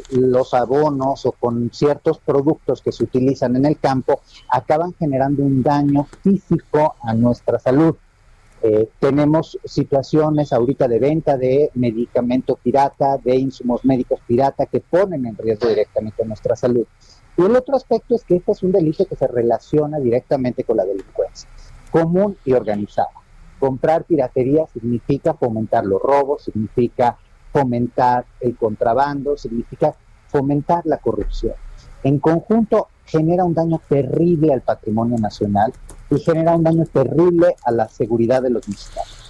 los 0.10 0.53
abonos 0.53 1.26
o 1.26 1.32
con 1.32 1.72
ciertos 1.72 2.19
productos 2.19 2.82
que 2.82 2.91
se 2.91 3.06
utilizan 3.06 3.56
en 3.56 3.65
el 3.65 3.80
campo, 3.80 4.19
acaban 4.49 4.94
generando 4.99 5.41
un 5.41 5.64
daño 5.64 6.06
físico 6.22 6.95
a 7.02 7.14
nuestra 7.14 7.60
salud. 7.60 7.95
Eh, 8.64 8.90
tenemos 9.00 9.58
situaciones 9.66 10.54
ahorita 10.54 10.88
de 10.88 11.00
venta 11.00 11.36
de 11.36 11.72
medicamento 11.74 12.60
pirata, 12.62 13.18
de 13.18 13.36
insumos 13.36 13.84
médicos 13.84 14.20
pirata 14.28 14.68
que 14.68 14.82
ponen 14.82 15.26
en 15.26 15.36
riesgo 15.36 15.68
directamente 15.68 16.24
nuestra 16.26 16.56
salud. 16.56 16.86
Y 17.38 17.42
el 17.42 17.56
otro 17.56 17.76
aspecto 17.76 18.14
es 18.14 18.24
que 18.24 18.36
este 18.36 18.52
es 18.52 18.62
un 18.62 18.72
delito 18.72 19.06
que 19.06 19.16
se 19.16 19.28
relaciona 19.28 20.00
directamente 20.00 20.64
con 20.64 20.78
la 20.78 20.86
delincuencia, 20.86 21.50
común 21.90 22.38
y 22.46 22.54
organizada. 22.54 23.10
Comprar 23.60 24.04
piratería 24.04 24.68
significa 24.68 25.34
fomentar 25.34 25.86
los 25.86 26.02
robos, 26.02 26.44
significa 26.44 27.18
fomentar 27.52 28.26
el 28.42 28.56
contrabando, 28.58 29.38
significa 29.38 29.96
fomentar 30.28 30.86
la 30.86 30.98
corrupción. 30.98 31.56
En 32.04 32.20
conjunto 32.20 32.90
genera 33.06 33.44
un 33.44 33.54
daño 33.54 33.82
terrible 33.88 34.54
al 34.54 34.62
patrimonio 34.62 35.18
nacional 35.18 35.74
y 36.12 36.20
genera 36.20 36.56
un 36.56 36.64
daño 36.64 36.86
terrible 36.86 37.56
a 37.64 37.72
la 37.72 37.90
seguridad 37.90 38.42
de 38.42 38.52
los 38.52 38.68
mexicanos. 38.68 39.22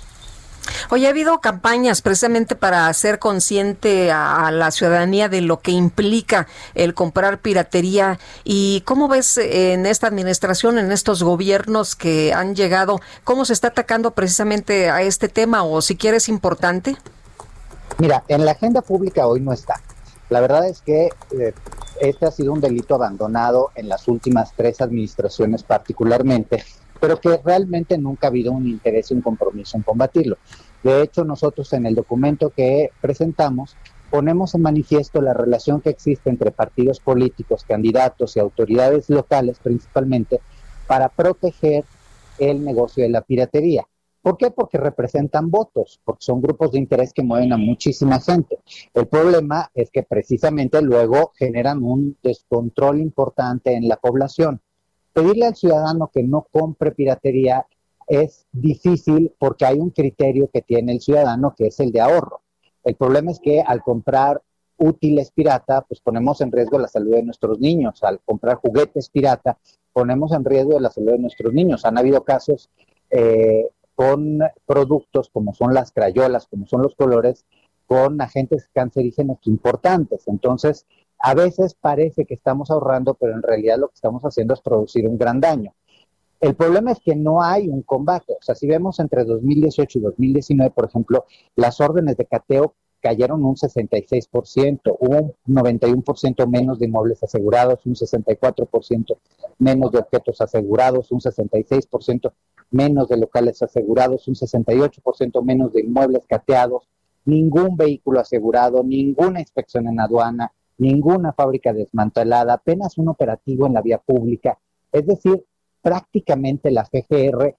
Hoy 0.90 1.06
ha 1.06 1.10
habido 1.10 1.40
campañas 1.40 2.02
precisamente 2.02 2.56
para 2.56 2.88
hacer 2.88 3.20
consciente 3.20 4.12
a, 4.12 4.52
la 4.52 4.72
ciudadanía 4.72 5.30
de 5.30 5.42
lo 5.42 5.62
que 5.62 5.72
implica 5.72 6.48
el 6.76 6.94
comprar 6.94 7.40
piratería. 7.40 8.20
¿Y 8.44 8.82
cómo 8.82 9.08
ves 9.08 9.38
en 9.38 9.86
esta 9.86 10.08
administración, 10.08 10.78
en 10.78 10.92
estos 10.92 11.24
gobiernos 11.24 11.96
que 11.96 12.34
han 12.34 12.56
llegado, 12.56 13.00
cómo 13.24 13.46
se 13.46 13.54
está 13.54 13.70
atacando 13.70 14.12
precisamente 14.12 14.90
a 14.90 15.02
este 15.02 15.30
tema 15.30 15.64
o 15.64 15.82
si 15.82 15.96
quieres 15.96 16.28
importante? 16.28 16.98
Mira, 17.98 18.24
en 18.28 18.46
la 18.46 18.52
agenda 18.52 18.82
pública 18.82 19.28
hoy 19.28 19.40
no 19.42 19.54
está. 19.54 19.80
La 20.32 20.40
verdad 20.40 20.66
es 20.66 20.82
que 20.82 21.10
eh, 21.38 21.54
este 22.00 22.26
ha 22.26 22.32
sido 22.32 22.54
un 22.54 22.62
delito 22.62 22.96
abandonado 22.96 23.72
en 23.76 23.90
las 23.90 24.08
últimas 24.08 24.54
tres 24.56 24.80
administraciones 24.80 25.62
particularmente, 25.64 26.64
pero 27.02 27.20
que 27.20 27.36
realmente 27.44 27.98
nunca 27.98 28.28
ha 28.28 28.30
habido 28.30 28.54
un 28.54 28.66
interés 28.66 29.12
y 29.12 29.14
un 29.14 29.22
compromiso 29.22 29.76
en 29.76 29.84
combatirlo. 29.84 30.38
De 30.84 31.02
hecho, 31.02 31.26
nosotros 31.26 31.74
en 31.74 31.86
el 31.86 31.96
documento 31.96 32.50
que 32.50 32.92
presentamos 33.02 33.76
ponemos 34.10 34.56
en 34.56 34.62
manifiesto 34.62 35.22
la 35.22 35.34
relación 35.34 35.82
que 35.82 35.90
existe 35.90 36.30
entre 36.30 36.52
partidos 36.52 37.02
políticos, 37.02 37.66
candidatos 37.68 38.38
y 38.38 38.40
autoridades 38.40 39.10
locales 39.10 39.60
principalmente 39.62 40.40
para 40.88 41.10
proteger 41.10 41.84
el 42.40 42.64
negocio 42.64 43.04
de 43.04 43.10
la 43.10 43.20
piratería. 43.20 43.86
¿Por 44.22 44.38
qué? 44.38 44.52
Porque 44.52 44.78
representan 44.78 45.50
votos, 45.50 46.00
porque 46.04 46.24
son 46.24 46.42
grupos 46.42 46.72
de 46.72 46.80
interés 46.80 47.12
que 47.12 47.24
mueven 47.24 47.54
a 47.54 47.58
muchísima 47.58 48.20
gente. 48.20 48.60
El 48.94 49.08
problema 49.08 49.72
es 49.74 49.90
que 49.90 50.04
precisamente 50.04 50.82
luego 50.82 51.32
generan 51.36 51.84
un 51.84 52.18
descontrol 52.22 53.00
importante 53.00 53.74
en 53.74 53.88
la 53.88 53.98
población. 53.98 54.62
Pedirle 55.12 55.48
al 55.48 55.56
ciudadano 55.56 56.12
que 56.14 56.24
no 56.24 56.48
compre 56.52 56.92
piratería 56.92 57.66
es 58.08 58.46
difícil 58.52 59.34
porque 59.40 59.66
hay 59.66 59.80
un 59.80 59.90
criterio 59.90 60.50
que 60.54 60.62
tiene 60.62 60.94
el 60.94 61.02
ciudadano 61.02 61.56
que 61.58 61.68
es 61.68 61.80
el 61.80 61.92
de 61.92 62.02
ahorro. 62.02 62.42
El 62.84 62.96
problema 62.96 63.32
es 63.32 63.40
que 63.40 63.62
al 63.62 63.82
comprar 63.82 64.42
útiles 64.78 65.32
pirata, 65.32 65.82
pues 65.82 66.02
ponemos 66.02 66.42
en 66.42 66.52
riesgo 66.52 66.80
la 66.80 66.88
salud 66.88 67.12
de 67.16 67.24
nuestros 67.24 67.60
niños. 67.60 68.04
Al 68.04 68.20
comprar 68.20 68.58
juguetes 68.58 69.10
pirata, 69.10 69.58
ponemos 69.94 70.32
en 70.32 70.44
riesgo 70.44 70.80
la 70.80 70.90
salud 70.90 71.12
de 71.12 71.20
nuestros 71.20 71.54
niños. 71.54 71.86
Han 71.86 71.98
habido 71.98 72.24
casos 72.24 72.70
eh, 73.10 73.70
con 74.02 74.40
productos 74.66 75.30
como 75.30 75.54
son 75.54 75.76
las 75.76 75.92
crayolas, 75.92 76.48
como 76.48 76.66
son 76.66 76.82
los 76.82 76.96
colores, 76.96 77.46
con 77.86 78.20
agentes 78.20 78.68
cancerígenos 78.74 79.38
importantes. 79.46 80.28
Entonces, 80.28 80.88
a 81.20 81.36
veces 81.36 81.76
parece 81.76 82.26
que 82.26 82.34
estamos 82.34 82.72
ahorrando, 82.72 83.14
pero 83.14 83.34
en 83.34 83.44
realidad 83.44 83.78
lo 83.78 83.90
que 83.90 83.94
estamos 83.94 84.24
haciendo 84.24 84.56
es 84.56 84.62
producir 84.62 85.08
un 85.08 85.20
gran 85.20 85.40
daño. 85.40 85.76
El 86.40 86.56
problema 86.56 86.94
es 86.94 87.00
que 87.00 87.16
no 87.16 87.44
hay 87.44 87.68
un 87.68 87.84
combate. 87.84 88.34
O 88.34 88.42
sea, 88.42 88.56
si 88.56 88.66
vemos 88.66 89.00
entre 89.00 89.24
2018 89.24 90.00
y 90.00 90.02
2019, 90.02 90.72
por 90.72 90.86
ejemplo, 90.86 91.26
las 91.56 91.80
órdenes 91.80 92.18
de 92.18 92.26
cateo 92.26 92.74
cayeron 93.02 93.46
un 93.46 93.56
66%, 93.56 94.98
hubo 95.00 95.36
un 95.48 95.56
91% 95.56 96.48
menos 96.48 96.80
de 96.80 96.88
inmuebles 96.88 97.22
asegurados, 97.22 97.86
un 97.86 97.94
64% 97.94 99.18
menos 99.60 99.92
de 99.92 100.00
objetos 100.00 100.42
asegurados, 100.42 101.12
un 101.12 101.20
66% 101.20 102.32
menos 102.72 103.08
de 103.10 103.18
locales 103.18 103.62
asegurados, 103.62 104.28
un 104.28 104.36
68% 104.36 105.44
menos 105.44 105.74
de 105.74 105.82
inmuebles 105.82 106.26
cateados, 106.28 106.88
ningún 107.26 107.78
vehículo 107.78 108.20
asegurado, 108.20 108.84
ninguna 108.84 109.40
inspección 109.40 109.88
en 109.88 110.00
aduana, 110.00 110.52
ninguna 110.78 111.34
fábrica 111.34 111.74
desmantelada, 111.74 112.54
apenas 112.54 112.98
un 112.98 113.10
operativo 113.10 113.68
en 113.68 113.74
la 113.74 113.82
vía 113.82 114.00
pública. 114.00 114.58
Es 114.92 115.06
decir, 115.06 115.46
prácticamente 115.82 116.72
la 116.72 116.86
FGR 116.86 117.56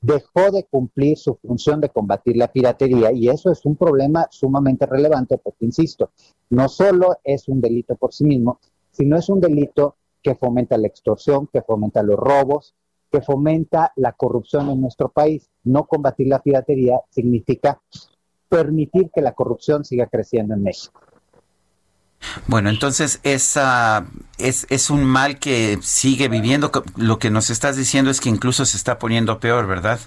dejó 0.00 0.50
de 0.52 0.64
cumplir 0.64 1.16
su 1.18 1.34
función 1.36 1.80
de 1.80 1.88
combatir 1.88 2.36
la 2.36 2.52
piratería 2.52 3.12
y 3.12 3.28
eso 3.28 3.50
es 3.50 3.64
un 3.64 3.76
problema 3.76 4.28
sumamente 4.30 4.86
relevante 4.86 5.38
porque, 5.38 5.64
insisto, 5.64 6.10
no 6.50 6.68
solo 6.68 7.16
es 7.24 7.48
un 7.48 7.60
delito 7.60 7.96
por 7.96 8.12
sí 8.12 8.24
mismo, 8.24 8.60
sino 8.90 9.16
es 9.16 9.28
un 9.28 9.40
delito 9.40 9.96
que 10.22 10.34
fomenta 10.34 10.76
la 10.76 10.88
extorsión, 10.88 11.48
que 11.52 11.62
fomenta 11.62 12.02
los 12.02 12.18
robos, 12.18 12.74
que 13.10 13.20
fomenta 13.20 13.92
la 13.96 14.12
corrupción 14.12 14.70
en 14.70 14.80
nuestro 14.80 15.08
país. 15.08 15.50
No 15.64 15.84
combatir 15.84 16.28
la 16.28 16.40
piratería 16.40 17.00
significa 17.10 17.80
permitir 18.48 19.10
que 19.14 19.20
la 19.20 19.32
corrupción 19.32 19.84
siga 19.84 20.06
creciendo 20.06 20.54
en 20.54 20.62
México. 20.62 21.00
Bueno, 22.46 22.68
entonces 22.68 23.20
esa 23.22 24.06
es, 24.38 24.66
es 24.70 24.90
un 24.90 25.04
mal 25.04 25.38
que 25.38 25.78
sigue 25.82 26.28
viviendo. 26.28 26.70
Lo 26.96 27.18
que 27.18 27.30
nos 27.30 27.50
estás 27.50 27.76
diciendo 27.76 28.10
es 28.10 28.20
que 28.20 28.28
incluso 28.28 28.64
se 28.64 28.76
está 28.76 28.98
poniendo 28.98 29.38
peor, 29.38 29.66
¿verdad? 29.66 30.00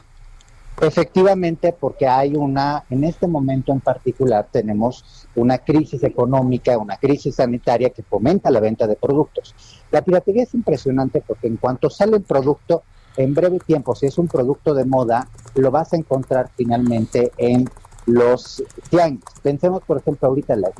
Efectivamente, 0.81 1.75
porque 1.79 2.07
hay 2.07 2.35
una, 2.35 2.85
en 2.89 3.03
este 3.03 3.27
momento 3.27 3.71
en 3.71 3.81
particular 3.81 4.47
tenemos 4.51 5.27
una 5.35 5.59
crisis 5.59 6.03
económica, 6.03 6.77
una 6.77 6.97
crisis 6.97 7.35
sanitaria 7.35 7.91
que 7.91 8.01
fomenta 8.01 8.49
la 8.49 8.59
venta 8.59 8.87
de 8.87 8.95
productos. 8.95 9.53
La 9.91 10.01
piratería 10.01 10.43
es 10.43 10.55
impresionante 10.55 11.21
porque 11.25 11.47
en 11.47 11.57
cuanto 11.57 11.89
sale 11.91 12.17
el 12.17 12.23
producto, 12.23 12.83
en 13.17 13.33
breve 13.33 13.59
tiempo, 13.59 13.95
si 13.95 14.05
es 14.05 14.17
un 14.17 14.27
producto 14.27 14.73
de 14.73 14.85
moda, 14.85 15.27
lo 15.55 15.71
vas 15.71 15.93
a 15.93 15.97
encontrar 15.97 16.49
finalmente 16.55 17.31
en 17.37 17.69
los 18.05 18.63
tianguis. 18.89 19.23
Pensemos, 19.43 19.83
por 19.83 19.97
ejemplo, 19.97 20.27
ahorita 20.27 20.53
en 20.53 20.61
las, 20.61 20.73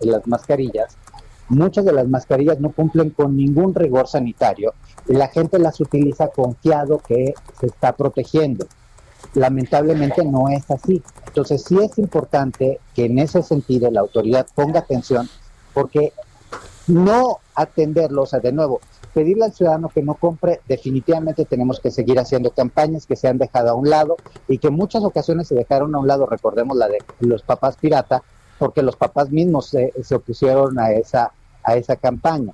las 0.00 0.26
mascarillas. 0.26 0.96
Muchas 1.48 1.84
de 1.84 1.92
las 1.92 2.08
mascarillas 2.08 2.60
no 2.60 2.70
cumplen 2.70 3.10
con 3.10 3.36
ningún 3.36 3.74
rigor 3.74 4.08
sanitario 4.08 4.72
la 5.06 5.28
gente 5.28 5.58
las 5.58 5.80
utiliza 5.80 6.28
confiado 6.28 6.98
que 6.98 7.34
se 7.58 7.66
está 7.66 7.92
protegiendo. 7.92 8.66
Lamentablemente 9.34 10.24
no 10.24 10.48
es 10.48 10.70
así. 10.70 11.02
Entonces 11.26 11.64
sí 11.64 11.78
es 11.82 11.98
importante 11.98 12.80
que 12.94 13.06
en 13.06 13.18
ese 13.18 13.42
sentido 13.42 13.90
la 13.90 14.00
autoridad 14.00 14.46
ponga 14.54 14.80
atención 14.80 15.28
porque 15.72 16.12
no 16.86 17.38
atenderlo, 17.54 18.22
o 18.22 18.26
sea, 18.26 18.40
de 18.40 18.52
nuevo, 18.52 18.80
pedirle 19.12 19.44
al 19.44 19.52
ciudadano 19.52 19.88
que 19.88 20.02
no 20.02 20.14
compre, 20.14 20.60
definitivamente 20.66 21.44
tenemos 21.44 21.80
que 21.80 21.90
seguir 21.90 22.18
haciendo 22.18 22.50
campañas 22.50 23.06
que 23.06 23.16
se 23.16 23.28
han 23.28 23.38
dejado 23.38 23.70
a 23.70 23.74
un 23.74 23.90
lado 23.90 24.16
y 24.48 24.58
que 24.58 24.68
en 24.68 24.74
muchas 24.74 25.04
ocasiones 25.04 25.48
se 25.48 25.54
dejaron 25.54 25.94
a 25.94 25.98
un 25.98 26.06
lado, 26.06 26.26
recordemos 26.26 26.76
la 26.76 26.88
de 26.88 26.98
los 27.20 27.42
papás 27.42 27.76
pirata, 27.76 28.22
porque 28.58 28.82
los 28.82 28.96
papás 28.96 29.30
mismos 29.30 29.66
se, 29.66 29.92
se 30.02 30.14
opusieron 30.14 30.78
a 30.78 30.92
esa, 30.92 31.32
a 31.64 31.76
esa 31.76 31.96
campaña. 31.96 32.52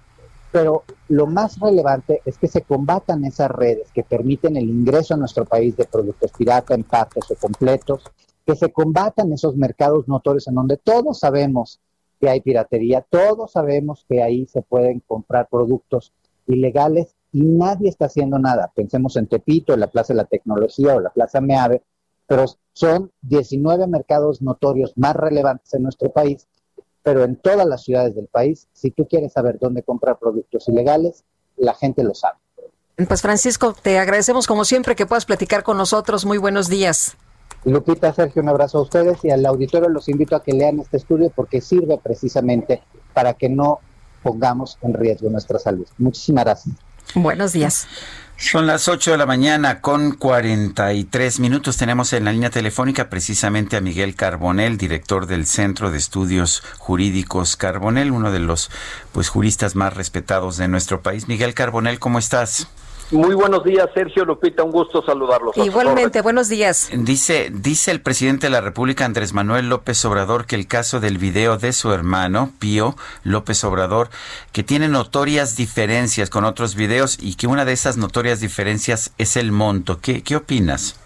Pero 0.51 0.85
lo 1.09 1.27
más 1.27 1.61
relevante 1.61 2.23
es 2.25 2.39
que 2.39 2.49
se 2.49 2.63
combatan 2.63 3.25
esas 3.25 3.51
redes 3.51 3.91
que 3.93 4.03
permiten 4.03 4.57
el 4.57 4.69
ingreso 4.69 5.15
a 5.15 5.19
nuestro 5.19 5.45
país 5.45 5.77
de 5.77 5.85
productos 5.85 6.33
pirata 6.33 6.75
en 6.75 6.85
partes 6.85 7.31
o 7.31 7.35
completos, 7.35 8.03
que 8.47 8.57
se 8.57 8.73
combatan 8.73 9.31
esos 9.33 9.57
mercados 9.57 10.09
notorios 10.09 10.49
en 10.49 10.55
donde 10.55 10.79
todos 10.79 11.19
sabemos 11.19 11.81
que 12.19 12.29
hay 12.29 12.41
piratería, 12.41 13.05
todos 13.09 13.53
sabemos 13.53 14.05
que 14.09 14.23
ahí 14.23 14.47
se 14.47 14.63
pueden 14.63 15.01
comprar 15.01 15.49
productos 15.51 16.13
ilegales 16.49 17.15
y 17.33 17.43
nadie 17.43 17.89
está 17.89 18.07
haciendo 18.07 18.39
nada. 18.39 18.73
Pensemos 18.75 19.17
en 19.17 19.27
Tepito, 19.27 19.75
en 19.75 19.81
la 19.81 19.91
Plaza 19.91 20.13
de 20.13 20.19
la 20.19 20.25
Tecnología 20.25 20.95
o 20.95 21.01
la 21.01 21.11
Plaza 21.11 21.41
Meave, 21.41 21.83
pero 22.27 22.47
son 22.73 23.11
19 23.23 23.87
mercados 23.87 24.43
notorios 24.43 24.93
más 24.97 25.15
relevantes 25.17 25.73
en 25.75 25.83
nuestro 25.83 26.11
país, 26.11 26.47
pero 27.03 27.25
en 27.25 27.37
todas 27.37 27.67
las 27.67 27.85
ciudades 27.85 28.15
del 28.15 28.27
país, 28.27 28.69
si 28.73 28.91
tú 28.91 29.07
quieres 29.07 29.33
saber 29.33 29.59
dónde 29.59 29.83
comprar 29.83 30.19
productos 30.19 30.69
ilegales, 30.69 31.25
la 31.57 31.75
gente 31.75 32.03
lo 32.03 32.15
sabe. 32.15 32.39
Pues 33.07 33.23
Francisco, 33.23 33.75
te 33.81 33.99
agradecemos 33.99 34.47
como 34.47 34.65
siempre 34.65 34.97
que 34.97 35.07
puedas 35.07 35.25
platicar 35.25 35.63
con 35.63 35.77
nosotros. 35.77 36.27
Muy 36.27 36.39
buenos 36.39 36.69
días. 36.69 37.17
Lupita, 37.65 38.13
Sergio, 38.13 38.43
un 38.43 38.49
abrazo 38.49 38.79
a 38.79 38.83
ustedes 38.83 39.25
y 39.25 39.31
al 39.31 39.45
auditorio 39.47 39.89
los 39.89 40.09
invito 40.09 40.37
a 40.37 40.43
que 40.43 40.53
lean 40.53 40.81
este 40.81 40.97
estudio 40.97 41.31
porque 41.35 41.61
sirve 41.61 41.99
precisamente 41.99 42.83
para 43.15 43.35
que 43.35 43.49
no 43.49 43.81
pongamos 44.23 44.79
en 44.83 44.95
riesgo 44.95 45.31
nuestra 45.31 45.59
salud. 45.59 45.87
Muchísimas 45.99 46.45
gracias. 46.45 46.75
Buenos 47.15 47.53
días. 47.53 47.87
Son 48.41 48.69
las 48.69 48.87
8 48.87 49.11
de 49.11 49.19
la 49.19 49.27
mañana 49.27 49.81
con 49.81 50.13
43 50.13 51.41
minutos. 51.41 51.77
Tenemos 51.77 52.13
en 52.13 52.25
la 52.25 52.33
línea 52.33 52.51
telefónica 52.51 53.11
precisamente 53.11 53.77
a 53.77 53.81
Miguel 53.81 54.15
Carbonel, 54.15 54.79
director 54.79 55.27
del 55.27 55.45
Centro 55.45 55.91
de 55.91 55.99
Estudios 55.99 56.63
Jurídicos 56.79 57.57
Carbonel, 57.57 58.13
uno 58.13 58.31
de 58.31 58.39
los 58.39 58.71
pues 59.11 59.29
juristas 59.29 59.75
más 59.75 59.95
respetados 59.95 60.57
de 60.57 60.69
nuestro 60.69 61.03
país. 61.03 61.27
Miguel 61.27 61.53
Carbonel, 61.53 61.99
¿cómo 61.99 62.21
estás? 62.21 62.69
Muy 63.11 63.35
buenos 63.35 63.65
días, 63.65 63.89
Sergio 63.95 64.27
Lupita, 64.27 64.63
un 64.63 64.71
gusto 64.71 65.03
saludarlos. 65.03 65.57
Igualmente, 65.57 66.21
buenos 66.21 66.51
días. 66.51 66.91
Dice, 66.93 67.51
dice 67.51 67.91
el 67.91 68.03
presidente 68.03 68.49
de 68.49 68.51
la 68.51 68.61
República, 68.61 69.07
Andrés 69.07 69.33
Manuel 69.33 69.71
López 69.71 70.05
Obrador, 70.05 70.45
que 70.45 70.57
el 70.57 70.67
caso 70.67 71.01
del 71.01 71.17
video 71.17 71.57
de 71.57 71.73
su 71.73 71.91
hermano, 71.91 72.53
Pío 72.59 72.97
López 73.25 73.65
Obrador, 73.65 74.11
que 74.53 74.63
tiene 74.63 74.89
notorias 74.89 75.57
diferencias 75.57 76.29
con 76.29 76.45
otros 76.45 76.75
videos 76.75 77.17
y 77.19 77.37
que 77.37 77.47
una 77.47 77.65
de 77.65 77.73
esas 77.73 77.97
notorias 77.97 78.41
diferencias 78.41 79.15
es 79.17 79.39
el 79.39 79.53
monto. 79.53 80.01
¿Qué, 80.03 80.23
qué 80.23 80.37
opinas? 80.37 81.01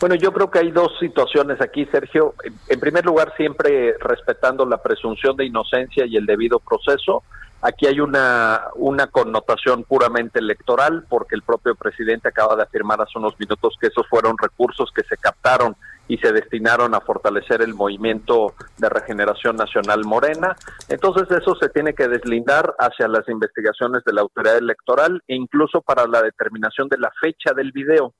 Bueno, 0.00 0.14
yo 0.14 0.32
creo 0.32 0.50
que 0.50 0.60
hay 0.60 0.70
dos 0.70 0.92
situaciones 0.98 1.60
aquí, 1.60 1.84
Sergio. 1.92 2.34
En 2.68 2.80
primer 2.80 3.04
lugar, 3.04 3.34
siempre 3.36 3.94
respetando 4.00 4.64
la 4.64 4.82
presunción 4.82 5.36
de 5.36 5.44
inocencia 5.44 6.06
y 6.06 6.16
el 6.16 6.24
debido 6.24 6.58
proceso. 6.60 7.22
Aquí 7.62 7.86
hay 7.86 8.00
una, 8.00 8.68
una 8.76 9.08
connotación 9.08 9.84
puramente 9.84 10.38
electoral 10.38 11.04
porque 11.08 11.34
el 11.34 11.42
propio 11.42 11.74
presidente 11.74 12.28
acaba 12.28 12.56
de 12.56 12.62
afirmar 12.62 13.00
hace 13.02 13.18
unos 13.18 13.38
minutos 13.38 13.76
que 13.78 13.88
esos 13.88 14.08
fueron 14.08 14.38
recursos 14.38 14.90
que 14.94 15.02
se 15.02 15.18
captaron 15.18 15.76
y 16.10 16.16
se 16.18 16.32
destinaron 16.32 16.94
a 16.94 17.00
fortalecer 17.00 17.62
el 17.62 17.72
movimiento 17.72 18.54
de 18.78 18.88
regeneración 18.88 19.54
nacional 19.54 20.04
morena. 20.04 20.56
Entonces 20.88 21.30
eso 21.30 21.54
se 21.54 21.68
tiene 21.68 21.94
que 21.94 22.08
deslindar 22.08 22.74
hacia 22.78 23.06
las 23.06 23.28
investigaciones 23.28 24.02
de 24.04 24.14
la 24.14 24.22
autoridad 24.22 24.56
electoral 24.56 25.22
e 25.28 25.36
incluso 25.36 25.82
para 25.82 26.08
la 26.08 26.20
determinación 26.20 26.88
de 26.88 26.98
la 26.98 27.12
fecha 27.20 27.52
del 27.54 27.70
video. 27.70 28.14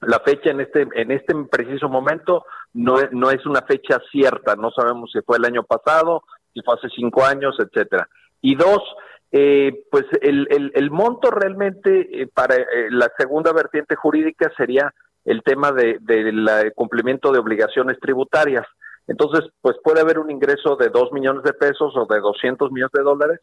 La 0.00 0.18
fecha 0.20 0.50
en 0.50 0.62
este 0.62 0.88
en 0.94 1.12
este 1.12 1.34
preciso 1.50 1.88
momento 1.88 2.44
no 2.72 2.98
es, 2.98 3.12
no 3.12 3.30
es 3.30 3.44
una 3.46 3.62
fecha 3.62 4.00
cierta, 4.10 4.56
no 4.56 4.70
sabemos 4.72 5.10
si 5.12 5.20
fue 5.20 5.36
el 5.36 5.44
año 5.44 5.62
pasado, 5.62 6.22
si 6.54 6.60
fue 6.62 6.74
hace 6.74 6.88
cinco 6.88 7.24
años, 7.24 7.56
etcétera. 7.60 8.08
Y 8.40 8.54
dos, 8.54 8.80
eh, 9.32 9.84
pues 9.90 10.04
el, 10.22 10.90
monto 10.90 11.30
realmente 11.30 12.22
eh, 12.22 12.28
para 12.32 12.56
eh, 12.56 12.88
la 12.90 13.10
segunda 13.18 13.52
vertiente 13.52 13.94
jurídica 13.94 14.50
sería 14.56 14.92
el 15.24 15.42
tema 15.42 15.72
de, 15.72 15.98
del 16.00 16.72
cumplimiento 16.74 17.32
de 17.32 17.38
obligaciones 17.38 17.98
tributarias. 18.00 18.66
Entonces, 19.06 19.50
pues 19.60 19.76
puede 19.82 20.00
haber 20.00 20.18
un 20.18 20.30
ingreso 20.30 20.76
de 20.76 20.88
dos 20.88 21.12
millones 21.12 21.42
de 21.42 21.52
pesos 21.52 21.94
o 21.96 22.06
de 22.06 22.20
200 22.20 22.70
millones 22.70 22.92
de 22.92 23.02
dólares. 23.02 23.40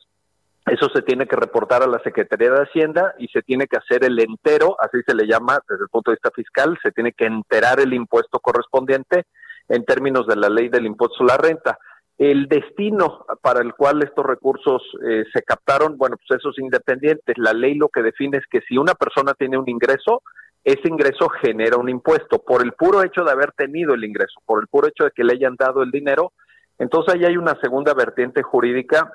Eso 0.66 0.90
se 0.90 1.04
tiene 1.04 1.28
que 1.28 1.36
reportar 1.36 1.84
a 1.84 1.88
la 1.88 2.00
Secretaría 2.00 2.50
de 2.50 2.64
Hacienda 2.64 3.14
y 3.20 3.28
se 3.28 3.44
tiene 3.44 3.68
que 3.68 3.78
hacer 3.78 4.04
el 4.04 4.20
entero, 4.20 4.76
así 4.80 4.98
se 5.06 5.14
le 5.14 5.28
llama 5.28 5.60
desde 5.70 5.84
el 5.84 5.90
punto 5.90 6.10
de 6.10 6.16
vista 6.16 6.32
fiscal, 6.32 6.76
se 6.82 6.92
tiene 6.92 7.12
que 7.12 7.26
enterar 7.26 7.80
el 7.80 7.94
impuesto 7.94 8.40
correspondiente 8.40 9.26
en 9.70 9.86
términos 9.86 10.26
de 10.26 10.36
la 10.36 10.50
ley 10.50 10.70
del 10.70 10.88
impuesto 10.88 11.24
a 11.24 11.28
la 11.28 11.38
renta. 11.38 11.78
El 12.18 12.48
destino 12.48 13.26
para 13.42 13.62
el 13.62 13.74
cual 13.74 14.02
estos 14.02 14.26
recursos 14.26 14.82
eh, 15.06 15.26
se 15.34 15.42
captaron, 15.44 15.98
bueno, 15.98 16.16
pues 16.16 16.40
eso 16.40 16.50
es 16.52 16.60
independiente. 16.60 17.34
La 17.36 17.52
ley 17.52 17.76
lo 17.76 17.90
que 17.90 18.02
define 18.02 18.38
es 18.38 18.46
que 18.50 18.62
si 18.62 18.78
una 18.78 18.94
persona 18.94 19.34
tiene 19.34 19.58
un 19.58 19.68
ingreso, 19.68 20.22
ese 20.64 20.88
ingreso 20.88 21.30
genera 21.30 21.78
un 21.78 21.90
impuesto 21.90 22.40
por 22.40 22.64
el 22.64 22.72
puro 22.72 23.04
hecho 23.04 23.24
de 23.24 23.32
haber 23.32 23.52
tenido 23.52 23.94
el 23.94 24.04
ingreso, 24.04 24.40
por 24.46 24.62
el 24.62 24.68
puro 24.68 24.88
hecho 24.88 25.04
de 25.04 25.12
que 25.12 25.24
le 25.24 25.34
hayan 25.34 25.56
dado 25.58 25.84
el 25.84 25.92
dinero. 25.92 26.32
Entonces 26.80 27.16
ahí 27.16 27.26
hay 27.26 27.38
una 27.38 27.60
segunda 27.62 27.94
vertiente 27.94 28.42
jurídica 28.42 29.14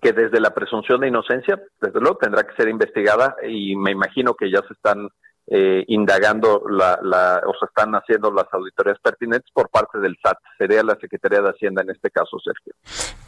que 0.00 0.12
desde 0.12 0.40
la 0.40 0.54
presunción 0.54 1.00
de 1.00 1.08
inocencia, 1.08 1.60
desde 1.80 2.00
luego, 2.00 2.16
tendrá 2.16 2.42
que 2.42 2.56
ser 2.56 2.68
investigada 2.68 3.36
y 3.46 3.76
me 3.76 3.92
imagino 3.92 4.34
que 4.34 4.50
ya 4.50 4.62
se 4.66 4.72
están 4.72 5.08
eh, 5.50 5.84
indagando 5.88 6.62
la, 6.70 6.98
la, 7.02 7.42
o 7.44 7.52
se 7.58 7.66
están 7.66 7.92
haciendo 7.94 8.30
las 8.30 8.46
auditorías 8.52 8.98
pertinentes 9.00 9.50
por 9.52 9.68
parte 9.68 9.98
del 9.98 10.16
SAT. 10.22 10.38
Sería 10.56 10.84
la 10.84 10.96
Secretaría 11.00 11.42
de 11.42 11.50
Hacienda 11.50 11.82
en 11.82 11.90
este 11.90 12.10
caso, 12.10 12.38
Sergio. 12.38 12.72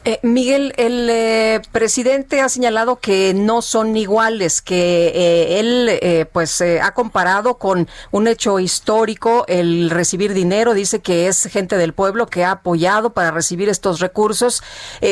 Eh, 0.05 0.19
Miguel, 0.21 0.73
el 0.75 1.09
eh, 1.09 1.61
presidente 1.71 2.41
ha 2.41 2.49
señalado 2.49 2.97
que 2.97 3.33
no 3.33 3.61
son 3.61 3.95
iguales, 3.95 4.61
que 4.61 5.07
eh, 5.15 5.59
él 5.59 6.29
pues 6.31 6.61
ha 6.61 6.93
comparado 6.93 7.57
con 7.57 7.87
un 8.11 8.27
hecho 8.27 8.59
histórico 8.59 9.45
el 9.47 9.89
recibir 9.89 10.33
dinero, 10.33 10.73
dice 10.73 11.01
que 11.01 11.27
es 11.27 11.45
gente 11.45 11.77
del 11.77 11.93
pueblo 11.93 12.27
que 12.27 12.43
ha 12.43 12.51
apoyado 12.51 13.11
para 13.11 13.31
recibir 13.31 13.69
estos 13.69 13.99
recursos, 13.99 14.63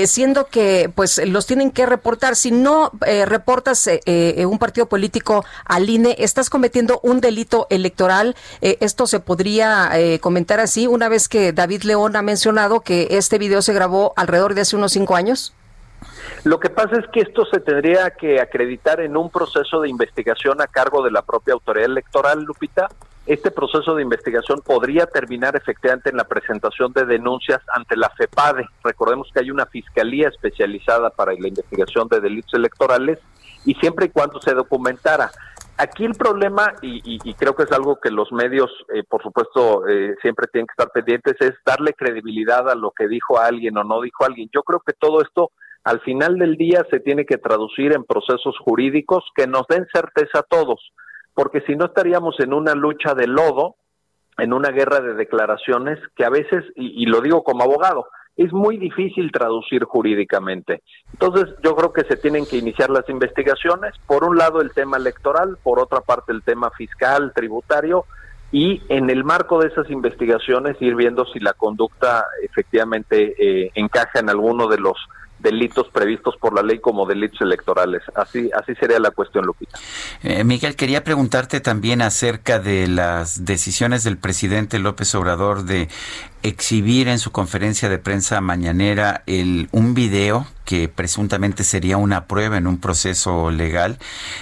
siendo 0.05 0.45
que 0.45 0.91
pues 0.93 1.21
los 1.25 1.45
tienen 1.45 1.71
que 1.71 1.85
reportar. 1.85 2.35
Si 2.35 2.51
no 2.51 2.91
reportas 3.25 3.89
un 4.05 4.59
partido 4.59 4.87
político 4.87 5.45
al 5.65 5.89
INE, 5.89 6.15
estás 6.17 6.49
cometiendo 6.49 7.00
un 7.01 7.21
delito 7.21 7.67
electoral. 7.69 8.35
esto 8.61 9.07
se 9.07 9.19
podría 9.19 9.91
comentar 10.21 10.59
así, 10.59 10.87
una 10.87 11.09
vez 11.09 11.27
que 11.27 11.53
David 11.53 11.83
León 11.83 12.15
ha 12.15 12.21
mencionado 12.21 12.81
que 12.81 13.07
este 13.11 13.37
video 13.37 13.61
se 13.61 13.73
grabó 13.73 14.13
alrededor 14.15 14.53
de 14.53 14.61
hace 14.61 14.75
unos 14.75 14.91
cinco 14.91 15.15
años. 15.15 15.53
Lo 16.43 16.59
que 16.59 16.69
pasa 16.69 16.97
es 16.97 17.05
que 17.13 17.21
esto 17.21 17.45
se 17.45 17.59
tendría 17.59 18.09
que 18.11 18.41
acreditar 18.41 18.99
en 18.99 19.15
un 19.15 19.29
proceso 19.29 19.81
de 19.81 19.89
investigación 19.89 20.59
a 20.61 20.67
cargo 20.67 21.03
de 21.03 21.11
la 21.11 21.21
propia 21.21 21.53
autoridad 21.53 21.85
electoral, 21.85 22.43
Lupita. 22.43 22.89
Este 23.27 23.51
proceso 23.51 23.93
de 23.93 24.01
investigación 24.01 24.61
podría 24.65 25.05
terminar 25.05 25.55
efectivamente 25.55 26.09
en 26.09 26.17
la 26.17 26.23
presentación 26.23 26.91
de 26.93 27.05
denuncias 27.05 27.61
ante 27.75 27.95
la 27.95 28.09
FEPADE. 28.09 28.65
Recordemos 28.83 29.29
que 29.31 29.41
hay 29.41 29.51
una 29.51 29.67
fiscalía 29.67 30.29
especializada 30.29 31.11
para 31.11 31.33
la 31.33 31.47
investigación 31.47 32.07
de 32.07 32.19
delitos 32.19 32.55
electorales 32.55 33.19
y 33.63 33.75
siempre 33.75 34.07
y 34.07 34.09
cuando 34.09 34.41
se 34.41 34.55
documentara. 34.55 35.29
Aquí 35.81 36.05
el 36.05 36.13
problema, 36.13 36.75
y, 36.83 37.33
creo 37.33 37.55
que 37.55 37.63
es 37.63 37.71
algo 37.71 37.99
que 37.99 38.11
los 38.11 38.31
medios, 38.31 38.69
eh, 38.93 39.01
por 39.03 39.23
supuesto, 39.23 39.87
eh, 39.87 40.15
siempre 40.21 40.45
tienen 40.53 40.67
que 40.67 40.73
estar 40.73 40.91
pendientes, 40.93 41.35
es 41.39 41.53
darle 41.65 41.93
credibilidad 41.93 42.69
a 42.69 42.75
lo 42.75 42.91
que 42.91 43.07
dijo 43.07 43.39
alguien 43.39 43.75
o 43.79 43.83
no 43.83 43.99
dijo 43.99 44.23
alguien. 44.23 44.47
Yo 44.53 44.61
creo 44.61 44.79
que 44.85 44.93
todo 44.93 45.23
esto, 45.23 45.49
al 45.83 45.99
final 46.01 46.37
del 46.37 46.55
día, 46.55 46.85
se 46.91 46.99
tiene 46.99 47.25
que 47.25 47.39
traducir 47.39 47.95
en 47.95 48.03
procesos 48.03 48.55
jurídicos 48.59 49.23
que 49.35 49.47
nos 49.47 49.65
den 49.69 49.87
certeza 49.91 50.41
a 50.41 50.43
todos, 50.43 50.93
porque 51.33 51.61
si 51.61 51.75
no 51.75 51.85
estaríamos 51.85 52.39
en 52.41 52.53
una 52.53 52.75
lucha 52.75 53.15
de 53.15 53.25
lodo, 53.25 53.77
en 54.37 54.53
una 54.53 54.69
guerra 54.69 54.99
de 54.99 55.15
declaraciones 55.15 55.97
que 56.15 56.25
a 56.25 56.29
veces, 56.29 56.63
y 56.75 57.07
lo 57.07 57.21
digo 57.21 57.43
como 57.43 57.63
abogado, 57.63 58.05
es 58.37 58.51
muy 58.53 58.77
difícil 58.77 59.31
traducir 59.31 59.83
jurídicamente. 59.83 60.81
Entonces, 61.13 61.53
yo 61.63 61.75
creo 61.75 61.93
que 61.93 62.03
se 62.03 62.17
tienen 62.17 62.45
que 62.45 62.57
iniciar 62.57 62.89
las 62.89 63.07
investigaciones, 63.09 63.93
por 64.07 64.23
un 64.23 64.37
lado 64.37 64.61
el 64.61 64.71
tema 64.71 64.97
electoral, 64.97 65.57
por 65.61 65.79
otra 65.79 66.01
parte 66.01 66.31
el 66.31 66.43
tema 66.43 66.71
fiscal, 66.71 67.33
tributario, 67.35 68.05
y 68.51 68.81
en 68.89 69.09
el 69.09 69.23
marco 69.23 69.59
de 69.59 69.69
esas 69.69 69.89
investigaciones 69.89 70.81
ir 70.81 70.95
viendo 70.95 71.25
si 71.25 71.39
la 71.39 71.53
conducta 71.53 72.25
efectivamente 72.43 73.35
eh, 73.39 73.71
encaja 73.75 74.19
en 74.19 74.29
alguno 74.29 74.67
de 74.67 74.77
los 74.77 74.97
delitos 75.41 75.87
previstos 75.89 76.35
por 76.37 76.53
la 76.53 76.61
ley 76.61 76.79
como 76.79 77.05
delitos 77.05 77.41
electorales. 77.41 78.01
Así, 78.15 78.49
así 78.57 78.75
sería 78.75 78.99
la 78.99 79.11
cuestión, 79.11 79.45
Lupita. 79.45 79.77
Eh, 80.23 80.43
Miguel, 80.43 80.75
quería 80.75 81.03
preguntarte 81.03 81.59
también 81.59 82.01
acerca 82.01 82.59
de 82.59 82.87
las 82.87 83.45
decisiones 83.45 84.03
del 84.03 84.17
presidente 84.17 84.79
López 84.79 85.13
Obrador 85.15 85.63
de 85.63 85.89
exhibir 86.43 87.07
en 87.07 87.19
su 87.19 87.31
conferencia 87.31 87.89
de 87.89 87.97
prensa 87.97 88.41
mañanera 88.41 89.23
el, 89.25 89.69
un 89.71 89.93
video 89.93 90.47
que 90.65 90.87
presuntamente 90.87 91.63
sería 91.63 91.97
una 91.97 92.25
prueba 92.25 92.57
en 92.57 92.67
un 92.67 92.79
proceso 92.79 93.51
legal 93.51 93.97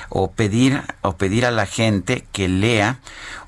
o 0.09 0.31
pedir 0.31 0.81
o 1.01 1.17
pedir 1.17 1.45
a 1.45 1.51
la 1.51 1.65
gente 1.65 2.25
que 2.31 2.47
lea 2.47 2.99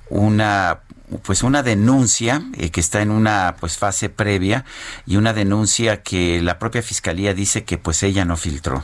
una 0.09 0.79
pues 1.23 1.43
una 1.43 1.63
denuncia 1.63 2.41
eh, 2.57 2.71
que 2.71 2.79
está 2.79 3.01
en 3.01 3.11
una 3.11 3.55
pues 3.59 3.77
fase 3.77 4.09
previa 4.09 4.65
y 5.05 5.17
una 5.17 5.33
denuncia 5.33 6.03
que 6.03 6.41
la 6.41 6.59
propia 6.59 6.81
fiscalía 6.81 7.33
dice 7.33 7.65
que 7.65 7.77
pues 7.77 8.03
ella 8.03 8.25
no 8.25 8.38
filtró. 8.38 8.83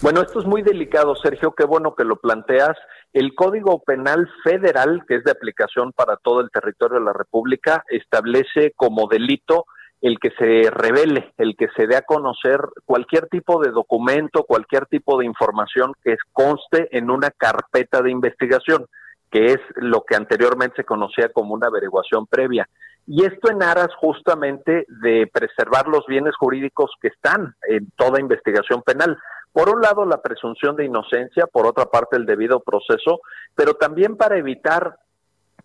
Bueno, 0.00 0.22
esto 0.22 0.40
es 0.40 0.46
muy 0.46 0.62
delicado, 0.62 1.16
Sergio, 1.16 1.54
qué 1.56 1.64
bueno 1.64 1.94
que 1.96 2.04
lo 2.04 2.16
planteas. 2.16 2.76
El 3.12 3.34
Código 3.34 3.82
Penal 3.82 4.30
Federal, 4.44 5.02
que 5.08 5.16
es 5.16 5.24
de 5.24 5.32
aplicación 5.32 5.92
para 5.92 6.16
todo 6.16 6.40
el 6.40 6.50
territorio 6.50 6.98
de 7.00 7.04
la 7.04 7.12
República, 7.12 7.82
establece 7.88 8.72
como 8.76 9.08
delito 9.08 9.64
el 10.00 10.18
que 10.20 10.30
se 10.38 10.70
revele, 10.70 11.32
el 11.38 11.56
que 11.56 11.68
se 11.76 11.86
dé 11.86 11.96
a 11.96 12.02
conocer 12.02 12.60
cualquier 12.84 13.26
tipo 13.26 13.60
de 13.60 13.72
documento, 13.72 14.44
cualquier 14.44 14.86
tipo 14.86 15.18
de 15.18 15.26
información 15.26 15.92
que 16.04 16.16
conste 16.32 16.96
en 16.96 17.10
una 17.10 17.30
carpeta 17.30 18.00
de 18.00 18.12
investigación, 18.12 18.86
que 19.30 19.52
es 19.52 19.58
lo 19.76 20.04
que 20.04 20.16
anteriormente 20.16 20.76
se 20.76 20.84
conocía 20.84 21.28
como 21.30 21.54
una 21.54 21.68
averiguación 21.68 22.26
previa. 22.26 22.68
Y 23.06 23.24
esto 23.24 23.50
en 23.50 23.62
aras 23.62 23.88
justamente 23.96 24.86
de 25.02 25.26
preservar 25.32 25.88
los 25.88 26.06
bienes 26.06 26.36
jurídicos 26.36 26.90
que 27.00 27.08
están 27.08 27.54
en 27.68 27.90
toda 27.96 28.20
investigación 28.20 28.82
penal. 28.82 29.18
Por 29.52 29.70
un 29.70 29.80
lado, 29.80 30.04
la 30.04 30.20
presunción 30.20 30.76
de 30.76 30.84
inocencia, 30.84 31.46
por 31.46 31.66
otra 31.66 31.86
parte, 31.86 32.16
el 32.16 32.26
debido 32.26 32.60
proceso, 32.60 33.20
pero 33.54 33.74
también 33.74 34.16
para 34.16 34.36
evitar 34.36 34.98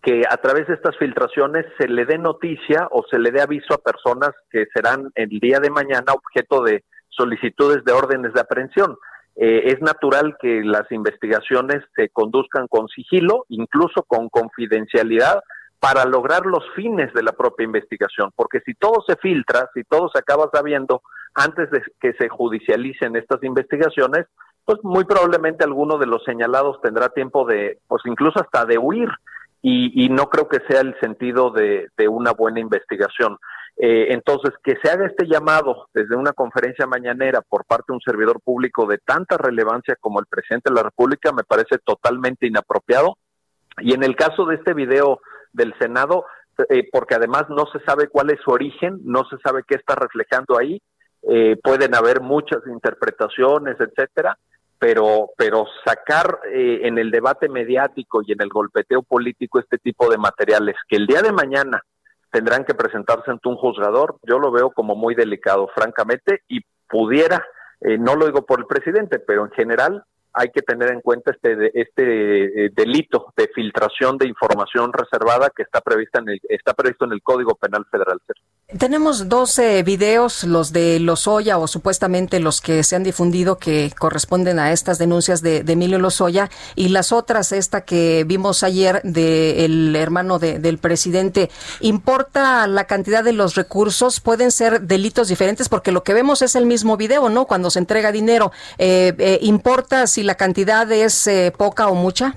que 0.02 0.22
a 0.28 0.36
través 0.36 0.66
de 0.68 0.74
estas 0.74 0.96
filtraciones 0.98 1.66
se 1.78 1.88
le 1.88 2.04
dé 2.04 2.18
noticia 2.18 2.88
o 2.90 3.04
se 3.10 3.18
le 3.18 3.30
dé 3.30 3.40
aviso 3.40 3.74
a 3.74 3.78
personas 3.78 4.30
que 4.50 4.66
serán 4.74 5.10
el 5.14 5.28
día 5.40 5.60
de 5.60 5.70
mañana 5.70 6.12
objeto 6.12 6.62
de 6.62 6.84
solicitudes 7.08 7.84
de 7.84 7.92
órdenes 7.92 8.32
de 8.34 8.40
aprehensión. 8.40 8.96
Eh, 9.36 9.72
es 9.72 9.80
natural 9.80 10.36
que 10.40 10.62
las 10.62 10.90
investigaciones 10.92 11.82
se 11.96 12.08
conduzcan 12.10 12.68
con 12.68 12.88
sigilo, 12.88 13.46
incluso 13.48 14.02
con 14.04 14.28
confidencialidad, 14.28 15.42
para 15.80 16.04
lograr 16.04 16.46
los 16.46 16.64
fines 16.74 17.12
de 17.12 17.22
la 17.22 17.32
propia 17.32 17.64
investigación, 17.64 18.30
porque 18.34 18.60
si 18.60 18.74
todo 18.74 19.04
se 19.06 19.16
filtra, 19.16 19.68
si 19.74 19.84
todo 19.84 20.08
se 20.08 20.18
acaba 20.18 20.48
sabiendo 20.52 21.02
antes 21.34 21.70
de 21.70 21.82
que 22.00 22.14
se 22.14 22.28
judicialicen 22.28 23.16
estas 23.16 23.42
investigaciones, 23.42 24.26
pues 24.64 24.78
muy 24.82 25.04
probablemente 25.04 25.64
alguno 25.64 25.98
de 25.98 26.06
los 26.06 26.24
señalados 26.24 26.80
tendrá 26.80 27.10
tiempo 27.10 27.44
de, 27.44 27.80
pues 27.86 28.02
incluso 28.06 28.40
hasta 28.40 28.64
de 28.64 28.78
huir 28.78 29.10
y, 29.66 30.10
no 30.10 30.28
creo 30.28 30.46
que 30.46 30.60
sea 30.68 30.82
el 30.82 30.94
sentido 31.00 31.50
de, 31.50 31.88
una 32.06 32.32
buena 32.32 32.60
investigación. 32.60 33.38
Eh, 33.78 34.08
entonces, 34.10 34.52
que 34.62 34.74
se 34.82 34.90
haga 34.90 35.06
este 35.06 35.26
llamado 35.26 35.88
desde 35.94 36.14
una 36.16 36.34
conferencia 36.34 36.86
mañanera 36.86 37.40
por 37.40 37.64
parte 37.64 37.86
de 37.88 37.94
un 37.94 38.00
servidor 38.02 38.42
público 38.42 38.86
de 38.86 38.98
tanta 38.98 39.38
relevancia 39.38 39.96
como 39.98 40.20
el 40.20 40.26
presidente 40.26 40.68
de 40.68 40.76
la 40.76 40.82
República 40.82 41.32
me 41.32 41.44
parece 41.44 41.78
totalmente 41.78 42.46
inapropiado. 42.46 43.16
Y 43.78 43.94
en 43.94 44.04
el 44.04 44.16
caso 44.16 44.44
de 44.44 44.56
este 44.56 44.74
video 44.74 45.20
del 45.54 45.74
Senado, 45.78 46.26
eh, 46.68 46.86
porque 46.92 47.14
además 47.14 47.46
no 47.48 47.64
se 47.72 47.80
sabe 47.86 48.08
cuál 48.08 48.30
es 48.30 48.40
su 48.44 48.50
origen, 48.50 49.00
no 49.02 49.24
se 49.30 49.38
sabe 49.38 49.62
qué 49.66 49.76
está 49.76 49.94
reflejando 49.94 50.58
ahí, 50.58 50.82
eh, 51.22 51.56
pueden 51.64 51.94
haber 51.94 52.20
muchas 52.20 52.60
interpretaciones, 52.66 53.76
etcétera 53.80 54.36
pero, 54.78 55.30
pero 55.36 55.66
sacar 55.84 56.40
eh, 56.52 56.80
en 56.82 56.98
el 56.98 57.10
debate 57.10 57.48
mediático 57.48 58.22
y 58.22 58.32
en 58.32 58.42
el 58.42 58.48
golpeteo 58.48 59.02
político 59.02 59.58
este 59.58 59.78
tipo 59.78 60.10
de 60.10 60.18
materiales 60.18 60.76
que 60.88 60.96
el 60.96 61.06
día 61.06 61.22
de 61.22 61.32
mañana 61.32 61.82
tendrán 62.30 62.64
que 62.64 62.74
presentarse 62.74 63.30
ante 63.30 63.48
un 63.48 63.56
juzgador, 63.56 64.16
yo 64.22 64.38
lo 64.38 64.50
veo 64.50 64.70
como 64.70 64.96
muy 64.96 65.14
delicado, 65.14 65.68
francamente, 65.72 66.42
y 66.48 66.60
pudiera, 66.88 67.46
eh, 67.80 67.96
no 67.96 68.16
lo 68.16 68.26
digo 68.26 68.44
por 68.44 68.58
el 68.58 68.66
presidente, 68.66 69.20
pero 69.20 69.44
en 69.44 69.52
general 69.52 70.04
hay 70.32 70.48
que 70.48 70.62
tener 70.62 70.90
en 70.90 71.00
cuenta 71.00 71.30
este 71.30 71.70
este 71.80 72.66
eh, 72.66 72.70
delito 72.74 73.32
de 73.36 73.48
filtración 73.54 74.18
de 74.18 74.26
información 74.26 74.92
reservada 74.92 75.48
que 75.54 75.62
está 75.62 75.80
prevista 75.80 76.18
en 76.18 76.30
el, 76.30 76.40
está 76.48 76.74
previsto 76.74 77.04
en 77.04 77.12
el 77.12 77.22
Código 77.22 77.54
Penal 77.54 77.86
Federal. 77.88 78.20
Tenemos 78.78 79.28
12 79.28 79.84
videos, 79.84 80.42
los 80.42 80.72
de 80.72 80.98
Lozoya 80.98 81.58
o 81.58 81.68
supuestamente 81.68 82.40
los 82.40 82.60
que 82.60 82.82
se 82.82 82.96
han 82.96 83.04
difundido 83.04 83.56
que 83.56 83.92
corresponden 83.96 84.58
a 84.58 84.72
estas 84.72 84.98
denuncias 84.98 85.42
de, 85.42 85.58
Emilio 85.58 86.00
Lozoya 86.00 86.50
y 86.74 86.88
las 86.88 87.12
otras, 87.12 87.52
esta 87.52 87.82
que 87.82 88.24
vimos 88.26 88.64
ayer 88.64 89.00
del 89.04 89.94
hermano 89.94 90.40
del 90.40 90.78
presidente. 90.78 91.50
¿Importa 91.80 92.66
la 92.66 92.84
cantidad 92.86 93.22
de 93.22 93.32
los 93.32 93.54
recursos? 93.54 94.18
¿Pueden 94.18 94.50
ser 94.50 94.82
delitos 94.82 95.28
diferentes? 95.28 95.68
Porque 95.68 95.92
lo 95.92 96.02
que 96.02 96.14
vemos 96.14 96.42
es 96.42 96.56
el 96.56 96.66
mismo 96.66 96.96
video, 96.96 97.28
¿no? 97.28 97.44
Cuando 97.44 97.70
se 97.70 97.78
entrega 97.78 98.10
dinero. 98.10 98.50
Eh, 98.78 99.14
eh, 99.18 99.38
¿Importa 99.42 100.08
si 100.08 100.24
la 100.24 100.34
cantidad 100.34 100.90
es 100.90 101.28
eh, 101.28 101.52
poca 101.56 101.86
o 101.86 101.94
mucha? 101.94 102.36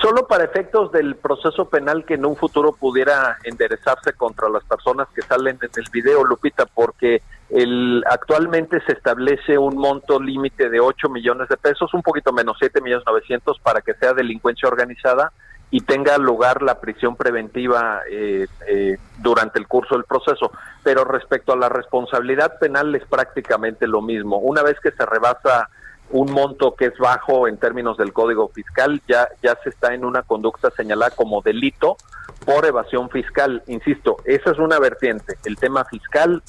Solo 0.00 0.26
para 0.26 0.44
efectos 0.44 0.90
del 0.90 1.16
proceso 1.16 1.68
penal 1.68 2.04
que 2.04 2.14
en 2.14 2.24
un 2.24 2.36
futuro 2.36 2.72
pudiera 2.72 3.36
enderezarse 3.44 4.14
contra 4.14 4.48
las 4.48 4.64
personas 4.64 5.08
que 5.14 5.22
salen 5.22 5.58
en 5.60 5.70
el 5.76 5.90
video, 5.92 6.24
Lupita, 6.24 6.66
porque 6.66 7.22
el, 7.50 8.02
actualmente 8.08 8.80
se 8.86 8.92
establece 8.92 9.58
un 9.58 9.76
monto 9.76 10.18
límite 10.18 10.70
de 10.70 10.80
8 10.80 11.08
millones 11.08 11.48
de 11.48 11.56
pesos, 11.56 11.92
un 11.94 12.02
poquito 12.02 12.32
menos, 12.32 12.56
7 12.58 12.80
millones 12.80 13.04
900 13.06 13.60
para 13.60 13.82
que 13.82 13.94
sea 13.94 14.14
delincuencia 14.14 14.68
organizada 14.68 15.32
y 15.70 15.80
tenga 15.80 16.18
lugar 16.18 16.62
la 16.62 16.80
prisión 16.80 17.16
preventiva 17.16 18.02
eh, 18.10 18.46
eh, 18.68 18.98
durante 19.18 19.58
el 19.58 19.66
curso 19.66 19.94
del 19.94 20.04
proceso. 20.04 20.52
Pero 20.82 21.04
respecto 21.04 21.52
a 21.52 21.56
la 21.56 21.68
responsabilidad 21.68 22.58
penal 22.58 22.94
es 22.94 23.06
prácticamente 23.06 23.86
lo 23.86 24.02
mismo. 24.02 24.38
Una 24.38 24.62
vez 24.62 24.78
que 24.80 24.90
se 24.90 25.06
rebasa 25.06 25.68
un 26.12 26.30
monto 26.30 26.74
que 26.74 26.86
es 26.86 26.98
bajo 26.98 27.48
en 27.48 27.58
términos 27.58 27.96
del 27.96 28.12
Código 28.12 28.48
Fiscal, 28.48 29.00
ya, 29.08 29.28
ya 29.42 29.58
se 29.62 29.70
está 29.70 29.94
en 29.94 30.04
una 30.04 30.22
conducta 30.22 30.70
señalada 30.70 31.10
como 31.16 31.42
delito 31.42 31.96
por 32.44 32.66
evasión 32.66 33.10
fiscal. 33.10 33.62
Insisto, 33.66 34.18
esa 34.24 34.50
es 34.50 34.58
una 34.58 34.78
vertiente. 34.78 35.34
El 35.44 35.56
tema 35.56 35.84
fiscal, 35.84 36.42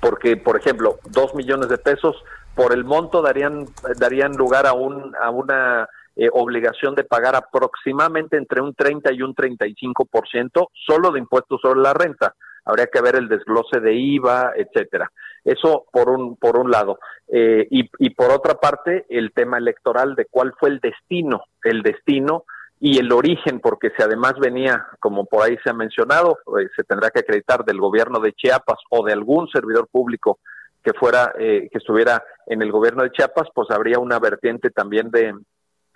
porque, 0.00 0.36
por 0.36 0.56
ejemplo, 0.56 0.98
dos 1.10 1.34
millones 1.34 1.68
de 1.68 1.78
pesos 1.78 2.16
por 2.54 2.72
el 2.72 2.84
monto 2.84 3.20
darían, 3.20 3.66
darían 3.96 4.32
lugar 4.32 4.66
a, 4.66 4.72
un, 4.72 5.14
a 5.20 5.30
una 5.30 5.88
eh, 6.16 6.28
obligación 6.32 6.94
de 6.94 7.04
pagar 7.04 7.36
aproximadamente 7.36 8.36
entre 8.36 8.60
un 8.60 8.74
30 8.74 9.12
y 9.12 9.22
un 9.22 9.34
35% 9.34 10.68
solo 10.86 11.10
de 11.10 11.18
impuestos 11.18 11.60
sobre 11.60 11.80
la 11.80 11.92
renta 11.92 12.34
habría 12.64 12.86
que 12.86 13.00
ver 13.00 13.16
el 13.16 13.28
desglose 13.28 13.80
de 13.80 13.94
IVA, 13.94 14.52
etcétera. 14.56 15.10
Eso 15.44 15.86
por 15.92 16.08
un 16.08 16.36
por 16.36 16.58
un 16.58 16.70
lado 16.70 16.98
eh, 17.28 17.66
y, 17.70 17.90
y 17.98 18.10
por 18.10 18.30
otra 18.30 18.54
parte 18.54 19.04
el 19.08 19.32
tema 19.32 19.58
electoral 19.58 20.14
de 20.14 20.26
cuál 20.26 20.54
fue 20.58 20.70
el 20.70 20.80
destino, 20.80 21.44
el 21.62 21.82
destino 21.82 22.44
y 22.80 22.98
el 22.98 23.12
origen, 23.12 23.60
porque 23.60 23.90
si 23.96 24.02
además 24.02 24.34
venía, 24.38 24.86
como 25.00 25.26
por 25.26 25.42
ahí 25.42 25.56
se 25.62 25.70
ha 25.70 25.74
mencionado, 25.74 26.38
eh, 26.58 26.68
se 26.76 26.84
tendrá 26.84 27.10
que 27.10 27.20
acreditar 27.20 27.64
del 27.64 27.80
gobierno 27.80 28.20
de 28.20 28.32
Chiapas 28.32 28.78
o 28.90 29.04
de 29.04 29.12
algún 29.12 29.48
servidor 29.48 29.88
público 29.88 30.38
que 30.82 30.92
fuera 30.92 31.32
eh, 31.38 31.68
que 31.72 31.78
estuviera 31.78 32.22
en 32.46 32.60
el 32.60 32.70
gobierno 32.70 33.02
de 33.02 33.10
Chiapas, 33.10 33.48
pues 33.54 33.70
habría 33.70 33.98
una 33.98 34.18
vertiente 34.18 34.70
también 34.70 35.10
de, 35.10 35.34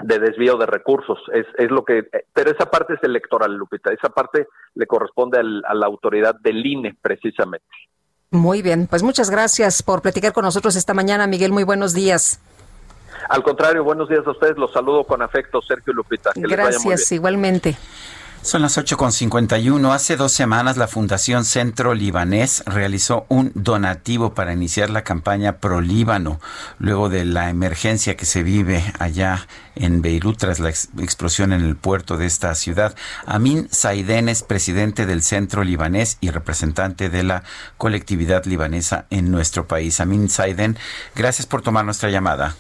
de 0.01 0.19
desvío 0.19 0.57
de 0.57 0.67
recursos. 0.67 1.19
Es, 1.33 1.47
es 1.59 1.71
lo 1.71 1.85
que, 1.85 2.09
pero 2.33 2.51
esa 2.51 2.71
parte 2.71 2.95
es 2.95 3.03
electoral, 3.03 3.55
Lupita. 3.55 3.93
Esa 3.93 4.09
parte 4.09 4.47
le 4.75 4.87
corresponde 4.87 5.39
a 5.39 5.75
la 5.75 5.87
autoridad 5.87 6.37
del 6.41 6.65
INE, 6.65 6.97
precisamente. 7.01 7.67
Muy 8.31 8.61
bien, 8.61 8.87
pues 8.87 9.03
muchas 9.03 9.31
gracias 9.31 9.83
por 9.83 10.03
platicar 10.03 10.35
con 10.35 10.45
nosotros 10.45 10.77
esta 10.77 10.93
mañana, 10.93 11.27
Miguel. 11.27 11.51
Muy 11.51 11.65
buenos 11.65 11.95
días. 11.95 12.41
Al 13.31 13.43
contrario, 13.43 13.83
buenos 13.85 14.09
días 14.11 14.27
a 14.27 14.33
ustedes. 14.33 14.59
Los 14.59 14.71
saludo 14.71 15.05
con 15.05 15.23
afecto, 15.23 15.63
Sergio 15.63 15.95
Lupita. 15.95 16.33
gracias, 16.37 17.11
igualmente. 17.13 17.77
Son 18.43 18.63
las 18.63 18.79
8.51. 18.79 19.93
Hace 19.93 20.17
dos 20.17 20.33
semanas 20.33 20.77
la 20.77 20.89
Fundación 20.89 21.45
Centro 21.45 21.93
Libanés 21.93 22.63
realizó 22.67 23.27
un 23.29 23.53
donativo 23.55 24.33
para 24.33 24.55
iniciar 24.55 24.91
la 24.91 25.03
campaña 25.03 25.59
pro 25.59 25.81
Líbano, 25.81 26.41
luego 26.79 27.09
de 27.09 27.25
la 27.25 27.51
emergencia 27.51 28.17
que 28.17 28.25
se 28.25 28.43
vive 28.43 28.83
allá 28.99 29.47
en 29.75 30.03
Beirut 30.03 30.39
tras 30.39 30.61
la 30.61 30.71
explosión 30.71 31.53
en 31.53 31.63
el 31.63 31.77
puerto 31.77 32.17
de 32.17 32.27
esta 32.27 32.55
ciudad. 32.55 32.95
Amin 33.27 33.69
Saiden 33.71 34.29
es 34.29 34.43
presidente 34.43 35.05
del 35.05 35.23
Centro 35.23 35.63
Libanés 35.63 36.17
y 36.21 36.31
representante 36.31 37.11
de 37.11 37.25
la 37.25 37.43
colectividad 37.77 38.45
libanesa 38.47 39.07
en 39.11 39.31
nuestro 39.31 39.67
país. 39.67 40.01
Amin 40.01 40.31
Saiden, 40.31 40.79
gracias 41.15 41.47
por 41.47 41.61
tomar 41.61 41.85
nuestra 41.85 42.09
llamada. 42.09 42.57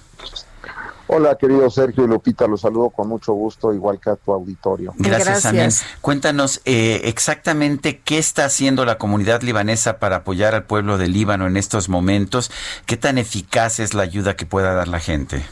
Hola, 1.10 1.36
querido 1.36 1.70
Sergio 1.70 2.04
y 2.04 2.06
Lupita, 2.06 2.46
los 2.46 2.60
saludo 2.60 2.90
con 2.90 3.08
mucho 3.08 3.32
gusto, 3.32 3.72
igual 3.72 3.98
que 3.98 4.10
a 4.10 4.16
tu 4.16 4.30
auditorio. 4.30 4.92
Gracias, 4.98 5.50
Gracias. 5.50 5.84
Cuéntanos 6.02 6.60
eh, 6.66 7.00
exactamente 7.04 8.00
qué 8.00 8.18
está 8.18 8.44
haciendo 8.44 8.84
la 8.84 8.98
comunidad 8.98 9.40
libanesa 9.40 10.00
para 10.00 10.16
apoyar 10.16 10.54
al 10.54 10.64
pueblo 10.64 10.98
de 10.98 11.08
Líbano 11.08 11.46
en 11.46 11.56
estos 11.56 11.88
momentos. 11.88 12.50
¿Qué 12.84 12.98
tan 12.98 13.16
eficaz 13.16 13.80
es 13.80 13.94
la 13.94 14.02
ayuda 14.02 14.36
que 14.36 14.44
pueda 14.44 14.74
dar 14.74 14.86
la 14.86 15.00
gente? 15.00 15.42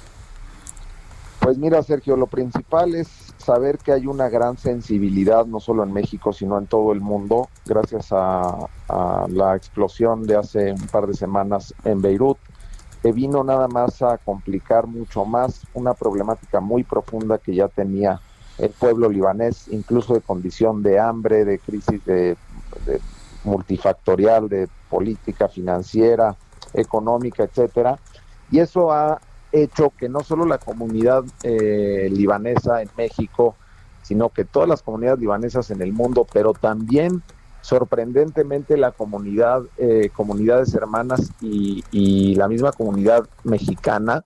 Pues 1.41 1.57
mira, 1.57 1.83
Sergio, 1.83 2.16
lo 2.16 2.27
principal 2.27 2.95
es 2.95 3.09
saber 3.39 3.78
que 3.78 3.93
hay 3.93 4.07
una 4.07 4.28
gran 4.28 4.59
sensibilidad, 4.59 5.47
no 5.47 5.61
solo 5.61 5.85
en 5.85 5.93
México, 5.93 6.35
sino 6.35 6.59
en 6.59 6.66
todo 6.66 6.93
el 6.93 7.01
mundo, 7.01 7.49
gracias 7.65 8.09
a 8.11 8.69
la 9.28 9.57
explosión 9.57 10.27
de 10.27 10.37
hace 10.37 10.73
un 10.73 10.87
par 10.89 11.07
de 11.07 11.15
semanas 11.15 11.73
en 11.85 12.03
Beirut 12.03 12.37
vino 13.12 13.45
nada 13.45 13.69
más 13.69 14.03
a 14.03 14.19
complicar 14.19 14.87
mucho 14.87 15.24
más 15.24 15.66
una 15.74 15.95
problemática 15.95 16.61
muy 16.61 16.83
profunda 16.85 17.39
que 17.39 17.55
ya 17.55 17.69
tenía 17.69 18.20
el 18.59 18.70
pueblo 18.70 19.09
libanés, 19.09 19.69
incluso 19.69 20.15
de 20.15 20.20
condición 20.20 20.83
de 20.83 20.99
hambre, 20.99 21.45
de 21.45 21.59
crisis 21.59 22.05
de, 22.05 22.37
multifactorial, 23.45 24.49
de 24.49 24.69
política 24.89 25.49
financiera, 25.49 26.37
económica, 26.73 27.45
etcétera. 27.45 27.99
Y 28.51 28.61
eso 28.61 28.93
ha 28.93 29.20
hecho 29.53 29.93
que 29.97 30.09
no 30.09 30.20
solo 30.20 30.47
la 30.47 30.59
comunidad 30.59 31.24
eh, 31.43 32.09
libanesa 32.11 32.83
en 32.83 32.91
México, 32.97 33.57
sino 34.03 34.31
que 34.31 34.45
todas 34.45 34.69
las 34.69 34.83
comunidades 34.83 35.20
libanesas 35.20 35.70
en 35.70 35.83
el 35.83 35.93
mundo, 35.93 36.27
pero 36.33 36.53
también 36.53 37.23
sorprendentemente 37.67 38.77
la 38.77 38.93
comunidad, 38.93 39.65
eh, 39.77 40.11
comunidades 40.15 40.73
hermanas 40.73 41.33
y, 41.41 41.83
y 41.91 42.37
la 42.37 42.47
misma 42.47 42.71
comunidad 42.71 43.29
mexicana 43.43 44.25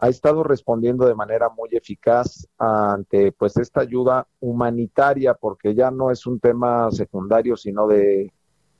ha 0.00 0.08
estado 0.08 0.42
respondiendo 0.42 1.06
de 1.06 1.14
manera 1.14 1.48
muy 1.48 1.68
eficaz 1.72 2.48
ante 2.58 3.30
pues 3.30 3.56
esta 3.56 3.82
ayuda 3.82 4.26
humanitaria 4.40 5.34
porque 5.34 5.76
ya 5.76 5.92
no 5.92 6.10
es 6.10 6.26
un 6.26 6.40
tema 6.40 6.90
secundario 6.90 7.56
sino 7.56 7.86
de 7.86 8.32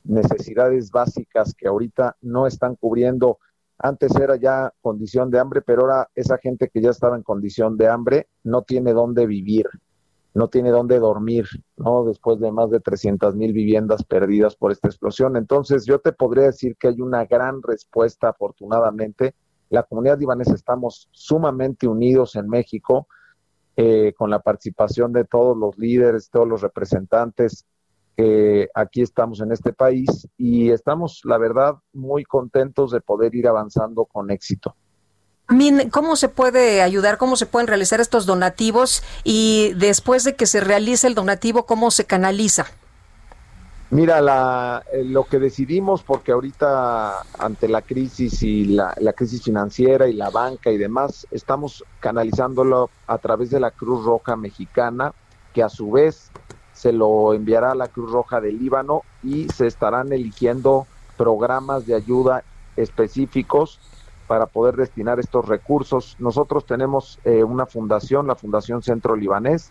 necesidades 0.03 0.91
básicas 0.91 1.55
que 1.55 1.69
ahorita 1.69 2.17
no 2.23 2.49
están 2.49 2.75
cubriendo. 2.75 3.39
Antes 3.79 4.17
era 4.17 4.35
ya 4.35 4.73
condición 4.81 5.31
de 5.31 5.39
hambre, 5.39 5.63
pero 5.63 5.83
ahora 5.83 6.09
esa 6.17 6.39
gente 6.39 6.71
que 6.71 6.81
ya 6.81 6.91
estaba 6.91 7.15
en 7.15 7.23
condición 7.23 7.77
de 7.77 7.89
hambre 7.89 8.27
no 8.43 8.63
tiene 8.63 8.93
dónde 8.93 9.27
vivir, 9.27 9.67
no 10.37 10.49
tiene 10.49 10.71
dónde 10.71 10.99
dormir, 10.99 11.47
¿no? 11.79 12.05
Después 12.05 12.39
de 12.41 12.53
más 12.53 12.71
de 12.71 12.81
300 12.81 13.35
mil 13.35 13.55
viviendas 13.55 14.05
perdidas 14.05 14.55
por 14.55 14.71
esta 14.71 14.89
explosión. 14.89 15.35
Entonces 15.35 15.87
yo 15.87 15.99
te 15.99 16.13
podría 16.13 16.45
decir 16.45 16.77
que 16.77 16.89
hay 16.89 17.01
una 17.01 17.25
gran 17.25 17.63
respuesta, 17.63 18.29
afortunadamente. 18.29 19.35
La 19.71 19.83
comunidad 19.83 20.19
libanesa 20.19 20.55
estamos 20.55 21.09
sumamente 21.11 21.89
unidos 21.89 22.37
en 22.37 22.51
México, 22.51 23.09
eh, 23.77 24.13
con 24.15 24.29
la 24.29 24.41
participación 24.41 25.11
de 25.15 25.25
todos 25.25 25.57
los 25.57 25.79
líderes, 25.79 26.29
todos 26.29 26.47
los 26.47 26.61
representantes 26.61 27.65
que 28.15 28.69
aquí 28.75 29.01
estamos 29.01 29.41
en 29.41 29.53
este 29.53 29.73
país 29.73 30.29
y 30.37 30.71
estamos, 30.71 31.23
la 31.25 31.39
verdad, 31.39 31.77
muy 31.95 32.25
contentos 32.25 32.91
de 32.91 33.01
poder 33.01 33.35
ir 33.35 33.49
avanzando 33.49 34.05
con 34.05 34.31
éxito. 34.31 34.77
¿Cómo 35.91 36.17
se 36.17 36.29
puede 36.29 36.83
ayudar? 36.83 37.19
¿Cómo 37.19 37.37
se 37.37 37.47
pueden 37.47 37.69
realizar 37.69 38.01
estos 38.01 38.27
donativos? 38.27 39.03
Y 39.25 39.73
después 39.77 40.25
de 40.25 40.35
que 40.35 40.47
se 40.47 40.61
realice 40.61 41.07
el 41.07 41.15
donativo, 41.15 41.67
¿cómo 41.67 41.91
se 41.91 42.05
canaliza? 42.05 42.67
Mira, 43.91 44.21
la, 44.21 44.83
eh, 44.93 45.05
lo 45.05 45.25
que 45.25 45.39
decidimos, 45.39 46.03
porque 46.03 46.33
ahorita 46.33 47.23
ante 47.39 47.69
la 47.69 47.83
crisis 47.83 48.43
y 48.43 48.65
la, 48.65 48.93
la, 48.99 49.13
crisis 49.13 49.45
financiera 49.45 50.09
y 50.09 50.13
la 50.13 50.31
banca 50.31 50.73
y 50.73 50.77
demás, 50.77 51.25
estamos 51.31 51.85
canalizándolo 52.01 52.91
a 53.07 53.19
través 53.19 53.51
de 53.51 53.61
la 53.61 53.71
Cruz 53.71 54.05
Roja 54.05 54.35
Mexicana, 54.35 55.13
que 55.55 55.63
a 55.63 55.69
su 55.69 55.93
vez 55.93 56.33
se 56.73 56.93
lo 56.93 57.33
enviará 57.33 57.71
a 57.71 57.75
la 57.77 57.87
Cruz 57.87 58.11
Roja 58.11 58.41
del 58.41 58.59
Líbano 58.59 59.03
y 59.23 59.49
se 59.51 59.69
estarán 59.69 60.13
eligiendo 60.13 60.89
programas 61.17 61.87
de 61.87 61.95
ayuda 61.95 62.43
específicos 62.77 63.79
para 64.27 64.47
poder 64.47 64.77
destinar 64.77 65.21
estos 65.21 65.47
recursos. 65.47 66.17
Nosotros 66.19 66.67
tenemos 66.67 67.19
eh, 67.25 67.45
una 67.45 67.67
fundación, 67.67 68.27
la 68.27 68.35
Fundación 68.35 68.83
Centro 68.83 69.17
Libanés, 69.17 69.71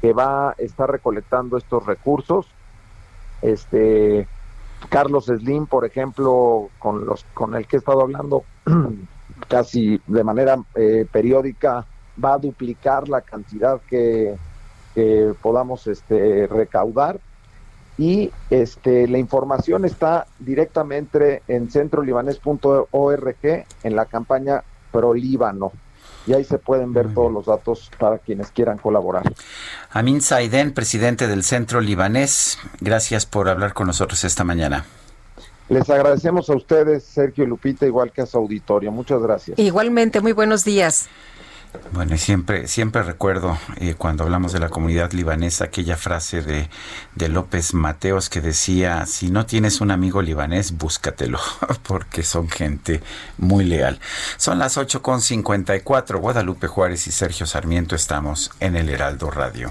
que 0.00 0.12
va 0.12 0.50
a 0.50 0.54
estar 0.58 0.90
recolectando 0.90 1.56
estos 1.56 1.84
recursos. 1.86 2.46
Este 3.42 4.28
Carlos 4.90 5.26
Slim, 5.26 5.66
por 5.66 5.84
ejemplo, 5.84 6.68
con 6.78 7.06
los 7.06 7.24
con 7.34 7.54
el 7.54 7.66
que 7.66 7.76
he 7.76 7.78
estado 7.78 8.02
hablando 8.02 8.44
casi 9.48 10.00
de 10.06 10.24
manera 10.24 10.58
eh, 10.74 11.06
periódica, 11.10 11.86
va 12.22 12.34
a 12.34 12.38
duplicar 12.38 13.08
la 13.08 13.22
cantidad 13.22 13.80
que 13.88 14.36
que 14.94 15.34
podamos 15.42 15.86
este, 15.86 16.46
recaudar. 16.46 17.20
Y 17.96 18.30
este, 18.50 19.06
la 19.06 19.18
información 19.18 19.84
está 19.84 20.26
directamente 20.38 21.42
en 21.46 21.70
centrolibanes.org 21.70 23.36
en 23.82 23.96
la 23.96 24.06
campaña 24.06 24.64
Pro 24.90 25.14
Líbano. 25.14 25.72
Y 26.26 26.32
ahí 26.32 26.44
se 26.44 26.58
pueden 26.58 26.92
ver 26.92 27.12
todos 27.12 27.30
los 27.30 27.46
datos 27.46 27.90
para 27.98 28.18
quienes 28.18 28.50
quieran 28.50 28.78
colaborar. 28.78 29.30
Amin 29.90 30.22
Saiden, 30.22 30.72
presidente 30.72 31.26
del 31.26 31.42
Centro 31.42 31.80
Libanés, 31.80 32.58
gracias 32.80 33.26
por 33.26 33.48
hablar 33.48 33.74
con 33.74 33.86
nosotros 33.86 34.24
esta 34.24 34.42
mañana. 34.42 34.86
Les 35.68 35.88
agradecemos 35.88 36.50
a 36.50 36.56
ustedes, 36.56 37.04
Sergio 37.04 37.46
Lupita, 37.46 37.86
igual 37.86 38.12
que 38.12 38.22
a 38.22 38.26
su 38.26 38.36
auditorio. 38.36 38.90
Muchas 38.90 39.22
gracias. 39.22 39.58
Igualmente, 39.58 40.20
muy 40.20 40.32
buenos 40.32 40.64
días. 40.64 41.08
Bueno, 41.92 42.16
siempre, 42.18 42.66
siempre 42.66 43.02
recuerdo 43.02 43.58
eh, 43.76 43.94
cuando 43.96 44.24
hablamos 44.24 44.52
de 44.52 44.58
la 44.58 44.68
comunidad 44.68 45.12
libanesa 45.12 45.64
aquella 45.64 45.96
frase 45.96 46.42
de, 46.42 46.68
de 47.14 47.28
López 47.28 47.74
Mateos 47.74 48.28
que 48.28 48.40
decía, 48.40 49.06
si 49.06 49.30
no 49.30 49.46
tienes 49.46 49.80
un 49.80 49.90
amigo 49.90 50.22
libanés, 50.22 50.76
búscatelo, 50.76 51.38
porque 51.82 52.22
son 52.22 52.48
gente 52.48 53.02
muy 53.38 53.64
leal. 53.64 54.00
Son 54.36 54.58
las 54.58 54.76
8.54, 54.76 56.18
Guadalupe 56.18 56.66
Juárez 56.66 57.06
y 57.06 57.12
Sergio 57.12 57.46
Sarmiento 57.46 57.94
estamos 57.94 58.50
en 58.60 58.76
el 58.76 58.88
Heraldo 58.88 59.30
Radio. 59.30 59.70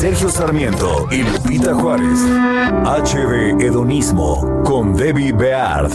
Sergio 0.00 0.30
Sarmiento 0.30 1.08
y 1.10 1.18
Lupita 1.18 1.74
Juárez. 1.74 2.20
HB 2.86 3.60
Hedonismo 3.60 4.62
con 4.64 4.96
Debbie 4.96 5.30
Beard. 5.30 5.92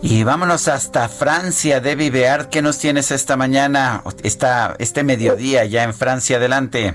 Y 0.00 0.24
vámonos 0.24 0.68
hasta 0.68 1.10
Francia, 1.10 1.80
Debbie 1.80 2.10
Beard. 2.10 2.48
¿Qué 2.48 2.62
nos 2.62 2.78
tienes 2.78 3.10
esta 3.10 3.36
mañana, 3.36 4.02
esta, 4.22 4.76
este 4.78 5.04
mediodía 5.04 5.66
ya 5.66 5.82
en 5.82 5.92
Francia? 5.92 6.38
Adelante. 6.38 6.94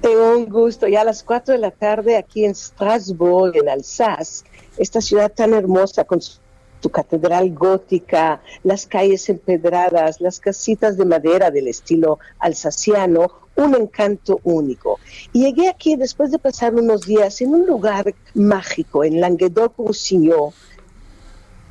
Tengo 0.00 0.34
un 0.34 0.48
gusto, 0.48 0.88
ya 0.88 1.02
a 1.02 1.04
las 1.04 1.22
4 1.22 1.52
de 1.52 1.60
la 1.60 1.72
tarde 1.72 2.16
aquí 2.16 2.46
en 2.46 2.54
Strasbourg, 2.54 3.54
en 3.54 3.68
Alsace, 3.68 4.46
esta 4.78 5.02
ciudad 5.02 5.30
tan 5.30 5.52
hermosa 5.52 6.04
con 6.04 6.22
su 6.22 6.38
tu 6.82 6.90
catedral 6.90 7.54
gótica, 7.54 8.42
las 8.64 8.86
calles 8.86 9.30
empedradas, 9.30 10.20
las 10.20 10.40
casitas 10.40 10.98
de 10.98 11.06
madera 11.06 11.50
del 11.50 11.68
estilo 11.68 12.18
alsaciano, 12.40 13.30
un 13.54 13.74
encanto 13.74 14.40
único. 14.42 14.98
Y 15.32 15.44
llegué 15.44 15.68
aquí 15.68 15.96
después 15.96 16.30
de 16.32 16.38
pasar 16.38 16.74
unos 16.74 17.02
días 17.06 17.40
en 17.40 17.54
un 17.54 17.66
lugar 17.66 18.14
mágico, 18.34 19.04
en 19.04 19.20
Languedoc-Roussillon, 19.20 20.52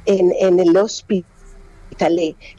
en, 0.06 0.34
en 0.40 0.60
el 0.60 0.76
hospital 0.78 1.30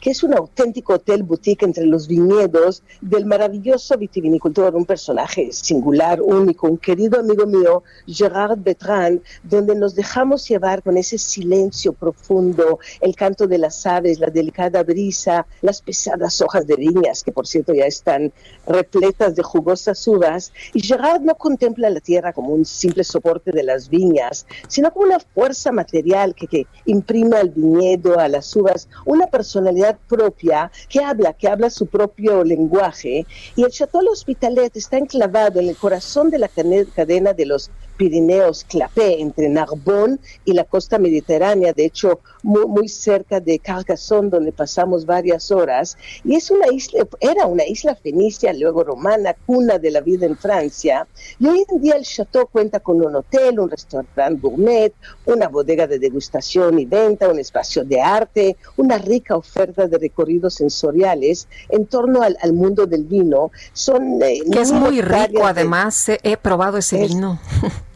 que 0.01 0.11
es 0.11 0.23
un 0.23 0.35
auténtico 0.35 0.95
hotel 0.95 1.25
boutique 1.25 1.65
entre 1.65 1.85
los 1.85 2.07
viñedos 2.07 2.85
del 3.01 3.27
maravilloso 3.27 3.99
vitivinicultor, 3.99 4.77
un 4.77 4.85
personaje 4.85 5.53
singular, 5.53 6.23
único, 6.23 6.69
un 6.69 6.79
querido 6.79 7.19
amigo 7.19 7.45
mío, 7.47 7.83
Gerard 8.07 8.59
Bertrand, 8.59 9.21
donde 9.43 9.75
nos 9.75 9.97
dejamos 9.97 10.49
llevar 10.49 10.85
con 10.85 10.97
ese 10.97 11.19
silencio 11.19 11.93
profundo, 11.93 12.79
el 13.01 13.17
canto 13.17 13.49
de 13.49 13.59
las 13.59 13.85
aves, 13.85 14.21
la 14.21 14.29
delicada 14.29 14.85
brisa, 14.85 15.45
las 15.61 15.83
pesadas 15.83 16.41
hojas 16.41 16.65
de 16.65 16.77
viñas, 16.77 17.25
que 17.25 17.33
por 17.33 17.49
cierto 17.49 17.75
ya 17.75 17.87
están 17.87 18.33
repletas 18.65 19.35
de 19.35 19.43
jugosas 19.43 20.07
uvas, 20.07 20.53
y 20.73 20.81
Gerard 20.81 21.21
no 21.23 21.35
contempla 21.35 21.91
la 21.91 22.01
tierra 22.01 22.33
como 22.33 22.51
un 22.51 22.65
simple 22.65 23.03
soporte 23.03 23.51
de 23.51 23.65
las 23.65 23.89
viñas, 23.89 24.47
sino 24.69 24.93
como 24.93 25.07
una 25.07 25.19
fuerza 25.19 25.73
material 25.73 26.33
que, 26.37 26.47
que 26.47 26.67
imprime 26.87 27.39
al 27.39 27.51
viñedo, 27.51 28.21
a 28.21 28.29
las 28.29 28.55
uvas, 28.55 28.89
una 29.05 29.27
personalidad 29.33 29.99
propia 30.07 30.71
que 30.89 31.01
habla, 31.01 31.33
que 31.33 31.49
habla 31.49 31.71
su 31.71 31.87
propio 31.87 32.45
lenguaje. 32.45 33.27
Y 33.57 33.65
el 33.65 33.71
Chateau 33.71 34.03
Hospitalet 34.13 34.77
está 34.77 34.99
enclavado 34.99 35.59
en 35.59 35.69
el 35.69 35.77
corazón 35.77 36.31
de 36.31 36.39
la 36.39 36.51
cadena 36.95 37.33
de 37.33 37.47
los 37.47 37.71
Pirineos, 38.03 38.65
Clapé, 38.65 39.21
entre 39.21 39.49
Narbonne 39.49 40.19
y 40.45 40.55
la 40.55 40.65
costa 40.65 40.99
mediterránea, 40.99 41.73
de 41.73 41.85
hecho 41.85 42.19
muy, 42.43 42.67
muy 42.67 42.89
cerca 42.89 43.39
de 43.39 43.61
Carcassonne, 43.61 44.29
donde 44.29 44.51
pasamos 44.51 45.07
varias 45.07 45.53
horas. 45.53 45.97
Y 46.25 46.35
es 46.35 46.51
una 46.51 46.67
isla, 46.73 47.07
era 47.21 47.47
una 47.47 47.65
isla 47.65 47.95
fenicia, 47.95 48.53
luego 48.55 48.83
romana, 48.83 49.37
cuna 49.47 49.79
de 49.79 49.93
la 49.93 50.01
vida 50.01 50.27
en 50.27 50.37
Francia. 50.37 51.07
Y 51.39 51.47
hoy 51.47 51.65
en 51.71 51.81
día 51.81 51.95
el 51.95 52.03
chateau 52.03 52.49
cuenta 52.49 52.81
con 52.81 53.01
un 53.01 53.15
hotel, 53.15 53.61
un 53.61 53.71
restaurante 53.71 54.41
gourmet, 54.41 54.93
una 55.25 55.47
bodega 55.47 55.87
de 55.87 56.01
degustación 56.01 56.81
y 56.81 56.87
venta, 56.87 57.29
un 57.29 57.39
espacio 57.39 57.85
de 57.85 58.01
arte, 58.01 58.57
una 58.79 58.99
rica 58.99 59.37
oferta 59.37 59.87
de 59.87 59.99
recorridos 59.99 60.55
sensoriales 60.55 61.47
en 61.69 61.87
torno 61.87 62.23
al, 62.23 62.53
mundo 62.53 62.85
del 62.85 63.05
vino. 63.05 63.53
Son, 63.73 64.21
eh, 64.25 64.41
que 64.51 64.61
es 64.61 64.73
muy 64.73 65.01
rico, 65.01 65.47
además, 65.47 66.09
he 66.09 66.37
probado 66.37 66.79
ese 66.79 66.99
vino. 67.07 67.39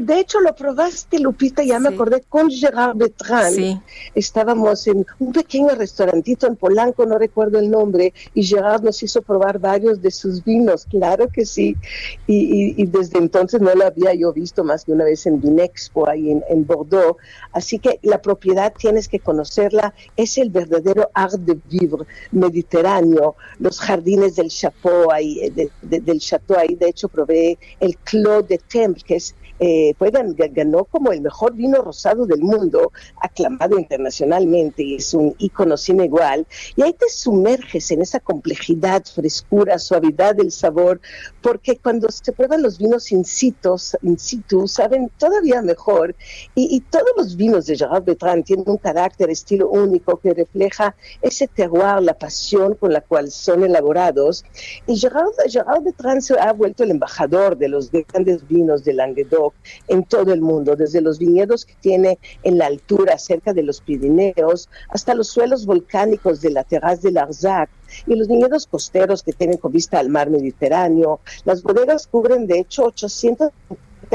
de 0.00 0.20
hecho, 0.20 0.40
lo 0.40 0.54
probaste, 0.54 1.18
Lupita, 1.18 1.62
ya 1.64 1.80
me 1.80 1.88
acordé, 1.88 2.22
con 2.28 2.50
Gerard 2.50 2.96
Bertrand. 2.96 3.82
Estábamos 4.14 4.86
en 4.86 5.04
un 5.18 5.32
pequeño 5.32 5.74
restaurantito 5.74 6.46
en 6.46 6.56
Polanco, 6.56 7.04
no 7.04 7.18
recuerdo 7.18 7.58
el 7.58 7.70
nombre, 7.70 8.14
y 8.34 8.44
Gerard 8.44 8.82
nos 8.82 9.02
hizo 9.02 9.22
probar 9.22 9.58
varios 9.58 10.00
de 10.00 10.10
sus 10.10 10.44
vinos, 10.44 10.86
claro 10.86 11.28
que 11.28 11.44
sí. 11.44 11.76
Y, 12.26 12.84
desde 12.86 13.18
entonces 13.18 13.60
no 13.60 13.74
lo 13.74 13.86
había 13.86 14.14
yo 14.14 14.32
visto 14.32 14.64
más 14.64 14.84
que 14.84 14.92
una 14.92 15.04
vez 15.04 15.26
en 15.26 15.40
Vinexpo, 15.40 16.08
ahí 16.08 16.30
en, 16.30 16.66
Bordeaux. 16.66 17.16
Así 17.52 17.78
que 17.78 17.98
la 18.02 18.22
propiedad 18.22 18.72
tienes 18.76 19.08
que 19.08 19.18
conocerla, 19.18 19.94
es 20.16 20.38
el 20.38 20.50
verdadero 20.50 21.10
art 21.14 21.34
de 21.34 21.58
vivre 21.68 22.04
mediterráneo, 22.30 23.34
los 23.58 23.80
jardines 23.80 24.36
del 24.36 24.48
chateau 24.48 25.10
ahí, 25.10 25.40
eh, 25.40 25.68
del 25.82 26.20
chateau 26.20 26.58
ahí, 26.58 26.74
de 26.74 26.88
hecho 26.88 27.08
probé 27.08 27.58
el 27.80 27.96
Clos 27.98 28.46
de 28.46 28.58
Temple, 28.58 29.02
que 29.04 29.16
es 29.16 29.34
eh, 29.62 29.94
pues, 29.98 30.10
ganó 30.52 30.86
como 30.86 31.12
el 31.12 31.20
mejor 31.20 31.54
vino 31.54 31.82
rosado 31.82 32.24
del 32.24 32.40
mundo, 32.40 32.92
aclamado 33.20 33.78
internacionalmente, 33.78 34.82
y 34.82 34.94
es 34.96 35.12
un 35.12 35.34
ícono 35.38 35.76
sin 35.76 36.00
igual. 36.00 36.46
Y 36.76 36.82
ahí 36.82 36.94
te 36.94 37.10
sumerges 37.10 37.90
en 37.90 38.00
esa 38.00 38.20
complejidad, 38.20 39.04
frescura, 39.04 39.78
suavidad 39.78 40.34
del 40.34 40.50
sabor, 40.50 41.00
porque 41.42 41.76
cuando 41.76 42.08
se 42.10 42.32
prueban 42.32 42.62
los 42.62 42.78
vinos 42.78 43.12
in 43.12 43.24
situ, 43.24 43.76
in 44.02 44.18
situ 44.18 44.66
saben 44.66 45.10
todavía 45.18 45.60
mejor. 45.60 46.14
Y, 46.54 46.80
todos 46.90 47.10
los 47.16 47.36
vinos 47.36 47.66
de 47.66 47.76
Gerard 47.76 48.04
Bertrand 48.04 48.44
tienen 48.44 48.68
un 48.68 48.78
carácter, 48.78 49.28
estilo 49.28 49.68
único 49.68 50.16
que 50.16 50.32
refleja 50.32 50.94
ese 51.20 51.46
terroir, 51.46 52.02
la 52.02 52.14
pasión 52.14 52.74
con 52.74 52.94
la 52.94 53.02
cual 53.02 53.30
son 53.30 53.62
elaborados. 53.62 54.44
Y 54.86 54.96
Gerard, 54.96 55.28
Gerard 55.48 56.20
se 56.20 56.38
ha 56.38 56.52
vuelto 56.52 56.82
el 56.82 56.92
embajador 56.92 57.58
de 57.58 57.68
los 57.68 57.90
grandes 57.90 58.46
vinos 58.48 58.84
de 58.84 58.94
Languedoc 58.94 59.49
en 59.88 60.04
todo 60.04 60.32
el 60.32 60.40
mundo, 60.40 60.76
desde 60.76 61.00
los 61.00 61.18
viñedos 61.18 61.64
que 61.64 61.74
tiene 61.80 62.18
en 62.42 62.58
la 62.58 62.66
altura 62.66 63.18
cerca 63.18 63.52
de 63.52 63.62
los 63.62 63.80
Pirineos 63.80 64.68
hasta 64.88 65.14
los 65.14 65.28
suelos 65.28 65.66
volcánicos 65.66 66.40
de 66.40 66.50
la 66.50 66.64
Terraza 66.64 67.02
de 67.02 67.12
Larzac 67.12 67.70
y 68.06 68.14
los 68.14 68.28
viñedos 68.28 68.66
costeros 68.66 69.22
que 69.22 69.32
tienen 69.32 69.58
con 69.58 69.72
vista 69.72 69.98
al 69.98 70.08
mar 70.08 70.30
Mediterráneo. 70.30 71.20
Las 71.44 71.62
bodegas 71.62 72.06
cubren 72.06 72.46
de 72.46 72.60
hecho 72.60 72.84
800 72.84 73.50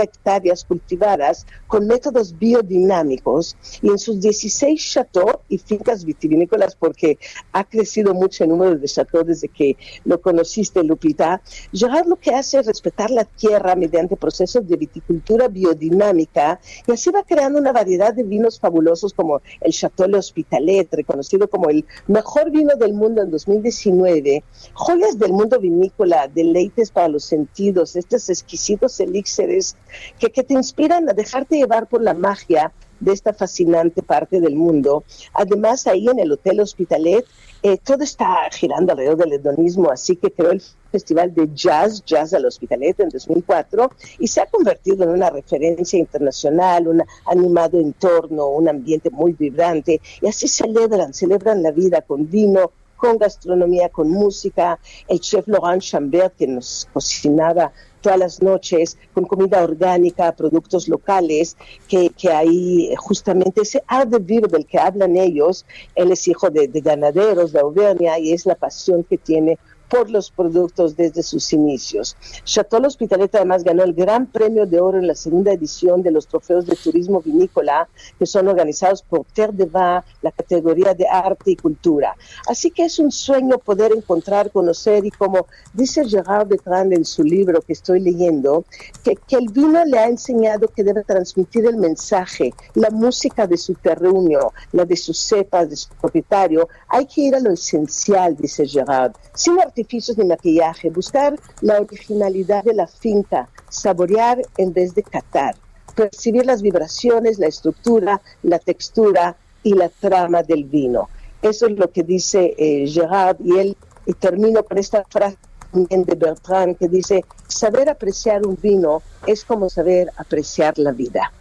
hectáreas 0.04 0.64
cultivadas 0.64 1.46
con 1.68 1.88
métodos 1.88 2.38
biodinámicos 2.38 3.58
y 3.82 3.90
en 3.90 3.98
sus 3.98 4.20
16 4.20 4.82
chateaux 4.82 5.40
y 5.50 5.58
fincas 5.58 6.06
vitivinícolas, 6.06 6.76
porque 6.76 7.18
ha 7.52 7.64
crecido 7.64 8.14
mucho 8.14 8.44
el 8.44 8.52
número 8.52 8.76
de 8.76 8.88
chateaux 8.88 9.26
desde 9.26 9.50
que 9.50 9.78
lo 10.04 10.22
conociste, 10.22 10.84
Lupita, 10.84 11.42
Gerard 11.74 12.08
lo 12.08 12.16
que 12.18 12.34
hace 12.34 12.60
es 12.60 12.66
respetar 12.66 13.10
la 13.12 13.26
tierra 13.26 13.76
mediante 13.76 14.16
procesos 14.16 14.68
de 14.68 14.78
viticultura 14.78 15.48
biodinámica 15.48 16.60
y 16.88 16.92
así 16.92 17.10
va 17.12 17.24
creando 17.24 17.60
una 17.60 17.72
variedad 17.72 18.14
de 18.14 18.24
vinos 18.24 18.60
fabulosos 18.60 19.14
como 19.14 19.42
el 19.62 19.72
Chateau 19.72 20.08
Le 20.08 20.18
Hospitalet, 20.18 20.94
reconocido 20.94 21.50
como 21.50 21.70
el 21.70 21.86
mejor 22.08 22.52
vino 22.52 22.76
del 22.76 22.94
mundo 22.94 23.22
en 23.22 23.32
2019, 23.32 24.44
joyas 24.74 25.18
del 25.18 25.34
mundo 25.34 25.60
vinícola, 25.60 26.28
deleites 26.28 26.92
para 26.92 27.08
los 27.08 27.24
sentidos, 27.24 27.96
estos 27.96 28.30
exquisitos 28.30 29.00
elixires 29.00 29.76
que, 30.20 30.30
te 30.30 30.54
inspiran 30.54 31.10
a 31.10 31.14
dejarte 31.14 31.58
llevar 31.58 31.88
por 31.88 32.02
la 32.02 32.14
magia 32.14 32.72
de 33.00 33.12
esta 33.12 33.34
fascinante 33.34 34.02
parte 34.02 34.40
del 34.40 34.56
mundo. 34.56 35.04
Además, 35.34 35.86
ahí 35.88 36.08
en 36.08 36.20
el 36.20 36.32
Hotel 36.32 36.60
Hospitalet, 36.60 37.26
eh, 37.64 37.78
todo 37.84 38.04
está 38.04 38.50
girando 38.52 38.92
alrededor 38.92 39.18
del 39.18 39.34
hedonismo, 39.34 39.90
así 39.90 40.16
que 40.16 40.32
creó 40.32 40.52
el 40.52 40.62
Festival 40.92 41.34
de 41.34 41.50
Jazz, 41.54 42.04
Jazz 42.06 42.34
al 42.34 42.46
Hospitalet 42.46 43.00
en 43.00 43.10
2004, 43.10 43.92
y 44.20 44.28
se 44.28 44.42
ha 44.42 44.46
convertido 44.46 45.04
en 45.04 45.10
una 45.10 45.30
referencia 45.30 46.00
internacional, 46.00 46.88
un 46.88 47.04
animado 47.26 47.80
entorno, 47.80 48.48
un 48.48 48.70
ambiente 48.70 49.10
muy 49.10 49.34
vibrante, 49.34 50.00
y 50.22 50.28
así 50.28 50.48
celebran, 50.48 51.14
celebran 51.14 51.64
la 51.64 51.72
vida 51.72 52.02
con 52.02 52.30
vino, 52.30 52.72
con 52.96 53.18
gastronomía, 53.18 53.90
con 53.90 54.10
música. 54.10 54.80
El 55.08 55.20
chef 55.20 55.48
Laurent 55.48 55.82
Chambert, 55.82 56.36
que 56.36 56.48
nos 56.48 56.88
cocinaba 56.94 57.72
todas 58.06 58.20
las 58.20 58.42
noches 58.44 59.00
con 59.16 59.26
comida 59.26 59.64
orgánica, 59.64 60.32
productos 60.32 60.88
locales, 60.88 61.58
que, 61.88 62.12
que 62.12 62.30
ahí 62.30 62.94
justamente 62.98 63.62
ese 63.62 63.84
art 63.88 64.12
del 64.12 64.68
que 64.68 64.78
hablan 64.78 65.18
ellos, 65.18 65.66
él 65.96 66.12
es 66.12 66.28
hijo 66.28 66.52
de, 66.52 66.68
de 66.68 66.82
ganaderos 66.82 67.52
de 67.52 67.62
Auvernia 67.62 68.20
y 68.20 68.32
es 68.32 68.46
la 68.46 68.54
pasión 68.54 69.04
que 69.04 69.18
tiene 69.18 69.58
por 69.90 70.10
los 70.10 70.32
productos 70.32 70.96
desde 70.96 71.24
sus 71.24 71.54
inicios. 71.54 72.16
Chateau 72.44 72.82
L'Hospitalet 72.82 73.34
además 73.36 73.64
ganó 73.64 73.84
el 73.84 73.94
Gran 73.94 74.28
Premio 74.28 74.66
de 74.66 74.80
Oro 74.80 75.00
en 75.00 75.08
la 75.08 75.16
segunda 75.16 75.52
edición 75.52 76.02
de 76.02 76.12
los 76.12 76.28
trofeos 76.28 76.66
de 76.66 76.76
turismo 76.76 77.22
vinícola 77.22 77.88
que 78.18 78.26
son 78.26 78.48
organizados 78.48 79.02
por 79.02 79.26
Terre 79.34 79.54
de 79.54 79.66
Vin, 79.66 80.02
la 80.22 80.32
categoría 80.36 80.94
de 80.94 81.08
arte 81.08 81.52
y 81.52 81.56
cultura. 81.56 82.16
Así 82.48 82.72
que 82.72 82.86
es 82.86 83.00
un 83.00 83.12
sueño 83.12 83.58
poder 83.58 83.92
encontrar, 83.96 84.52
conocer 84.52 85.06
y 85.06 85.12
como 85.12 85.48
dice 85.74 86.08
Gerard 86.08 86.48
Bertrand 86.48 86.94
en 86.94 87.06
su 87.06 87.24
libro 87.24 87.62
que 87.62 87.74
estoy 87.74 88.00
leyendo, 88.00 88.66
que, 89.04 89.16
que 89.16 89.36
el 89.38 89.50
vino 89.50 89.84
le 89.86 89.98
ha 89.98 90.08
enseñado 90.08 90.68
que 90.68 90.84
debe 90.84 91.04
transmitir 91.04 91.66
el 91.66 91.78
mensaje, 91.78 92.54
la 92.74 92.90
música 92.90 93.48
de 93.48 93.58
su 93.58 93.74
terruño, 93.76 94.40
la 94.72 94.86
de 94.86 94.96
sus 94.96 95.18
cepas, 95.18 95.70
de 95.70 95.76
su 95.76 95.90
propietario. 96.02 96.68
Hay 96.88 97.06
que 97.06 97.22
ir 97.22 97.36
a 97.36 97.40
lo 97.40 97.52
esencial, 97.52 98.36
dice 98.36 98.68
Gerard, 98.68 99.14
sin 99.34 99.58
artificios 99.76 100.18
ni 100.18 100.24
maquillaje, 100.24 100.90
buscar 100.90 101.38
la 101.60 101.82
originalidad 101.82 102.64
de 102.64 102.74
la 102.74 102.88
finca, 102.88 103.50
saborear 103.68 104.42
en 104.58 104.72
vez 104.72 104.96
de 104.96 105.04
catar, 105.04 105.54
percibir 105.96 106.46
las 106.46 106.62
vibraciones, 106.62 107.40
la 107.40 107.48
estructura, 107.48 108.22
la 108.44 108.60
textura 108.60 109.36
y 109.64 109.74
la 109.74 109.90
trama 109.90 110.44
del 110.44 110.64
vino. 110.64 111.10
Eso 111.42 111.68
es 111.68 111.78
lo 111.78 111.92
que 111.92 112.04
dice 112.04 112.56
eh, 112.58 112.88
Gerard 112.88 113.36
y 113.44 113.60
él, 113.60 113.78
y 114.06 114.14
termino 114.14 114.64
con 114.64 114.78
esta 114.78 115.04
frase 115.10 115.38
de 115.74 116.16
Bertrand 116.16 116.78
que 116.78 116.88
dice, 116.88 117.26
saber 117.50 117.90
apreciar 117.90 118.48
un 118.48 118.58
vino 118.62 119.02
es 119.28 119.44
como 119.44 119.70
saber 119.70 120.10
apreciar 120.16 120.78
la 120.78 120.94
vida. 120.94 121.34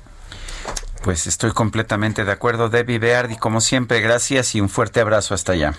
Pues 1.05 1.29
estoy 1.29 1.53
completamente 1.53 2.25
de 2.25 2.33
acuerdo, 2.33 2.69
Debbie 2.69 2.99
Beardi, 2.99 3.37
como 3.37 3.61
siempre, 3.61 4.01
gracias 4.01 4.57
y 4.57 4.61
un 4.61 4.69
fuerte 4.69 5.01
abrazo 5.01 5.35
hasta 5.35 5.53
allá. 5.53 5.75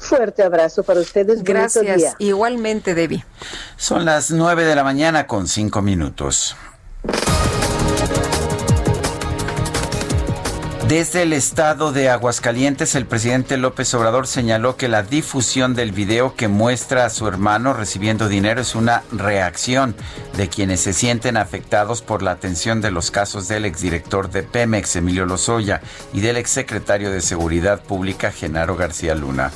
Fuerte 0.00 0.42
abrazo 0.42 0.82
para 0.82 1.00
ustedes. 1.00 1.44
Gracias. 1.44 2.16
Igualmente, 2.18 2.94
Debbie. 2.94 3.24
Son 3.76 4.04
las 4.04 4.30
nueve 4.30 4.64
de 4.64 4.74
la 4.74 4.82
mañana 4.82 5.26
con 5.26 5.46
cinco 5.46 5.82
minutos. 5.82 6.56
Desde 10.88 11.22
el 11.22 11.32
estado 11.32 11.92
de 11.92 12.08
Aguascalientes, 12.08 12.96
el 12.96 13.06
presidente 13.06 13.56
López 13.56 13.94
Obrador 13.94 14.26
señaló 14.26 14.76
que 14.76 14.88
la 14.88 15.04
difusión 15.04 15.76
del 15.76 15.92
video 15.92 16.34
que 16.34 16.48
muestra 16.48 17.04
a 17.04 17.10
su 17.10 17.28
hermano 17.28 17.74
recibiendo 17.74 18.28
dinero 18.28 18.60
es 18.60 18.74
una 18.74 19.04
reacción 19.12 19.94
de 20.36 20.48
quienes 20.48 20.80
se 20.80 20.92
sienten 20.92 21.36
afectados 21.36 22.02
por 22.02 22.22
la 22.22 22.32
atención 22.32 22.80
de 22.80 22.90
los 22.90 23.12
casos 23.12 23.46
del 23.46 23.66
exdirector 23.66 24.30
de 24.30 24.42
Pemex, 24.42 24.96
Emilio 24.96 25.26
Lozoya, 25.26 25.80
y 26.12 26.22
del 26.22 26.38
exsecretario 26.38 27.12
de 27.12 27.20
Seguridad 27.20 27.80
Pública, 27.80 28.32
Genaro 28.32 28.74
García 28.74 29.14
Luna 29.14 29.52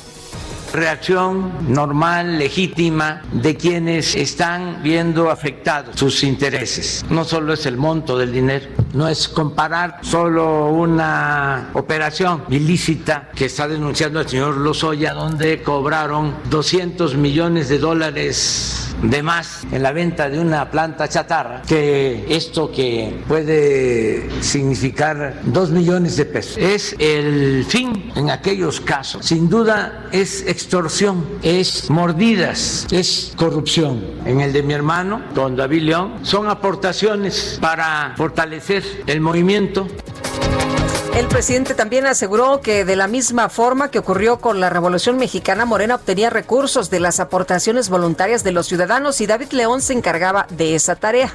reacción 0.73 1.73
normal, 1.73 2.37
legítima 2.37 3.21
de 3.31 3.55
quienes 3.55 4.15
están 4.15 4.81
viendo 4.83 5.29
afectados 5.29 5.95
sus 5.97 6.23
intereses. 6.23 7.05
No 7.09 7.23
solo 7.23 7.53
es 7.53 7.65
el 7.65 7.77
monto 7.77 8.17
del 8.17 8.31
dinero, 8.31 8.67
no 8.93 9.07
es 9.07 9.27
comparar 9.27 9.99
solo 10.01 10.71
una 10.71 11.69
operación 11.73 12.43
ilícita 12.49 13.29
que 13.35 13.45
está 13.45 13.67
denunciando 13.67 14.21
el 14.21 14.27
señor 14.27 14.57
Lozoya, 14.57 15.13
donde 15.13 15.61
cobraron 15.61 16.35
200 16.49 17.15
millones 17.15 17.69
de 17.69 17.79
dólares 17.79 18.93
de 19.01 19.21
más 19.21 19.65
en 19.71 19.83
la 19.83 19.91
venta 19.91 20.29
de 20.29 20.39
una 20.39 20.71
planta 20.71 21.07
chatarra 21.07 21.61
que 21.67 22.25
esto 22.29 22.71
que 22.71 23.21
puede 23.27 24.29
significar 24.41 25.41
dos 25.45 25.69
millones 25.69 26.17
de 26.17 26.25
pesos. 26.25 26.57
Es 26.57 26.95
el 26.99 27.65
fin 27.67 28.11
en 28.15 28.29
aquellos 28.29 28.79
casos. 28.81 29.25
Sin 29.25 29.49
duda 29.49 30.07
es 30.11 30.43
extorsión, 30.55 31.25
es 31.43 31.89
mordidas, 31.89 32.87
es 32.89 33.33
corrupción. 33.35 34.01
En 34.25 34.39
el 34.39 34.53
de 34.53 34.63
mi 34.63 34.73
hermano, 34.73 35.21
don 35.33 35.57
David 35.57 35.81
León, 35.81 36.13
son 36.21 36.47
aportaciones 36.47 37.57
para 37.59 38.13
fortalecer 38.15 39.03
el 39.05 39.19
movimiento. 39.19 39.85
El 41.15 41.29
presidente 41.29 41.75
también 41.75 42.05
aseguró 42.07 42.59
que 42.59 42.83
de 42.83 42.97
la 42.97 43.07
misma 43.07 43.47
forma 43.47 43.89
que 43.89 43.99
ocurrió 43.99 44.41
con 44.41 44.59
la 44.59 44.69
Revolución 44.69 45.15
Mexicana, 45.15 45.63
Morena 45.63 45.95
obtenía 45.95 46.29
recursos 46.29 46.89
de 46.89 46.99
las 46.99 47.21
aportaciones 47.21 47.87
voluntarias 47.87 48.43
de 48.43 48.51
los 48.51 48.67
ciudadanos 48.67 49.21
y 49.21 49.25
David 49.25 49.53
León 49.53 49.81
se 49.81 49.93
encargaba 49.93 50.45
de 50.49 50.75
esa 50.75 50.97
tarea. 50.97 51.31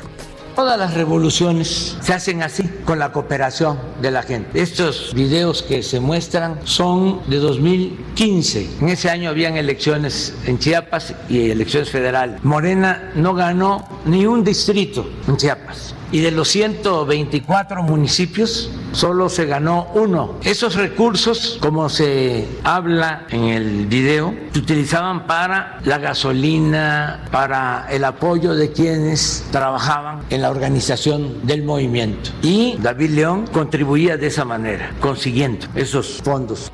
Todas 0.55 0.78
las 0.78 0.93
revoluciones 0.93 1.97
se 2.02 2.12
hacen 2.12 2.43
así, 2.43 2.65
con 2.85 2.98
la 2.98 3.11
cooperación 3.11 3.78
de 4.02 4.11
la 4.11 4.23
gente. 4.23 4.61
Estos 4.61 5.15
videos 5.15 5.62
que 5.62 5.82
se 5.82 5.98
muestran 5.98 6.61
son 6.65 7.23
de 7.31 7.39
2015. 7.39 8.69
En 8.82 8.90
ese 8.90 9.09
año 9.09 9.31
habían 9.31 9.57
elecciones 9.57 10.35
en 10.44 10.59
Chiapas 10.59 11.15
y 11.31 11.51
elecciones 11.51 11.89
federales. 11.89 12.44
Morena 12.44 13.12
no 13.15 13.32
ganó 13.32 13.89
ni 14.05 14.27
un 14.27 14.44
distrito 14.44 15.09
en 15.27 15.39
Chiapas 15.39 15.94
y 16.12 16.20
de 16.20 16.30
los 16.30 16.48
124 16.48 17.82
municipios 17.82 18.70
solo 18.92 19.28
se 19.28 19.46
ganó 19.46 19.88
uno. 19.94 20.36
Esos 20.42 20.74
recursos, 20.74 21.58
como 21.60 21.88
se 21.88 22.48
habla 22.64 23.26
en 23.30 23.44
el 23.44 23.86
video, 23.86 24.34
se 24.52 24.58
utilizaban 24.58 25.26
para 25.26 25.78
la 25.84 25.98
gasolina, 25.98 27.24
para 27.30 27.86
el 27.90 28.04
apoyo 28.04 28.54
de 28.54 28.72
quienes 28.72 29.44
trabajaban 29.50 30.22
en 30.30 30.42
la 30.42 30.50
organización 30.50 31.46
del 31.46 31.62
movimiento. 31.62 32.30
Y 32.42 32.76
David 32.78 33.10
León 33.10 33.46
contribuía 33.52 34.16
de 34.16 34.26
esa 34.26 34.44
manera, 34.44 34.92
consiguiendo 35.00 35.66
esos 35.74 36.20
fondos. 36.22 36.70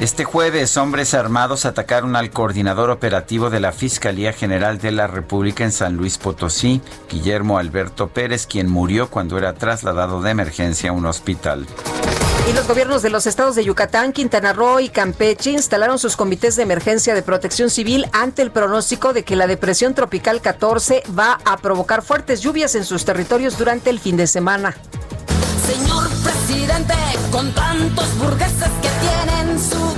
Este 0.00 0.24
jueves, 0.24 0.78
hombres 0.78 1.12
armados 1.12 1.66
atacaron 1.66 2.16
al 2.16 2.30
coordinador 2.30 2.88
operativo 2.88 3.50
de 3.50 3.60
la 3.60 3.70
Fiscalía 3.70 4.32
General 4.32 4.78
de 4.78 4.92
la 4.92 5.06
República 5.06 5.62
en 5.62 5.72
San 5.72 5.96
Luis 5.96 6.16
Potosí, 6.16 6.80
Guillermo 7.10 7.58
Alberto 7.58 8.08
Pérez, 8.08 8.46
quien 8.46 8.66
murió 8.66 9.10
cuando 9.10 9.36
era 9.36 9.52
trasladado 9.52 10.22
de 10.22 10.30
emergencia 10.30 10.88
a 10.88 10.94
un 10.94 11.04
hospital. 11.04 11.66
Y 12.48 12.54
los 12.54 12.66
gobiernos 12.66 13.02
de 13.02 13.10
los 13.10 13.26
estados 13.26 13.56
de 13.56 13.64
Yucatán, 13.64 14.14
Quintana 14.14 14.54
Roo 14.54 14.80
y 14.80 14.88
Campeche 14.88 15.50
instalaron 15.50 15.98
sus 15.98 16.16
comités 16.16 16.56
de 16.56 16.62
emergencia 16.62 17.14
de 17.14 17.20
protección 17.20 17.68
civil 17.68 18.06
ante 18.14 18.40
el 18.40 18.50
pronóstico 18.50 19.12
de 19.12 19.22
que 19.22 19.36
la 19.36 19.46
depresión 19.46 19.92
tropical 19.92 20.40
14 20.40 21.02
va 21.16 21.40
a 21.44 21.58
provocar 21.58 22.00
fuertes 22.00 22.40
lluvias 22.40 22.74
en 22.74 22.86
sus 22.86 23.04
territorios 23.04 23.58
durante 23.58 23.90
el 23.90 24.00
fin 24.00 24.16
de 24.16 24.26
semana. 24.26 24.74
Señor 25.66 26.08
presidente, 26.24 26.94
con 27.30 27.52
tantos 27.52 28.18
burgueses 28.18 28.70
que 28.82 28.88
tienen 28.88 29.60
su 29.60 29.89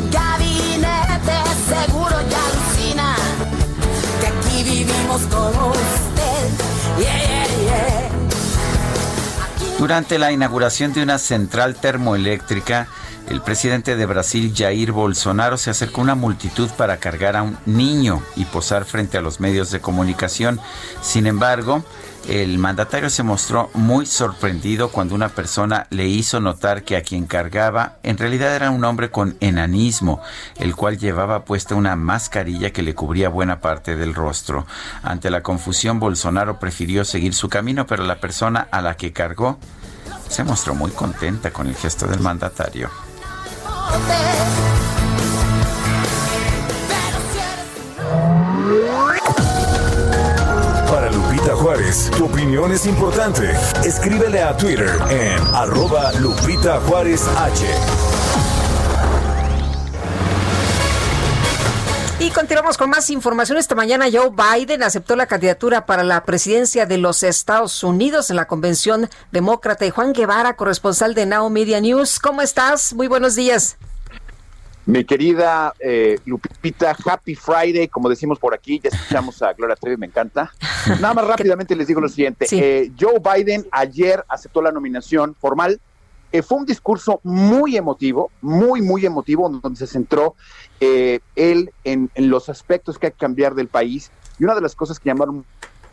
Durante 9.78 10.18
la 10.18 10.30
inauguración 10.30 10.93
de 10.93 11.02
una 11.02 11.18
central 11.18 11.74
termoeléctrica, 11.74 12.86
el 13.28 13.40
presidente 13.43 13.97
de 13.97 14.06
Brasil, 14.06 14.52
Jair 14.56 14.93
Bolsonaro, 14.93 15.56
se 15.59 15.70
acercó 15.70 16.01
a 16.01 16.05
una 16.05 16.14
multitud 16.14 16.70
para 16.76 16.98
cargar 16.98 17.36
a 17.36 17.43
un 17.43 17.59
niño 17.66 18.22
y 18.36 18.44
posar 18.44 18.84
frente 18.84 19.18
a 19.18 19.22
los 19.22 19.40
medios 19.40 19.70
de 19.70 19.80
comunicación. 19.80 20.60
Sin 21.02 21.26
embargo, 21.26 21.84
el 22.28 22.59
mandatario 22.59 23.11
se 23.11 23.23
mostró 23.23 23.70
muy 23.74 24.07
sorprendido 24.07 24.90
cuando 24.90 25.15
una 25.15 25.28
persona 25.28 25.86
le 25.90 26.07
hizo 26.07 26.40
notar 26.40 26.85
que 26.85 26.97
a 26.97 27.03
quien 27.03 27.27
cargaba 27.27 27.97
en 28.03 28.16
realidad 28.16 28.55
era 28.55 28.70
un 28.70 28.85
hombre 28.85 29.11
con 29.11 29.36
enanismo, 29.40 30.20
el 30.59 30.77
cual 30.77 30.99
llevaba 30.99 31.44
puesta 31.44 31.74
una 31.74 31.97
mascarilla 31.97 32.70
que 32.70 32.82
le 32.82 32.94
cubría 32.94 33.28
buena 33.28 33.61
parte 33.61 33.97
del 33.97 34.15
rostro. 34.15 34.66
Ante 35.03 35.31
la 35.31 35.43
confusión, 35.43 35.99
Bolsonaro 35.99 36.59
prefirió 36.59 37.05
seguir 37.05 37.35
su 37.35 37.49
camino, 37.49 37.86
pero 37.86 38.05
la 38.05 38.20
persona 38.20 38.69
a 38.70 38.81
la 38.82 38.97
que 38.97 39.12
cargó 39.12 39.59
se 40.28 40.44
mostró 40.44 40.74
muy 40.74 40.93
contenta 40.93 41.51
con 41.51 41.66
el 41.66 41.74
gesto 41.74 42.07
del 42.07 42.20
mandatario. 42.20 42.89
Tu 52.16 52.24
opinión 52.24 52.73
es 52.73 52.86
importante. 52.86 53.51
Escríbele 53.85 54.43
a 54.43 54.56
Twitter 54.56 54.90
en 55.10 55.39
arroba 55.55 56.10
Lupita 56.12 56.81
Juárez 56.81 57.23
H. 57.36 57.66
Y 62.19 62.31
continuamos 62.31 62.78
con 62.78 62.89
más 62.89 63.10
información. 63.10 63.59
Esta 63.59 63.74
mañana 63.74 64.06
Joe 64.10 64.31
Biden 64.31 64.82
aceptó 64.82 65.16
la 65.16 65.27
candidatura 65.27 65.85
para 65.85 66.02
la 66.02 66.24
presidencia 66.24 66.86
de 66.86 66.97
los 66.97 67.23
Estados 67.23 67.85
Unidos 67.85 68.31
en 68.31 68.36
la 68.36 68.47
convención 68.47 69.10
demócrata. 69.31 69.85
Y 69.85 69.90
Juan 69.90 70.14
Guevara, 70.14 70.56
corresponsal 70.56 71.12
de 71.14 71.27
Now 71.27 71.51
Media 71.51 71.78
News. 71.82 72.19
¿Cómo 72.20 72.40
estás? 72.40 72.94
Muy 72.94 73.06
buenos 73.06 73.35
días. 73.35 73.77
Mi 74.85 75.05
querida 75.05 75.73
eh, 75.79 76.19
Lupita, 76.25 76.97
Happy 77.05 77.37
Friday, 77.37 77.87
como 77.87 78.09
decimos 78.09 78.39
por 78.41 78.53
aquí, 78.53 78.81
ya 78.83 78.89
escuchamos 78.89 79.41
a 79.41 79.53
Gloria 79.53 79.77
Trevi, 79.77 79.97
me 79.97 80.07
encanta. 80.07 80.53
Nada 81.01 81.15
más 81.15 81.27
rápidamente 81.29 81.77
les 81.77 81.87
digo 81.87 82.01
lo 82.01 82.09
siguiente. 82.09 82.47
Eh, 82.51 82.91
Joe 82.99 83.21
Biden 83.21 83.65
ayer 83.71 84.25
aceptó 84.29 84.61
la 84.61 84.73
nominación 84.73 85.37
formal. 85.37 85.81
Eh, 86.33 86.43
fue 86.43 86.59
un 86.59 86.67
discurso 86.67 87.21
muy 87.23 87.77
emotivo, 87.77 88.31
muy, 88.41 88.83
muy 88.83 89.07
emotivo, 89.07 89.49
donde 89.49 89.79
se 89.79 89.87
centró 89.87 90.35
él 90.81 91.71
en, 91.85 92.11
en 92.15 92.31
los 92.31 92.49
aspectos 92.49 92.99
que 92.99 93.07
hay 93.07 93.13
que 93.13 93.19
cambiar 93.19 93.55
del 93.55 93.69
país. 93.69 94.11
Y 94.41 94.45
una 94.45 94.55
de 94.57 94.63
las 94.63 94.75
cosas 94.75 94.99
que 94.99 95.11
llamaron 95.11 95.45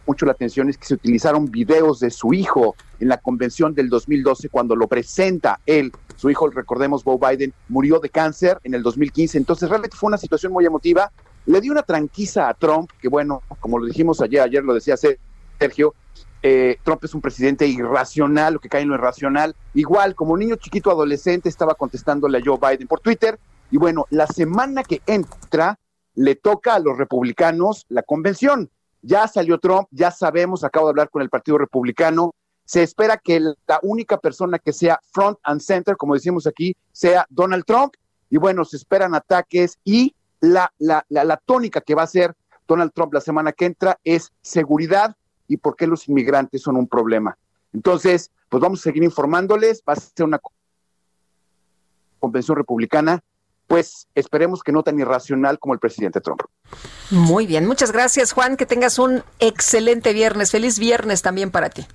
mucho 0.07 0.25
la 0.25 0.31
atención 0.31 0.67
es 0.69 0.77
que 0.77 0.87
se 0.87 0.95
utilizaron 0.95 1.51
videos 1.51 1.99
de 1.99 2.09
su 2.09 2.33
hijo 2.33 2.75
en 2.99 3.09
la 3.09 3.17
convención 3.17 3.75
del 3.75 3.89
2012 3.89 4.49
cuando 4.49 4.75
lo 4.75 4.87
presenta 4.87 5.59
él. 5.67 5.91
Su 6.19 6.29
hijo, 6.29 6.49
recordemos, 6.49 7.05
Bo 7.05 7.17
Biden, 7.17 7.53
murió 7.69 8.01
de 8.01 8.09
cáncer 8.09 8.59
en 8.65 8.73
el 8.73 8.83
2015. 8.83 9.37
Entonces 9.37 9.69
realmente 9.69 9.95
fue 9.95 10.09
una 10.09 10.17
situación 10.17 10.51
muy 10.51 10.65
emotiva. 10.65 11.13
Le 11.45 11.61
dio 11.61 11.71
una 11.71 11.81
tranquiza 11.81 12.49
a 12.49 12.53
Trump, 12.55 12.89
que 13.01 13.07
bueno, 13.07 13.41
como 13.61 13.79
lo 13.79 13.85
dijimos 13.85 14.19
ayer, 14.19 14.41
ayer 14.41 14.61
lo 14.61 14.73
decía 14.73 14.97
Sergio, 14.97 15.95
eh, 16.43 16.75
Trump 16.83 17.05
es 17.05 17.13
un 17.13 17.21
presidente 17.21 17.67
irracional, 17.67 18.55
lo 18.55 18.59
que 18.59 18.67
cae 18.67 18.81
en 18.81 18.89
lo 18.89 18.95
irracional. 18.95 19.55
Igual, 19.73 20.13
como 20.13 20.35
niño 20.35 20.57
chiquito 20.57 20.91
adolescente, 20.91 21.47
estaba 21.47 21.73
contestándole 21.73 22.39
a 22.39 22.41
Joe 22.43 22.59
Biden 22.59 22.89
por 22.89 22.99
Twitter. 22.99 23.39
Y 23.71 23.77
bueno, 23.77 24.05
la 24.09 24.27
semana 24.27 24.83
que 24.83 25.01
entra 25.07 25.79
le 26.15 26.35
toca 26.35 26.75
a 26.75 26.79
los 26.79 26.97
republicanos 26.97 27.85
la 27.87 28.03
convención. 28.03 28.69
Ya 29.01 29.25
salió 29.29 29.57
Trump, 29.57 29.87
ya 29.89 30.11
sabemos, 30.11 30.65
acabo 30.65 30.87
de 30.87 30.91
hablar 30.91 31.09
con 31.11 31.21
el 31.21 31.29
Partido 31.29 31.57
Republicano, 31.57 32.33
se 32.69 32.83
espera 32.83 33.17
que 33.17 33.39
la 33.39 33.79
única 33.81 34.19
persona 34.19 34.59
que 34.59 34.73
sea 34.73 34.99
front 35.11 35.39
and 35.41 35.59
center, 35.59 35.97
como 35.97 36.13
decimos 36.13 36.45
aquí, 36.45 36.77
sea 36.91 37.25
Donald 37.31 37.65
Trump. 37.65 37.95
Y 38.29 38.37
bueno, 38.37 38.63
se 38.63 38.77
esperan 38.77 39.15
ataques 39.15 39.79
y 39.83 40.13
la, 40.39 40.71
la, 40.77 41.03
la, 41.09 41.37
tónica 41.37 41.81
que 41.81 41.95
va 41.95 42.03
a 42.03 42.07
ser 42.07 42.35
Donald 42.67 42.91
Trump 42.93 43.11
la 43.11 43.21
semana 43.21 43.53
que 43.53 43.65
entra 43.65 43.97
es 44.03 44.31
seguridad 44.43 45.17
y 45.47 45.57
por 45.57 45.75
qué 45.75 45.87
los 45.87 46.07
inmigrantes 46.09 46.61
son 46.61 46.77
un 46.77 46.87
problema. 46.87 47.35
Entonces, 47.73 48.29
pues 48.49 48.61
vamos 48.61 48.81
a 48.81 48.83
seguir 48.83 49.01
informándoles. 49.01 49.81
Va 49.81 49.93
a 49.93 49.95
ser 49.95 50.27
una 50.27 50.39
convención 52.19 52.55
republicana 52.55 53.19
pues 53.65 54.07
esperemos 54.15 54.63
que 54.63 54.71
no 54.71 54.81
tan 54.81 54.99
irracional 54.99 55.59
como 55.59 55.75
el 55.75 55.79
presidente 55.79 56.21
Trump. 56.21 56.41
Muy 57.11 57.45
bien, 57.45 57.67
muchas 57.67 57.91
gracias 57.91 58.31
Juan, 58.31 58.57
que 58.57 58.65
tengas 58.65 58.97
un 58.97 59.23
excelente 59.37 60.11
viernes, 60.11 60.49
feliz 60.49 60.79
viernes 60.79 61.21
también 61.21 61.51
para 61.51 61.69
ti. 61.69 61.85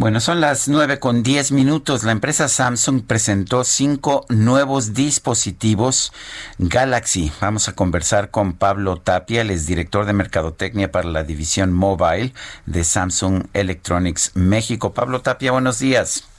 Bueno, 0.00 0.18
son 0.20 0.40
las 0.40 0.66
nueve 0.66 0.98
con 0.98 1.22
diez 1.22 1.52
minutos. 1.52 2.04
La 2.04 2.12
empresa 2.12 2.48
Samsung 2.48 3.02
presentó 3.06 3.64
cinco 3.64 4.24
nuevos 4.30 4.94
dispositivos 4.94 6.14
Galaxy. 6.56 7.30
Vamos 7.38 7.68
a 7.68 7.74
conversar 7.74 8.30
con 8.30 8.54
Pablo 8.54 8.96
Tapia, 8.96 9.42
el 9.42 9.66
director 9.66 10.06
de 10.06 10.14
Mercadotecnia 10.14 10.90
para 10.90 11.06
la 11.10 11.22
división 11.22 11.74
Mobile 11.74 12.32
de 12.64 12.82
Samsung 12.82 13.48
Electronics 13.52 14.32
México. 14.32 14.94
Pablo 14.94 15.20
Tapia, 15.20 15.52
buenos 15.52 15.80
días. 15.80 16.29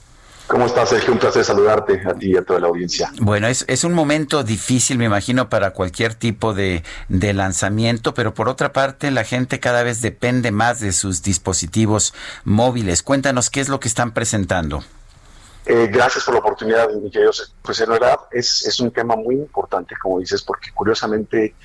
¿Cómo 0.51 0.65
estás, 0.65 0.89
Sergio? 0.89 1.13
Un 1.13 1.19
placer 1.19 1.45
saludarte 1.45 2.01
a 2.05 2.13
ti 2.13 2.31
y 2.31 2.35
a 2.35 2.43
toda 2.43 2.59
la 2.59 2.67
audiencia. 2.67 3.09
Bueno, 3.21 3.47
es, 3.47 3.63
es 3.69 3.85
un 3.85 3.93
momento 3.93 4.43
difícil, 4.43 4.97
me 4.97 5.05
imagino, 5.05 5.47
para 5.47 5.71
cualquier 5.71 6.13
tipo 6.13 6.53
de, 6.53 6.83
de 7.07 7.33
lanzamiento, 7.33 8.13
pero 8.13 8.33
por 8.33 8.49
otra 8.49 8.73
parte, 8.73 9.11
la 9.11 9.23
gente 9.23 9.61
cada 9.61 9.81
vez 9.83 10.01
depende 10.01 10.51
más 10.51 10.81
de 10.81 10.91
sus 10.91 11.23
dispositivos 11.23 12.13
móviles. 12.43 13.01
Cuéntanos 13.01 13.49
qué 13.49 13.61
es 13.61 13.69
lo 13.69 13.79
que 13.79 13.87
están 13.87 14.11
presentando. 14.11 14.83
Eh, 15.65 15.87
gracias 15.89 16.25
por 16.25 16.33
la 16.33 16.41
oportunidad, 16.41 16.89
mi 17.01 17.09
querido. 17.09 17.31
Pues 17.61 17.79
en 17.79 17.87
realidad 17.87 18.19
es, 18.29 18.65
es 18.65 18.77
un 18.81 18.91
tema 18.91 19.15
muy 19.15 19.35
importante, 19.35 19.95
como 20.01 20.19
dices, 20.19 20.41
porque 20.41 20.71
curiosamente 20.73 21.55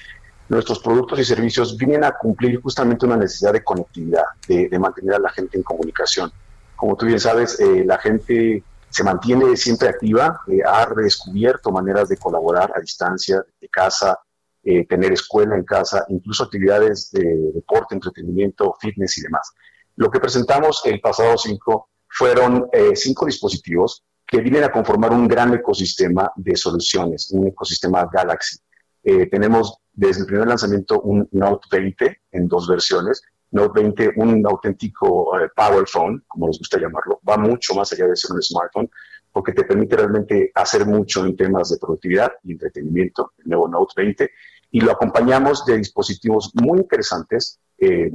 nuestros 0.49 0.79
productos 0.79 1.19
y 1.19 1.25
servicios 1.25 1.77
vienen 1.77 2.05
a 2.05 2.13
cumplir 2.13 2.63
justamente 2.63 3.05
una 3.05 3.17
necesidad 3.17 3.53
de 3.53 3.65
conectividad, 3.65 4.27
de, 4.47 4.69
de 4.69 4.79
mantener 4.79 5.17
a 5.17 5.19
la 5.19 5.31
gente 5.31 5.57
en 5.57 5.65
comunicación. 5.65 6.31
Como 6.77 6.97
tú 6.97 7.07
bien 7.07 7.19
sabes, 7.19 7.59
eh, 7.59 7.83
la 7.85 7.99
gente 7.99 8.63
se 8.91 9.05
mantiene 9.05 9.57
siempre 9.57 9.89
activa, 9.89 10.41
eh, 10.49 10.61
ha 10.65 10.87
redescubierto 10.87 11.71
maneras 11.71 12.09
de 12.09 12.17
colaborar 12.17 12.73
a 12.75 12.81
distancia, 12.81 13.45
de 13.61 13.69
casa, 13.69 14.19
eh, 14.63 14.87
tener 14.87 15.13
escuela 15.13 15.55
en 15.57 15.65
casa, 15.65 16.05
incluso 16.09 16.45
actividades 16.45 17.11
de 17.11 17.53
deporte, 17.55 17.95
entretenimiento, 17.95 18.75
fitness 18.81 19.19
y 19.19 19.23
demás. 19.23 19.53
Lo 19.97 20.11
que 20.11 20.21
presentamos 20.21 20.83
el 20.85 21.01
pasado 21.01 21.37
5 21.37 21.89
fueron 22.09 22.69
cinco 22.95 23.27
dispositivos 23.27 24.03
que 24.27 24.41
vienen 24.41 24.65
a 24.65 24.73
conformar 24.73 25.13
un 25.13 25.29
gran 25.29 25.53
ecosistema 25.53 26.31
de 26.37 26.57
soluciones, 26.57 27.31
un 27.31 27.49
ecosistema 27.49 28.09
Galaxy. 28.11 28.59
tenemos 29.03 29.79
desde 29.93 30.21
el 30.23 30.27
primer 30.27 30.49
lanzamiento 30.49 31.01
un 31.01 31.29
Note 31.33 31.67
20 31.71 32.23
en 32.33 32.49
dos 32.49 32.69
versiones, 32.69 33.23
Note 33.57 33.81
20 33.81 34.13
un 34.17 34.47
auténtico 34.47 35.39
eh, 35.41 35.49
power 35.55 35.87
phone, 35.87 36.23
como 36.29 36.47
nos 36.47 36.59
gusta 36.59 36.79
llamarlo, 36.79 37.21
va 37.29 37.37
mucho 37.37 37.75
más 37.75 37.93
allá 37.93 38.07
de 38.07 38.17
ser 38.17 38.33
un 38.33 38.43
smartphone, 38.43 38.91
porque 39.33 39.53
te 39.53 39.65
permite 39.65 39.97
realmente 39.97 40.51
hacer 40.55 40.87
mucho 40.87 41.25
en 41.25 41.37
temas 41.37 41.71
de 41.71 41.79
productividad 41.79 42.33
y 42.45 42.53
entretenimiento, 42.53 43.33
el 43.39 43.49
nuevo 43.49 43.69
Note 43.69 43.95
20, 43.97 44.31
y 44.71 44.81
lo 44.81 44.93
acompañamos 44.93 45.65
de 45.65 45.79
dispositivos 45.79 46.53
muy 46.55 46.79
interesantes, 46.79 47.59
eh, 47.79 48.13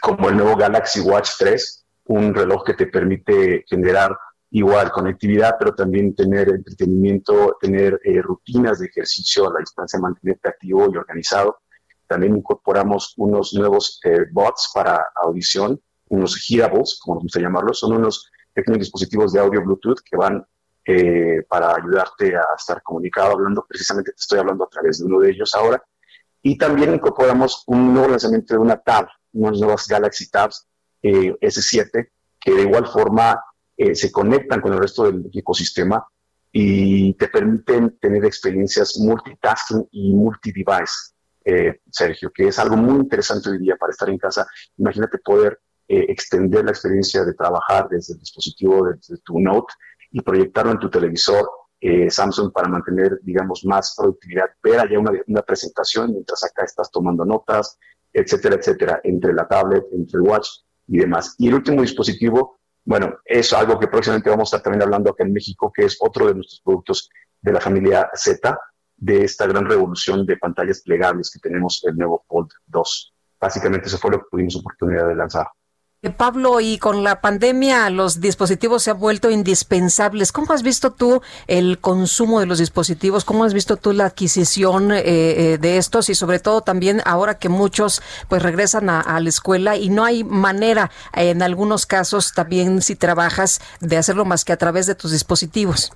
como 0.00 0.28
el 0.28 0.36
nuevo 0.36 0.56
Galaxy 0.56 1.00
Watch 1.00 1.30
3, 1.38 1.86
un 2.06 2.34
reloj 2.34 2.64
que 2.64 2.74
te 2.74 2.86
permite 2.86 3.64
generar 3.68 4.16
igual 4.50 4.90
conectividad, 4.90 5.56
pero 5.58 5.74
también 5.74 6.14
tener 6.14 6.48
entretenimiento, 6.48 7.56
tener 7.60 8.00
eh, 8.04 8.20
rutinas 8.20 8.80
de 8.80 8.86
ejercicio 8.86 9.48
a 9.48 9.52
la 9.54 9.60
distancia, 9.60 9.98
mantenerte 9.98 10.48
activo 10.48 10.88
y 10.92 10.96
organizado. 10.96 11.60
También 12.10 12.36
incorporamos 12.36 13.14
unos 13.18 13.54
nuevos 13.54 14.00
eh, 14.02 14.26
bots 14.32 14.72
para 14.74 15.12
audición, 15.14 15.80
unos 16.08 16.44
hearables, 16.50 16.98
como 17.00 17.14
nos 17.14 17.22
gusta 17.22 17.38
llamarlos, 17.38 17.78
son 17.78 17.92
unos 17.92 18.32
pequeños 18.52 18.80
dispositivos 18.80 19.32
de 19.32 19.38
audio 19.38 19.62
Bluetooth 19.62 20.00
que 20.04 20.16
van 20.16 20.44
eh, 20.84 21.44
para 21.48 21.72
ayudarte 21.72 22.34
a 22.34 22.42
estar 22.58 22.82
comunicado, 22.82 23.30
hablando, 23.30 23.64
precisamente 23.64 24.10
te 24.10 24.18
estoy 24.18 24.40
hablando 24.40 24.64
a 24.64 24.68
través 24.68 24.98
de 24.98 25.04
uno 25.04 25.20
de 25.20 25.30
ellos 25.30 25.54
ahora. 25.54 25.80
Y 26.42 26.58
también 26.58 26.94
incorporamos 26.94 27.62
un 27.68 27.94
nuevo 27.94 28.08
lanzamiento 28.08 28.54
de 28.54 28.58
una 28.58 28.78
tab, 28.78 29.06
unas 29.32 29.60
nuevas 29.60 29.86
Galaxy 29.86 30.28
Tabs 30.28 30.66
eh, 31.04 31.32
S7, 31.40 32.08
que 32.40 32.52
de 32.52 32.62
igual 32.62 32.88
forma 32.88 33.40
se 33.94 34.12
conectan 34.12 34.60
con 34.60 34.74
el 34.74 34.80
resto 34.80 35.04
del 35.04 35.30
ecosistema 35.32 36.06
y 36.52 37.14
te 37.14 37.28
permiten 37.28 37.96
tener 37.98 38.26
experiencias 38.26 38.98
multitasking 38.98 39.88
y 39.92 40.12
multi-device. 40.12 41.14
Eh, 41.44 41.80
Sergio, 41.90 42.30
que 42.30 42.48
es 42.48 42.58
algo 42.58 42.76
muy 42.76 43.00
interesante 43.00 43.50
hoy 43.50 43.58
día 43.58 43.76
para 43.76 43.90
estar 43.90 44.08
en 44.08 44.18
casa. 44.18 44.46
Imagínate 44.76 45.18
poder 45.18 45.58
eh, 45.88 46.06
extender 46.08 46.64
la 46.64 46.70
experiencia 46.70 47.24
de 47.24 47.34
trabajar 47.34 47.88
desde 47.88 48.14
el 48.14 48.20
dispositivo, 48.20 48.86
desde 48.86 49.16
tu 49.24 49.40
Note 49.40 49.72
y 50.10 50.20
proyectarlo 50.20 50.72
en 50.72 50.78
tu 50.78 50.90
televisor 50.90 51.48
eh, 51.80 52.10
Samsung 52.10 52.52
para 52.52 52.68
mantener, 52.68 53.18
digamos, 53.22 53.64
más 53.64 53.94
productividad, 53.96 54.50
ver 54.62 54.80
allá 54.80 54.98
una, 54.98 55.12
una 55.26 55.42
presentación 55.42 56.12
mientras 56.12 56.44
acá 56.44 56.64
estás 56.64 56.90
tomando 56.90 57.24
notas, 57.24 57.78
etcétera, 58.12 58.56
etcétera, 58.56 59.00
entre 59.02 59.32
la 59.32 59.48
tablet, 59.48 59.84
entre 59.92 60.20
el 60.20 60.28
watch 60.28 60.48
y 60.88 60.98
demás. 60.98 61.34
Y 61.38 61.48
el 61.48 61.54
último 61.54 61.80
dispositivo, 61.80 62.60
bueno, 62.84 63.16
es 63.24 63.52
algo 63.52 63.78
que 63.78 63.86
próximamente 63.86 64.28
vamos 64.28 64.52
a 64.52 64.56
estar 64.56 64.64
también 64.64 64.82
hablando 64.82 65.10
acá 65.10 65.24
en 65.24 65.32
México, 65.32 65.72
que 65.74 65.86
es 65.86 65.96
otro 66.00 66.26
de 66.26 66.34
nuestros 66.34 66.60
productos 66.60 67.08
de 67.40 67.52
la 67.52 67.60
familia 67.60 68.10
Z, 68.14 68.58
de 69.00 69.24
esta 69.24 69.46
gran 69.46 69.64
revolución 69.64 70.26
de 70.26 70.36
pantallas 70.36 70.82
plegables 70.82 71.30
que 71.30 71.40
tenemos 71.40 71.82
el 71.84 71.96
nuevo 71.96 72.24
Fold 72.28 72.50
2. 72.66 73.14
Básicamente 73.40 73.88
eso 73.88 73.98
fue 73.98 74.12
lo 74.12 74.18
que 74.18 74.26
tuvimos 74.30 74.56
oportunidad 74.56 75.08
de 75.08 75.14
lanzar. 75.14 75.46
Eh, 76.02 76.08
Pablo, 76.08 76.60
y 76.62 76.78
con 76.78 77.04
la 77.04 77.20
pandemia 77.20 77.90
los 77.90 78.22
dispositivos 78.22 78.82
se 78.82 78.90
han 78.90 78.98
vuelto 78.98 79.30
indispensables. 79.30 80.32
¿Cómo 80.32 80.54
has 80.54 80.62
visto 80.62 80.92
tú 80.92 81.20
el 81.46 81.78
consumo 81.78 82.40
de 82.40 82.46
los 82.46 82.58
dispositivos? 82.58 83.26
¿Cómo 83.26 83.44
has 83.44 83.52
visto 83.52 83.76
tú 83.76 83.92
la 83.92 84.06
adquisición 84.06 84.92
eh, 84.92 85.02
eh, 85.04 85.58
de 85.58 85.76
estos? 85.76 86.08
Y 86.08 86.14
sobre 86.14 86.38
todo 86.38 86.62
también 86.62 87.02
ahora 87.04 87.34
que 87.34 87.50
muchos 87.50 88.00
pues 88.28 88.42
regresan 88.42 88.88
a, 88.88 89.02
a, 89.02 89.20
la 89.20 89.28
escuela 89.28 89.76
y 89.76 89.90
no 89.90 90.04
hay 90.04 90.24
manera, 90.24 90.90
en 91.12 91.42
algunos 91.42 91.84
casos 91.84 92.32
también 92.32 92.80
si 92.80 92.96
trabajas, 92.96 93.60
de 93.80 93.98
hacerlo 93.98 94.24
más 94.24 94.46
que 94.46 94.54
a 94.54 94.56
través 94.56 94.86
de 94.86 94.94
tus 94.94 95.12
dispositivos. 95.12 95.92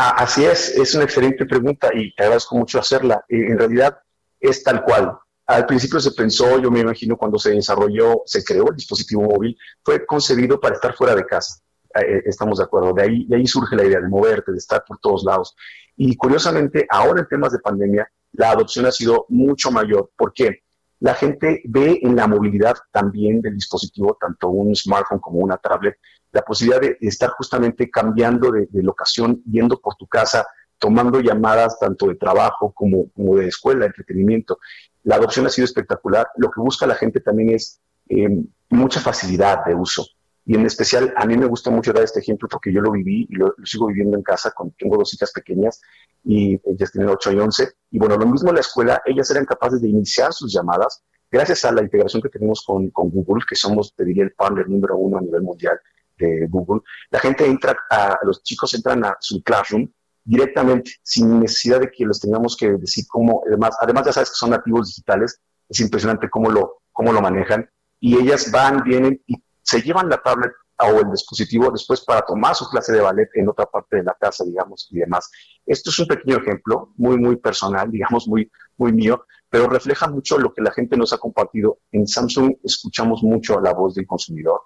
Ah, 0.00 0.14
así 0.18 0.44
es, 0.44 0.76
es 0.76 0.94
una 0.94 1.02
excelente 1.02 1.44
pregunta 1.44 1.90
y 1.92 2.14
te 2.14 2.22
agradezco 2.22 2.56
mucho 2.56 2.78
hacerla. 2.78 3.24
en 3.28 3.58
realidad 3.58 3.98
es 4.38 4.62
tal 4.62 4.84
cual. 4.84 5.18
Al 5.44 5.66
principio 5.66 5.98
se 5.98 6.12
pensó, 6.12 6.56
yo 6.60 6.70
me 6.70 6.78
imagino 6.78 7.16
cuando 7.16 7.36
se 7.36 7.50
desarrolló, 7.50 8.22
se 8.24 8.44
creó 8.44 8.68
el 8.68 8.76
dispositivo 8.76 9.22
móvil, 9.22 9.58
fue 9.82 10.06
concebido 10.06 10.60
para 10.60 10.76
estar 10.76 10.94
fuera 10.94 11.16
de 11.16 11.26
casa. 11.26 11.60
Eh, 11.96 12.00
eh, 12.00 12.22
estamos 12.26 12.58
de 12.58 12.64
acuerdo. 12.64 12.92
De 12.92 13.02
ahí, 13.02 13.26
de 13.26 13.38
ahí 13.38 13.46
surge 13.48 13.74
la 13.74 13.84
idea 13.84 14.00
de 14.00 14.06
moverte, 14.06 14.52
de 14.52 14.58
estar 14.58 14.84
por 14.86 15.00
todos 15.00 15.24
lados. 15.24 15.56
Y 15.96 16.14
curiosamente, 16.16 16.86
ahora 16.88 17.22
en 17.22 17.26
temas 17.26 17.50
de 17.50 17.58
pandemia, 17.58 18.08
la 18.34 18.52
adopción 18.52 18.86
ha 18.86 18.92
sido 18.92 19.26
mucho 19.30 19.72
mayor. 19.72 20.12
¿Por 20.16 20.32
qué? 20.32 20.60
La 21.00 21.14
gente 21.14 21.60
ve 21.64 21.98
en 22.02 22.14
la 22.14 22.28
movilidad 22.28 22.76
también 22.92 23.40
del 23.40 23.54
dispositivo, 23.54 24.16
tanto 24.20 24.48
un 24.48 24.76
smartphone 24.76 25.18
como 25.18 25.40
una 25.40 25.56
tablet, 25.56 25.96
la 26.32 26.42
posibilidad 26.42 26.80
de, 26.80 26.96
estar 27.00 27.30
justamente 27.30 27.90
cambiando 27.90 28.50
de, 28.50 28.68
locación, 28.82 29.42
yendo 29.44 29.80
por 29.80 29.96
tu 29.96 30.06
casa, 30.06 30.46
tomando 30.78 31.20
llamadas 31.20 31.78
tanto 31.78 32.06
de 32.06 32.14
trabajo 32.16 32.72
como, 32.72 33.10
como, 33.10 33.36
de 33.36 33.48
escuela, 33.48 33.86
entretenimiento. 33.86 34.58
La 35.04 35.16
adopción 35.16 35.46
ha 35.46 35.50
sido 35.50 35.64
espectacular. 35.64 36.28
Lo 36.36 36.50
que 36.50 36.60
busca 36.60 36.86
la 36.86 36.94
gente 36.94 37.20
también 37.20 37.50
es 37.50 37.80
eh, 38.08 38.28
mucha 38.70 39.00
facilidad 39.00 39.64
de 39.64 39.74
uso. 39.74 40.06
Y 40.44 40.54
en 40.54 40.64
especial, 40.64 41.12
a 41.16 41.26
mí 41.26 41.36
me 41.36 41.46
gusta 41.46 41.70
mucho 41.70 41.92
dar 41.92 42.04
este 42.04 42.20
ejemplo 42.20 42.48
porque 42.48 42.72
yo 42.72 42.80
lo 42.80 42.90
viví 42.90 43.26
y 43.28 43.34
lo, 43.34 43.54
sigo 43.64 43.86
viviendo 43.86 44.16
en 44.16 44.22
casa. 44.22 44.50
Con, 44.52 44.70
tengo 44.72 44.96
dos 44.96 45.12
hijas 45.12 45.32
pequeñas 45.32 45.80
y 46.24 46.58
ellas 46.64 46.90
tienen 46.92 47.10
8 47.10 47.32
y 47.32 47.38
11. 47.38 47.68
Y 47.90 47.98
bueno, 47.98 48.16
lo 48.16 48.26
mismo 48.26 48.48
en 48.48 48.54
la 48.54 48.60
escuela, 48.60 49.02
ellas 49.04 49.30
eran 49.30 49.44
capaces 49.44 49.80
de 49.80 49.88
iniciar 49.88 50.32
sus 50.32 50.52
llamadas 50.52 51.02
gracias 51.30 51.66
a 51.66 51.72
la 51.72 51.82
integración 51.82 52.22
que 52.22 52.30
tenemos 52.30 52.64
con, 52.64 52.88
con 52.90 53.10
Google, 53.10 53.44
que 53.46 53.56
somos, 53.56 53.94
te 53.94 54.04
diría, 54.04 54.24
el 54.24 54.32
partner 54.32 54.68
número 54.68 54.96
uno 54.96 55.18
a 55.18 55.20
nivel 55.20 55.42
mundial 55.42 55.78
de 56.18 56.46
Google, 56.48 56.82
la 57.10 57.18
gente 57.20 57.46
entra, 57.46 57.76
a, 57.90 58.18
los 58.22 58.42
chicos 58.42 58.74
entran 58.74 59.04
a 59.04 59.16
su 59.20 59.42
classroom 59.42 59.88
directamente, 60.24 60.92
sin 61.02 61.40
necesidad 61.40 61.80
de 61.80 61.90
que 61.90 62.04
les 62.04 62.20
tengamos 62.20 62.56
que 62.56 62.72
decir 62.72 63.04
cómo, 63.08 63.42
además, 63.46 63.76
además 63.80 64.06
ya 64.06 64.12
sabes 64.12 64.30
que 64.30 64.36
son 64.36 64.50
nativos 64.50 64.88
digitales, 64.88 65.40
es 65.68 65.80
impresionante 65.80 66.28
cómo 66.28 66.50
lo, 66.50 66.82
cómo 66.92 67.12
lo 67.12 67.22
manejan, 67.22 67.68
y 68.00 68.18
ellas 68.18 68.50
van, 68.50 68.82
vienen 68.84 69.22
y 69.26 69.36
se 69.62 69.80
llevan 69.80 70.08
la 70.08 70.18
tablet 70.18 70.52
o 70.80 71.00
el 71.00 71.10
dispositivo 71.10 71.70
después 71.70 72.04
para 72.04 72.22
tomar 72.22 72.54
su 72.54 72.68
clase 72.68 72.92
de 72.92 73.00
ballet 73.00 73.28
en 73.34 73.48
otra 73.48 73.66
parte 73.66 73.96
de 73.96 74.04
la 74.04 74.14
casa, 74.18 74.44
digamos, 74.44 74.88
y 74.90 74.98
demás. 74.98 75.30
Esto 75.66 75.90
es 75.90 75.98
un 75.98 76.06
pequeño 76.06 76.36
ejemplo, 76.36 76.92
muy, 76.96 77.16
muy 77.16 77.36
personal, 77.36 77.90
digamos, 77.90 78.28
muy, 78.28 78.50
muy 78.76 78.92
mío, 78.92 79.24
pero 79.50 79.68
refleja 79.68 80.08
mucho 80.08 80.38
lo 80.38 80.52
que 80.52 80.62
la 80.62 80.72
gente 80.72 80.96
nos 80.96 81.12
ha 81.12 81.18
compartido. 81.18 81.78
En 81.90 82.06
Samsung 82.06 82.56
escuchamos 82.62 83.22
mucho 83.22 83.60
la 83.60 83.72
voz 83.72 83.94
del 83.94 84.06
consumidor 84.06 84.60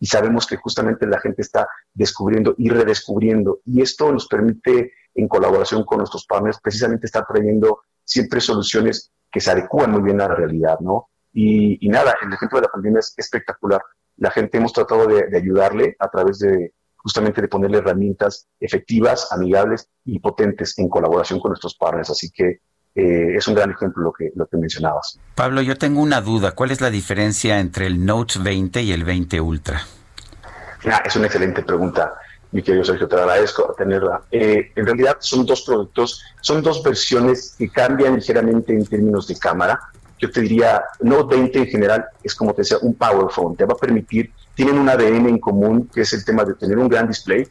y 0.00 0.06
sabemos 0.06 0.46
que 0.46 0.56
justamente 0.56 1.06
la 1.06 1.20
gente 1.20 1.42
está 1.42 1.68
descubriendo 1.92 2.54
y 2.58 2.68
redescubriendo. 2.68 3.60
Y 3.64 3.82
esto 3.82 4.12
nos 4.12 4.26
permite, 4.26 4.92
en 5.14 5.28
colaboración 5.28 5.84
con 5.84 5.98
nuestros 5.98 6.26
partners, 6.26 6.58
precisamente 6.60 7.06
estar 7.06 7.24
trayendo 7.26 7.80
siempre 8.04 8.40
soluciones 8.40 9.12
que 9.30 9.40
se 9.40 9.50
adecúan 9.50 9.90
muy 9.90 10.02
bien 10.02 10.20
a 10.20 10.28
la 10.28 10.34
realidad, 10.34 10.78
¿no? 10.80 11.08
Y, 11.32 11.88
nada, 11.88 12.14
el 12.22 12.32
ejemplo 12.32 12.58
de 12.58 12.66
la 12.66 12.72
pandemia 12.72 13.00
es 13.00 13.12
espectacular. 13.16 13.82
La 14.16 14.30
gente 14.30 14.58
hemos 14.58 14.72
tratado 14.72 15.06
de, 15.06 15.36
ayudarle 15.36 15.96
a 15.98 16.08
través 16.08 16.38
de 16.38 16.72
justamente 16.96 17.42
de 17.42 17.48
ponerle 17.48 17.78
herramientas 17.78 18.48
efectivas, 18.60 19.30
amigables 19.32 19.90
y 20.04 20.20
potentes 20.20 20.78
en 20.78 20.88
colaboración 20.88 21.40
con 21.40 21.50
nuestros 21.50 21.74
partners. 21.76 22.10
Así 22.10 22.30
que 22.30 22.60
eh, 22.94 23.34
es 23.36 23.48
un 23.48 23.54
gran 23.54 23.70
ejemplo 23.70 24.04
lo 24.04 24.12
que, 24.12 24.30
lo 24.34 24.46
que 24.46 24.56
mencionabas. 24.56 25.18
Pablo, 25.34 25.62
yo 25.62 25.76
tengo 25.76 26.00
una 26.00 26.20
duda. 26.20 26.52
¿Cuál 26.52 26.70
es 26.70 26.80
la 26.80 26.90
diferencia 26.90 27.58
entre 27.58 27.86
el 27.86 28.04
Note 28.04 28.38
20 28.38 28.82
y 28.82 28.92
el 28.92 29.04
20 29.04 29.40
Ultra? 29.40 29.82
Ah, 30.86 31.02
es 31.04 31.16
una 31.16 31.26
excelente 31.26 31.62
pregunta, 31.62 32.14
mi 32.52 32.62
querido 32.62 32.84
Sergio, 32.84 33.08
te 33.08 33.16
agradezco 33.16 33.74
tenerla. 33.76 34.22
Eh, 34.30 34.70
en 34.76 34.86
realidad 34.86 35.16
son 35.18 35.44
dos 35.44 35.62
productos, 35.62 36.22
son 36.40 36.62
dos 36.62 36.82
versiones 36.82 37.56
que 37.58 37.68
cambian 37.68 38.14
ligeramente 38.14 38.72
en 38.72 38.86
términos 38.86 39.26
de 39.26 39.36
cámara. 39.36 39.80
Yo 40.18 40.30
te 40.30 40.42
diría, 40.42 40.84
Note 41.00 41.36
20 41.36 41.58
en 41.58 41.66
general 41.66 42.04
es 42.22 42.34
como 42.34 42.52
te 42.54 42.62
decía, 42.62 42.76
un 42.80 42.94
power 42.94 43.26
phone, 43.30 43.56
te 43.56 43.64
va 43.64 43.72
a 43.72 43.76
permitir, 43.76 44.30
tienen 44.54 44.78
un 44.78 44.88
ADN 44.88 45.28
en 45.28 45.38
común, 45.38 45.90
que 45.92 46.02
es 46.02 46.12
el 46.12 46.24
tema 46.24 46.44
de 46.44 46.54
tener 46.54 46.78
un 46.78 46.88
gran 46.88 47.08
display, 47.08 47.48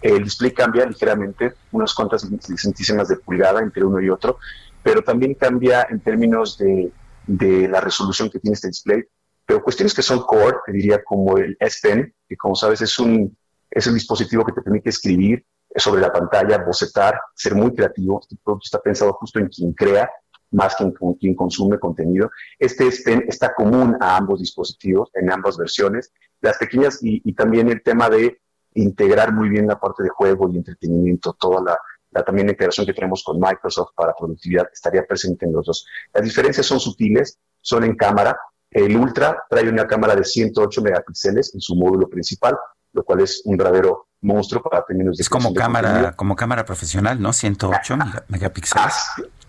El 0.00 0.22
display 0.22 0.52
cambia 0.52 0.86
ligeramente, 0.86 1.54
unas 1.72 1.92
cuantas 1.94 2.28
centísimas 2.56 3.08
de 3.08 3.16
pulgada 3.16 3.60
entre 3.60 3.82
uno 3.82 4.00
y 4.00 4.10
otro, 4.10 4.38
pero 4.84 5.02
también 5.02 5.34
cambia 5.34 5.88
en 5.90 5.98
términos 5.98 6.56
de, 6.58 6.92
de 7.26 7.66
la 7.68 7.80
resolución 7.80 8.30
que 8.30 8.38
tiene 8.38 8.54
este 8.54 8.68
display. 8.68 9.02
Pero 9.46 9.62
cuestiones 9.62 9.94
que 9.94 10.02
son 10.02 10.20
core, 10.20 10.58
te 10.64 10.72
diría 10.72 11.02
como 11.02 11.36
el 11.36 11.56
S 11.58 11.78
Pen, 11.82 12.14
que 12.28 12.36
como 12.36 12.54
sabes 12.54 12.80
es 12.80 12.98
un, 12.98 13.36
es 13.70 13.86
un 13.86 13.94
dispositivo 13.94 14.44
que 14.44 14.52
te 14.52 14.62
permite 14.62 14.90
escribir 14.90 15.44
sobre 15.76 16.00
la 16.00 16.12
pantalla, 16.12 16.64
bocetar, 16.64 17.18
ser 17.34 17.54
muy 17.54 17.74
creativo. 17.74 18.20
Este 18.22 18.36
producto 18.42 18.64
está 18.64 18.80
pensado 18.80 19.12
justo 19.14 19.40
en 19.40 19.48
quien 19.48 19.72
crea 19.72 20.08
más 20.52 20.76
que 20.76 20.84
en 20.84 20.92
quien 21.14 21.34
consume 21.34 21.78
contenido. 21.78 22.30
Este 22.58 22.86
S 22.86 23.02
Pen 23.04 23.24
está 23.26 23.54
común 23.54 23.96
a 24.00 24.16
ambos 24.16 24.40
dispositivos, 24.40 25.10
en 25.14 25.30
ambas 25.32 25.56
versiones. 25.56 26.12
Las 26.40 26.58
pequeñas 26.58 26.98
y, 27.02 27.32
también 27.32 27.68
el 27.68 27.82
tema 27.82 28.08
de 28.08 28.40
integrar 28.74 29.32
muy 29.32 29.48
bien 29.48 29.66
la 29.66 29.80
parte 29.80 30.02
de 30.02 30.08
juego 30.10 30.48
y 30.48 30.56
entretenimiento, 30.56 31.36
toda 31.38 31.62
la, 31.62 31.78
la 32.14 32.24
también 32.24 32.48
integración 32.48 32.86
que 32.86 32.94
tenemos 32.94 33.22
con 33.24 33.40
Microsoft 33.40 33.90
para 33.94 34.14
productividad 34.14 34.68
estaría 34.72 35.04
presente 35.04 35.46
en 35.46 35.52
los 35.52 35.66
dos. 35.66 35.86
Las 36.12 36.22
diferencias 36.22 36.64
son 36.64 36.78
sutiles, 36.78 37.38
son 37.60 37.82
en 37.82 37.96
cámara. 37.96 38.36
El 38.70 38.96
Ultra 38.96 39.42
trae 39.50 39.68
una 39.68 39.86
cámara 39.86 40.14
de 40.14 40.24
108 40.24 40.80
megapíxeles 40.80 41.54
en 41.54 41.60
su 41.60 41.74
módulo 41.74 42.08
principal, 42.08 42.56
lo 42.92 43.04
cual 43.04 43.20
es 43.20 43.42
un 43.44 43.56
verdadero 43.56 44.06
monstruo 44.20 44.62
para 44.62 44.84
términos 44.84 45.16
de 45.16 45.22
Es 45.22 45.28
como 45.28 45.52
cámara, 45.52 46.12
como 46.12 46.36
cámara 46.36 46.64
profesional, 46.64 47.20
¿no? 47.20 47.32
108 47.32 47.96
megapíxeles. 48.28 48.94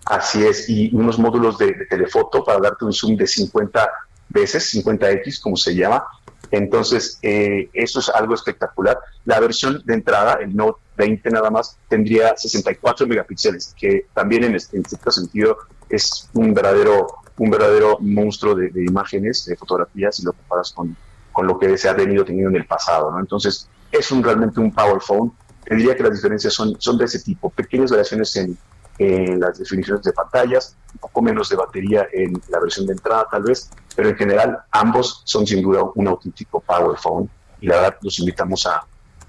Así, 0.05 0.43
es, 0.45 0.67
y 0.69 0.93
unos 0.93 1.17
módulos 1.19 1.57
de, 1.57 1.73
telefoto 1.89 2.43
para 2.43 2.59
darte 2.59 2.85
un 2.85 2.93
zoom 2.93 3.15
de 3.15 3.27
50 3.27 3.89
veces, 4.29 4.73
50x, 4.73 5.39
como 5.39 5.55
se 5.55 5.75
llama. 5.75 6.03
Entonces, 6.51 7.19
eh, 7.21 7.69
eso 7.73 7.99
es 7.99 8.09
algo 8.09 8.33
espectacular. 8.33 8.97
La 9.25 9.39
versión 9.39 9.81
de 9.83 9.93
entrada, 9.93 10.37
el 10.41 10.55
Note 10.55 10.79
20 10.97 11.29
nada 11.29 11.49
más, 11.49 11.77
tendría 11.87 12.35
64 12.35 13.07
megapíxeles, 13.07 13.75
que 13.77 14.07
también 14.13 14.45
en, 14.45 14.55
este, 14.55 14.77
en 14.77 14.83
sentido 15.11 15.57
es 15.89 16.29
un 16.33 16.53
verdadero, 16.53 17.07
un 17.37 17.49
verdadero 17.49 17.97
monstruo 17.99 18.55
de, 18.55 18.71
imágenes, 18.75 19.45
de 19.45 19.55
fotografías, 19.55 20.15
si 20.15 20.23
lo 20.23 20.33
comparas 20.33 20.71
con, 20.71 20.95
con 21.31 21.47
lo 21.47 21.59
que 21.59 21.77
se 21.77 21.89
ha 21.89 21.93
venido 21.93 22.23
teniendo 22.23 22.49
en 22.49 22.57
el 22.57 22.65
pasado. 22.65 23.11
¿no? 23.11 23.19
Entonces, 23.19 23.69
es 23.91 24.11
un, 24.11 24.23
realmente 24.23 24.59
un 24.59 24.71
power 24.71 25.01
phone. 25.01 25.31
Te 25.63 25.75
diría 25.75 25.95
que 25.95 26.03
las 26.03 26.13
diferencias 26.13 26.53
son, 26.53 26.75
son 26.79 26.97
de 26.97 27.05
ese 27.05 27.19
tipo, 27.19 27.49
pequeñas 27.49 27.91
variaciones 27.91 28.35
en, 28.35 28.57
en 28.97 29.39
las 29.39 29.57
definiciones 29.57 30.03
de 30.03 30.13
pantallas, 30.13 30.75
un 30.93 30.99
poco 30.99 31.21
menos 31.21 31.49
de 31.49 31.55
batería 31.55 32.07
en 32.13 32.41
la 32.49 32.59
versión 32.59 32.85
de 32.85 32.93
entrada 32.93 33.27
tal 33.29 33.43
vez, 33.43 33.69
pero 33.95 34.09
en 34.09 34.15
general 34.15 34.59
ambos 34.71 35.21
son 35.25 35.45
sin 35.45 35.61
duda 35.61 35.83
un 35.95 36.07
auténtico 36.07 36.59
power 36.61 36.97
phone 36.97 37.29
y 37.59 37.67
la 37.67 37.75
verdad 37.75 37.97
los 38.01 38.19
invitamos 38.19 38.65
a, 38.65 38.85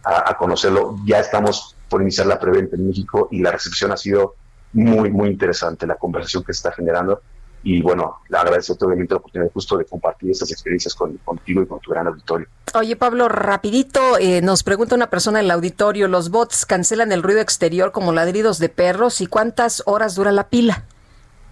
a, 0.06 0.36
conocerlo. 0.36 0.96
Ya 1.04 1.18
estamos 1.18 1.76
por 1.88 2.00
iniciar 2.00 2.26
la 2.26 2.38
preventa 2.38 2.76
en 2.76 2.86
México 2.86 3.28
y 3.30 3.40
la 3.40 3.50
recepción 3.50 3.90
ha 3.92 3.96
sido 3.96 4.34
muy, 4.72 5.10
muy 5.10 5.30
interesante, 5.30 5.86
la 5.86 5.96
conversación 5.96 6.44
que 6.44 6.52
se 6.52 6.58
está 6.58 6.72
generando 6.72 7.20
y 7.62 7.82
bueno, 7.82 8.20
le 8.28 8.38
agradezco 8.38 8.76
obviamente 8.86 9.12
la 9.14 9.18
oportunidad 9.18 9.50
justo 9.52 9.76
de 9.76 9.84
compartir 9.84 10.30
estas 10.30 10.52
experiencias 10.52 10.94
con, 10.94 11.16
contigo 11.18 11.62
y 11.62 11.66
con 11.66 11.80
tu 11.80 11.90
gran 11.90 12.06
auditorio. 12.06 12.46
Oye 12.74 12.94
Pablo, 12.94 13.28
rapidito, 13.28 14.18
eh, 14.20 14.40
nos 14.40 14.62
pregunta 14.62 14.94
una 14.94 15.10
persona 15.10 15.40
en 15.40 15.46
el 15.46 15.50
auditorio, 15.50 16.06
¿los 16.06 16.30
bots 16.30 16.64
cancelan 16.64 17.10
el 17.10 17.24
ruido 17.24 17.40
exterior 17.40 17.90
como 17.90 18.12
ladridos 18.12 18.60
de 18.60 18.68
perros 18.68 19.20
y 19.20 19.26
cuántas 19.26 19.82
horas 19.86 20.14
dura 20.14 20.30
la 20.30 20.48
pila? 20.48 20.84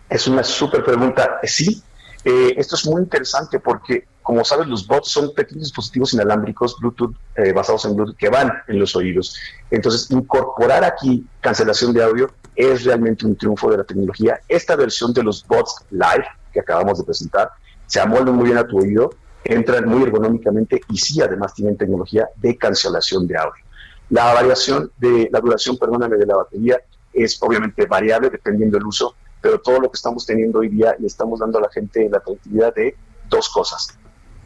Es 0.09 0.29
una 0.29 0.45
súper 0.45 0.85
pregunta. 0.85 1.41
Sí, 1.43 1.83
eh, 2.25 2.55
esto 2.57 2.77
es 2.77 2.87
muy 2.87 3.03
interesante 3.03 3.59
porque, 3.59 4.07
como 4.25 4.45
sabes, 4.45 4.67
los 4.67 4.87
bots 4.87 5.11
son 5.11 5.33
pequeños 5.33 5.65
dispositivos 5.65 6.15
inalámbricos 6.15 6.77
Bluetooth 6.81 7.15
basados 7.55 7.85
en 7.85 7.95
Bluetooth 7.95 8.17
que 8.17 8.31
van 8.31 8.53
en 8.67 8.81
los 8.81 8.97
oídos. 8.97 9.37
Entonces, 9.71 10.11
incorporar 10.11 10.83
aquí 10.83 11.25
cancelación 11.41 11.93
de 11.93 12.03
audio 12.03 12.31
es 12.57 12.85
realmente 12.85 13.27
un 13.27 13.37
triunfo 13.37 13.71
de 13.71 13.77
la 13.77 13.85
tecnología. 13.85 14.41
Esta 14.49 14.75
versión 14.77 15.13
de 15.13 15.23
los 15.23 15.47
bots 15.47 15.85
live 15.91 16.27
que 16.53 16.61
acabamos 16.61 16.99
de 16.99 17.05
presentar 17.05 17.51
se 17.87 18.01
amoldan 18.01 18.35
muy 18.35 18.47
bien 18.47 18.59
a 18.59 18.67
tu 18.67 18.79
oído, 18.79 19.11
entran 19.45 19.87
muy 19.89 20.03
ergonómicamente 20.05 20.81
y 20.89 20.97
sí, 20.97 21.21
además 21.21 21.53
tienen 21.53 21.77
tecnología 21.77 22.29
de 22.37 22.57
cancelación 22.57 23.27
de 23.27 23.37
audio. 23.37 23.63
La 24.09 24.33
variación 24.33 24.91
de 24.97 25.29
la 25.31 25.41
duración, 25.41 25.77
perdóname, 25.77 26.17
de 26.17 26.27
la 26.27 26.37
batería 26.37 26.81
es 27.13 27.39
obviamente 27.43 27.87
variable 27.87 28.31
dependiendo 28.31 28.79
del 28.79 28.87
uso, 28.87 29.15
pero 29.41 29.61
todo 29.61 29.81
lo 29.81 29.91
que 29.91 29.97
estamos 29.97 30.25
teniendo 30.25 30.61
hoy 30.61 30.69
día 30.69 30.97
le 30.99 31.07
estamos 31.07 31.41
dando 31.41 31.59
a 31.59 31.63
la 31.63 31.69
gente 31.69 32.09
la 32.09 32.21
tranquilidad 32.21 32.75
de 32.75 32.97
dos 33.29 33.49
cosas. 33.51 33.99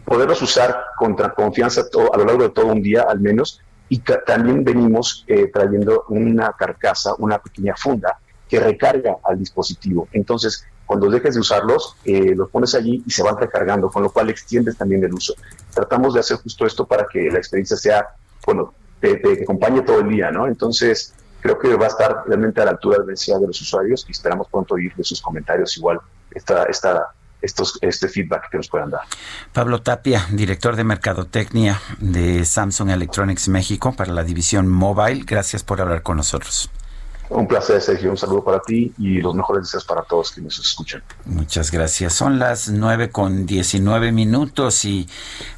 Poderlos 0.08 0.40
usar 0.40 0.84
con 0.96 1.14
confianza 1.14 1.82
a 1.82 2.16
lo 2.16 2.24
largo 2.24 2.44
de 2.44 2.48
todo 2.50 2.66
un 2.66 2.82
día 2.82 3.04
al 3.08 3.20
menos 3.20 3.60
y 3.90 3.98
también 3.98 4.64
venimos 4.64 5.24
eh, 5.26 5.50
trayendo 5.52 6.04
una 6.08 6.52
carcasa, 6.52 7.14
una 7.18 7.38
pequeña 7.38 7.74
funda 7.76 8.18
que 8.48 8.58
recarga 8.58 9.16
al 9.22 9.38
dispositivo. 9.38 10.08
Entonces, 10.12 10.66
cuando 10.86 11.10
dejes 11.10 11.34
de 11.34 11.40
usarlos, 11.40 11.96
eh, 12.04 12.34
los 12.34 12.48
pones 12.48 12.74
allí 12.74 13.02
y 13.06 13.10
se 13.10 13.22
van 13.22 13.36
recargando, 13.36 13.90
con 13.90 14.02
lo 14.02 14.10
cual 14.10 14.30
extiendes 14.30 14.76
también 14.76 15.04
el 15.04 15.12
uso. 15.12 15.34
Tratamos 15.74 16.14
de 16.14 16.20
hacer 16.20 16.38
justo 16.38 16.64
esto 16.64 16.86
para 16.86 17.06
que 17.06 17.30
la 17.30 17.38
experiencia 17.38 17.76
sea, 17.76 18.08
bueno, 18.46 18.72
te, 19.00 19.20
acompañe 19.42 19.82
todo 19.82 20.00
el 20.00 20.08
día, 20.08 20.30
¿no? 20.30 20.46
Entonces, 20.46 21.12
creo 21.40 21.58
que 21.58 21.74
va 21.76 21.84
a 21.84 21.88
estar 21.88 22.24
realmente 22.26 22.62
a 22.62 22.64
la 22.64 22.70
altura 22.72 22.98
de 23.04 23.12
de 23.12 23.46
los 23.46 23.60
usuarios 23.60 24.06
y 24.08 24.12
esperamos 24.12 24.48
pronto 24.48 24.74
oír 24.74 24.94
de 24.94 25.04
sus 25.04 25.20
comentarios 25.20 25.76
igual 25.76 26.00
esta, 26.30 26.64
esta 26.64 27.12
estos, 27.42 27.78
este 27.82 28.08
feedback 28.08 28.50
que 28.50 28.56
nos 28.56 28.68
puedan 28.68 28.90
dar. 28.90 29.02
Pablo 29.52 29.82
Tapia, 29.82 30.26
director 30.30 30.76
de 30.76 30.84
Mercadotecnia 30.84 31.80
de 31.98 32.44
Samsung 32.44 32.90
Electronics 32.90 33.48
México 33.48 33.92
para 33.92 34.12
la 34.12 34.24
división 34.24 34.68
Mobile. 34.68 35.24
Gracias 35.26 35.62
por 35.62 35.80
hablar 35.80 36.02
con 36.02 36.16
nosotros. 36.16 36.70
Un 37.30 37.46
placer, 37.46 37.80
Sergio. 37.82 38.10
Un 38.10 38.16
saludo 38.16 38.42
para 38.42 38.60
ti 38.60 38.92
y 38.96 39.20
los 39.20 39.34
mejores 39.34 39.64
deseos 39.64 39.84
para 39.84 40.02
todos 40.02 40.32
que 40.32 40.40
nos 40.40 40.58
escuchan. 40.58 41.02
Muchas 41.26 41.70
gracias. 41.70 42.14
Son 42.14 42.38
las 42.38 42.68
nueve 42.70 43.10
con 43.10 43.44
diecinueve 43.44 44.12
minutos 44.12 44.84
y 44.86 45.08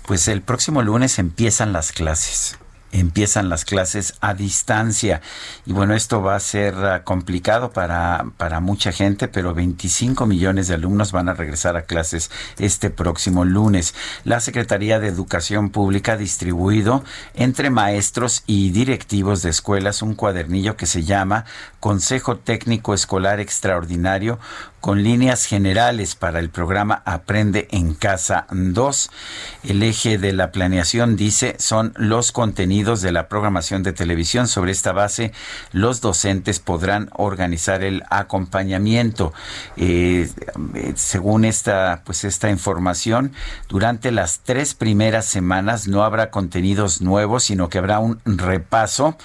pues 0.07 0.27
el 0.27 0.43
próximo 0.43 0.83
lunes 0.83 1.19
empiezan 1.19 1.73
las 1.73 1.93
clases 1.93 2.59
empiezan 2.93 3.49
las 3.49 3.65
clases 3.65 4.15
a 4.21 4.35
distancia. 4.35 5.21
Y 5.67 5.73
bueno, 5.73 5.95
esto 5.95 6.23
va 6.23 6.37
a 6.37 6.41
ser 6.41 6.75
ah, 6.75 7.05
complicado 7.05 7.71
para, 7.73 8.27
para 8.37 8.61
mucha 8.61 8.93
gente, 8.93 9.29
pero 9.29 9.55
25 9.55 10.27
millones 10.27 10.69
de 10.69 10.75
alumnos 10.75 11.13
van 11.13 11.29
a 11.29 11.35
regresar 11.35 11.77
a 11.77 11.83
clases 11.83 12.31
este 12.59 12.91
próximo 12.91 13.45
lunes. 13.45 13.95
La 14.25 14.41
Secretaría 14.41 14.99
de 14.99 15.09
Educación 15.09 15.71
Pública 15.71 16.13
ha 16.13 16.17
distribuido 16.17 17.05
entre 17.35 17.71
maestros 17.71 18.43
y 18.47 18.71
directivos 18.71 19.43
de 19.43 19.51
escuelas 19.51 20.03
un 20.03 20.15
cuadernillo 20.15 20.77
que 20.77 20.87
se 20.87 21.05
llama 21.05 21.45
Consejo 21.79 22.37
Técnico 22.37 22.95
Escolar 22.95 23.41
Extraordinario 23.41 24.39
con 24.81 25.03
líneas 25.03 25.45
generales 25.45 26.15
para 26.15 26.39
el 26.39 26.49
programa 26.49 27.03
Aprende 27.05 27.69
en 27.71 27.95
Casa 27.95 28.47
2. 28.51 29.11
El 29.65 29.83
eje 29.83 30.17
de 30.19 30.33
la 30.33 30.53
planeación, 30.53 31.17
dice, 31.17 31.57
son 31.59 31.93
los 31.97 32.33
contenidos 32.33 33.03
de 33.03 33.13
la 33.13 33.29
programación 33.29 33.83
de 33.83 33.93
televisión. 33.93 34.49
Sobre 34.49 34.73
esta 34.73 34.93
base, 34.93 35.33
los 35.73 36.01
docentes 36.01 36.61
podrán 36.61 37.11
organizar 37.13 37.83
el 37.83 38.03
acompañamiento. 38.09 39.33
Eh, 39.77 40.31
según 40.95 41.45
esta, 41.45 42.03
pues 42.05 42.25
esta 42.25 42.51
información, 42.51 43.33
durante 43.69 44.11
las 44.11 44.41
tres 44.41 44.75
primeras 44.75 45.27
semanas 45.27 45.89
no 45.89 46.05
habrá 46.05 46.31
contenidos 46.31 47.03
nuevos, 47.03 47.45
sino 47.45 47.69
que 47.69 47.79
habrá 47.79 47.99
un 47.99 48.21
repaso, 48.25 49.17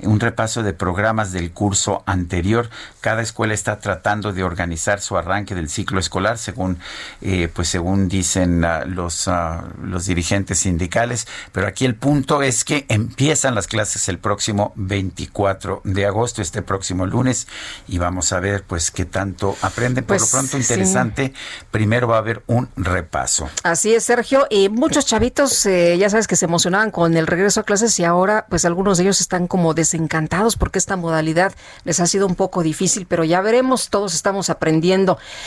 un 0.00 0.20
repaso 0.20 0.62
de 0.62 0.74
programas 0.74 1.32
del 1.32 1.50
curso 1.50 2.02
anterior. 2.06 2.68
Cada 3.00 3.22
escuela 3.22 3.54
está 3.54 3.78
tratando 3.78 4.32
de 4.32 4.44
organizar 4.44 4.97
su 5.00 5.16
arranque 5.16 5.54
del 5.54 5.68
ciclo 5.68 6.00
escolar, 6.00 6.38
según 6.38 6.78
eh, 7.20 7.48
pues 7.52 7.68
según 7.68 8.08
dicen 8.08 8.64
ah, 8.64 8.84
los 8.84 9.28
ah, 9.28 9.64
los 9.82 10.06
dirigentes 10.06 10.60
sindicales. 10.60 11.26
Pero 11.52 11.66
aquí 11.66 11.84
el 11.84 11.94
punto 11.94 12.42
es 12.42 12.64
que 12.64 12.86
empiezan 12.88 13.54
las 13.54 13.66
clases 13.66 14.08
el 14.08 14.18
próximo 14.18 14.72
24 14.76 15.82
de 15.84 16.06
agosto, 16.06 16.42
este 16.42 16.62
próximo 16.62 17.06
lunes, 17.06 17.46
y 17.86 17.98
vamos 17.98 18.32
a 18.32 18.40
ver 18.40 18.64
pues 18.64 18.90
qué 18.90 19.04
tanto 19.04 19.56
aprenden. 19.62 20.04
Por 20.04 20.16
lo 20.16 20.20
pues, 20.20 20.30
pronto 20.30 20.56
interesante. 20.56 21.32
Primero 21.70 22.08
va 22.08 22.16
a 22.16 22.18
haber 22.18 22.42
un 22.46 22.68
repaso. 22.76 23.48
Así 23.62 23.94
es, 23.94 24.04
Sergio. 24.04 24.46
Y 24.50 24.68
muchos 24.68 25.06
chavitos, 25.06 25.66
eh, 25.66 25.96
ya 25.98 26.10
sabes 26.10 26.26
que 26.26 26.36
se 26.36 26.46
emocionaban 26.46 26.90
con 26.90 27.16
el 27.16 27.26
regreso 27.26 27.60
a 27.60 27.64
clases 27.64 27.98
y 27.98 28.04
ahora 28.04 28.46
pues 28.48 28.64
algunos 28.64 28.98
de 28.98 29.04
ellos 29.04 29.20
están 29.20 29.46
como 29.46 29.74
desencantados 29.74 30.56
porque 30.56 30.78
esta 30.78 30.96
modalidad 30.96 31.52
les 31.84 32.00
ha 32.00 32.06
sido 32.06 32.26
un 32.26 32.34
poco 32.34 32.62
difícil, 32.62 33.06
pero 33.06 33.24
ya 33.24 33.40
veremos, 33.40 33.90
todos 33.90 34.14
estamos 34.14 34.50
aprendiendo 34.50 34.87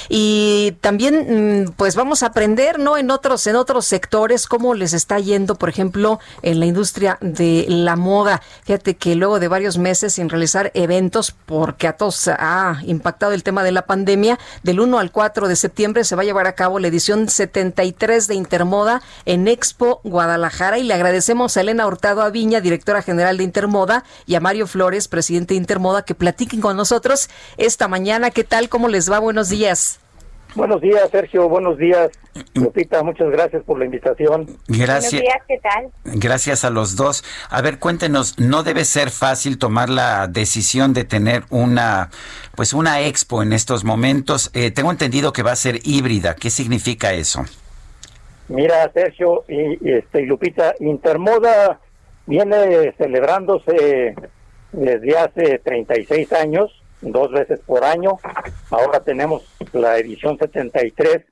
y 0.09 0.77
también, 0.81 1.65
mm, 1.65 1.71
pues 1.77 1.95
vamos 1.95 2.23
a 2.23 2.27
aprender, 2.27 2.79
¿no? 2.79 2.97
En 2.97 3.11
otros, 3.11 3.45
en 3.47 3.55
otros 3.55 3.85
sectores, 3.85 4.47
cómo 4.47 4.73
les 4.73 4.93
está 4.93 5.19
yendo, 5.19 5.55
por 5.55 5.69
ejemplo, 5.69 6.19
en 6.41 6.59
la 6.59 6.65
industria 6.65 7.17
de 7.21 7.65
la 7.67 7.95
moda. 7.95 8.41
Fíjate 8.63 8.95
que 8.95 9.15
luego 9.15 9.39
de 9.39 9.47
varios 9.47 9.77
meses 9.77 10.13
sin 10.13 10.29
realizar 10.29 10.71
eventos, 10.73 11.33
porque 11.45 11.87
a 11.87 11.93
todos 11.93 12.27
ha 12.27 12.81
impactado 12.85 13.33
el 13.33 13.43
tema 13.43 13.63
de 13.63 13.71
la 13.71 13.83
pandemia, 13.83 14.39
del 14.63 14.79
1 14.79 14.99
al 14.99 15.11
4 15.11 15.47
de 15.47 15.55
septiembre 15.55 16.03
se 16.03 16.15
va 16.15 16.21
a 16.21 16.25
llevar 16.25 16.47
a 16.47 16.55
cabo 16.55 16.79
la 16.79 16.87
edición 16.87 17.29
73 17.29 18.27
de 18.27 18.35
Intermoda 18.35 19.01
en 19.25 19.47
Expo 19.47 20.01
Guadalajara 20.03 20.77
y 20.77 20.83
le 20.83 20.93
agradecemos 20.93 21.55
a 21.55 21.61
Elena 21.61 21.87
Hurtado 21.87 22.21
Aviña, 22.21 22.61
directora 22.61 23.01
general 23.01 23.37
de 23.37 23.43
Intermoda, 23.43 24.03
y 24.25 24.35
a 24.35 24.39
Mario 24.39 24.67
Flores, 24.67 25.07
presidente 25.07 25.53
de 25.53 25.59
Intermoda, 25.59 26.03
que 26.03 26.15
platiquen 26.15 26.61
con 26.61 26.77
nosotros 26.77 27.29
esta 27.57 27.87
mañana. 27.87 28.31
¿Qué 28.31 28.43
tal? 28.43 28.69
¿Cómo 28.69 28.87
les 28.87 29.11
va? 29.11 29.19
Buenos 29.31 29.47
días. 29.47 29.97
Buenos 30.55 30.81
días, 30.81 31.09
Sergio. 31.09 31.47
Buenos 31.47 31.77
días, 31.77 32.11
Lupita. 32.53 33.01
Muchas 33.01 33.29
gracias 33.29 33.63
por 33.63 33.79
la 33.79 33.85
invitación. 33.85 34.45
Gracias. 34.67 35.13
Buenos 35.13 35.21
días, 35.21 35.43
¿qué 35.47 35.57
tal? 35.59 36.19
Gracias 36.19 36.65
a 36.65 36.69
los 36.69 36.97
dos. 36.97 37.23
A 37.49 37.61
ver, 37.61 37.79
cuéntenos, 37.79 38.37
no 38.39 38.63
debe 38.63 38.83
ser 38.83 39.09
fácil 39.09 39.57
tomar 39.57 39.89
la 39.89 40.27
decisión 40.27 40.91
de 40.91 41.05
tener 41.05 41.43
una, 41.49 42.09
pues 42.57 42.73
una 42.73 42.99
expo 42.99 43.41
en 43.41 43.53
estos 43.53 43.85
momentos. 43.85 44.51
Eh, 44.53 44.69
tengo 44.69 44.91
entendido 44.91 45.31
que 45.31 45.43
va 45.43 45.53
a 45.53 45.55
ser 45.55 45.79
híbrida. 45.85 46.35
¿Qué 46.35 46.49
significa 46.49 47.13
eso? 47.13 47.45
Mira, 48.49 48.91
Sergio 48.93 49.45
y, 49.47 49.77
y, 49.79 49.93
este, 49.93 50.23
y 50.23 50.25
Lupita, 50.25 50.75
Intermoda 50.81 51.79
viene 52.25 52.93
celebrándose 52.97 54.13
desde 54.73 55.17
hace 55.17 55.59
36 55.59 56.33
años 56.33 56.80
dos 57.01 57.31
veces 57.31 57.59
por 57.61 57.83
año. 57.83 58.17
Ahora 58.69 59.01
tenemos 59.03 59.43
la 59.73 59.97
edición 59.97 60.37
73 60.37 61.25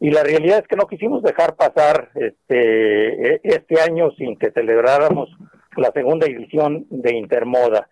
y 0.00 0.10
la 0.10 0.22
realidad 0.22 0.58
es 0.58 0.68
que 0.68 0.76
no 0.76 0.86
quisimos 0.86 1.22
dejar 1.22 1.54
pasar 1.54 2.10
este 2.14 3.46
este 3.48 3.80
año 3.80 4.10
sin 4.12 4.36
que 4.36 4.50
celebráramos 4.50 5.30
la 5.76 5.92
segunda 5.92 6.26
edición 6.26 6.86
de 6.90 7.14
Intermoda. 7.14 7.88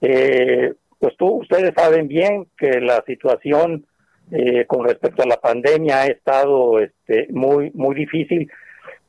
Eh, 0.00 0.74
pues 0.98 1.16
tú, 1.16 1.40
ustedes 1.40 1.72
saben 1.76 2.08
bien 2.08 2.46
que 2.56 2.80
la 2.80 3.02
situación 3.06 3.86
eh, 4.30 4.64
con 4.66 4.86
respecto 4.86 5.22
a 5.22 5.26
la 5.26 5.36
pandemia 5.36 6.02
ha 6.02 6.06
estado 6.06 6.78
este, 6.78 7.26
muy 7.30 7.70
muy 7.74 7.94
difícil, 7.94 8.50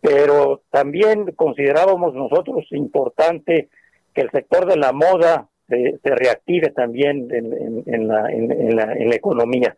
pero 0.02 0.62
también 0.70 1.32
considerábamos 1.36 2.14
nosotros 2.14 2.66
importante 2.72 3.70
que 4.14 4.22
el 4.22 4.32
sector 4.32 4.66
de 4.66 4.78
la 4.78 4.92
moda 4.92 5.48
se, 5.68 6.00
se 6.04 6.16
reactive 6.16 6.70
también 6.72 7.28
en, 7.32 8.08
la, 8.08 8.94
economía. 9.16 9.76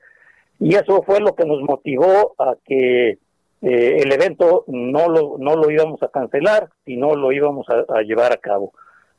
Y 0.60 0.76
eso 0.76 1.04
fue 1.04 1.20
lo 1.20 1.36
que 1.36 1.46
nos 1.46 1.62
motivó 1.62 2.36
a 2.38 2.56
que 2.66 3.10
eh, 3.10 3.18
el 3.62 4.12
evento 4.12 4.64
no 4.68 5.10
lo, 5.10 5.38
no 5.38 5.56
lo 5.56 5.70
íbamos 5.70 6.02
a 6.04 6.10
cancelar, 6.10 6.70
sino 6.86 7.16
lo 7.16 7.32
íbamos 7.32 7.68
a, 7.70 8.02
llevar 8.02 8.32
a 8.32 8.38
cabo. 8.38 8.74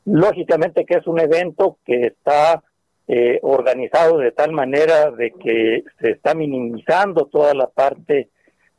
Lógicamente 0.05 0.85
que 0.85 0.95
es 0.95 1.07
un 1.07 1.19
evento 1.19 1.77
que 1.85 2.07
está 2.07 2.63
eh, 3.07 3.39
organizado 3.41 4.17
de 4.17 4.31
tal 4.31 4.51
manera 4.51 5.11
de 5.11 5.31
que 5.31 5.83
se 5.99 6.11
está 6.11 6.33
minimizando 6.33 7.25
toda 7.25 7.53
la 7.53 7.67
parte 7.67 8.29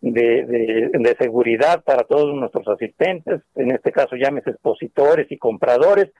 de, 0.00 1.16
seguridad 1.18 1.82
para 1.84 2.04
todos 2.04 2.34
nuestros 2.34 2.66
asistentes, 2.68 3.40
en 3.56 3.72
este 3.72 3.92
caso 3.92 4.16
llámese 4.16 4.50
expositores 4.50 5.30
y 5.30 5.38
compradores, 5.38 6.10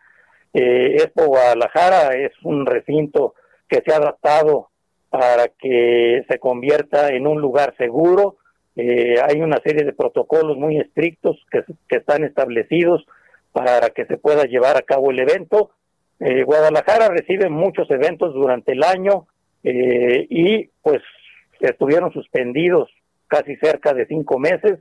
eh, 0.52 1.10
Guadalajara 1.14 2.14
es 2.14 2.32
un 2.42 2.66
recinto 2.66 3.34
que 3.68 3.82
se 3.84 3.92
ha 3.92 3.96
adaptado 3.96 4.70
para 5.10 5.48
que 5.48 6.24
se 6.28 6.38
convierta 6.38 7.10
en 7.10 7.26
un 7.26 7.40
lugar 7.40 7.74
seguro. 7.76 8.36
Eh, 8.76 9.16
hay 9.20 9.40
una 9.40 9.58
serie 9.64 9.84
de 9.84 9.92
protocolos 9.92 10.56
muy 10.56 10.78
estrictos 10.78 11.36
que, 11.50 11.64
que, 11.88 11.96
están 11.96 12.24
establecidos 12.24 13.04
para 13.52 13.90
que 13.90 14.06
se 14.06 14.18
pueda 14.18 14.44
llevar 14.44 14.76
a 14.76 14.82
cabo 14.82 15.10
el 15.10 15.18
evento. 15.18 15.70
Eh, 16.20 16.44
Guadalajara 16.44 17.08
recibe 17.08 17.48
muchos 17.48 17.90
eventos 17.90 18.34
durante 18.34 18.72
el 18.72 18.82
año 18.82 19.26
eh, 19.62 20.26
y 20.28 20.66
pues 20.82 21.00
estuvieron 21.60 22.12
suspendidos 22.12 22.88
casi 23.26 23.56
cerca 23.56 23.94
de 23.94 24.06
cinco 24.06 24.38
meses 24.38 24.80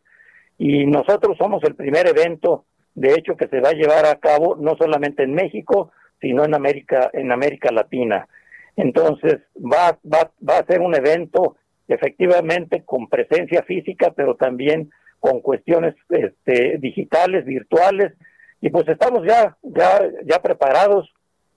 y 0.58 0.86
nosotros 0.86 1.38
somos 1.38 1.64
el 1.64 1.76
primer 1.76 2.08
evento 2.08 2.66
de 2.98 3.14
hecho 3.14 3.38
que 3.38 3.48
se 3.48 3.62
va 3.62 3.70
a 3.70 3.74
llevar 3.74 4.08
a 4.08 4.16
cabo 4.16 4.56
no 4.56 4.76
solamente 4.76 5.22
en 5.22 5.36
México, 5.36 5.92
sino 6.20 6.44
en 6.44 6.56
América, 6.56 7.12
en 7.14 7.32
América 7.32 7.72
Latina. 7.72 8.28
Entonces, 8.76 9.38
va, 9.56 10.00
va, 10.04 10.32
va 10.48 10.58
a 10.58 10.66
ser 10.66 10.82
un 10.82 10.96
evento 10.96 11.58
efectivamente 11.88 12.82
con 12.84 13.08
presencia 13.08 13.62
física, 13.62 14.14
pero 14.16 14.36
también 14.36 14.90
con 15.20 15.42
cuestiones 15.42 15.94
este, 16.10 16.80
digitales, 16.80 17.46
virtuales, 17.46 18.14
y 18.62 18.72
pues 18.72 18.88
estamos 18.88 19.22
ya, 19.28 19.56
ya, 19.62 20.02
ya 20.26 20.42
preparados. 20.42 21.08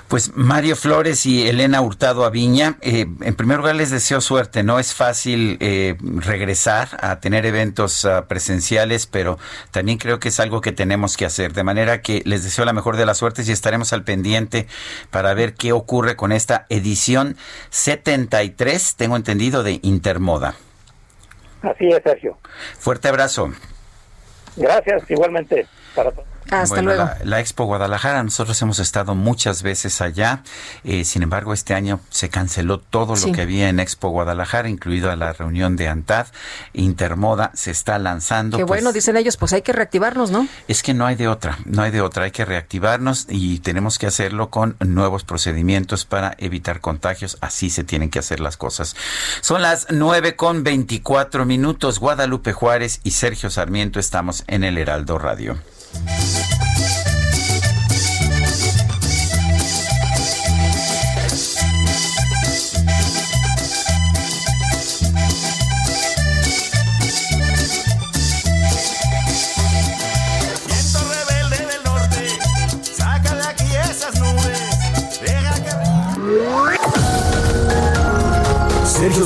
Pues 0.07 0.31
Mario 0.35 0.75
Flores 0.75 1.25
y 1.25 1.47
Elena 1.47 1.81
Hurtado 1.81 2.25
Aviña, 2.25 2.77
eh, 2.81 3.07
en 3.21 3.35
primer 3.35 3.57
lugar 3.57 3.75
les 3.75 3.91
deseo 3.91 4.21
suerte. 4.21 4.63
No 4.63 4.79
es 4.79 4.93
fácil 4.93 5.57
eh, 5.59 5.95
regresar 6.01 6.89
a 7.01 7.19
tener 7.19 7.45
eventos 7.45 8.03
uh, 8.05 8.25
presenciales, 8.27 9.07
pero 9.07 9.37
también 9.71 9.97
creo 9.97 10.19
que 10.19 10.29
es 10.29 10.39
algo 10.39 10.61
que 10.61 10.71
tenemos 10.71 11.17
que 11.17 11.25
hacer. 11.25 11.53
De 11.53 11.63
manera 11.63 12.01
que 12.01 12.21
les 12.25 12.43
deseo 12.43 12.65
la 12.65 12.73
mejor 12.73 12.97
de 12.97 13.05
las 13.05 13.17
suertes 13.17 13.47
y 13.49 13.51
estaremos 13.51 13.93
al 13.93 14.03
pendiente 14.03 14.67
para 15.09 15.33
ver 15.33 15.53
qué 15.53 15.71
ocurre 15.71 16.15
con 16.15 16.31
esta 16.31 16.65
edición 16.69 17.37
73, 17.69 18.95
tengo 18.95 19.15
entendido, 19.15 19.63
de 19.63 19.79
Intermoda. 19.81 20.55
Así 21.61 21.87
es, 21.87 22.01
Sergio. 22.03 22.37
Fuerte 22.79 23.07
abrazo. 23.07 23.51
Gracias, 24.55 25.03
igualmente. 25.09 25.67
Para 25.95 26.11
todos. 26.11 26.27
Hasta 26.51 26.75
bueno, 26.75 26.89
luego. 26.93 27.03
La, 27.05 27.17
la, 27.23 27.39
Expo 27.39 27.65
Guadalajara, 27.65 28.23
nosotros 28.23 28.61
hemos 28.61 28.79
estado 28.79 29.15
muchas 29.15 29.63
veces 29.63 30.01
allá, 30.01 30.43
eh, 30.83 31.05
sin 31.05 31.23
embargo 31.23 31.53
este 31.53 31.73
año 31.73 31.99
se 32.09 32.29
canceló 32.29 32.79
todo 32.79 33.15
Sí. 33.15 33.27
lo 33.27 33.33
que 33.33 33.41
había 33.41 33.69
en 33.69 33.79
Expo 33.79 34.09
Guadalajara, 34.09 34.69
incluido 34.69 35.15
la 35.15 35.33
reunión 35.33 35.75
de 35.77 35.87
ANTAD, 35.87 36.27
Intermoda 36.73 37.51
se 37.53 37.71
está 37.71 37.97
lanzando. 37.99 38.57
Qué 38.57 38.65
pues, 38.65 38.81
bueno, 38.81 38.93
dicen 38.93 39.17
ellos, 39.17 39.37
pues 39.37 39.53
hay 39.53 39.61
que 39.61 39.73
reactivarnos, 39.73 40.31
¿no? 40.31 40.47
Es 40.67 40.83
que 40.83 40.93
no 40.93 41.05
hay 41.05 41.15
de 41.15 41.27
otra, 41.27 41.57
no 41.65 41.83
hay 41.83 41.91
de 41.91 42.01
otra, 42.01 42.25
hay 42.25 42.31
que 42.31 42.45
reactivarnos 42.45 43.27
y 43.29 43.59
tenemos 43.59 43.97
que 43.97 44.07
hacerlo 44.07 44.49
con 44.49 44.75
nuevos 44.79 45.23
procedimientos 45.23 46.05
para 46.05 46.35
evitar 46.37 46.81
contagios, 46.81 47.37
así 47.41 47.69
se 47.69 47.83
tienen 47.83 48.09
que 48.09 48.19
hacer 48.19 48.39
las 48.39 48.57
cosas. 48.57 48.95
Son 49.41 49.61
las 49.61 49.87
9 49.89 50.35
con 50.35 50.63
24 50.63 51.45
minutos, 51.45 51.99
Guadalupe 51.99 52.53
Juárez 52.53 52.99
y 53.03 53.11
Sergio 53.11 53.49
Sarmiento 53.49 53.99
estamos 53.99 54.43
en 54.47 54.63
el 54.63 54.77
Heraldo 54.77 55.17
Radio. 55.17 55.57
Thank 55.93 56.61
you. 56.65 56.70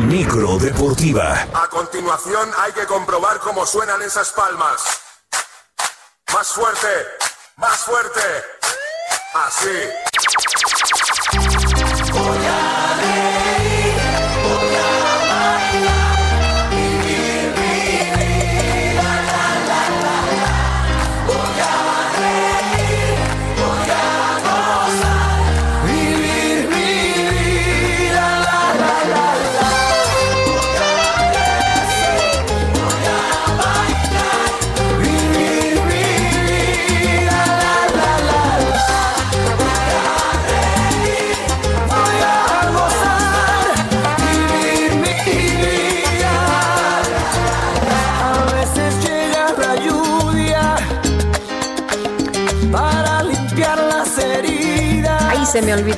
Micro 0.00 0.58
deportiva. 0.58 1.46
A 1.54 1.68
continuación 1.68 2.50
hay 2.58 2.72
que 2.72 2.86
comprobar 2.86 3.38
cómo 3.40 3.64
suenan 3.64 4.02
esas 4.02 4.30
palmas. 4.32 4.82
Más 6.32 6.48
fuerte, 6.48 6.88
más 7.56 7.78
fuerte. 7.78 8.20
Así. 9.34 10.35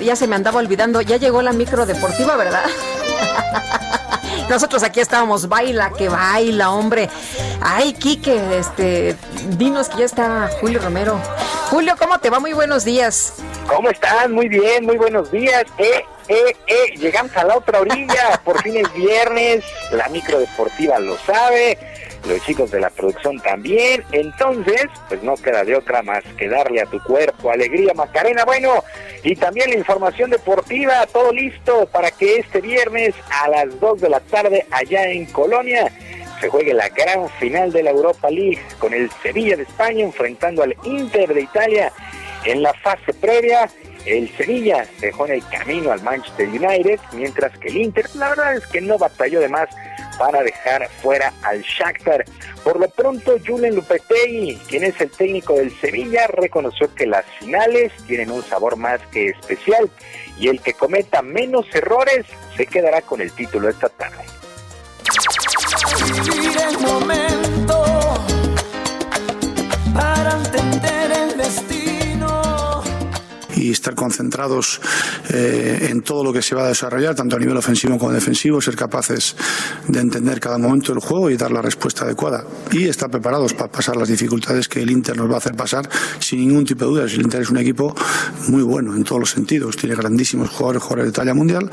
Ya 0.01 0.17
se 0.17 0.27
me 0.27 0.37
andaba 0.37 0.59
olvidando. 0.59 1.01
Ya 1.01 1.17
llegó 1.17 1.43
la 1.43 1.53
micro 1.53 1.87
deportiva, 1.87 2.37
¿verdad? 2.37 2.65
Nosotros 4.49 4.83
aquí 4.83 5.01
estábamos, 5.01 5.49
baila 5.49 5.91
que 5.91 6.09
baila, 6.09 6.71
hombre. 6.71 7.11
Ay, 7.61 7.93
Quique, 7.93 8.59
este, 8.59 9.15
dinos 9.59 9.89
que 9.91 9.99
ya 9.99 10.05
está 10.07 10.49
Julio 10.61 10.81
Romero. 10.81 11.21
Julio, 11.71 11.95
¿cómo 11.99 12.19
te 12.19 12.31
va? 12.31 12.41
Muy 12.41 12.55
buenos 12.55 12.85
días. 12.85 13.35
¿Cómo 13.67 13.91
están? 13.91 14.33
Muy 14.33 14.49
bien, 14.49 14.87
muy 14.87 14.97
buenos 14.97 15.31
días. 15.31 15.65
Eh, 15.77 16.03
eh, 16.29 16.57
eh, 16.67 16.97
llegamos 16.97 17.37
a 17.37 17.45
la 17.45 17.59
otra 17.59 17.81
orilla. 17.81 18.41
Por 18.43 18.63
fin 18.63 18.79
es 18.79 18.93
viernes. 18.95 19.65
La 19.93 20.09
micro 20.09 20.39
deportiva 20.39 20.99
lo 20.99 21.19
sabe. 21.19 21.79
Los 22.29 22.45
chicos 22.45 22.71
de 22.71 22.81
la 22.81 22.91
producción 22.91 23.39
también. 23.41 24.05
Entonces, 24.13 24.85
pues 25.09 25.23
no 25.23 25.35
queda 25.37 25.65
de 25.65 25.75
otra 25.75 26.03
más 26.03 26.23
que 26.37 26.47
darle 26.47 26.83
a 26.83 26.87
tu 26.87 27.03
cuerpo 27.03 27.51
alegría, 27.51 27.95
Macarena. 27.95 28.45
Bueno, 28.45 28.85
y 29.25 29.35
también 29.35 29.71
la 29.71 29.79
información 29.79 30.31
deportiva. 30.31 31.07
Todo 31.07 31.33
listo 31.33 31.87
para 31.87 32.11
que 32.11 32.37
este 32.37 32.61
viernes 32.61 33.15
a 33.31 33.49
las 33.49 33.81
2 33.81 34.01
de 34.03 34.11
la 34.11 34.21
tarde 34.21 34.67
allá 34.71 35.11
en 35.11 35.25
Colonia 35.27 35.91
se 36.41 36.49
juegue 36.49 36.75
la 36.75 36.89
gran 36.91 37.29
final 37.41 37.73
de 37.73 37.83
la 37.83 37.91
Europa 37.91 38.31
League 38.31 38.61
con 38.79 38.93
el 38.93 39.11
Sevilla 39.23 39.57
de 39.57 39.63
España 39.63 40.05
enfrentando 40.05 40.63
al 40.63 40.77
Inter 40.85 41.33
de 41.33 41.41
Italia 41.41 41.93
en 42.45 42.63
la 42.63 42.75
fase 42.75 43.15
previa. 43.15 43.71
El 44.05 44.29
Sevilla 44.37 44.87
dejó 45.01 45.27
en 45.27 45.33
el 45.33 45.49
camino 45.49 45.93
al 45.93 46.03
Manchester 46.03 46.49
United, 46.49 47.01
mientras 47.13 47.59
que 47.59 47.69
el 47.69 47.79
Inter, 47.79 48.07
la 48.15 48.29
verdad 48.31 48.57
es 48.57 48.67
que 48.67 48.81
no 48.81 48.97
batalló 48.97 49.41
de 49.41 49.49
más 49.49 49.69
para 50.19 50.43
dejar 50.43 50.89
fuera 51.03 51.33
al 51.43 51.63
Shakhtar. 51.63 52.25
Por 52.65 52.81
lo 52.81 52.89
pronto, 52.89 53.37
Julen 53.45 53.77
Lopetegui, 53.77 54.57
quien 54.69 54.85
es 54.85 55.01
el 55.01 55.11
técnico 55.11 55.55
del 55.55 55.79
Sevilla, 55.81 56.27
reconoció 56.27 56.95
que 56.95 57.07
las 57.07 57.25
finales 57.39 57.93
tienen 58.07 58.31
un 58.31 58.43
sabor 58.43 58.77
más 58.77 59.01
que 59.13 59.29
especial 59.29 59.91
y 60.39 60.49
el 60.49 60.61
que 60.61 60.75
cometa 60.75 61.23
menos 61.23 61.67
errores 61.75 62.27
se 62.57 62.67
quedará 62.67 63.03
con 63.03 63.21
el 63.21 63.33
título 63.33 63.69
esta 63.69 63.89
tarde. 63.89 64.25
vivir 66.05 66.59
el 66.69 66.79
momento 66.79 67.85
para 69.95 70.33
entender 70.33 71.13
el 71.13 71.37
destino. 71.37 71.78
Y 73.59 73.71
estar 73.71 73.95
concentrados 73.95 74.81
eh, 75.31 75.89
en 75.91 76.03
todo 76.03 76.25
lo 76.25 76.33
que 76.33 76.43
se 76.43 76.55
va 76.55 76.65
a 76.65 76.69
desarrollar, 76.69 77.15
tanto 77.15 77.37
a 77.37 77.39
nivel 77.39 77.57
ofensivo 77.57 77.99
como 77.99 78.13
defensivo, 78.13 78.61
ser 78.61 78.77
capaces 78.77 79.37
de 79.87 80.01
entender 80.01 80.41
cada 80.41 80.59
momento 80.59 80.93
del 80.93 81.03
juego 81.03 81.31
y 81.31 81.37
dar 81.37 81.51
la 81.51 81.63
respuesta 81.63 82.05
adecuada. 82.05 82.45
Y 82.73 82.89
estar 82.89 83.11
preparados 83.11 83.55
para 83.55 83.71
pasar 83.71 83.97
las 83.97 84.09
dificultades 84.09 84.69
que 84.69 84.83
el 84.83 84.91
Inter 84.91 85.17
nos 85.17 85.31
va 85.31 85.35
a 85.35 85.39
hacer 85.39 85.55
pasar 85.55 85.89
sin 86.21 86.41
ningún 86.41 86.65
tipo 86.65 86.85
de 86.85 86.91
dudas. 86.91 87.13
El 87.13 87.23
Inter 87.23 87.43
es 87.43 87.51
un 87.51 87.59
equipo 87.59 87.95
muy 88.49 88.63
bueno 88.63 88.95
en 88.95 89.05
todos 89.05 89.21
los 89.21 89.31
sentidos, 89.31 89.77
tiene 89.77 89.97
grandísimos 89.97 90.51
jugadores, 90.51 90.83
jugadores 90.83 91.13
de 91.13 91.17
talla 91.17 91.35
mundial, 91.35 91.71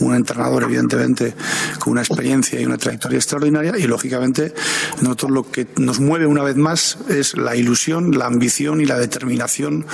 un 0.00 0.14
entrenador 0.14 0.64
evidentemente 0.64 1.34
con 1.78 1.92
una 1.92 2.02
experiencia 2.02 2.60
y 2.60 2.66
una 2.66 2.78
trayectoria 2.78 3.16
extraordinaria 3.16 3.78
y 3.78 3.86
lógicamente 3.86 4.52
nosotros 5.00 5.30
lo 5.30 5.50
que 5.50 5.66
nos 5.76 6.00
mueve 6.00 6.26
una 6.26 6.42
vez 6.42 6.56
más 6.56 6.98
es 7.08 7.36
la 7.36 7.56
ilusión, 7.56 8.16
la 8.16 8.26
ambición 8.26 8.80
y 8.80 8.86
la 8.86 8.98
determinación 8.98 9.86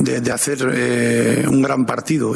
de, 0.00 0.20
de 0.20 0.32
hacer 0.32 0.62
eh, 0.82 1.44
un 1.48 1.62
gran 1.62 1.86
partido. 1.86 2.34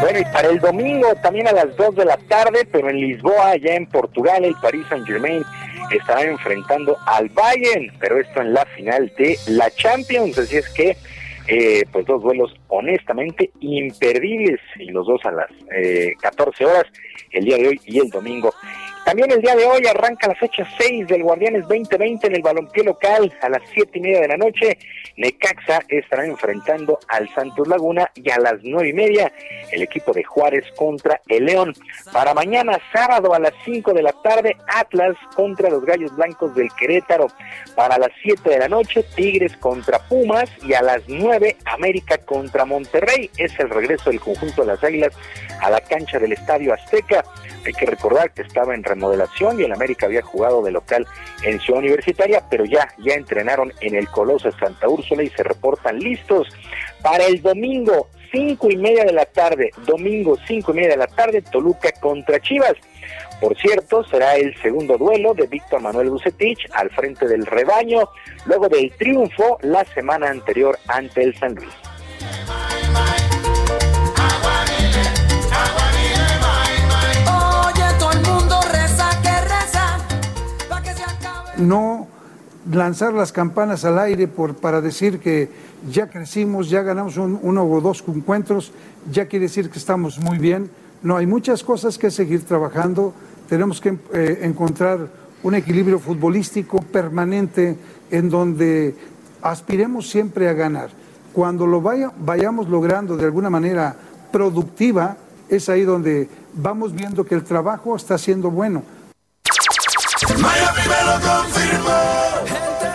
Bueno, 0.00 0.18
y 0.18 0.24
para 0.24 0.48
el 0.48 0.60
domingo 0.60 1.14
también 1.22 1.48
a 1.48 1.52
las 1.52 1.76
2 1.76 1.94
de 1.96 2.04
la 2.04 2.16
tarde, 2.16 2.66
pero 2.70 2.90
en 2.90 3.00
Lisboa, 3.00 3.56
ya 3.56 3.74
en 3.74 3.86
Portugal, 3.86 4.44
el 4.44 4.54
Paris 4.60 4.86
Saint 4.88 5.06
Germain 5.06 5.44
estará 5.90 6.22
enfrentando 6.22 6.96
al 7.06 7.28
Bayern, 7.30 7.92
pero 7.98 8.20
esto 8.20 8.40
en 8.40 8.54
la 8.54 8.64
final 8.66 9.12
de 9.18 9.36
la 9.48 9.70
Champions, 9.70 10.38
así 10.38 10.56
es 10.56 10.68
que 10.70 10.96
eh, 11.48 11.84
pues 11.90 12.06
dos 12.06 12.22
duelos 12.22 12.54
honestamente 12.68 13.50
imperdibles 13.60 14.60
y 14.78 14.86
los 14.90 15.06
dos 15.06 15.20
a 15.24 15.32
las 15.32 15.50
eh, 15.74 16.14
14 16.20 16.64
horas 16.64 16.84
el 17.32 17.44
día 17.44 17.56
de 17.56 17.68
hoy 17.68 17.80
y 17.86 17.98
el 17.98 18.08
domingo. 18.08 18.54
También 19.04 19.30
el 19.32 19.40
día 19.40 19.56
de 19.56 19.64
hoy 19.64 19.86
arranca 19.86 20.28
la 20.28 20.34
fecha 20.34 20.66
6 20.78 21.08
del 21.08 21.22
Guardianes 21.22 21.62
2020 21.62 22.26
en 22.26 22.36
el 22.36 22.42
balompié 22.42 22.84
local 22.84 23.32
a 23.40 23.48
las 23.48 23.62
siete 23.72 23.98
y 23.98 24.02
media 24.02 24.20
de 24.20 24.28
la 24.28 24.36
noche. 24.36 24.78
Necaxa 25.16 25.80
estará 25.88 26.24
enfrentando 26.26 26.98
al 27.08 27.28
Santos 27.34 27.66
Laguna 27.66 28.10
y 28.14 28.30
a 28.30 28.38
las 28.38 28.54
nueve 28.62 28.90
y 28.90 28.92
media 28.92 29.32
el 29.72 29.82
equipo 29.82 30.12
de 30.12 30.22
Juárez 30.22 30.64
contra 30.76 31.20
el 31.28 31.46
León. 31.46 31.74
Para 32.12 32.34
mañana 32.34 32.78
sábado 32.92 33.34
a 33.34 33.38
las 33.38 33.52
5 33.64 33.92
de 33.94 34.02
la 34.02 34.12
tarde 34.12 34.56
Atlas 34.68 35.16
contra 35.34 35.70
los 35.70 35.84
Gallos 35.84 36.14
Blancos 36.14 36.54
del 36.54 36.68
Querétaro. 36.78 37.28
Para 37.74 37.98
las 37.98 38.10
7 38.22 38.48
de 38.48 38.58
la 38.58 38.68
noche 38.68 39.04
Tigres 39.16 39.56
contra 39.56 39.98
Pumas 39.98 40.50
y 40.64 40.74
a 40.74 40.82
las 40.82 41.02
9 41.08 41.56
América 41.64 42.18
contra 42.18 42.64
Monterrey. 42.64 43.30
Es 43.38 43.58
el 43.58 43.70
regreso 43.70 44.10
del 44.10 44.20
conjunto 44.20 44.62
de 44.62 44.68
las 44.68 44.84
Águilas 44.84 45.14
a 45.60 45.70
la 45.70 45.80
cancha 45.80 46.18
del 46.18 46.32
Estadio 46.32 46.72
Azteca. 46.74 47.24
Hay 47.64 47.72
que 47.72 47.86
recordar 47.86 48.32
que 48.32 48.42
estaba 48.42 48.74
en 48.74 48.82
remodelación 48.82 49.60
y 49.60 49.64
el 49.64 49.72
América 49.72 50.06
había 50.06 50.22
jugado 50.22 50.62
de 50.62 50.70
local 50.70 51.06
en 51.42 51.60
Ciudad 51.60 51.80
Universitaria, 51.80 52.42
pero 52.50 52.64
ya, 52.64 52.88
ya 52.98 53.14
entrenaron 53.14 53.72
en 53.80 53.94
el 53.94 54.08
Coloso 54.08 54.50
de 54.50 54.58
Santa 54.58 54.88
Úrsula 54.88 55.22
y 55.22 55.28
se 55.30 55.42
reportan 55.42 55.98
listos 55.98 56.48
para 57.02 57.26
el 57.26 57.42
domingo, 57.42 58.08
cinco 58.32 58.70
y 58.70 58.76
media 58.76 59.04
de 59.04 59.12
la 59.12 59.26
tarde, 59.26 59.70
domingo 59.86 60.36
cinco 60.46 60.72
y 60.72 60.76
media 60.76 60.90
de 60.90 60.96
la 60.96 61.06
tarde, 61.06 61.42
Toluca 61.42 61.90
contra 62.00 62.40
Chivas. 62.40 62.74
Por 63.40 63.56
cierto, 63.56 64.04
será 64.04 64.36
el 64.36 64.54
segundo 64.60 64.98
duelo 64.98 65.32
de 65.32 65.46
Víctor 65.46 65.80
Manuel 65.80 66.10
Bucetich 66.10 66.66
al 66.72 66.90
frente 66.90 67.26
del 67.26 67.46
rebaño, 67.46 68.08
luego 68.44 68.68
del 68.68 68.92
triunfo 68.92 69.58
la 69.62 69.84
semana 69.84 70.28
anterior 70.28 70.78
ante 70.88 71.22
el 71.22 71.34
San 71.36 71.54
Luis. 71.54 71.89
No 81.60 82.06
lanzar 82.70 83.12
las 83.14 83.32
campanas 83.32 83.84
al 83.84 83.98
aire 83.98 84.28
por, 84.28 84.54
para 84.54 84.80
decir 84.80 85.18
que 85.18 85.48
ya 85.90 86.08
crecimos, 86.10 86.68
ya 86.68 86.82
ganamos 86.82 87.16
un- 87.16 87.38
uno 87.42 87.64
o 87.64 87.80
dos 87.80 88.04
encuentros, 88.06 88.72
ya 89.10 89.26
quiere 89.26 89.44
decir 89.46 89.70
que 89.70 89.78
estamos 89.78 90.18
muy 90.18 90.38
bien. 90.38 90.70
No, 91.02 91.16
hay 91.16 91.26
muchas 91.26 91.62
cosas 91.64 91.96
que 91.96 92.10
seguir 92.10 92.44
trabajando. 92.44 93.14
Tenemos 93.48 93.80
que 93.80 93.96
eh, 94.12 94.40
encontrar 94.42 95.08
un 95.42 95.54
equilibrio 95.54 95.98
futbolístico 95.98 96.82
permanente 96.82 97.76
en 98.10 98.28
donde 98.28 98.94
aspiremos 99.40 100.10
siempre 100.10 100.48
a 100.48 100.52
ganar. 100.52 100.90
Cuando 101.32 101.66
lo 101.66 101.80
vaya- 101.80 102.12
vayamos 102.18 102.68
logrando 102.68 103.16
de 103.16 103.24
alguna 103.24 103.48
manera 103.48 103.96
productiva, 104.30 105.16
es 105.48 105.68
ahí 105.68 105.84
donde 105.84 106.28
vamos 106.54 106.92
viendo 106.94 107.24
que 107.24 107.34
el 107.34 107.44
trabajo 107.44 107.96
está 107.96 108.18
siendo 108.18 108.50
bueno. 108.50 108.82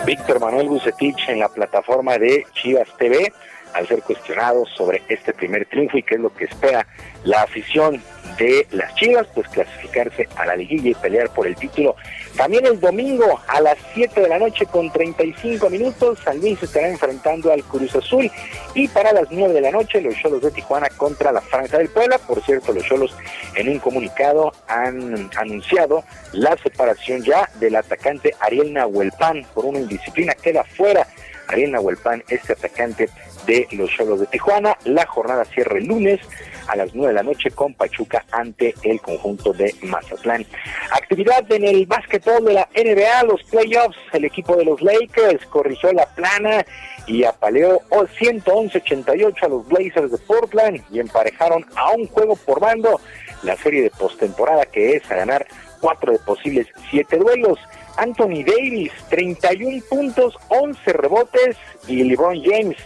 Víctor 0.06 0.40
Manuel 0.40 0.68
Bucetich 0.68 1.30
en 1.30 1.40
la 1.40 1.50
plataforma 1.50 2.18
de 2.18 2.46
Chivas 2.54 2.88
TV 2.98 3.34
al 3.76 3.88
ser 3.88 4.02
cuestionado 4.02 4.65
sobre 4.65 5.03
este 5.10 5.34
primer 5.34 5.65
triunfo 5.65 5.97
y 5.97 6.03
qué 6.03 6.15
es 6.15 6.22
lo 6.22 6.34
que 6.34 6.45
espera 6.45 6.88
la 7.26 7.41
afición 7.41 8.02
de 8.38 8.68
las 8.72 8.93
Chivas, 8.95 9.27
pues 9.34 9.47
clasificarse 9.49 10.27
a 10.35 10.45
la 10.45 10.56
liguilla 10.56 10.89
y 10.89 10.93
pelear 10.93 11.30
por 11.30 11.45
el 11.45 11.56
título. 11.56 11.95
También 12.38 12.65
el 12.65 12.80
domingo 12.80 13.39
a 13.47 13.61
las 13.61 13.77
7 13.93 14.22
de 14.22 14.30
la 14.30 14.39
noche 14.39 14.65
con 14.65 14.91
35 14.91 15.69
minutos, 15.69 16.19
San 16.23 16.39
Luis 16.39 16.61
estará 16.61 16.89
enfrentando 16.89 17.52
al 17.52 17.64
Cruz 17.64 17.95
Azul 17.95 18.31
y 18.73 18.88
para 18.88 19.11
las 19.11 19.30
9 19.30 19.53
de 19.53 19.61
la 19.61 19.72
noche 19.72 20.02
los 20.02 20.15
Cholos 20.15 20.41
de 20.41 20.52
Tijuana 20.52 20.89
contra 20.89 21.31
la 21.31 21.41
Franja 21.41 21.77
del 21.77 21.89
Puebla. 21.89 22.18
Por 22.18 22.41
cierto, 22.43 22.72
los 22.73 22.84
Cholos 22.85 23.15
en 23.56 23.69
un 23.69 23.80
comunicado 23.80 24.53
han 24.68 25.30
anunciado 25.38 26.03
la 26.31 26.57
separación 26.57 27.23
ya 27.23 27.49
del 27.60 27.76
atacante 27.76 28.34
Ariel 28.39 28.73
Nahuelpan 28.73 29.45
por 29.53 29.65
una 29.65 29.80
indisciplina, 29.80 30.34
queda 30.34 30.64
fuera 30.64 31.07
Ariel 31.48 31.72
Nahuelpan, 31.72 32.24
este 32.30 32.54
atacante 32.54 33.10
de 33.46 33.68
los 33.72 33.90
Cholos 33.92 34.20
de 34.20 34.28
Tijuana. 34.28 34.78
La 34.86 35.06
jornada 35.06 35.46
cierra 35.46 35.78
el 35.78 35.86
lunes 35.86 36.20
a 36.68 36.76
las 36.76 36.94
9 36.94 37.10
de 37.10 37.14
la 37.14 37.24
noche 37.24 37.52
con 37.52 37.74
Pachuca 37.74 38.26
ante 38.32 38.74
el 38.84 39.00
conjunto 39.02 39.54
de 39.54 39.74
Mazatlán. 39.84 40.46
Actividad 40.92 41.50
en 41.52 41.64
el 41.64 41.86
básquetbol 41.86 42.46
de 42.46 42.54
la 42.54 42.70
NBA, 42.76 43.24
los 43.24 43.44
playoffs, 43.44 43.98
el 44.14 44.26
equipo 44.26 44.56
de 44.56 44.66
los 44.66 44.82
Lakers 44.82 45.46
corrigió 45.48 45.92
la 45.94 46.08
plana 46.08 46.66
y 47.08 47.24
apaleó 47.24 47.82
111-88 47.90 49.44
a 49.44 49.48
los 49.48 49.68
Blazers 49.68 50.12
de 50.12 50.18
Portland 50.18 50.84
y 50.92 51.00
emparejaron 51.00 51.66
a 51.76 51.92
un 51.92 52.08
juego 52.08 52.36
por 52.36 52.60
bando 52.60 53.00
la 53.44 53.56
serie 53.58 53.84
de 53.84 53.92
postemporada 53.92 54.66
que 54.66 54.96
es 54.96 55.12
a 55.12 55.16
ganar 55.16 55.46
cuatro 55.80 56.12
de 56.14 56.20
posibles 56.20 56.68
siete 56.90 57.18
duelos. 57.18 57.60
Anthony 57.98 58.44
Davis, 58.46 58.92
31 59.10 59.84
puntos, 59.90 60.38
11 60.50 60.94
rebotes 60.94 61.58
y 61.88 62.04
LeBron 62.04 62.42
James 62.44 62.78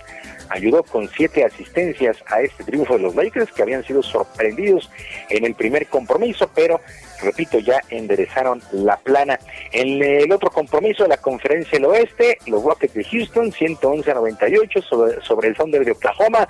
ayudó 0.50 0.84
con 0.84 1.08
siete 1.10 1.46
asistencias 1.46 2.18
a 2.28 2.42
este 2.42 2.64
triunfo 2.64 2.96
de 2.96 3.04
los 3.04 3.16
Lakers 3.16 3.52
que 3.52 3.62
habían 3.62 3.84
sido 3.84 4.02
sorprendidos 4.02 4.90
en 5.30 5.46
el 5.46 5.56
primer 5.56 5.88
compromiso, 5.88 6.50
pero 6.54 6.82
repito, 7.22 7.60
ya 7.60 7.82
enderezaron 7.90 8.62
la 8.72 8.98
plana. 8.98 9.40
En 9.72 10.02
el 10.02 10.32
otro 10.32 10.50
compromiso 10.50 11.04
de 11.04 11.10
la 11.10 11.18
conferencia 11.18 11.78
del 11.78 11.86
oeste, 11.86 12.38
los 12.48 12.64
Rockets 12.64 12.94
de 12.94 13.04
Houston, 13.04 13.52
111 13.52 14.12
a 14.12 14.14
98 14.16 14.82
sobre, 14.82 15.22
sobre 15.22 15.50
el 15.50 15.56
Thunder 15.56 15.86
de 15.86 15.92
Oklahoma, 15.92 16.48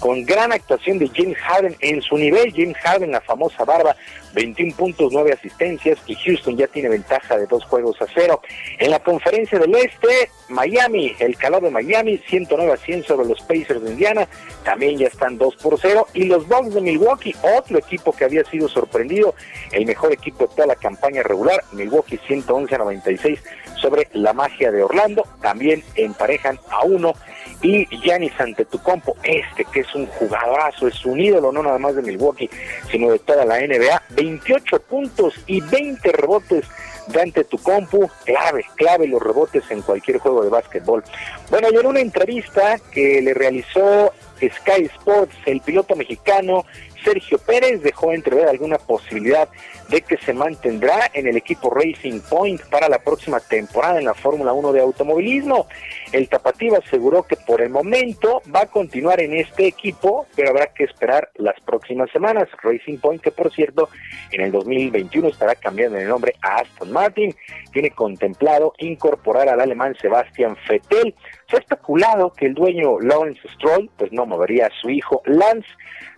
con 0.00 0.24
gran 0.24 0.52
actuación 0.52 0.98
de 0.98 1.10
James 1.14 1.38
Harden 1.38 1.76
en 1.80 2.02
su 2.02 2.16
nivel. 2.16 2.52
James 2.52 2.76
Harden, 2.78 3.12
la 3.12 3.20
famosa 3.20 3.64
barba, 3.64 3.96
21 4.34 4.76
puntos, 4.76 5.12
9 5.12 5.32
asistencias 5.32 5.98
y 6.06 6.14
Houston 6.14 6.56
ya 6.56 6.66
tiene 6.66 6.88
ventaja 6.88 7.36
de 7.38 7.46
dos 7.46 7.64
juegos 7.64 8.00
a 8.02 8.06
cero. 8.14 8.40
En 8.78 8.90
la 8.90 8.98
conferencia 9.00 9.58
del 9.58 9.74
Este, 9.74 10.30
Miami, 10.48 11.14
el 11.18 11.36
calor 11.36 11.62
de 11.62 11.70
Miami, 11.70 12.18
109 12.28 12.72
a 12.72 12.76
100 12.76 13.04
sobre 13.04 13.26
los 13.26 13.40
Pacers 13.40 13.82
de 13.82 13.90
Indiana, 13.90 14.28
también 14.64 14.98
ya 14.98 15.06
están 15.06 15.38
2 15.38 15.56
por 15.56 15.78
0. 15.80 16.06
Y 16.14 16.24
los 16.24 16.46
Bucks 16.46 16.74
de 16.74 16.80
Milwaukee, 16.80 17.34
otro 17.58 17.78
equipo 17.78 18.12
que 18.12 18.24
había 18.24 18.44
sido 18.44 18.68
sorprendido, 18.68 19.34
el 19.72 19.86
mejor 19.86 20.12
equipo 20.12 20.46
de 20.46 20.54
toda 20.54 20.66
la 20.66 20.76
campaña 20.76 21.22
regular, 21.22 21.62
Milwaukee 21.72 22.20
111 22.26 22.74
a 22.74 22.78
96 22.78 23.42
sobre 23.80 24.08
la 24.12 24.32
magia 24.32 24.70
de 24.70 24.82
Orlando, 24.82 25.26
también 25.40 25.82
emparejan 25.94 26.58
a 26.70 26.84
uno 26.84 27.14
y 27.62 27.86
Giannis 27.86 28.32
Antetokounmpo, 28.38 29.16
este 29.22 29.64
que 29.64 29.80
es 29.80 29.94
un 29.94 30.06
jugadorazo, 30.06 30.88
es 30.88 31.04
un 31.04 31.20
ídolo 31.20 31.52
no 31.52 31.62
nada 31.62 31.78
más 31.78 31.96
de 31.96 32.02
Milwaukee, 32.02 32.50
sino 32.90 33.10
de 33.10 33.18
toda 33.18 33.44
la 33.44 33.58
NBA, 33.60 34.02
28 34.10 34.80
puntos 34.80 35.34
y 35.46 35.60
20 35.60 36.12
rebotes 36.12 36.64
de 37.08 37.22
Antetokounmpo, 37.22 38.10
clave, 38.24 38.64
clave 38.74 39.06
los 39.06 39.22
rebotes 39.22 39.64
en 39.70 39.82
cualquier 39.82 40.18
juego 40.18 40.42
de 40.42 40.50
básquetbol. 40.50 41.04
Bueno, 41.50 41.68
y 41.72 41.76
en 41.76 41.86
una 41.86 42.00
entrevista 42.00 42.78
que 42.92 43.20
le 43.22 43.32
realizó 43.32 44.12
Sky 44.38 44.84
Sports, 44.96 45.34
el 45.46 45.60
piloto 45.60 45.96
mexicano 45.96 46.64
Sergio 47.06 47.38
Pérez 47.38 47.82
dejó 47.82 48.12
entrever 48.12 48.48
alguna 48.48 48.78
posibilidad 48.78 49.48
de 49.88 50.00
que 50.00 50.16
se 50.16 50.34
mantendrá 50.34 51.08
en 51.14 51.28
el 51.28 51.36
equipo 51.36 51.70
Racing 51.70 52.18
Point 52.28 52.60
para 52.62 52.88
la 52.88 52.98
próxima 52.98 53.38
temporada 53.38 54.00
en 54.00 54.06
la 54.06 54.14
Fórmula 54.14 54.52
1 54.52 54.72
de 54.72 54.80
automovilismo. 54.80 55.68
El 56.10 56.28
tapatío 56.28 56.76
aseguró 56.76 57.22
que 57.22 57.36
por 57.36 57.62
el 57.62 57.70
momento 57.70 58.42
va 58.52 58.62
a 58.62 58.66
continuar 58.66 59.20
en 59.20 59.34
este 59.34 59.68
equipo, 59.68 60.26
pero 60.34 60.50
habrá 60.50 60.66
que 60.74 60.82
esperar 60.82 61.30
las 61.36 61.54
próximas 61.60 62.10
semanas. 62.10 62.48
Racing 62.60 62.98
Point, 62.98 63.22
que 63.22 63.30
por 63.30 63.52
cierto, 63.52 63.88
en 64.32 64.40
el 64.40 64.50
2021 64.50 65.28
estará 65.28 65.54
cambiando 65.54 65.98
el 65.98 66.08
nombre 66.08 66.34
a 66.42 66.56
Aston 66.56 66.90
Martin, 66.90 67.32
tiene 67.72 67.92
contemplado 67.92 68.72
incorporar 68.78 69.48
al 69.48 69.60
alemán 69.60 69.94
Sebastian 70.02 70.56
Vettel. 70.68 71.14
Se 71.48 71.56
ha 71.56 71.60
especulado 71.60 72.32
que 72.32 72.46
el 72.46 72.54
dueño 72.54 72.98
Lawrence 72.98 73.48
Stroll, 73.54 73.88
pues 73.96 74.10
no 74.10 74.26
movería 74.26 74.66
a 74.66 74.80
su 74.80 74.90
hijo 74.90 75.22
Lance, 75.24 75.68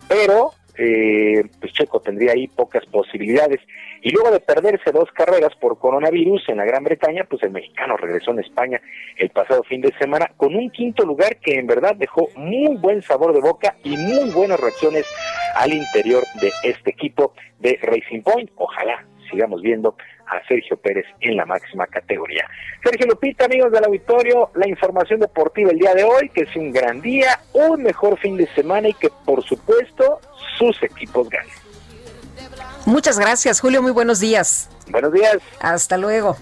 pero 0.07 0.53
eh, 0.81 1.43
pues 1.59 1.73
Checo 1.73 1.99
tendría 1.99 2.31
ahí 2.31 2.47
pocas 2.47 2.85
posibilidades. 2.85 3.59
Y 4.01 4.11
luego 4.11 4.31
de 4.31 4.39
perderse 4.39 4.91
dos 4.91 5.11
carreras 5.11 5.53
por 5.59 5.77
coronavirus 5.77 6.47
en 6.47 6.57
la 6.57 6.65
Gran 6.65 6.85
Bretaña, 6.85 7.25
pues 7.29 7.43
el 7.43 7.51
mexicano 7.51 7.97
regresó 7.97 8.31
en 8.31 8.39
España 8.39 8.81
el 9.17 9.29
pasado 9.29 9.61
fin 9.63 9.81
de 9.81 9.93
semana 9.99 10.31
con 10.37 10.55
un 10.55 10.69
quinto 10.69 11.03
lugar 11.03 11.35
que 11.37 11.59
en 11.59 11.67
verdad 11.67 11.95
dejó 11.97 12.29
muy 12.37 12.77
buen 12.77 13.01
sabor 13.01 13.33
de 13.33 13.41
boca 13.41 13.75
y 13.83 13.97
muy 13.97 14.29
buenas 14.29 14.59
reacciones 14.59 15.05
al 15.55 15.73
interior 15.73 16.23
de 16.39 16.49
este 16.63 16.91
equipo 16.91 17.33
de 17.59 17.77
Racing 17.81 18.21
Point. 18.21 18.49
Ojalá 18.55 19.05
sigamos 19.29 19.61
viendo 19.61 19.95
a 20.27 20.45
Sergio 20.47 20.77
Pérez 20.77 21.05
en 21.21 21.35
la 21.35 21.45
máxima 21.45 21.87
categoría. 21.87 22.45
Sergio 22.83 23.07
Lupita, 23.07 23.45
amigos 23.45 23.71
del 23.71 23.85
auditorio, 23.85 24.51
la 24.55 24.67
información 24.67 25.19
deportiva 25.19 25.71
el 25.71 25.79
día 25.79 25.93
de 25.93 26.03
hoy, 26.03 26.29
que 26.29 26.41
es 26.41 26.55
un 26.55 26.71
gran 26.71 27.01
día, 27.01 27.39
un 27.53 27.83
mejor 27.83 28.17
fin 28.19 28.37
de 28.37 28.47
semana 28.53 28.89
y 28.89 28.93
que 28.93 29.09
por 29.25 29.43
supuesto 29.43 30.19
sus 30.57 30.81
equipos 30.83 31.29
ganen. 31.29 31.53
Muchas 32.85 33.19
gracias, 33.19 33.59
Julio. 33.59 33.81
Muy 33.81 33.91
buenos 33.91 34.19
días. 34.19 34.69
Buenos 34.89 35.13
días. 35.13 35.37
Hasta 35.59 35.97
luego. 35.97 36.37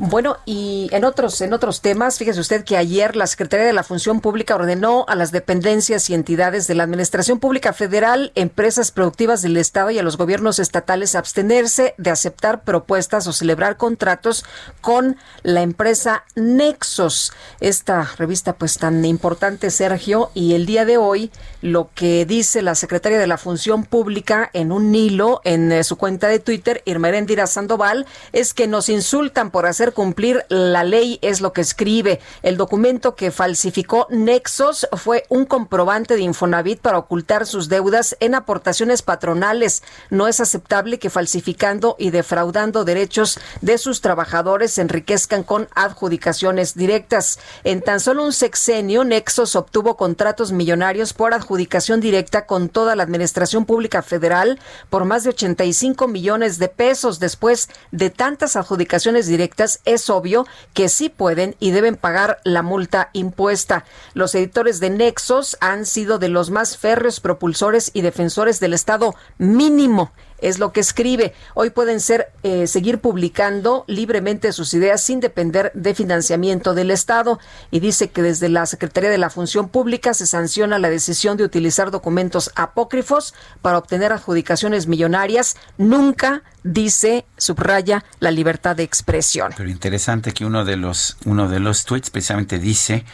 Bueno, 0.00 0.38
y 0.44 0.88
en 0.90 1.04
otros, 1.04 1.40
en 1.40 1.52
otros 1.52 1.80
temas, 1.80 2.18
fíjese 2.18 2.40
usted 2.40 2.64
que 2.64 2.76
ayer 2.76 3.14
la 3.14 3.28
Secretaría 3.28 3.64
de 3.64 3.72
la 3.72 3.84
Función 3.84 4.20
Pública 4.20 4.56
ordenó 4.56 5.04
a 5.06 5.14
las 5.14 5.30
dependencias 5.30 6.10
y 6.10 6.14
entidades 6.14 6.66
de 6.66 6.74
la 6.74 6.82
Administración 6.82 7.38
Pública 7.38 7.72
Federal, 7.72 8.32
empresas 8.34 8.90
productivas 8.90 9.40
del 9.42 9.56
Estado 9.56 9.92
y 9.92 10.00
a 10.00 10.02
los 10.02 10.16
gobiernos 10.16 10.58
estatales 10.58 11.14
abstenerse 11.14 11.94
de 11.96 12.10
aceptar 12.10 12.64
propuestas 12.64 13.28
o 13.28 13.32
celebrar 13.32 13.76
contratos 13.76 14.44
con 14.80 15.16
la 15.44 15.62
empresa 15.62 16.24
Nexos. 16.34 17.32
Esta 17.60 18.02
revista 18.18 18.54
pues 18.54 18.78
tan 18.78 19.04
importante, 19.04 19.70
Sergio, 19.70 20.32
y 20.34 20.54
el 20.54 20.66
día 20.66 20.84
de 20.84 20.98
hoy 20.98 21.30
lo 21.62 21.90
que 21.94 22.26
dice 22.26 22.62
la 22.62 22.74
Secretaría 22.74 23.20
de 23.20 23.28
la 23.28 23.38
Función 23.38 23.84
Pública 23.84 24.50
en 24.54 24.72
un 24.72 24.92
hilo 24.92 25.40
en 25.44 25.70
eh, 25.70 25.84
su 25.84 25.96
cuenta 25.96 26.26
de 26.26 26.40
Twitter, 26.40 26.82
Irmerendira 26.84 27.46
Sandoval, 27.46 28.06
es 28.32 28.54
que 28.54 28.66
nos 28.66 28.88
insultan 28.88 29.52
por 29.52 29.66
hacer 29.66 29.83
cumplir 29.92 30.44
la 30.48 30.84
ley, 30.84 31.18
es 31.22 31.40
lo 31.40 31.52
que 31.52 31.60
escribe. 31.60 32.20
El 32.42 32.56
documento 32.56 33.14
que 33.14 33.30
falsificó 33.30 34.06
Nexos 34.10 34.88
fue 34.92 35.24
un 35.28 35.44
comprobante 35.44 36.14
de 36.14 36.22
Infonavit 36.22 36.80
para 36.80 36.98
ocultar 36.98 37.46
sus 37.46 37.68
deudas 37.68 38.16
en 38.20 38.34
aportaciones 38.34 39.02
patronales. 39.02 39.82
No 40.10 40.28
es 40.28 40.40
aceptable 40.40 40.98
que 40.98 41.10
falsificando 41.10 41.96
y 41.98 42.10
defraudando 42.10 42.84
derechos 42.84 43.38
de 43.60 43.78
sus 43.78 44.00
trabajadores 44.00 44.72
se 44.72 44.82
enriquezcan 44.82 45.42
con 45.42 45.68
adjudicaciones 45.74 46.74
directas. 46.74 47.38
En 47.64 47.82
tan 47.82 48.00
solo 48.00 48.24
un 48.24 48.32
sexenio, 48.32 49.04
Nexos 49.04 49.56
obtuvo 49.56 49.96
contratos 49.96 50.52
millonarios 50.52 51.12
por 51.12 51.34
adjudicación 51.34 52.00
directa 52.00 52.46
con 52.46 52.68
toda 52.68 52.96
la 52.96 53.02
Administración 53.02 53.64
Pública 53.64 54.02
Federal 54.02 54.58
por 54.90 55.04
más 55.04 55.24
de 55.24 55.30
85 55.30 56.08
millones 56.08 56.58
de 56.58 56.68
pesos. 56.68 57.18
Después 57.18 57.68
de 57.90 58.10
tantas 58.10 58.56
adjudicaciones 58.56 59.26
directas, 59.26 59.73
es 59.84 60.10
obvio 60.10 60.46
que 60.72 60.88
sí 60.88 61.08
pueden 61.08 61.56
y 61.58 61.70
deben 61.70 61.96
pagar 61.96 62.40
la 62.44 62.62
multa 62.62 63.10
impuesta. 63.12 63.84
Los 64.12 64.34
editores 64.34 64.80
de 64.80 64.90
Nexos 64.90 65.56
han 65.60 65.86
sido 65.86 66.18
de 66.18 66.28
los 66.28 66.50
más 66.50 66.76
férreos 66.76 67.20
propulsores 67.20 67.90
y 67.94 68.02
defensores 68.02 68.60
del 68.60 68.74
Estado 68.74 69.14
mínimo 69.38 70.12
es 70.44 70.58
lo 70.58 70.72
que 70.72 70.80
escribe. 70.80 71.32
Hoy 71.54 71.70
pueden 71.70 72.00
ser 72.00 72.32
eh, 72.42 72.66
seguir 72.66 73.00
publicando 73.00 73.84
libremente 73.86 74.52
sus 74.52 74.74
ideas 74.74 75.02
sin 75.02 75.20
depender 75.20 75.72
de 75.74 75.94
financiamiento 75.94 76.74
del 76.74 76.90
Estado 76.90 77.38
y 77.70 77.80
dice 77.80 78.10
que 78.10 78.22
desde 78.22 78.48
la 78.48 78.66
Secretaría 78.66 79.10
de 79.10 79.18
la 79.18 79.30
Función 79.30 79.68
Pública 79.68 80.12
se 80.12 80.26
sanciona 80.26 80.78
la 80.78 80.90
decisión 80.90 81.36
de 81.36 81.44
utilizar 81.44 81.90
documentos 81.90 82.50
apócrifos 82.56 83.34
para 83.62 83.78
obtener 83.78 84.12
adjudicaciones 84.12 84.86
millonarias. 84.86 85.56
Nunca 85.78 86.42
dice 86.62 87.24
subraya 87.36 88.04
la 88.20 88.30
libertad 88.30 88.76
de 88.76 88.82
expresión. 88.82 89.52
Pero 89.56 89.70
interesante 89.70 90.32
que 90.32 90.44
uno 90.44 90.64
de 90.64 90.76
los 90.76 91.16
uno 91.24 91.48
de 91.48 91.60
los 91.60 91.84
tweets 91.84 92.10
precisamente 92.10 92.58
dice 92.58 93.04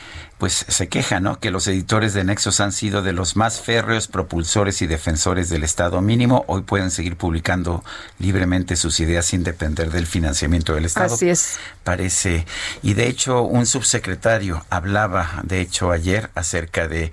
pues 0.40 0.64
se 0.66 0.88
queja, 0.88 1.20
¿no? 1.20 1.38
Que 1.38 1.50
los 1.50 1.68
editores 1.68 2.14
de 2.14 2.24
Nexos 2.24 2.60
han 2.60 2.72
sido 2.72 3.02
de 3.02 3.12
los 3.12 3.36
más 3.36 3.60
férreos 3.60 4.08
propulsores 4.08 4.80
y 4.82 4.86
defensores 4.86 5.50
del 5.50 5.62
Estado 5.62 6.00
mínimo. 6.00 6.44
Hoy 6.48 6.62
pueden 6.62 6.90
seguir 6.90 7.16
publicando 7.16 7.84
libremente 8.18 8.74
sus 8.74 8.98
ideas 8.98 9.26
sin 9.26 9.44
depender 9.44 9.90
del 9.92 10.06
financiamiento 10.06 10.74
del 10.74 10.86
Estado. 10.86 11.14
Así 11.14 11.28
es. 11.28 11.58
Parece. 11.84 12.46
Y 12.82 12.94
de 12.94 13.06
hecho, 13.06 13.42
un 13.42 13.66
subsecretario 13.66 14.64
hablaba, 14.70 15.42
de 15.44 15.60
hecho, 15.60 15.92
ayer 15.92 16.30
acerca 16.34 16.88
de 16.88 17.12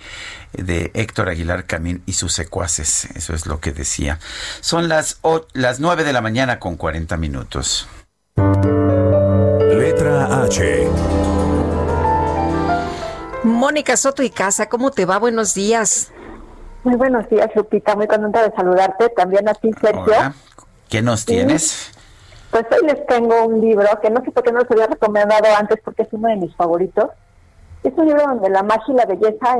de 0.53 0.89
Héctor 0.95 1.29
Aguilar 1.29 1.65
Camín 1.65 2.01
y 2.05 2.13
sus 2.13 2.33
secuaces. 2.33 3.09
Eso 3.13 3.35
es 3.35 3.45
lo 3.45 3.59
que 3.59 3.73
decía. 3.73 4.19
Son 4.61 4.87
las, 4.87 5.19
las 5.53 5.79
9 5.79 6.03
de 6.03 6.13
la 6.13 6.21
mañana 6.21 6.59
con 6.59 6.77
40 6.77 7.17
minutos. 7.17 7.87
Letra 9.77 10.43
H. 10.43 11.46
Mónica 13.47 13.97
Soto 13.97 14.23
y 14.23 14.29
Casa, 14.29 14.69
¿cómo 14.69 14.91
te 14.91 15.05
va? 15.05 15.17
Buenos 15.17 15.53
días. 15.53 16.11
Muy 16.83 16.95
buenos 16.95 17.27
días, 17.29 17.49
Lupita. 17.55 17.95
Muy 17.95 18.07
contenta 18.07 18.43
de 18.47 18.55
saludarte. 18.55 19.09
También 19.09 19.47
a 19.49 19.53
ti, 19.53 19.71
Sergio. 19.81 20.03
Hola. 20.03 20.33
¿Qué 20.89 21.01
nos 21.01 21.25
tienes? 21.25 21.91
Pues 22.51 22.65
hoy 22.71 22.87
les 22.87 23.05
tengo 23.07 23.45
un 23.45 23.59
libro 23.59 23.87
que 24.01 24.09
no 24.09 24.23
sé 24.23 24.31
por 24.31 24.43
qué 24.43 24.51
no 24.51 24.59
los 24.59 24.71
había 24.71 24.87
recomendado 24.87 25.45
antes 25.57 25.79
porque 25.83 26.03
es 26.03 26.09
uno 26.11 26.29
de 26.29 26.37
mis 26.37 26.55
favoritos. 26.55 27.09
Es 27.83 27.93
un 27.97 28.05
libro 28.05 28.23
donde 28.25 28.49
la 28.49 28.63
magia 28.63 28.93
y 28.93 28.97
la 28.97 29.05
belleza 29.05 29.57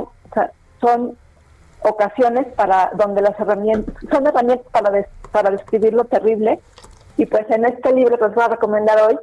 son 0.80 1.16
ocasiones 1.80 2.46
para 2.54 2.90
donde 2.94 3.22
las 3.22 3.38
herramientas 3.38 3.94
son 4.10 4.26
herramientas 4.26 4.66
para 4.72 5.06
para 5.30 5.50
describir 5.50 5.92
lo 5.92 6.04
terrible 6.04 6.60
y 7.16 7.26
pues 7.26 7.48
en 7.50 7.64
este 7.66 7.92
libro 7.92 8.18
que 8.18 8.24
os 8.24 8.34
voy 8.34 8.44
a 8.44 8.48
recomendar 8.48 9.00
hoy 9.02 9.16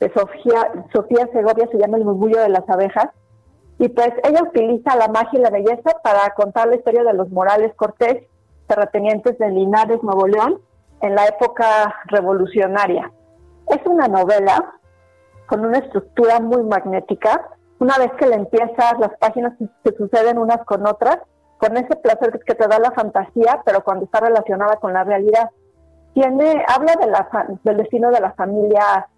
de 0.00 0.12
Sofía 0.12 0.72
Sofía 0.92 1.28
Segovia 1.32 1.68
se 1.70 1.78
llama 1.78 1.98
El 1.98 2.04
murmullo 2.04 2.40
de 2.40 2.48
las 2.48 2.68
abejas 2.68 3.10
y 3.78 3.88
pues 3.88 4.10
ella 4.22 4.42
utiliza 4.42 4.96
la 4.96 5.08
magia 5.08 5.38
y 5.38 5.42
la 5.42 5.50
belleza 5.50 5.90
para 6.02 6.30
contar 6.34 6.68
la 6.68 6.76
historia 6.76 7.02
de 7.02 7.12
los 7.12 7.30
Morales 7.30 7.74
Cortés, 7.74 8.24
terratenientes 8.68 9.36
de 9.38 9.50
Linares, 9.50 10.02
Nuevo 10.02 10.26
León, 10.26 10.60
en 11.00 11.14
la 11.14 11.26
época 11.26 11.94
revolucionaria. 12.06 13.10
Es 13.68 13.84
una 13.86 14.08
novela 14.08 14.74
con 15.46 15.64
una 15.66 15.78
estructura 15.78 16.40
muy 16.40 16.62
magnética. 16.62 17.48
Una 17.78 17.98
vez 17.98 18.12
que 18.12 18.26
le 18.26 18.36
empiezas, 18.36 18.98
las 18.98 19.16
páginas 19.18 19.52
se 19.58 19.96
suceden 19.96 20.38
unas 20.38 20.64
con 20.64 20.86
otras, 20.86 21.18
con 21.58 21.76
ese 21.76 21.96
placer 21.96 22.40
que 22.46 22.54
te 22.54 22.68
da 22.68 22.78
la 22.78 22.92
fantasía, 22.92 23.60
pero 23.64 23.82
cuando 23.82 24.04
está 24.04 24.20
relacionada 24.20 24.76
con 24.76 24.92
la 24.92 25.04
realidad. 25.04 25.50
Tiene, 26.14 26.64
habla 26.68 26.94
de 27.00 27.06
la, 27.08 27.28
del 27.64 27.76
destino 27.76 28.10
de 28.10 28.20
la 28.20 28.32
familia 28.34 29.08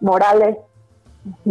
Morales 0.00 0.56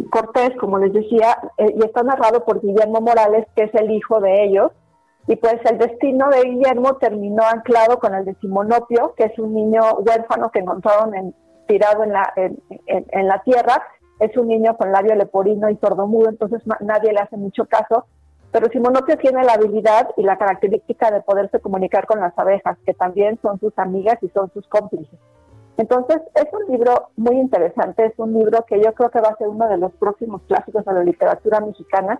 Cortés, 0.09 0.51
como 0.59 0.77
les 0.77 0.93
decía, 0.93 1.37
eh, 1.57 1.75
y 1.75 1.83
está 1.83 2.03
narrado 2.03 2.45
por 2.45 2.61
Guillermo 2.61 3.01
Morales, 3.01 3.45
que 3.55 3.63
es 3.63 3.75
el 3.75 3.91
hijo 3.91 4.19
de 4.19 4.43
ellos. 4.43 4.71
Y 5.27 5.35
pues 5.37 5.55
el 5.69 5.77
destino 5.77 6.29
de 6.29 6.43
Guillermo 6.43 6.97
terminó 6.97 7.43
anclado 7.43 7.99
con 7.99 8.13
el 8.13 8.25
de 8.25 8.35
Simonopio, 8.35 9.13
que 9.17 9.25
es 9.25 9.39
un 9.39 9.53
niño 9.53 9.81
huérfano 10.05 10.51
que 10.51 10.59
encontraron 10.59 11.15
en, 11.15 11.35
tirado 11.67 12.03
en 12.03 12.13
la, 12.13 12.31
en, 12.35 13.27
la 13.27 13.41
tierra. 13.41 13.81
Es 14.19 14.37
un 14.37 14.47
niño 14.47 14.77
con 14.77 14.91
labio 14.91 15.15
leporino 15.15 15.69
y 15.69 15.77
sordomudo, 15.77 16.29
entonces 16.29 16.61
nadie 16.79 17.11
le 17.11 17.19
hace 17.19 17.37
mucho 17.37 17.65
caso. 17.65 18.05
Pero 18.51 18.69
Simonopio 18.69 19.17
tiene 19.17 19.43
la 19.43 19.53
habilidad 19.53 20.09
y 20.15 20.23
la 20.23 20.37
característica 20.37 21.11
de 21.11 21.21
poderse 21.21 21.59
comunicar 21.59 22.05
con 22.05 22.19
las 22.19 22.37
abejas, 22.37 22.77
que 22.85 22.93
también 22.93 23.37
son 23.41 23.59
sus 23.59 23.77
amigas 23.77 24.17
y 24.21 24.29
son 24.29 24.49
sus 24.53 24.65
cómplices. 24.67 25.19
Entonces, 25.77 26.21
es 26.35 26.45
un 26.53 26.71
libro 26.71 27.09
muy 27.17 27.35
interesante, 27.35 28.05
es 28.05 28.13
un 28.17 28.33
libro 28.33 28.63
que 28.65 28.81
yo 28.81 28.93
creo 28.93 29.09
que 29.09 29.19
va 29.19 29.29
a 29.29 29.37
ser 29.37 29.49
uno 29.49 29.67
de 29.67 29.77
los 29.77 29.91
próximos 29.93 30.41
clásicos 30.47 30.85
de 30.85 30.93
la 30.93 31.03
literatura 31.03 31.59
mexicana, 31.59 32.19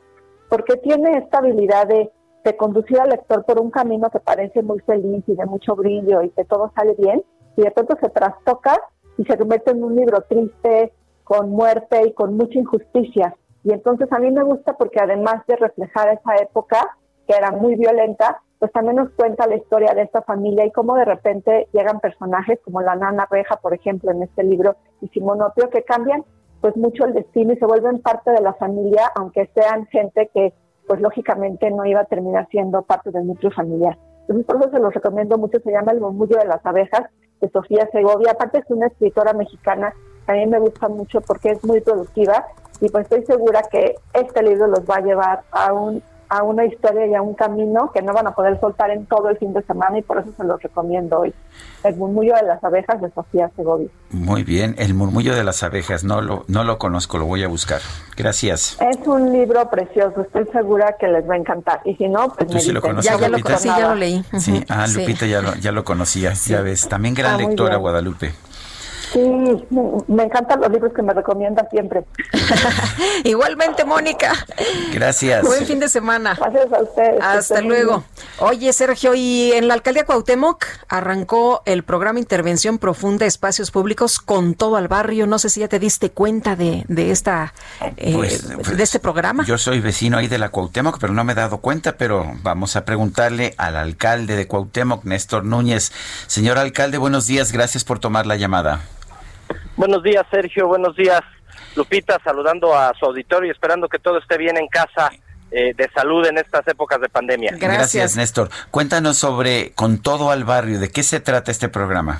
porque 0.49 0.75
tiene 0.77 1.17
esta 1.17 1.39
habilidad 1.39 1.87
de, 1.87 2.11
conducir 2.57 2.99
al 2.99 3.09
lector 3.09 3.43
por 3.43 3.59
un 3.59 3.71
camino 3.71 4.07
que 4.11 4.19
parece 4.19 4.61
muy 4.61 4.77
feliz 4.81 5.23
y 5.25 5.35
de 5.35 5.45
mucho 5.47 5.75
brillo 5.75 6.21
y 6.21 6.29
que 6.29 6.45
todo 6.45 6.71
sale 6.75 6.93
bien, 6.95 7.23
y 7.57 7.63
de 7.63 7.71
pronto 7.71 7.97
se 7.99 8.09
trastoca 8.09 8.79
y 9.17 9.25
se 9.25 9.35
convierte 9.35 9.71
en 9.71 9.83
un 9.83 9.95
libro 9.95 10.21
triste, 10.29 10.93
con 11.23 11.49
muerte 11.49 12.05
y 12.05 12.13
con 12.13 12.37
mucha 12.37 12.59
injusticia. 12.59 13.35
Y 13.63 13.73
entonces 13.73 14.11
a 14.11 14.19
mí 14.19 14.29
me 14.29 14.43
gusta 14.43 14.77
porque 14.77 14.99
además 14.99 15.43
de 15.47 15.55
reflejar 15.55 16.09
esa 16.09 16.35
época, 16.35 16.95
que 17.27 17.35
era 17.35 17.49
muy 17.49 17.77
violenta, 17.77 18.43
pues 18.59 18.71
también 18.71 18.95
nos 18.97 19.09
cuenta 19.11 19.47
la 19.47 19.55
historia 19.55 19.93
de 19.93 20.03
esta 20.03 20.21
familia 20.21 20.65
y 20.65 20.71
cómo 20.71 20.95
de 20.95 21.05
repente 21.05 21.67
llegan 21.73 21.99
personajes 21.99 22.59
como 22.63 22.81
la 22.81 22.95
nana 22.95 23.27
Reja, 23.29 23.57
por 23.57 23.73
ejemplo, 23.73 24.11
en 24.11 24.23
este 24.23 24.43
libro, 24.43 24.77
y 25.01 25.07
Simonopio, 25.09 25.69
que 25.69 25.83
cambian 25.83 26.23
pues 26.61 26.75
mucho 26.77 27.05
el 27.05 27.13
destino 27.13 27.53
y 27.53 27.57
se 27.57 27.65
vuelven 27.65 27.99
parte 27.99 28.31
de 28.31 28.41
la 28.41 28.53
familia, 28.53 29.11
aunque 29.15 29.49
sean 29.53 29.85
gente 29.87 30.29
que 30.33 30.53
pues 30.87 31.01
lógicamente 31.01 31.69
no 31.69 31.85
iba 31.85 32.01
a 32.01 32.05
terminar 32.05 32.47
siendo 32.49 32.81
parte 32.83 33.11
del 33.11 33.27
núcleo 33.27 33.51
familiar. 33.51 33.97
Entonces 34.21 34.45
por 34.45 34.57
eso 34.57 34.71
se 34.71 34.79
los 34.79 34.93
recomiendo 34.93 35.37
mucho, 35.37 35.59
se 35.59 35.71
llama 35.71 35.91
El 35.91 36.01
murmullo 36.01 36.37
de 36.37 36.45
las 36.45 36.65
abejas, 36.65 37.03
de 37.41 37.49
Sofía 37.49 37.87
Segovia, 37.91 38.31
aparte 38.31 38.59
es 38.59 38.65
una 38.69 38.87
escritora 38.87 39.33
mexicana, 39.33 39.93
a 40.27 40.33
mí 40.33 40.45
me 40.47 40.59
gusta 40.59 40.87
mucho 40.87 41.21
porque 41.21 41.51
es 41.51 41.63
muy 41.63 41.81
productiva 41.81 42.45
y 42.81 42.89
pues 42.89 43.03
estoy 43.03 43.25
segura 43.25 43.61
que 43.69 43.95
este 44.13 44.41
libro 44.41 44.67
los 44.67 44.81
va 44.81 44.95
a 44.95 45.01
llevar 45.01 45.43
a 45.51 45.73
un 45.73 46.01
a 46.29 46.43
una 46.43 46.65
historia 46.65 47.05
y 47.07 47.13
a 47.13 47.21
un 47.21 47.33
camino 47.33 47.91
que 47.93 48.01
no 48.01 48.13
van 48.13 48.27
a 48.27 48.35
poder 48.35 48.59
soltar 48.59 48.89
en 48.89 49.05
todo 49.05 49.29
el 49.29 49.37
fin 49.37 49.53
de 49.53 49.61
semana 49.63 49.97
y 49.97 50.01
por 50.01 50.19
eso 50.19 50.29
se 50.35 50.43
los 50.43 50.61
recomiendo 50.61 51.19
hoy. 51.19 51.33
El 51.83 51.95
murmullo 51.95 52.35
de 52.35 52.43
las 52.43 52.63
abejas 52.63 53.01
de 53.01 53.11
Sofía 53.11 53.51
Segovia. 53.55 53.89
Muy 54.09 54.43
bien, 54.43 54.75
el 54.77 54.93
murmullo 54.93 55.35
de 55.35 55.43
las 55.43 55.61
abejas, 55.63 56.03
no 56.03 56.21
lo, 56.21 56.45
no 56.47 56.63
lo 56.63 56.77
conozco, 56.77 57.17
lo 57.17 57.25
voy 57.25 57.43
a 57.43 57.47
buscar. 57.47 57.81
Gracias. 58.17 58.77
Es 58.81 59.07
un 59.07 59.31
libro 59.31 59.69
precioso, 59.69 60.21
estoy 60.21 60.45
segura 60.51 60.95
que 60.99 61.07
les 61.07 61.29
va 61.29 61.35
a 61.35 61.37
encantar. 61.37 61.81
Y 61.85 61.95
si 61.95 62.07
no, 62.07 62.29
pues 62.29 62.49
¿Tú 62.49 62.59
sí 62.59 62.71
lo 62.71 62.81
ya, 63.01 63.17
ya, 63.17 63.29
lo, 63.29 63.37
sí, 63.37 63.67
ya 63.67 63.87
lo 63.89 63.95
leí. 63.95 64.23
Sí, 64.39 64.63
ah, 64.69 64.85
Lupita 64.87 65.25
ya 65.25 65.41
lo, 65.41 65.55
ya 65.55 65.71
lo 65.71 65.83
conocía, 65.83 66.33
ya 66.33 66.61
ves. 66.61 66.87
También 66.87 67.13
gran 67.13 67.35
ah, 67.35 67.37
lectora, 67.37 67.77
Guadalupe. 67.77 68.33
Sí, 69.15 69.21
me 70.09 70.23
encantan 70.23 70.59
los 70.59 70.69
libros 70.69 70.91
que 70.93 71.01
me 71.01 71.13
recomienda 71.13 71.65
siempre. 71.71 72.03
Igualmente, 73.23 73.85
Mónica. 73.85 74.33
Gracias. 74.93 75.41
Buen 75.45 75.65
fin 75.65 75.79
de 75.79 75.87
semana. 75.87 76.35
Gracias 76.37 76.73
a 76.73 76.81
ustedes. 76.81 77.21
Hasta 77.21 77.61
luego. 77.61 78.03
Oye, 78.39 78.73
Sergio, 78.73 79.15
y 79.15 79.53
en 79.53 79.69
la 79.69 79.73
alcaldía 79.73 80.05
Cuauhtémoc 80.05 80.65
arrancó 80.89 81.61
el 81.65 81.83
programa 81.83 82.19
Intervención 82.19 82.77
Profunda 82.77 83.25
Espacios 83.25 83.71
Públicos 83.71 84.19
con 84.19 84.53
todo 84.53 84.75
al 84.75 84.89
barrio. 84.89 85.27
No 85.27 85.39
sé 85.39 85.49
si 85.49 85.61
ya 85.61 85.69
te 85.69 85.79
diste 85.79 86.11
cuenta 86.11 86.57
de, 86.57 86.83
de 86.89 87.11
esta 87.11 87.53
eh, 87.95 88.15
pues, 88.15 88.75
de 88.75 88.83
este 88.83 88.99
programa. 88.99 89.45
Yo 89.45 89.57
soy 89.57 89.79
vecino 89.79 90.17
ahí 90.17 90.27
de 90.27 90.39
la 90.39 90.49
Cuauhtémoc, 90.49 90.99
pero 90.99 91.13
no 91.13 91.23
me 91.23 91.31
he 91.31 91.35
dado 91.35 91.59
cuenta, 91.59 91.95
pero 91.95 92.33
vamos 92.43 92.75
a 92.75 92.83
preguntarle 92.83 93.53
al 93.57 93.77
alcalde 93.77 94.35
de 94.35 94.45
Cuauhtémoc, 94.45 95.05
Néstor 95.05 95.45
Núñez. 95.45 95.93
Señor 96.27 96.57
alcalde, 96.57 96.97
buenos 96.97 97.27
días, 97.27 97.53
gracias 97.53 97.85
por 97.85 97.99
tomar 97.99 98.25
la 98.25 98.35
llamada. 98.35 98.81
Buenos 99.77 100.03
días, 100.03 100.25
Sergio. 100.31 100.67
Buenos 100.67 100.95
días, 100.95 101.21
Lupita. 101.75 102.17
Saludando 102.23 102.75
a 102.75 102.93
su 102.97 103.05
auditorio 103.05 103.49
y 103.49 103.51
esperando 103.51 103.87
que 103.89 103.99
todo 103.99 104.17
esté 104.17 104.37
bien 104.37 104.57
en 104.57 104.67
casa. 104.67 105.11
Eh, 105.51 105.73
de 105.75 105.87
salud 105.91 106.25
en 106.25 106.39
estas 106.39 106.67
épocas 106.67 106.99
de 106.99 107.07
pandemia. 107.07 107.51
Gracias. 107.51 107.77
Gracias, 107.77 108.17
Néstor. 108.17 108.49
Cuéntanos 108.71 109.15
sobre 109.15 109.73
Con 109.73 110.01
todo 110.01 110.31
al 110.31 110.43
barrio, 110.43 110.79
¿de 110.79 110.89
qué 110.89 111.03
se 111.03 111.19
trata 111.19 111.51
este 111.51 111.69
programa? 111.69 112.19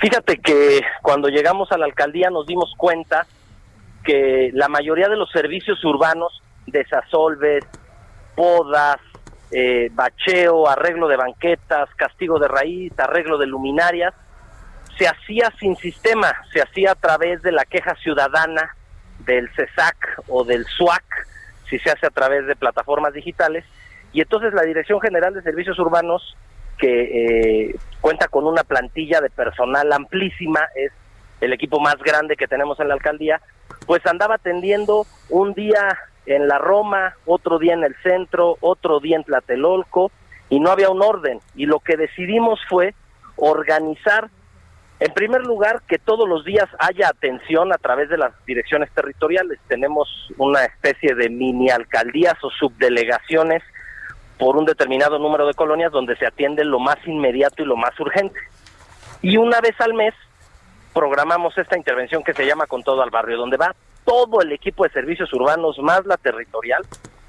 Fíjate 0.00 0.38
que 0.38 0.80
cuando 1.02 1.28
llegamos 1.28 1.70
a 1.72 1.76
la 1.76 1.84
alcaldía 1.84 2.30
nos 2.30 2.46
dimos 2.46 2.72
cuenta 2.78 3.26
que 4.04 4.50
la 4.54 4.68
mayoría 4.68 5.08
de 5.08 5.16
los 5.16 5.30
servicios 5.30 5.84
urbanos, 5.84 6.42
desasolves, 6.66 7.64
podas, 8.34 8.96
eh, 9.50 9.90
bacheo, 9.92 10.68
arreglo 10.68 11.06
de 11.06 11.16
banquetas, 11.16 11.90
castigo 11.96 12.38
de 12.38 12.48
raíz, 12.48 12.98
arreglo 12.98 13.36
de 13.36 13.46
luminarias, 13.46 14.14
se 15.00 15.08
hacía 15.08 15.50
sin 15.58 15.76
sistema, 15.76 16.30
se 16.52 16.60
hacía 16.60 16.92
a 16.92 16.94
través 16.94 17.40
de 17.40 17.52
la 17.52 17.64
queja 17.64 17.94
ciudadana 17.94 18.76
del 19.20 19.48
CESAC 19.56 19.96
o 20.28 20.44
del 20.44 20.66
SUAC, 20.66 21.26
si 21.70 21.78
se 21.78 21.90
hace 21.90 22.06
a 22.06 22.10
través 22.10 22.46
de 22.46 22.54
plataformas 22.54 23.14
digitales. 23.14 23.64
Y 24.12 24.20
entonces 24.20 24.52
la 24.52 24.60
Dirección 24.60 25.00
General 25.00 25.32
de 25.32 25.40
Servicios 25.40 25.78
Urbanos, 25.78 26.36
que 26.76 27.68
eh, 27.70 27.76
cuenta 28.02 28.28
con 28.28 28.46
una 28.46 28.62
plantilla 28.62 29.22
de 29.22 29.30
personal 29.30 29.90
amplísima, 29.90 30.68
es 30.74 30.92
el 31.40 31.54
equipo 31.54 31.80
más 31.80 31.96
grande 31.96 32.36
que 32.36 32.46
tenemos 32.46 32.78
en 32.78 32.88
la 32.88 32.94
alcaldía, 32.94 33.40
pues 33.86 34.04
andaba 34.04 34.34
atendiendo 34.34 35.06
un 35.30 35.54
día 35.54 35.98
en 36.26 36.46
la 36.46 36.58
Roma, 36.58 37.14
otro 37.24 37.58
día 37.58 37.72
en 37.72 37.84
el 37.84 37.96
centro, 38.02 38.58
otro 38.60 39.00
día 39.00 39.16
en 39.16 39.24
Tlatelolco, 39.24 40.12
y 40.50 40.60
no 40.60 40.70
había 40.70 40.90
un 40.90 41.00
orden. 41.00 41.40
Y 41.54 41.64
lo 41.64 41.80
que 41.80 41.96
decidimos 41.96 42.60
fue 42.68 42.94
organizar 43.36 44.28
en 45.00 45.14
primer 45.14 45.46
lugar, 45.46 45.80
que 45.88 45.98
todos 45.98 46.28
los 46.28 46.44
días 46.44 46.68
haya 46.78 47.08
atención 47.08 47.72
a 47.72 47.78
través 47.78 48.10
de 48.10 48.18
las 48.18 48.32
direcciones 48.44 48.90
territoriales. 48.92 49.58
Tenemos 49.66 50.08
una 50.36 50.62
especie 50.64 51.14
de 51.14 51.30
mini 51.30 51.70
alcaldías 51.70 52.34
o 52.42 52.50
subdelegaciones 52.50 53.62
por 54.38 54.58
un 54.58 54.66
determinado 54.66 55.18
número 55.18 55.46
de 55.46 55.54
colonias 55.54 55.90
donde 55.90 56.16
se 56.16 56.26
atiende 56.26 56.66
lo 56.66 56.78
más 56.78 56.98
inmediato 57.06 57.62
y 57.62 57.66
lo 57.66 57.76
más 57.76 57.98
urgente. 57.98 58.38
Y 59.22 59.38
una 59.38 59.62
vez 59.62 59.80
al 59.80 59.94
mes 59.94 60.12
programamos 60.92 61.56
esta 61.56 61.78
intervención 61.78 62.22
que 62.22 62.34
se 62.34 62.44
llama 62.44 62.66
Con 62.66 62.82
todo 62.82 63.02
al 63.02 63.10
barrio, 63.10 63.38
donde 63.38 63.56
va 63.56 63.74
todo 64.04 64.42
el 64.42 64.52
equipo 64.52 64.84
de 64.84 64.90
servicios 64.90 65.32
urbanos 65.32 65.78
más 65.78 66.04
la 66.04 66.18
territorial 66.18 66.82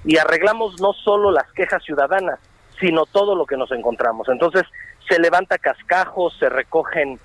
y 0.03 0.17
arreglamos 0.17 0.81
no 0.81 0.91
solo 0.91 1.31
las 1.31 1.49
quejas 1.53 1.81
ciudadanas, 1.85 2.39
sino 2.81 3.05
todo 3.05 3.33
lo 3.33 3.45
que 3.45 3.55
nos 3.55 3.71
encontramos. 3.71 4.27
Entonces 4.27 4.63
se 5.07 5.19
levanta 5.19 5.57
cascajos, 5.57 6.35
se 6.37 6.49
recogen 6.49 7.17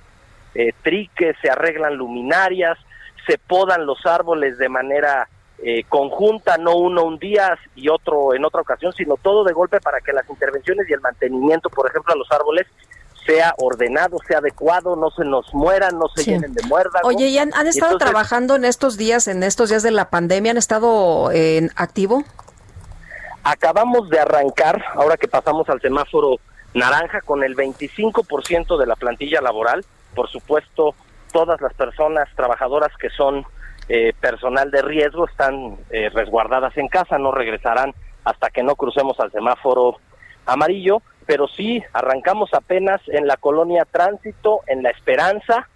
eh, 0.58 0.72
triques, 0.82 1.36
se 1.42 1.50
arreglan 1.50 1.94
luminarias, 1.96 2.78
se 3.26 3.38
podan 3.38 3.86
los 3.86 4.04
árboles 4.06 4.56
de 4.58 4.68
manera 4.68 5.28
eh, 5.62 5.84
conjunta, 5.88 6.56
no 6.58 6.76
uno 6.76 7.02
un 7.04 7.18
día 7.18 7.58
y 7.74 7.88
otro 7.88 8.34
en 8.34 8.44
otra 8.44 8.60
ocasión, 8.60 8.92
sino 8.92 9.16
todo 9.16 9.42
de 9.44 9.52
golpe 9.52 9.80
para 9.80 10.00
que 10.00 10.12
las 10.12 10.28
intervenciones 10.28 10.88
y 10.88 10.92
el 10.92 11.00
mantenimiento, 11.00 11.68
por 11.70 11.88
ejemplo, 11.88 12.12
a 12.12 12.16
los 12.16 12.30
árboles 12.30 12.66
sea 13.26 13.54
ordenado, 13.58 14.18
sea 14.28 14.38
adecuado, 14.38 14.94
no 14.94 15.10
se 15.10 15.24
nos 15.24 15.52
mueran, 15.52 15.98
no 15.98 16.06
se 16.14 16.22
Sí. 16.22 16.30
llenen 16.30 16.54
de 16.54 16.62
muérdago. 16.68 17.08
Oye, 17.08 17.26
¿y 17.26 17.38
han, 17.38 17.52
han 17.54 17.66
estado 17.66 17.92
Entonces, 17.94 18.10
trabajando 18.12 18.54
en 18.54 18.64
estos 18.64 18.96
días, 18.96 19.26
en 19.26 19.42
estos 19.42 19.70
días 19.70 19.82
de 19.82 19.90
la 19.90 20.10
pandemia? 20.10 20.52
¿Han 20.52 20.58
estado 20.58 21.32
eh, 21.32 21.56
en 21.58 21.70
activo? 21.74 22.22
Acabamos 23.42 24.08
de 24.10 24.18
arrancar, 24.18 24.84
ahora 24.94 25.16
que 25.16 25.28
pasamos 25.28 25.68
al 25.68 25.80
semáforo 25.80 26.36
naranja, 26.74 27.20
con 27.20 27.44
el 27.44 27.56
25% 27.56 28.76
de 28.78 28.86
la 28.86 28.96
plantilla 28.96 29.40
laboral. 29.40 29.84
Por 30.16 30.28
supuesto, 30.30 30.94
todas 31.30 31.60
las 31.60 31.74
personas 31.74 32.28
trabajadoras 32.34 32.90
que 32.98 33.10
son 33.10 33.44
eh, 33.88 34.14
personal 34.18 34.70
de 34.70 34.80
riesgo 34.80 35.28
están 35.28 35.76
eh, 35.90 36.08
resguardadas 36.08 36.76
en 36.78 36.88
casa, 36.88 37.18
no 37.18 37.30
regresarán 37.30 37.94
hasta 38.24 38.50
que 38.50 38.62
no 38.62 38.74
crucemos 38.74 39.20
al 39.20 39.30
semáforo 39.30 39.98
amarillo. 40.46 41.02
Pero 41.26 41.46
sí, 41.48 41.82
arrancamos 41.92 42.54
apenas 42.54 43.00
en 43.08 43.26
la 43.26 43.36
colonia 43.36 43.84
Tránsito, 43.84 44.60
en 44.66 44.82
La 44.82 44.90
Esperanza. 44.90 45.68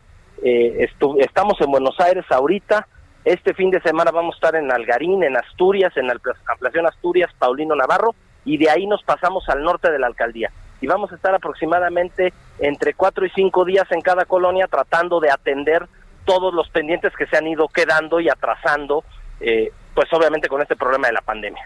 Eh, 0.43 0.89
estamos 1.19 1.61
en 1.61 1.71
Buenos 1.71 2.01
Aires 2.01 2.25
ahorita. 2.31 2.87
Este 3.25 3.53
fin 3.53 3.71
de 3.71 3.83
semana 3.83 4.11
vamos 4.13 4.37
a 4.37 4.39
estar 4.39 4.57
en 4.57 4.73
Algarín, 4.73 5.23
en 5.23 5.37
Asturias, 5.37 5.95
en 5.97 6.07
la 6.07 6.17
Ampliación 6.47 6.87
Asturias, 6.87 7.31
Paulino 7.39 7.75
Navarro, 7.77 8.15
y 8.47 8.57
de 8.57 8.71
ahí 8.71 8.87
nos 8.87 9.03
pasamos 9.03 9.47
al 9.51 9.63
norte 9.63 9.93
de 9.93 9.99
la 9.99 10.07
alcaldía. 10.07 10.51
Y 10.81 10.87
vamos 10.87 11.13
a 11.13 11.15
estar 11.15 11.35
aproximadamente 11.35 12.33
entre 12.59 12.95
cuatro 12.95 13.27
y 13.27 13.31
cinco 13.31 13.65
días 13.65 13.87
en 13.91 14.01
cada 14.01 14.25
colonia 14.25 14.67
tratando 14.67 15.21
de 15.21 15.31
atender 15.31 15.87
todos 16.25 16.55
los 16.55 16.69
pendientes 16.71 17.13
que 17.17 17.27
se 17.27 17.37
han 17.37 17.47
ido 17.47 17.69
quedando 17.69 18.21
y 18.21 18.29
atrasando, 18.29 19.05
eh, 19.41 19.73
pues 19.95 20.13
obviamente 20.13 20.49
con 20.49 20.63
este 20.63 20.77
problema 20.77 21.09
de 21.09 21.15
la 21.15 21.23
pandemia. 21.23 21.63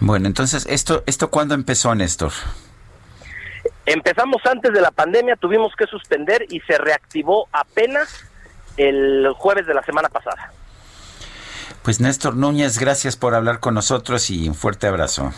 Bueno, 0.00 0.26
entonces, 0.26 0.66
¿esto, 0.66 1.02
esto 1.06 1.30
cuándo 1.30 1.54
empezó, 1.54 1.94
Néstor? 1.94 2.32
Empezamos 3.84 4.42
antes 4.44 4.72
de 4.72 4.80
la 4.80 4.90
pandemia, 4.90 5.36
tuvimos 5.36 5.74
que 5.76 5.86
suspender 5.86 6.46
y 6.50 6.60
se 6.60 6.78
reactivó 6.78 7.48
apenas 7.52 8.24
el 8.76 9.28
jueves 9.36 9.66
de 9.66 9.74
la 9.74 9.82
semana 9.82 10.08
pasada. 10.08 10.52
Pues 11.82 12.00
Néstor 12.00 12.36
Núñez, 12.36 12.78
gracias 12.78 13.16
por 13.16 13.34
hablar 13.34 13.60
con 13.60 13.74
nosotros 13.74 14.30
y 14.30 14.48
un 14.48 14.54
fuerte 14.54 14.86
abrazo. 14.86 15.32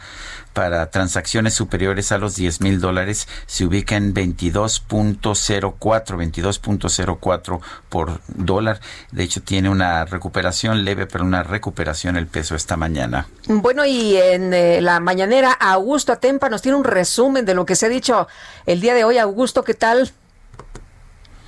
para 0.53 0.91
transacciones 0.91 1.55
superiores 1.55 2.13
a 2.13 2.19
los 2.19 2.37
10 2.37 2.61
mil 2.61 2.81
dólares 2.81 3.29
se 3.47 3.65
ubica 3.65 3.97
en 3.97 4.15
22.04, 4.15 5.79
22.04 5.79 7.61
por 7.89 8.21
dólar. 8.29 8.81
De 9.11 9.23
hecho, 9.23 9.43
tiene 9.43 9.69
una 9.69 10.05
recuperación 10.05 10.85
leve, 10.85 11.07
pero 11.07 11.25
una 11.25 11.43
recuperación 11.43 12.17
el 12.17 12.27
peso 12.27 12.55
esta 12.55 12.77
mañana. 12.77 13.27
Bueno, 13.47 13.85
y 13.85 14.17
en 14.17 14.53
eh, 14.55 14.81
la 14.81 15.01
mañanera, 15.01 15.53
Augusto 15.53 16.13
Atempa 16.13 16.49
nos 16.49 16.63
tiene 16.63 16.77
un 16.77 16.85
resumen 16.85 17.45
de 17.45 17.55
lo 17.55 17.65
que 17.67 17.77
se 17.77 17.87
ha 17.87 17.89
dicho 17.89 18.29
el 18.67 18.81
día 18.81 18.95
de 18.95 19.05
hoy. 19.05 19.19
Augusto, 19.19 19.65
¿qué 19.65 19.75
tal? 19.75 20.13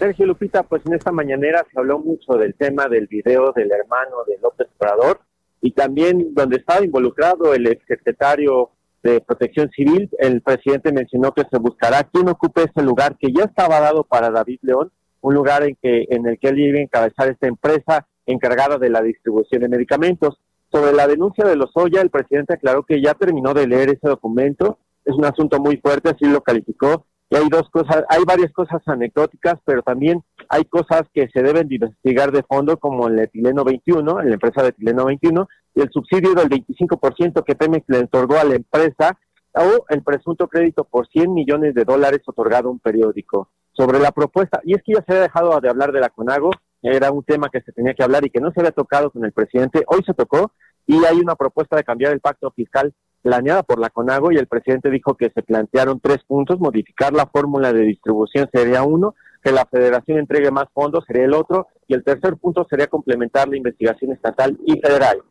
Sergio 0.05 0.27
Lupita, 0.27 0.63
pues 0.65 0.83
en 0.85 0.93
esta 0.93 1.13
mañanera 1.13 1.65
se 1.73 1.81
habló 1.81 1.99
mucho 1.99 2.35
del 2.35 2.55
tema 2.57 2.89
del 2.89 3.07
video 3.07 3.53
del 3.53 3.73
hermano 3.73 4.17
de 4.27 4.37
López 4.43 4.69
Obrador 4.79 5.21
y 5.63 5.71
también 5.71 6.35
donde 6.35 6.59
estaba 6.59 6.85
involucrado 6.85 7.55
el 7.55 7.67
exsecretario 7.67 8.69
de 9.03 9.23
Protección 9.23 9.71
Civil, 9.71 10.11
el 10.19 10.43
presidente 10.43 10.93
mencionó 10.93 11.33
que 11.33 11.45
se 11.51 11.57
buscará 11.57 12.05
quién 12.05 12.29
ocupe 12.29 12.65
ese 12.65 12.85
lugar 12.85 13.17
que 13.19 13.33
ya 13.33 13.45
estaba 13.45 13.81
dado 13.81 14.05
para 14.05 14.31
David 14.31 14.59
León, 14.61 14.93
un 15.23 15.35
lugar 15.35 15.63
en 15.63 15.75
que 15.81 16.05
en 16.11 16.27
el 16.27 16.39
que 16.39 16.49
él 16.49 16.61
iba 16.61 16.81
a 16.81 16.83
encabezar 16.83 17.29
esta 17.31 17.47
empresa 17.47 18.07
encargada 18.27 18.77
de 18.77 18.91
la 18.91 19.01
distribución 19.01 19.63
de 19.63 19.71
medicamentos. 19.71 20.39
Sobre 20.71 20.93
la 20.93 21.07
denuncia 21.07 21.47
de 21.47 21.57
Lozoya, 21.57 22.03
el 22.03 22.11
presidente 22.11 22.53
aclaró 22.53 22.83
que 22.83 23.01
ya 23.01 23.15
terminó 23.15 23.55
de 23.55 23.67
leer 23.67 23.89
ese 23.89 24.07
documento, 24.07 24.81
es 25.07 25.15
un 25.15 25.25
asunto 25.25 25.61
muy 25.61 25.79
fuerte, 25.79 26.11
así 26.11 26.27
lo 26.27 26.43
calificó, 26.43 27.07
y 27.31 27.37
hay 27.37 27.49
dos 27.49 27.69
cosas, 27.71 28.05
hay 28.09 28.23
varias 28.25 28.53
cosas 28.53 28.83
anecdóticas, 28.87 29.55
pero 29.65 29.83
también 29.83 30.23
hay 30.49 30.65
cosas 30.65 31.03
que 31.13 31.29
se 31.33 31.43
deben 31.43 31.69
de 31.69 31.77
investigar 31.77 32.31
de 32.31 32.43
fondo, 32.43 32.77
como 32.79 33.09
el 33.09 33.19
etileno 33.19 33.65
21, 33.65 34.21
en 34.21 34.29
la 34.29 34.35
empresa 34.35 34.63
de 34.63 34.69
etileno 34.69 35.07
21, 35.07 35.49
y 35.75 35.81
el 35.81 35.91
subsidio 35.91 36.35
del 36.35 36.49
25% 36.49 37.43
que 37.45 37.55
Pemex 37.55 37.85
le 37.89 37.99
otorgó 38.01 38.39
a 38.39 38.45
la 38.45 38.55
empresa, 38.55 39.19
o 39.55 39.85
el 39.89 40.03
presunto 40.03 40.49
crédito 40.49 40.85
por 40.85 41.09
100 41.09 41.33
millones 41.33 41.75
de 41.75 41.85
dólares 41.85 42.21
otorgado 42.27 42.69
a 42.69 42.73
un 42.73 42.81
periódico. 42.81 43.51
Sobre 43.73 43.99
la 43.99 44.13
propuesta, 44.13 44.61
y 44.65 44.75
es 44.75 44.83
que 44.85 44.93
ya 44.95 45.03
se 45.05 45.13
había 45.13 45.23
dejado 45.23 45.61
de 45.61 45.69
hablar 45.69 45.91
de 45.91 46.01
la 46.01 46.11
CONAGO, 46.11 46.51
era 46.83 47.11
un 47.11 47.25
tema 47.25 47.49
que 47.49 47.63
se 47.63 47.73
tenía 47.73 47.95
que 47.95 48.05
hablar 48.05 48.25
y 48.25 48.31
que 48.31 48.41
no 48.41 48.53
se 48.53 48.61
había 48.61 48.71
tocado 48.71 49.11
con 49.11 49.25
el 49.25 49.33
presidente, 49.33 49.83
hoy 49.87 50.03
se 50.05 50.15
tocó, 50.15 50.53
y 50.87 51.05
hay 51.05 51.19
una 51.19 51.35
propuesta 51.35 51.77
de 51.77 51.85
cambiar 51.85 52.13
el 52.13 52.21
pacto 52.21 52.51
fiscal 52.51 52.93
planeada 53.25 53.63
por 53.63 53.79
la 53.81 53.89
CONAGO 53.89 54.33
y 54.33 54.37
el 54.37 54.47
presidente 54.47 54.91
dijo 54.91 55.15
que 55.15 55.31
se 55.31 55.43
plantearon 55.43 55.99
tres 55.99 56.19
puntos, 56.29 56.61
modificar 56.61 57.15
la 57.15 57.25
fórmula 57.27 57.73
de 57.73 57.81
distribución 57.81 58.51
sería 58.53 58.83
uno, 58.83 59.15
que 59.43 59.51
la 59.51 59.65
federación 59.65 60.19
entregue 60.19 60.51
más 60.51 60.67
fondos 60.75 61.05
sería 61.07 61.25
el 61.25 61.33
otro, 61.33 61.69
y 61.89 61.95
el 61.95 62.05
tercer 62.05 62.37
punto 62.37 62.67
sería 62.69 62.87
complementar 62.87 63.49
la 63.49 63.57
investigación 63.57 64.13
estatal 64.13 64.59
y 64.67 64.79
federal. 64.79 65.23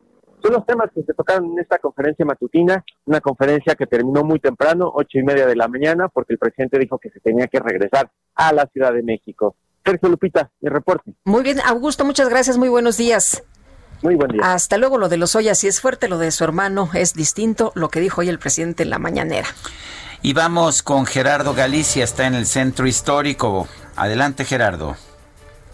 Son 0.42 0.52
los 0.52 0.66
temas 0.66 0.90
que 0.92 1.04
se 1.04 1.14
tocaron 1.14 1.52
en 1.52 1.60
esta 1.60 1.78
conferencia 1.78 2.24
matutina, 2.24 2.84
una 3.04 3.20
conferencia 3.20 3.76
que 3.76 3.86
terminó 3.86 4.24
muy 4.24 4.40
temprano, 4.40 4.90
ocho 4.92 5.18
y 5.18 5.22
media 5.22 5.46
de 5.46 5.54
la 5.54 5.68
mañana, 5.68 6.08
porque 6.08 6.32
el 6.32 6.38
presidente 6.38 6.80
dijo 6.80 6.98
que 6.98 7.10
se 7.10 7.20
tenía 7.20 7.46
que 7.46 7.60
regresar 7.60 8.10
a 8.34 8.52
la 8.52 8.66
Ciudad 8.66 8.92
de 8.92 9.04
México. 9.04 9.54
Sergio 9.84 10.08
Lupita, 10.08 10.50
mi 10.60 10.68
reporte. 10.68 11.14
Muy 11.24 11.44
bien, 11.44 11.58
Augusto, 11.64 12.04
muchas 12.04 12.28
gracias, 12.28 12.58
muy 12.58 12.68
buenos 12.68 12.96
días. 12.96 13.44
Muy 14.02 14.14
buen 14.14 14.30
día. 14.30 14.52
Hasta 14.52 14.78
luego, 14.78 14.98
lo 14.98 15.08
de 15.08 15.16
los 15.16 15.34
Oya 15.34 15.54
sí 15.54 15.68
es 15.68 15.80
fuerte, 15.80 16.08
lo 16.08 16.18
de 16.18 16.30
su 16.30 16.44
hermano 16.44 16.90
es 16.94 17.14
distinto, 17.14 17.72
lo 17.74 17.88
que 17.88 18.00
dijo 18.00 18.20
hoy 18.20 18.28
el 18.28 18.38
presidente 18.38 18.82
en 18.82 18.90
la 18.90 18.98
mañanera. 18.98 19.48
Y 20.22 20.32
vamos 20.32 20.82
con 20.82 21.06
Gerardo 21.06 21.54
Galicia, 21.54 22.04
está 22.04 22.26
en 22.26 22.34
el 22.34 22.46
centro 22.46 22.86
histórico. 22.86 23.68
Adelante, 23.96 24.44
Gerardo. 24.44 24.96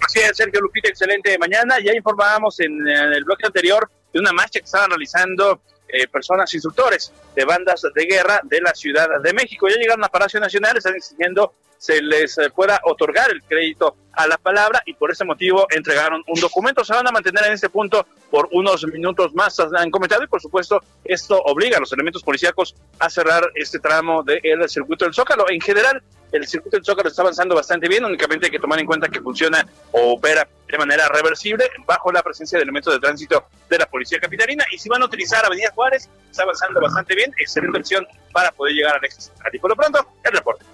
Así 0.00 0.18
es, 0.18 0.36
Sergio 0.36 0.60
Lupita, 0.60 0.88
excelente 0.88 1.38
mañana. 1.38 1.76
Ya 1.84 1.94
informábamos 1.94 2.58
en, 2.60 2.72
en 2.88 3.12
el 3.12 3.24
bloque 3.24 3.46
anterior 3.46 3.88
de 4.12 4.18
una 4.18 4.32
marcha 4.32 4.58
que 4.58 4.64
estaban 4.64 4.90
realizando 4.90 5.60
eh, 5.88 6.06
personas 6.08 6.52
instructores 6.54 7.12
de 7.34 7.44
bandas 7.44 7.82
de 7.94 8.04
guerra 8.06 8.40
de 8.44 8.60
la 8.60 8.74
Ciudad 8.74 9.08
de 9.22 9.32
México. 9.32 9.68
Ya 9.68 9.76
llegaron 9.76 10.04
a 10.04 10.08
Palacio 10.08 10.40
Nacional, 10.40 10.76
están 10.76 10.96
exigiendo 10.96 11.54
se 11.80 12.02
les 12.02 12.36
eh, 12.36 12.50
pueda 12.50 12.78
otorgar 12.84 13.30
el 13.30 13.42
crédito 13.42 13.96
a 14.12 14.26
la 14.26 14.36
palabra 14.38 14.82
y 14.86 14.94
por 14.94 15.10
ese 15.10 15.24
motivo 15.24 15.66
entregaron 15.70 16.22
un 16.26 16.40
documento. 16.40 16.84
Se 16.84 16.92
van 16.92 17.06
a 17.06 17.12
mantener 17.12 17.46
en 17.46 17.52
este 17.52 17.68
punto 17.68 18.06
por 18.30 18.48
unos 18.52 18.84
minutos 18.86 19.34
más, 19.34 19.58
han 19.60 19.90
comentado, 19.90 20.22
y 20.22 20.26
por 20.26 20.40
supuesto 20.40 20.82
esto 21.04 21.40
obliga 21.42 21.76
a 21.76 21.80
los 21.80 21.92
elementos 21.92 22.22
policíacos 22.22 22.74
a 22.98 23.08
cerrar 23.10 23.50
este 23.54 23.78
tramo 23.78 24.22
del 24.22 24.68
circuito 24.68 25.04
del 25.04 25.14
Zócalo. 25.14 25.48
En 25.48 25.60
general, 25.60 26.02
el 26.32 26.46
circuito 26.46 26.76
del 26.76 26.84
Zócalo 26.84 27.08
está 27.08 27.22
avanzando 27.22 27.54
bastante 27.54 27.88
bien, 27.88 28.04
únicamente 28.04 28.46
hay 28.46 28.52
que 28.52 28.60
tomar 28.60 28.78
en 28.78 28.86
cuenta 28.86 29.08
que 29.08 29.20
funciona 29.20 29.66
o 29.90 30.12
opera 30.12 30.46
de 30.68 30.78
manera 30.78 31.08
reversible 31.08 31.68
bajo 31.86 32.12
la 32.12 32.22
presencia 32.22 32.56
de 32.56 32.62
elementos 32.62 32.92
de 32.94 33.00
tránsito 33.00 33.46
de 33.68 33.78
la 33.78 33.86
Policía 33.86 34.20
Capitalina. 34.20 34.64
Y 34.70 34.78
si 34.78 34.88
van 34.88 35.02
a 35.02 35.06
utilizar 35.06 35.44
Avenida 35.44 35.72
Juárez, 35.74 36.08
está 36.30 36.44
avanzando 36.44 36.80
bastante 36.80 37.14
bien, 37.16 37.32
excelente 37.38 37.78
opción 37.78 38.06
para 38.32 38.52
poder 38.52 38.74
llegar 38.74 38.96
al 38.96 39.04
éxito. 39.04 39.32
Y 39.52 39.58
por 39.58 39.70
lo 39.70 39.76
pronto, 39.76 40.06
el 40.22 40.32
reporte. 40.32 40.64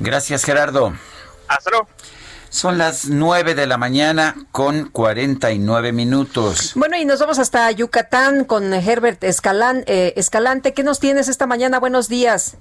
Gracias, 0.00 0.44
Gerardo. 0.44 0.92
Hasta 1.46 1.70
luego. 1.70 1.88
Son 2.54 2.78
las 2.78 3.10
9 3.10 3.56
de 3.56 3.66
la 3.66 3.78
mañana 3.78 4.36
con 4.52 4.88
49 4.90 5.90
minutos. 5.90 6.74
Bueno, 6.76 6.96
y 6.96 7.04
nos 7.04 7.18
vamos 7.18 7.40
hasta 7.40 7.68
Yucatán 7.72 8.44
con 8.44 8.72
Herbert 8.72 9.24
Escalán, 9.24 9.82
eh, 9.88 10.12
Escalante. 10.14 10.72
¿Qué 10.72 10.84
nos 10.84 11.00
tienes 11.00 11.28
esta 11.28 11.48
mañana? 11.48 11.80
Buenos 11.80 12.08
días. 12.08 12.56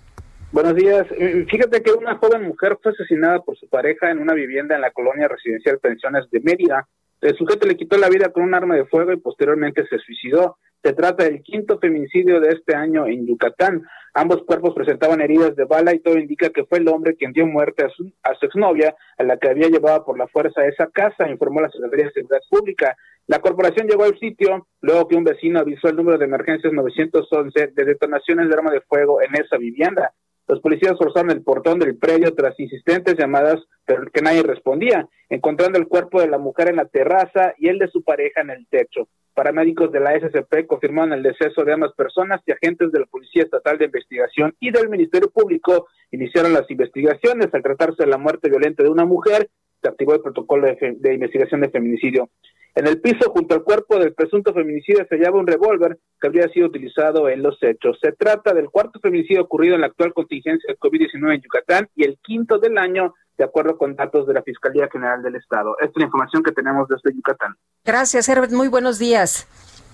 Buenos 0.52 0.74
días. 0.74 1.06
Eh, 1.12 1.46
Fíjate 1.48 1.84
que 1.84 1.92
una 1.92 2.16
joven 2.16 2.42
mujer 2.42 2.80
fue 2.82 2.92
asesinada 2.92 3.44
por 3.44 3.56
su 3.56 3.70
pareja 3.70 4.10
en 4.10 4.18
una 4.18 4.34
vivienda 4.34 4.74
en 4.74 4.82
la 4.82 4.90
colonia 4.90 5.28
residencial 5.28 5.78
Pensiones 5.78 6.28
de 6.32 6.40
Mérida. 6.40 6.88
El 7.22 7.38
sujeto 7.38 7.68
le 7.68 7.78
quitó 7.78 7.96
la 7.96 8.10
vida 8.10 8.30
con 8.30 8.42
un 8.42 8.56
arma 8.56 8.74
de 8.74 8.86
fuego 8.86 9.14
y 9.14 9.18
posteriormente 9.18 9.86
se 9.88 10.00
suicidó. 10.00 10.58
Se 10.84 10.92
trata 10.92 11.24
del 11.24 11.42
quinto 11.44 11.80
feminicidio 11.80 12.42
de 12.42 12.50
este 12.50 12.76
año 12.76 13.08
en 13.08 13.26
Yucatán. 13.26 13.84
Ambos 14.14 14.44
cuerpos 14.44 14.74
presentaban 14.76 15.22
heridas 15.22 15.56
de 15.56 15.64
bala 15.64 15.94
y 15.94 16.00
todo 16.00 16.18
indica 16.18 16.50
que 16.50 16.66
fue 16.66 16.80
el 16.80 16.90
hombre 16.90 17.16
quien 17.16 17.32
dio 17.32 17.48
muerte 17.48 17.86
a 17.86 17.90
su, 17.90 18.12
a 18.22 18.36
su 18.36 18.48
exnovia, 18.48 18.94
a 19.18 19.24
la 19.24 19.38
que 19.38 19.48
había 19.50 19.70
llevado 19.70 20.04
por 20.04 20.18
la 20.18 20.28
fuerza 20.28 20.60
a 20.60 20.68
esa 20.68 20.88
casa, 20.88 21.30
informó 21.30 21.62
la 21.62 21.70
Secretaría 21.70 22.08
de 22.08 22.12
Seguridad 22.12 22.42
Pública. 22.50 22.98
La 23.28 23.40
corporación 23.40 23.88
llegó 23.88 24.04
al 24.04 24.20
sitio 24.20 24.68
luego 24.82 25.08
que 25.08 25.16
un 25.16 25.24
vecino 25.24 25.62
avisó 25.62 25.88
el 25.88 25.96
número 25.96 26.18
de 26.18 26.26
emergencias 26.26 26.74
911 26.74 27.68
de 27.68 27.86
detonaciones 27.86 28.50
de 28.50 28.54
arma 28.54 28.72
de 28.72 28.82
fuego 28.82 29.22
en 29.22 29.34
esa 29.36 29.58
vivienda. 29.58 30.12
Los 30.48 30.60
policías 30.60 30.98
forzaron 30.98 31.32
el 31.32 31.42
portón 31.42 31.80
del 31.80 31.98
predio 31.98 32.34
tras 32.34 32.60
insistentes 32.60 33.16
llamadas, 33.18 33.60
que 33.86 34.22
nadie 34.22 34.44
respondía, 34.44 35.08
encontrando 35.30 35.80
el 35.80 35.88
cuerpo 35.88 36.22
de 36.22 36.28
la 36.28 36.38
mujer 36.38 36.70
en 36.70 36.76
la 36.78 36.86
terraza 36.86 37.54
y 37.58 37.70
el 37.70 37.80
de 37.80 37.88
su 37.88 38.04
pareja 38.04 38.42
en 38.42 38.50
el 38.50 38.68
techo. 38.68 39.08
Paramédicos 39.34 39.92
de 39.92 40.00
la 40.00 40.20
SCP 40.20 40.68
confirmaron 40.68 41.14
el 41.14 41.24
deceso 41.24 41.64
de 41.64 41.74
ambas 41.74 41.94
personas 41.94 42.42
y 42.46 42.52
agentes 42.52 42.92
de 42.92 43.00
la 43.00 43.06
Policía 43.08 43.44
Estatal 43.44 43.78
de 43.78 43.86
Investigación 43.86 44.54
y 44.60 44.72
del 44.72 44.90
Ministerio 44.90 45.30
Público 45.32 45.88
iniciaron 46.12 46.54
las 46.54 46.70
investigaciones. 46.70 47.48
Al 47.52 47.64
tratarse 47.64 48.04
de 48.04 48.10
la 48.10 48.20
muerte 48.20 48.50
violenta 48.50 48.84
de 48.84 48.90
una 48.90 49.06
mujer, 49.06 49.50
se 49.82 49.90
activó 49.90 50.14
el 50.14 50.22
protocolo 50.22 50.68
de, 50.68 50.96
de 51.00 51.14
investigación 51.14 51.62
de 51.62 51.70
feminicidio. 51.70 52.30
En 52.76 52.88
el 52.88 53.00
piso, 53.00 53.30
junto 53.30 53.54
al 53.54 53.64
cuerpo 53.64 54.00
del 54.00 54.14
presunto 54.14 54.52
feminicidio, 54.52 55.06
se 55.08 55.16
hallaba 55.16 55.40
un 55.40 55.46
revólver 55.46 56.00
que 56.20 56.28
habría 56.28 56.48
sido 56.50 56.68
utilizado 56.68 57.30
en 57.30 57.44
los 57.44 57.56
hechos. 57.62 58.00
Se 58.02 58.14
trata 58.14 58.54
del 58.54 58.72
cuarto 58.72 59.00
feminicidio 59.00 59.44
ocurrido 59.44 59.76
en 59.76 59.82
la 59.82 59.88
actual 59.88 60.12
contingencia 60.14 60.74
de 60.74 60.80
COVID-19 60.80 61.36
en 61.36 61.42
Yucatán 61.42 61.90
y 61.96 62.04
el 62.04 62.18
quinto 62.24 62.58
del 62.58 62.80
año, 62.80 63.14
de 63.38 63.44
acuerdo 63.44 63.78
con 63.78 63.96
datos 63.96 64.26
de 64.26 64.34
la 64.34 64.42
Fiscalía 64.42 64.90
General 64.92 65.22
del 65.22 65.36
Estado. 65.36 65.76
Esta 65.80 65.92
es 65.92 65.98
la 65.98 66.06
información 66.06 66.42
que 66.42 66.52
tenemos 66.52 66.88
desde 66.88 67.16
Yucatán. 67.16 67.56
Gracias, 67.86 68.28
Herbert. 68.28 68.52
Muy 68.52 68.70
buenos 68.70 68.98
días. 68.98 69.48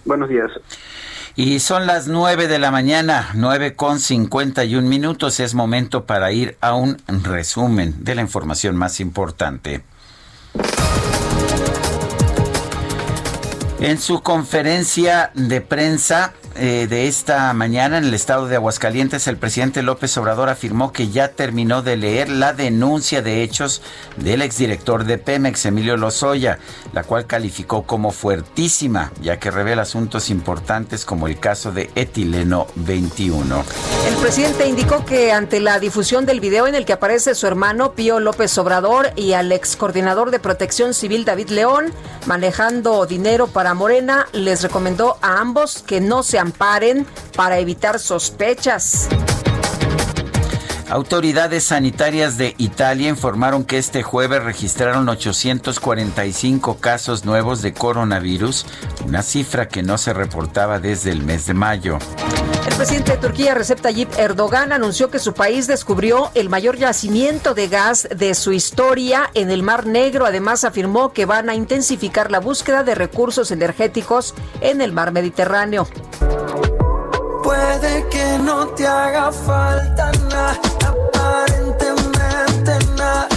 Buenos 0.05 0.29
días. 0.29 0.49
Y 1.35 1.59
son 1.59 1.85
las 1.85 2.07
9 2.07 2.47
de 2.47 2.59
la 2.59 2.71
mañana, 2.71 3.29
9 3.35 3.75
con 3.75 3.99
51 3.99 4.87
minutos. 4.87 5.41
Es 5.41 5.53
momento 5.53 6.05
para 6.05 6.31
ir 6.31 6.55
a 6.61 6.75
un 6.75 6.97
resumen 7.07 8.05
de 8.05 8.15
la 8.15 8.21
información 8.21 8.77
más 8.77 9.01
importante. 9.01 9.83
En 13.79 13.97
su 13.97 14.21
conferencia 14.21 15.31
de 15.35 15.61
prensa 15.61 16.33
eh, 16.59 16.87
de 16.87 17.07
esta 17.07 17.53
mañana 17.53 17.97
en 17.97 18.03
el 18.03 18.13
estado 18.13 18.47
de 18.47 18.57
Aguascalientes, 18.57 19.27
el 19.27 19.37
presidente 19.37 19.81
López 19.81 20.17
Obrador 20.17 20.49
afirmó 20.49 20.91
que 20.91 21.07
ya 21.07 21.29
terminó 21.29 21.81
de 21.81 21.95
leer 21.95 22.27
la 22.29 22.51
denuncia 22.51 23.21
de 23.21 23.43
hechos 23.43 23.81
del 24.17 24.41
exdirector 24.41 25.05
de 25.05 25.17
Pemex, 25.17 25.65
Emilio 25.65 25.95
Lozoya, 25.95 26.59
la 26.91 27.03
cual 27.03 27.27
calificó 27.27 27.83
como 27.83 28.11
fuertísima, 28.11 29.11
ya 29.21 29.39
que 29.39 29.51
revela 29.51 29.83
asuntos 29.83 30.29
importantes 30.29 31.05
como 31.05 31.27
el 31.27 31.39
caso 31.39 31.71
de 31.71 31.89
etileno 31.95 32.67
21. 32.75 33.63
El 34.07 34.15
presidente 34.15 34.67
indicó 34.67 35.05
que 35.05 35.31
ante 35.31 35.61
la 35.61 35.79
difusión 35.79 36.25
del 36.25 36.41
video 36.41 36.67
en 36.67 36.75
el 36.75 36.85
que 36.85 36.93
aparece 36.93 37.35
su 37.35 37.47
hermano 37.47 37.93
Pío 37.93 38.19
López 38.19 38.57
Obrador 38.57 39.11
y 39.15 39.33
al 39.33 39.51
ex 39.51 39.77
coordinador 39.77 40.29
de 40.31 40.39
protección 40.39 40.93
civil 40.93 41.23
David 41.23 41.49
León 41.49 41.93
manejando 42.25 43.05
dinero 43.05 43.47
para 43.47 43.73
Morena, 43.73 44.27
les 44.33 44.61
recomendó 44.61 45.17
a 45.21 45.39
ambos 45.39 45.83
que 45.85 46.01
no 46.01 46.23
se 46.23 46.37
para 47.35 47.59
evitar 47.59 47.99
sospechas. 47.99 49.07
Autoridades 50.89 51.65
sanitarias 51.65 52.39
de 52.39 52.55
Italia 52.57 53.09
informaron 53.09 53.63
que 53.63 53.77
este 53.77 54.01
jueves 54.01 54.43
registraron 54.43 55.07
845 55.07 56.77
casos 56.77 57.25
nuevos 57.25 57.61
de 57.61 57.73
coronavirus, 57.73 58.65
una 59.05 59.21
cifra 59.21 59.67
que 59.67 59.83
no 59.83 59.99
se 59.99 60.13
reportaba 60.13 60.79
desde 60.79 61.11
el 61.11 61.21
mes 61.21 61.45
de 61.45 61.53
mayo. 61.53 61.99
El 62.67 62.73
presidente 62.75 63.11
de 63.11 63.17
Turquía, 63.19 63.53
Recep 63.53 63.79
Tayyip 63.79 64.17
Erdogan, 64.17 64.71
anunció 64.71 65.11
que 65.11 65.19
su 65.19 65.33
país 65.33 65.67
descubrió 65.67 66.31
el 66.33 66.49
mayor 66.49 66.77
yacimiento 66.77 67.53
de 67.53 67.67
gas 67.67 68.07
de 68.15 68.33
su 68.33 68.51
historia 68.51 69.29
en 69.35 69.51
el 69.51 69.61
Mar 69.61 69.85
Negro. 69.85 70.25
Además, 70.25 70.63
afirmó 70.63 71.13
que 71.13 71.25
van 71.25 71.49
a 71.49 71.55
intensificar 71.55 72.31
la 72.31 72.39
búsqueda 72.39 72.83
de 72.83 72.95
recursos 72.95 73.51
energéticos 73.51 74.33
en 74.59 74.81
el 74.81 74.91
Mar 74.91 75.11
Mediterráneo. 75.11 75.87
Puede 77.49 78.05
que 78.09 78.37
no 78.43 78.67
te 78.75 78.85
haga 78.85 79.31
falta 79.31 80.11
nada, 80.29 80.59
aparentemente 80.85 82.77
nada. 82.95 83.27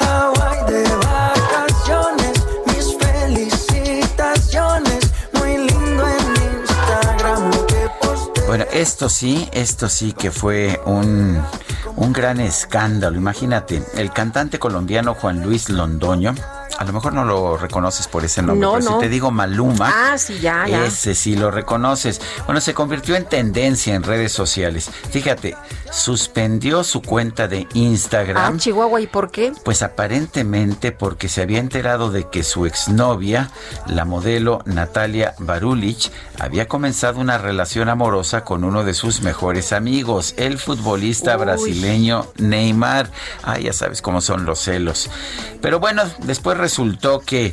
Hawaii 0.00 0.64
de 0.72 0.82
vacaciones, 0.96 2.32
mis 2.66 2.96
felicitaciones. 2.98 5.12
Muy 5.34 5.56
lindo 5.68 6.04
en 6.04 6.26
Instagram 6.58 7.48
que. 7.68 7.88
Bueno, 8.48 8.64
esto 8.72 9.08
sí, 9.08 9.48
esto 9.52 9.88
sí 9.88 10.14
que 10.14 10.32
fue 10.32 10.80
un, 10.84 11.40
un 11.94 12.12
gran 12.12 12.40
escándalo. 12.40 13.16
Imagínate, 13.16 13.84
el 13.94 14.12
cantante 14.12 14.58
colombiano 14.58 15.14
Juan 15.14 15.44
Luis 15.44 15.68
Londoño, 15.68 16.34
a 16.80 16.84
lo 16.84 16.94
mejor 16.94 17.12
no 17.12 17.26
lo 17.26 17.58
reconoces 17.58 18.08
por 18.08 18.24
ese 18.24 18.40
nombre, 18.40 18.66
No, 18.66 18.72
pero 18.78 18.84
no. 18.86 18.94
si 18.96 19.00
te 19.00 19.08
digo 19.10 19.30
Maluma, 19.30 19.92
Ah, 20.12 20.16
sí, 20.16 20.38
ya, 20.40 20.66
ya. 20.66 20.86
ese 20.86 21.14
sí 21.14 21.36
lo 21.36 21.50
reconoces. 21.50 22.22
Bueno, 22.46 22.58
se 22.62 22.72
convirtió 22.72 23.16
en 23.16 23.26
tendencia 23.26 23.94
en 23.94 24.02
redes 24.02 24.32
sociales. 24.32 24.90
Fíjate, 25.10 25.56
suspendió 25.92 26.82
su 26.82 27.02
cuenta 27.02 27.48
de 27.48 27.66
Ah, 27.66 27.70
Instagram. 27.74 28.58
Chihuahua, 28.58 29.00
¿y 29.02 29.06
por 29.06 29.30
qué? 29.30 29.52
Pues 29.62 29.82
aparentemente 29.82 30.90
porque 30.90 31.28
se 31.28 31.42
había 31.42 31.58
enterado 31.58 32.10
de 32.10 32.28
que 32.30 32.42
su 32.42 32.64
exnovia, 32.64 33.50
la 33.86 34.06
modelo 34.06 34.62
Natalia 34.64 35.34
Barulich, 35.38 36.10
había 36.38 36.66
comenzado 36.66 37.20
una 37.20 37.36
relación 37.36 37.90
amorosa 37.90 38.42
con 38.44 38.64
uno 38.64 38.84
de 38.84 38.94
sus 38.94 39.20
mejores 39.20 39.74
amigos, 39.74 40.32
el 40.38 40.58
futbolista 40.58 41.36
Uy. 41.36 41.44
brasileño 41.44 42.26
Neymar. 42.38 43.10
Ah, 43.42 43.58
ya 43.58 43.74
sabes 43.74 44.00
cómo 44.00 44.22
son 44.22 44.46
los 44.46 44.60
celos. 44.60 45.10
Pero 45.60 45.78
bueno, 45.78 46.04
después 46.20 46.56
resultó 46.70 47.18
que 47.18 47.52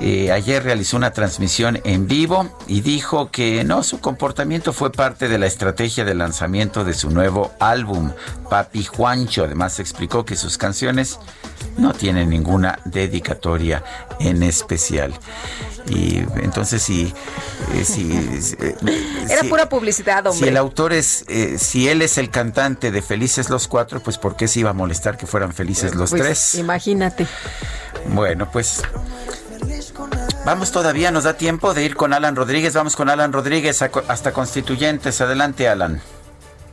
eh, 0.00 0.32
ayer 0.32 0.64
realizó 0.64 0.96
una 0.96 1.12
transmisión 1.12 1.80
en 1.84 2.08
vivo 2.08 2.50
y 2.66 2.80
dijo 2.80 3.30
que 3.30 3.62
no, 3.62 3.84
su 3.84 4.00
comportamiento 4.00 4.72
fue 4.72 4.90
parte 4.90 5.28
de 5.28 5.38
la 5.38 5.46
estrategia 5.46 6.04
de 6.04 6.16
lanzamiento 6.16 6.84
de 6.84 6.92
su 6.92 7.10
nuevo 7.10 7.52
álbum, 7.60 8.10
Papi 8.50 8.82
Juancho. 8.82 9.44
Además 9.44 9.78
explicó 9.78 10.24
que 10.24 10.34
sus 10.34 10.58
canciones 10.58 11.20
no 11.78 11.92
tienen 11.94 12.28
ninguna 12.30 12.78
dedicatoria 12.84 13.82
en 14.20 14.42
especial. 14.42 15.14
Y 15.88 16.18
entonces 16.42 16.82
si, 16.82 17.14
eh, 17.74 17.84
si, 17.84 18.12
eh, 18.60 18.74
Era 19.30 19.40
si- 19.42 19.48
pura 19.48 19.68
publicidad, 19.70 20.22
si 20.24 20.28
hombre. 20.28 20.50
el 20.50 20.56
autor 20.58 20.92
es, 20.92 21.24
eh, 21.28 21.56
si 21.58 21.88
él 21.88 22.02
es 22.02 22.18
el 22.18 22.30
cantante 22.30 22.90
de 22.90 23.00
Felices 23.00 23.48
los 23.48 23.68
Cuatro, 23.68 24.00
pues 24.00 24.18
¿por 24.18 24.36
qué 24.36 24.48
se 24.48 24.60
iba 24.60 24.70
a 24.70 24.74
molestar 24.74 25.16
que 25.16 25.26
fueran 25.26 25.54
felices 25.54 25.94
los 25.94 26.10
Pues, 26.10 26.22
tres? 26.22 26.54
Imagínate. 26.56 27.26
Bueno, 28.08 28.50
pues 28.52 28.82
vamos 30.44 30.72
todavía, 30.72 31.10
nos 31.10 31.24
da 31.24 31.34
tiempo 31.34 31.74
de 31.74 31.84
ir 31.84 31.96
con 31.96 32.12
Alan 32.12 32.36
Rodríguez. 32.36 32.74
Vamos 32.74 32.96
con 32.96 33.08
Alan 33.08 33.32
Rodríguez 33.32 33.80
hasta 33.82 34.32
Constituyentes. 34.32 35.20
Adelante, 35.20 35.68
Alan. 35.68 36.00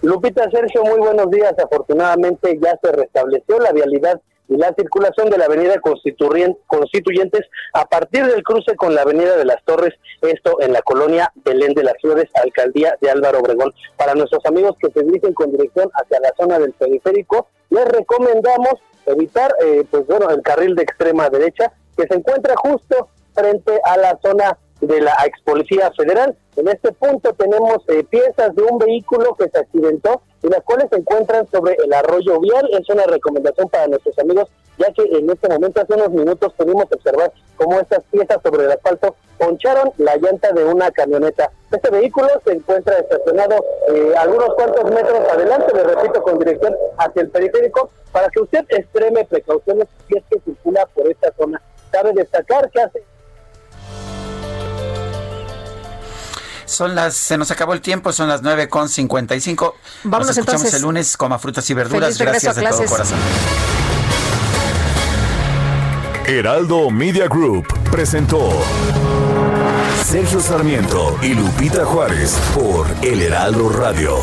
Lupita 0.02 0.44
Sergio, 0.52 0.84
muy 0.84 1.00
buenos 1.00 1.32
días. 1.32 1.54
Afortunadamente 1.64 2.60
ya 2.62 2.78
se 2.84 2.92
restableció 2.92 3.60
la 3.60 3.72
vialidad 3.72 4.20
la 4.48 4.74
circulación 4.78 5.30
de 5.30 5.38
la 5.38 5.46
avenida 5.46 5.76
Constituyen- 5.82 6.58
Constituyentes 6.68 7.42
a 7.74 7.86
partir 7.86 8.26
del 8.26 8.44
cruce 8.44 8.76
con 8.76 8.94
la 8.94 9.02
avenida 9.02 9.36
de 9.38 9.46
las 9.46 9.64
Torres, 9.66 9.94
esto 10.22 10.62
en 10.62 10.74
la 10.74 10.82
colonia 10.82 11.32
Belén 11.44 11.74
de 11.74 11.84
las 11.84 11.96
Flores, 12.02 12.26
alcaldía 12.36 12.98
de 13.02 13.10
Álvaro 13.10 13.40
Obregón. 13.40 13.74
Para 13.98 14.14
nuestros 14.14 14.46
amigos 14.46 14.76
que 14.80 14.92
se 14.92 15.04
dirigen 15.04 15.34
con 15.34 15.52
dirección 15.52 15.90
hacia 15.94 16.20
la 16.20 16.32
zona 16.38 16.60
del 16.60 16.74
periférico, 16.74 17.48
les 17.70 17.86
recomendamos 17.86 18.76
evitar, 19.06 19.54
eh, 19.64 19.84
pues 19.90 20.06
bueno, 20.08 20.30
el 20.30 20.42
carril 20.42 20.76
de 20.76 20.84
extrema 20.84 21.30
derecha 21.30 21.72
que 21.98 22.08
se 22.08 22.16
encuentra 22.16 22.56
justo 22.58 23.10
frente 23.34 23.80
a 23.84 23.98
la 23.98 24.20
zona 24.22 24.58
de 24.82 25.02
la 25.02 25.16
ex 25.26 25.42
Policía 25.44 25.92
Federal. 25.96 26.38
En 26.56 26.68
este 26.68 26.92
punto 26.92 27.34
tenemos 27.34 27.78
eh, 27.88 28.04
piezas 28.04 28.54
de 28.56 28.64
un 28.64 28.78
vehículo 28.78 29.36
que 29.36 29.50
se 29.50 29.60
accidentó 29.60 30.22
y 30.46 30.50
las 30.50 30.64
cuales 30.64 30.88
se 30.90 30.98
encuentran 30.98 31.48
sobre 31.52 31.76
el 31.84 31.92
arroyo 31.92 32.40
vial. 32.40 32.70
Es 32.72 32.88
una 32.90 33.04
recomendación 33.04 33.68
para 33.70 33.88
nuestros 33.88 34.18
amigos, 34.20 34.48
ya 34.78 34.92
que 34.92 35.04
en 35.04 35.30
este 35.30 35.50
momento, 35.50 35.82
hace 35.82 35.94
unos 35.94 36.12
minutos, 36.12 36.54
pudimos 36.54 36.86
observar 36.92 37.32
cómo 37.58 37.80
estas 37.80 38.04
piezas 38.12 38.40
sobre 38.44 38.66
el 38.66 38.72
asfalto 38.72 39.16
poncharon 39.40 39.92
la 39.98 40.16
llanta 40.18 40.52
de 40.52 40.64
una 40.64 40.92
camioneta. 40.92 41.52
Este 41.72 41.90
vehículo 41.90 42.28
se 42.46 42.54
encuentra 42.54 43.00
estacionado 43.00 43.56
eh, 43.90 44.14
algunos 44.18 44.54
cuantos 44.56 44.84
metros 44.92 45.20
adelante, 45.30 45.74
le 45.74 45.84
repito, 45.84 46.22
con 46.22 46.40
dirección 46.40 46.76
hacia 46.98 47.24
el 47.24 47.30
periférico, 47.30 47.90
para 48.12 48.30
que 48.30 48.42
usted 48.42 48.66
extreme 48.70 49.26
precauciones 49.26 49.88
si 50.08 50.18
es 50.18 50.24
que 50.30 50.40
circula 50.40 50.86
por 50.94 51.08
esta 51.10 51.32
explicar 52.56 52.70
qué 52.72 52.82
hace. 52.82 53.15
Son 56.76 56.94
las, 56.94 57.16
se 57.16 57.38
nos 57.38 57.50
acabó 57.52 57.72
el 57.72 57.80
tiempo, 57.80 58.12
son 58.12 58.28
las 58.28 58.42
9 58.42 58.68
con 58.68 58.90
55. 58.90 59.78
Vámonos 60.04 60.28
nos 60.28 60.38
escuchamos 60.38 60.62
entonces. 60.64 60.74
el 60.74 60.82
lunes, 60.82 61.16
coma 61.16 61.40
frutas 61.40 61.70
y 61.70 61.74
verduras. 61.74 62.18
Gracias 62.18 62.58
a 62.58 62.60
de 62.60 62.68
todo 62.68 62.86
corazón. 62.86 63.18
Heraldo 66.28 66.90
Media 66.92 67.28
Group 67.30 67.66
presentó 67.90 68.50
Sergio 70.04 70.42
Sarmiento 70.42 71.18
y 71.22 71.34
Lupita 71.34 71.86
Juárez 71.86 72.38
por 72.54 72.88
El 73.02 73.22
Heraldo 73.22 73.70
Radio. 73.70 74.18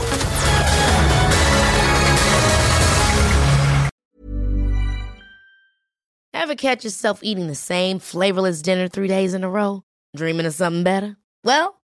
Ever 6.34 6.55
catch 6.55 6.84
yourself 6.84 7.20
eating 7.22 7.47
the 7.47 7.55
same 7.55 7.98
flavorless 7.98 8.60
dinner 8.60 8.89
three 8.89 9.08
days 9.08 9.32
in 9.32 9.42
a 9.42 9.48
row? 9.48 9.84
Dreaming 10.14 10.44
of 10.44 10.52
something 10.52 10.82
better? 10.82 11.16
Well, 11.44 11.82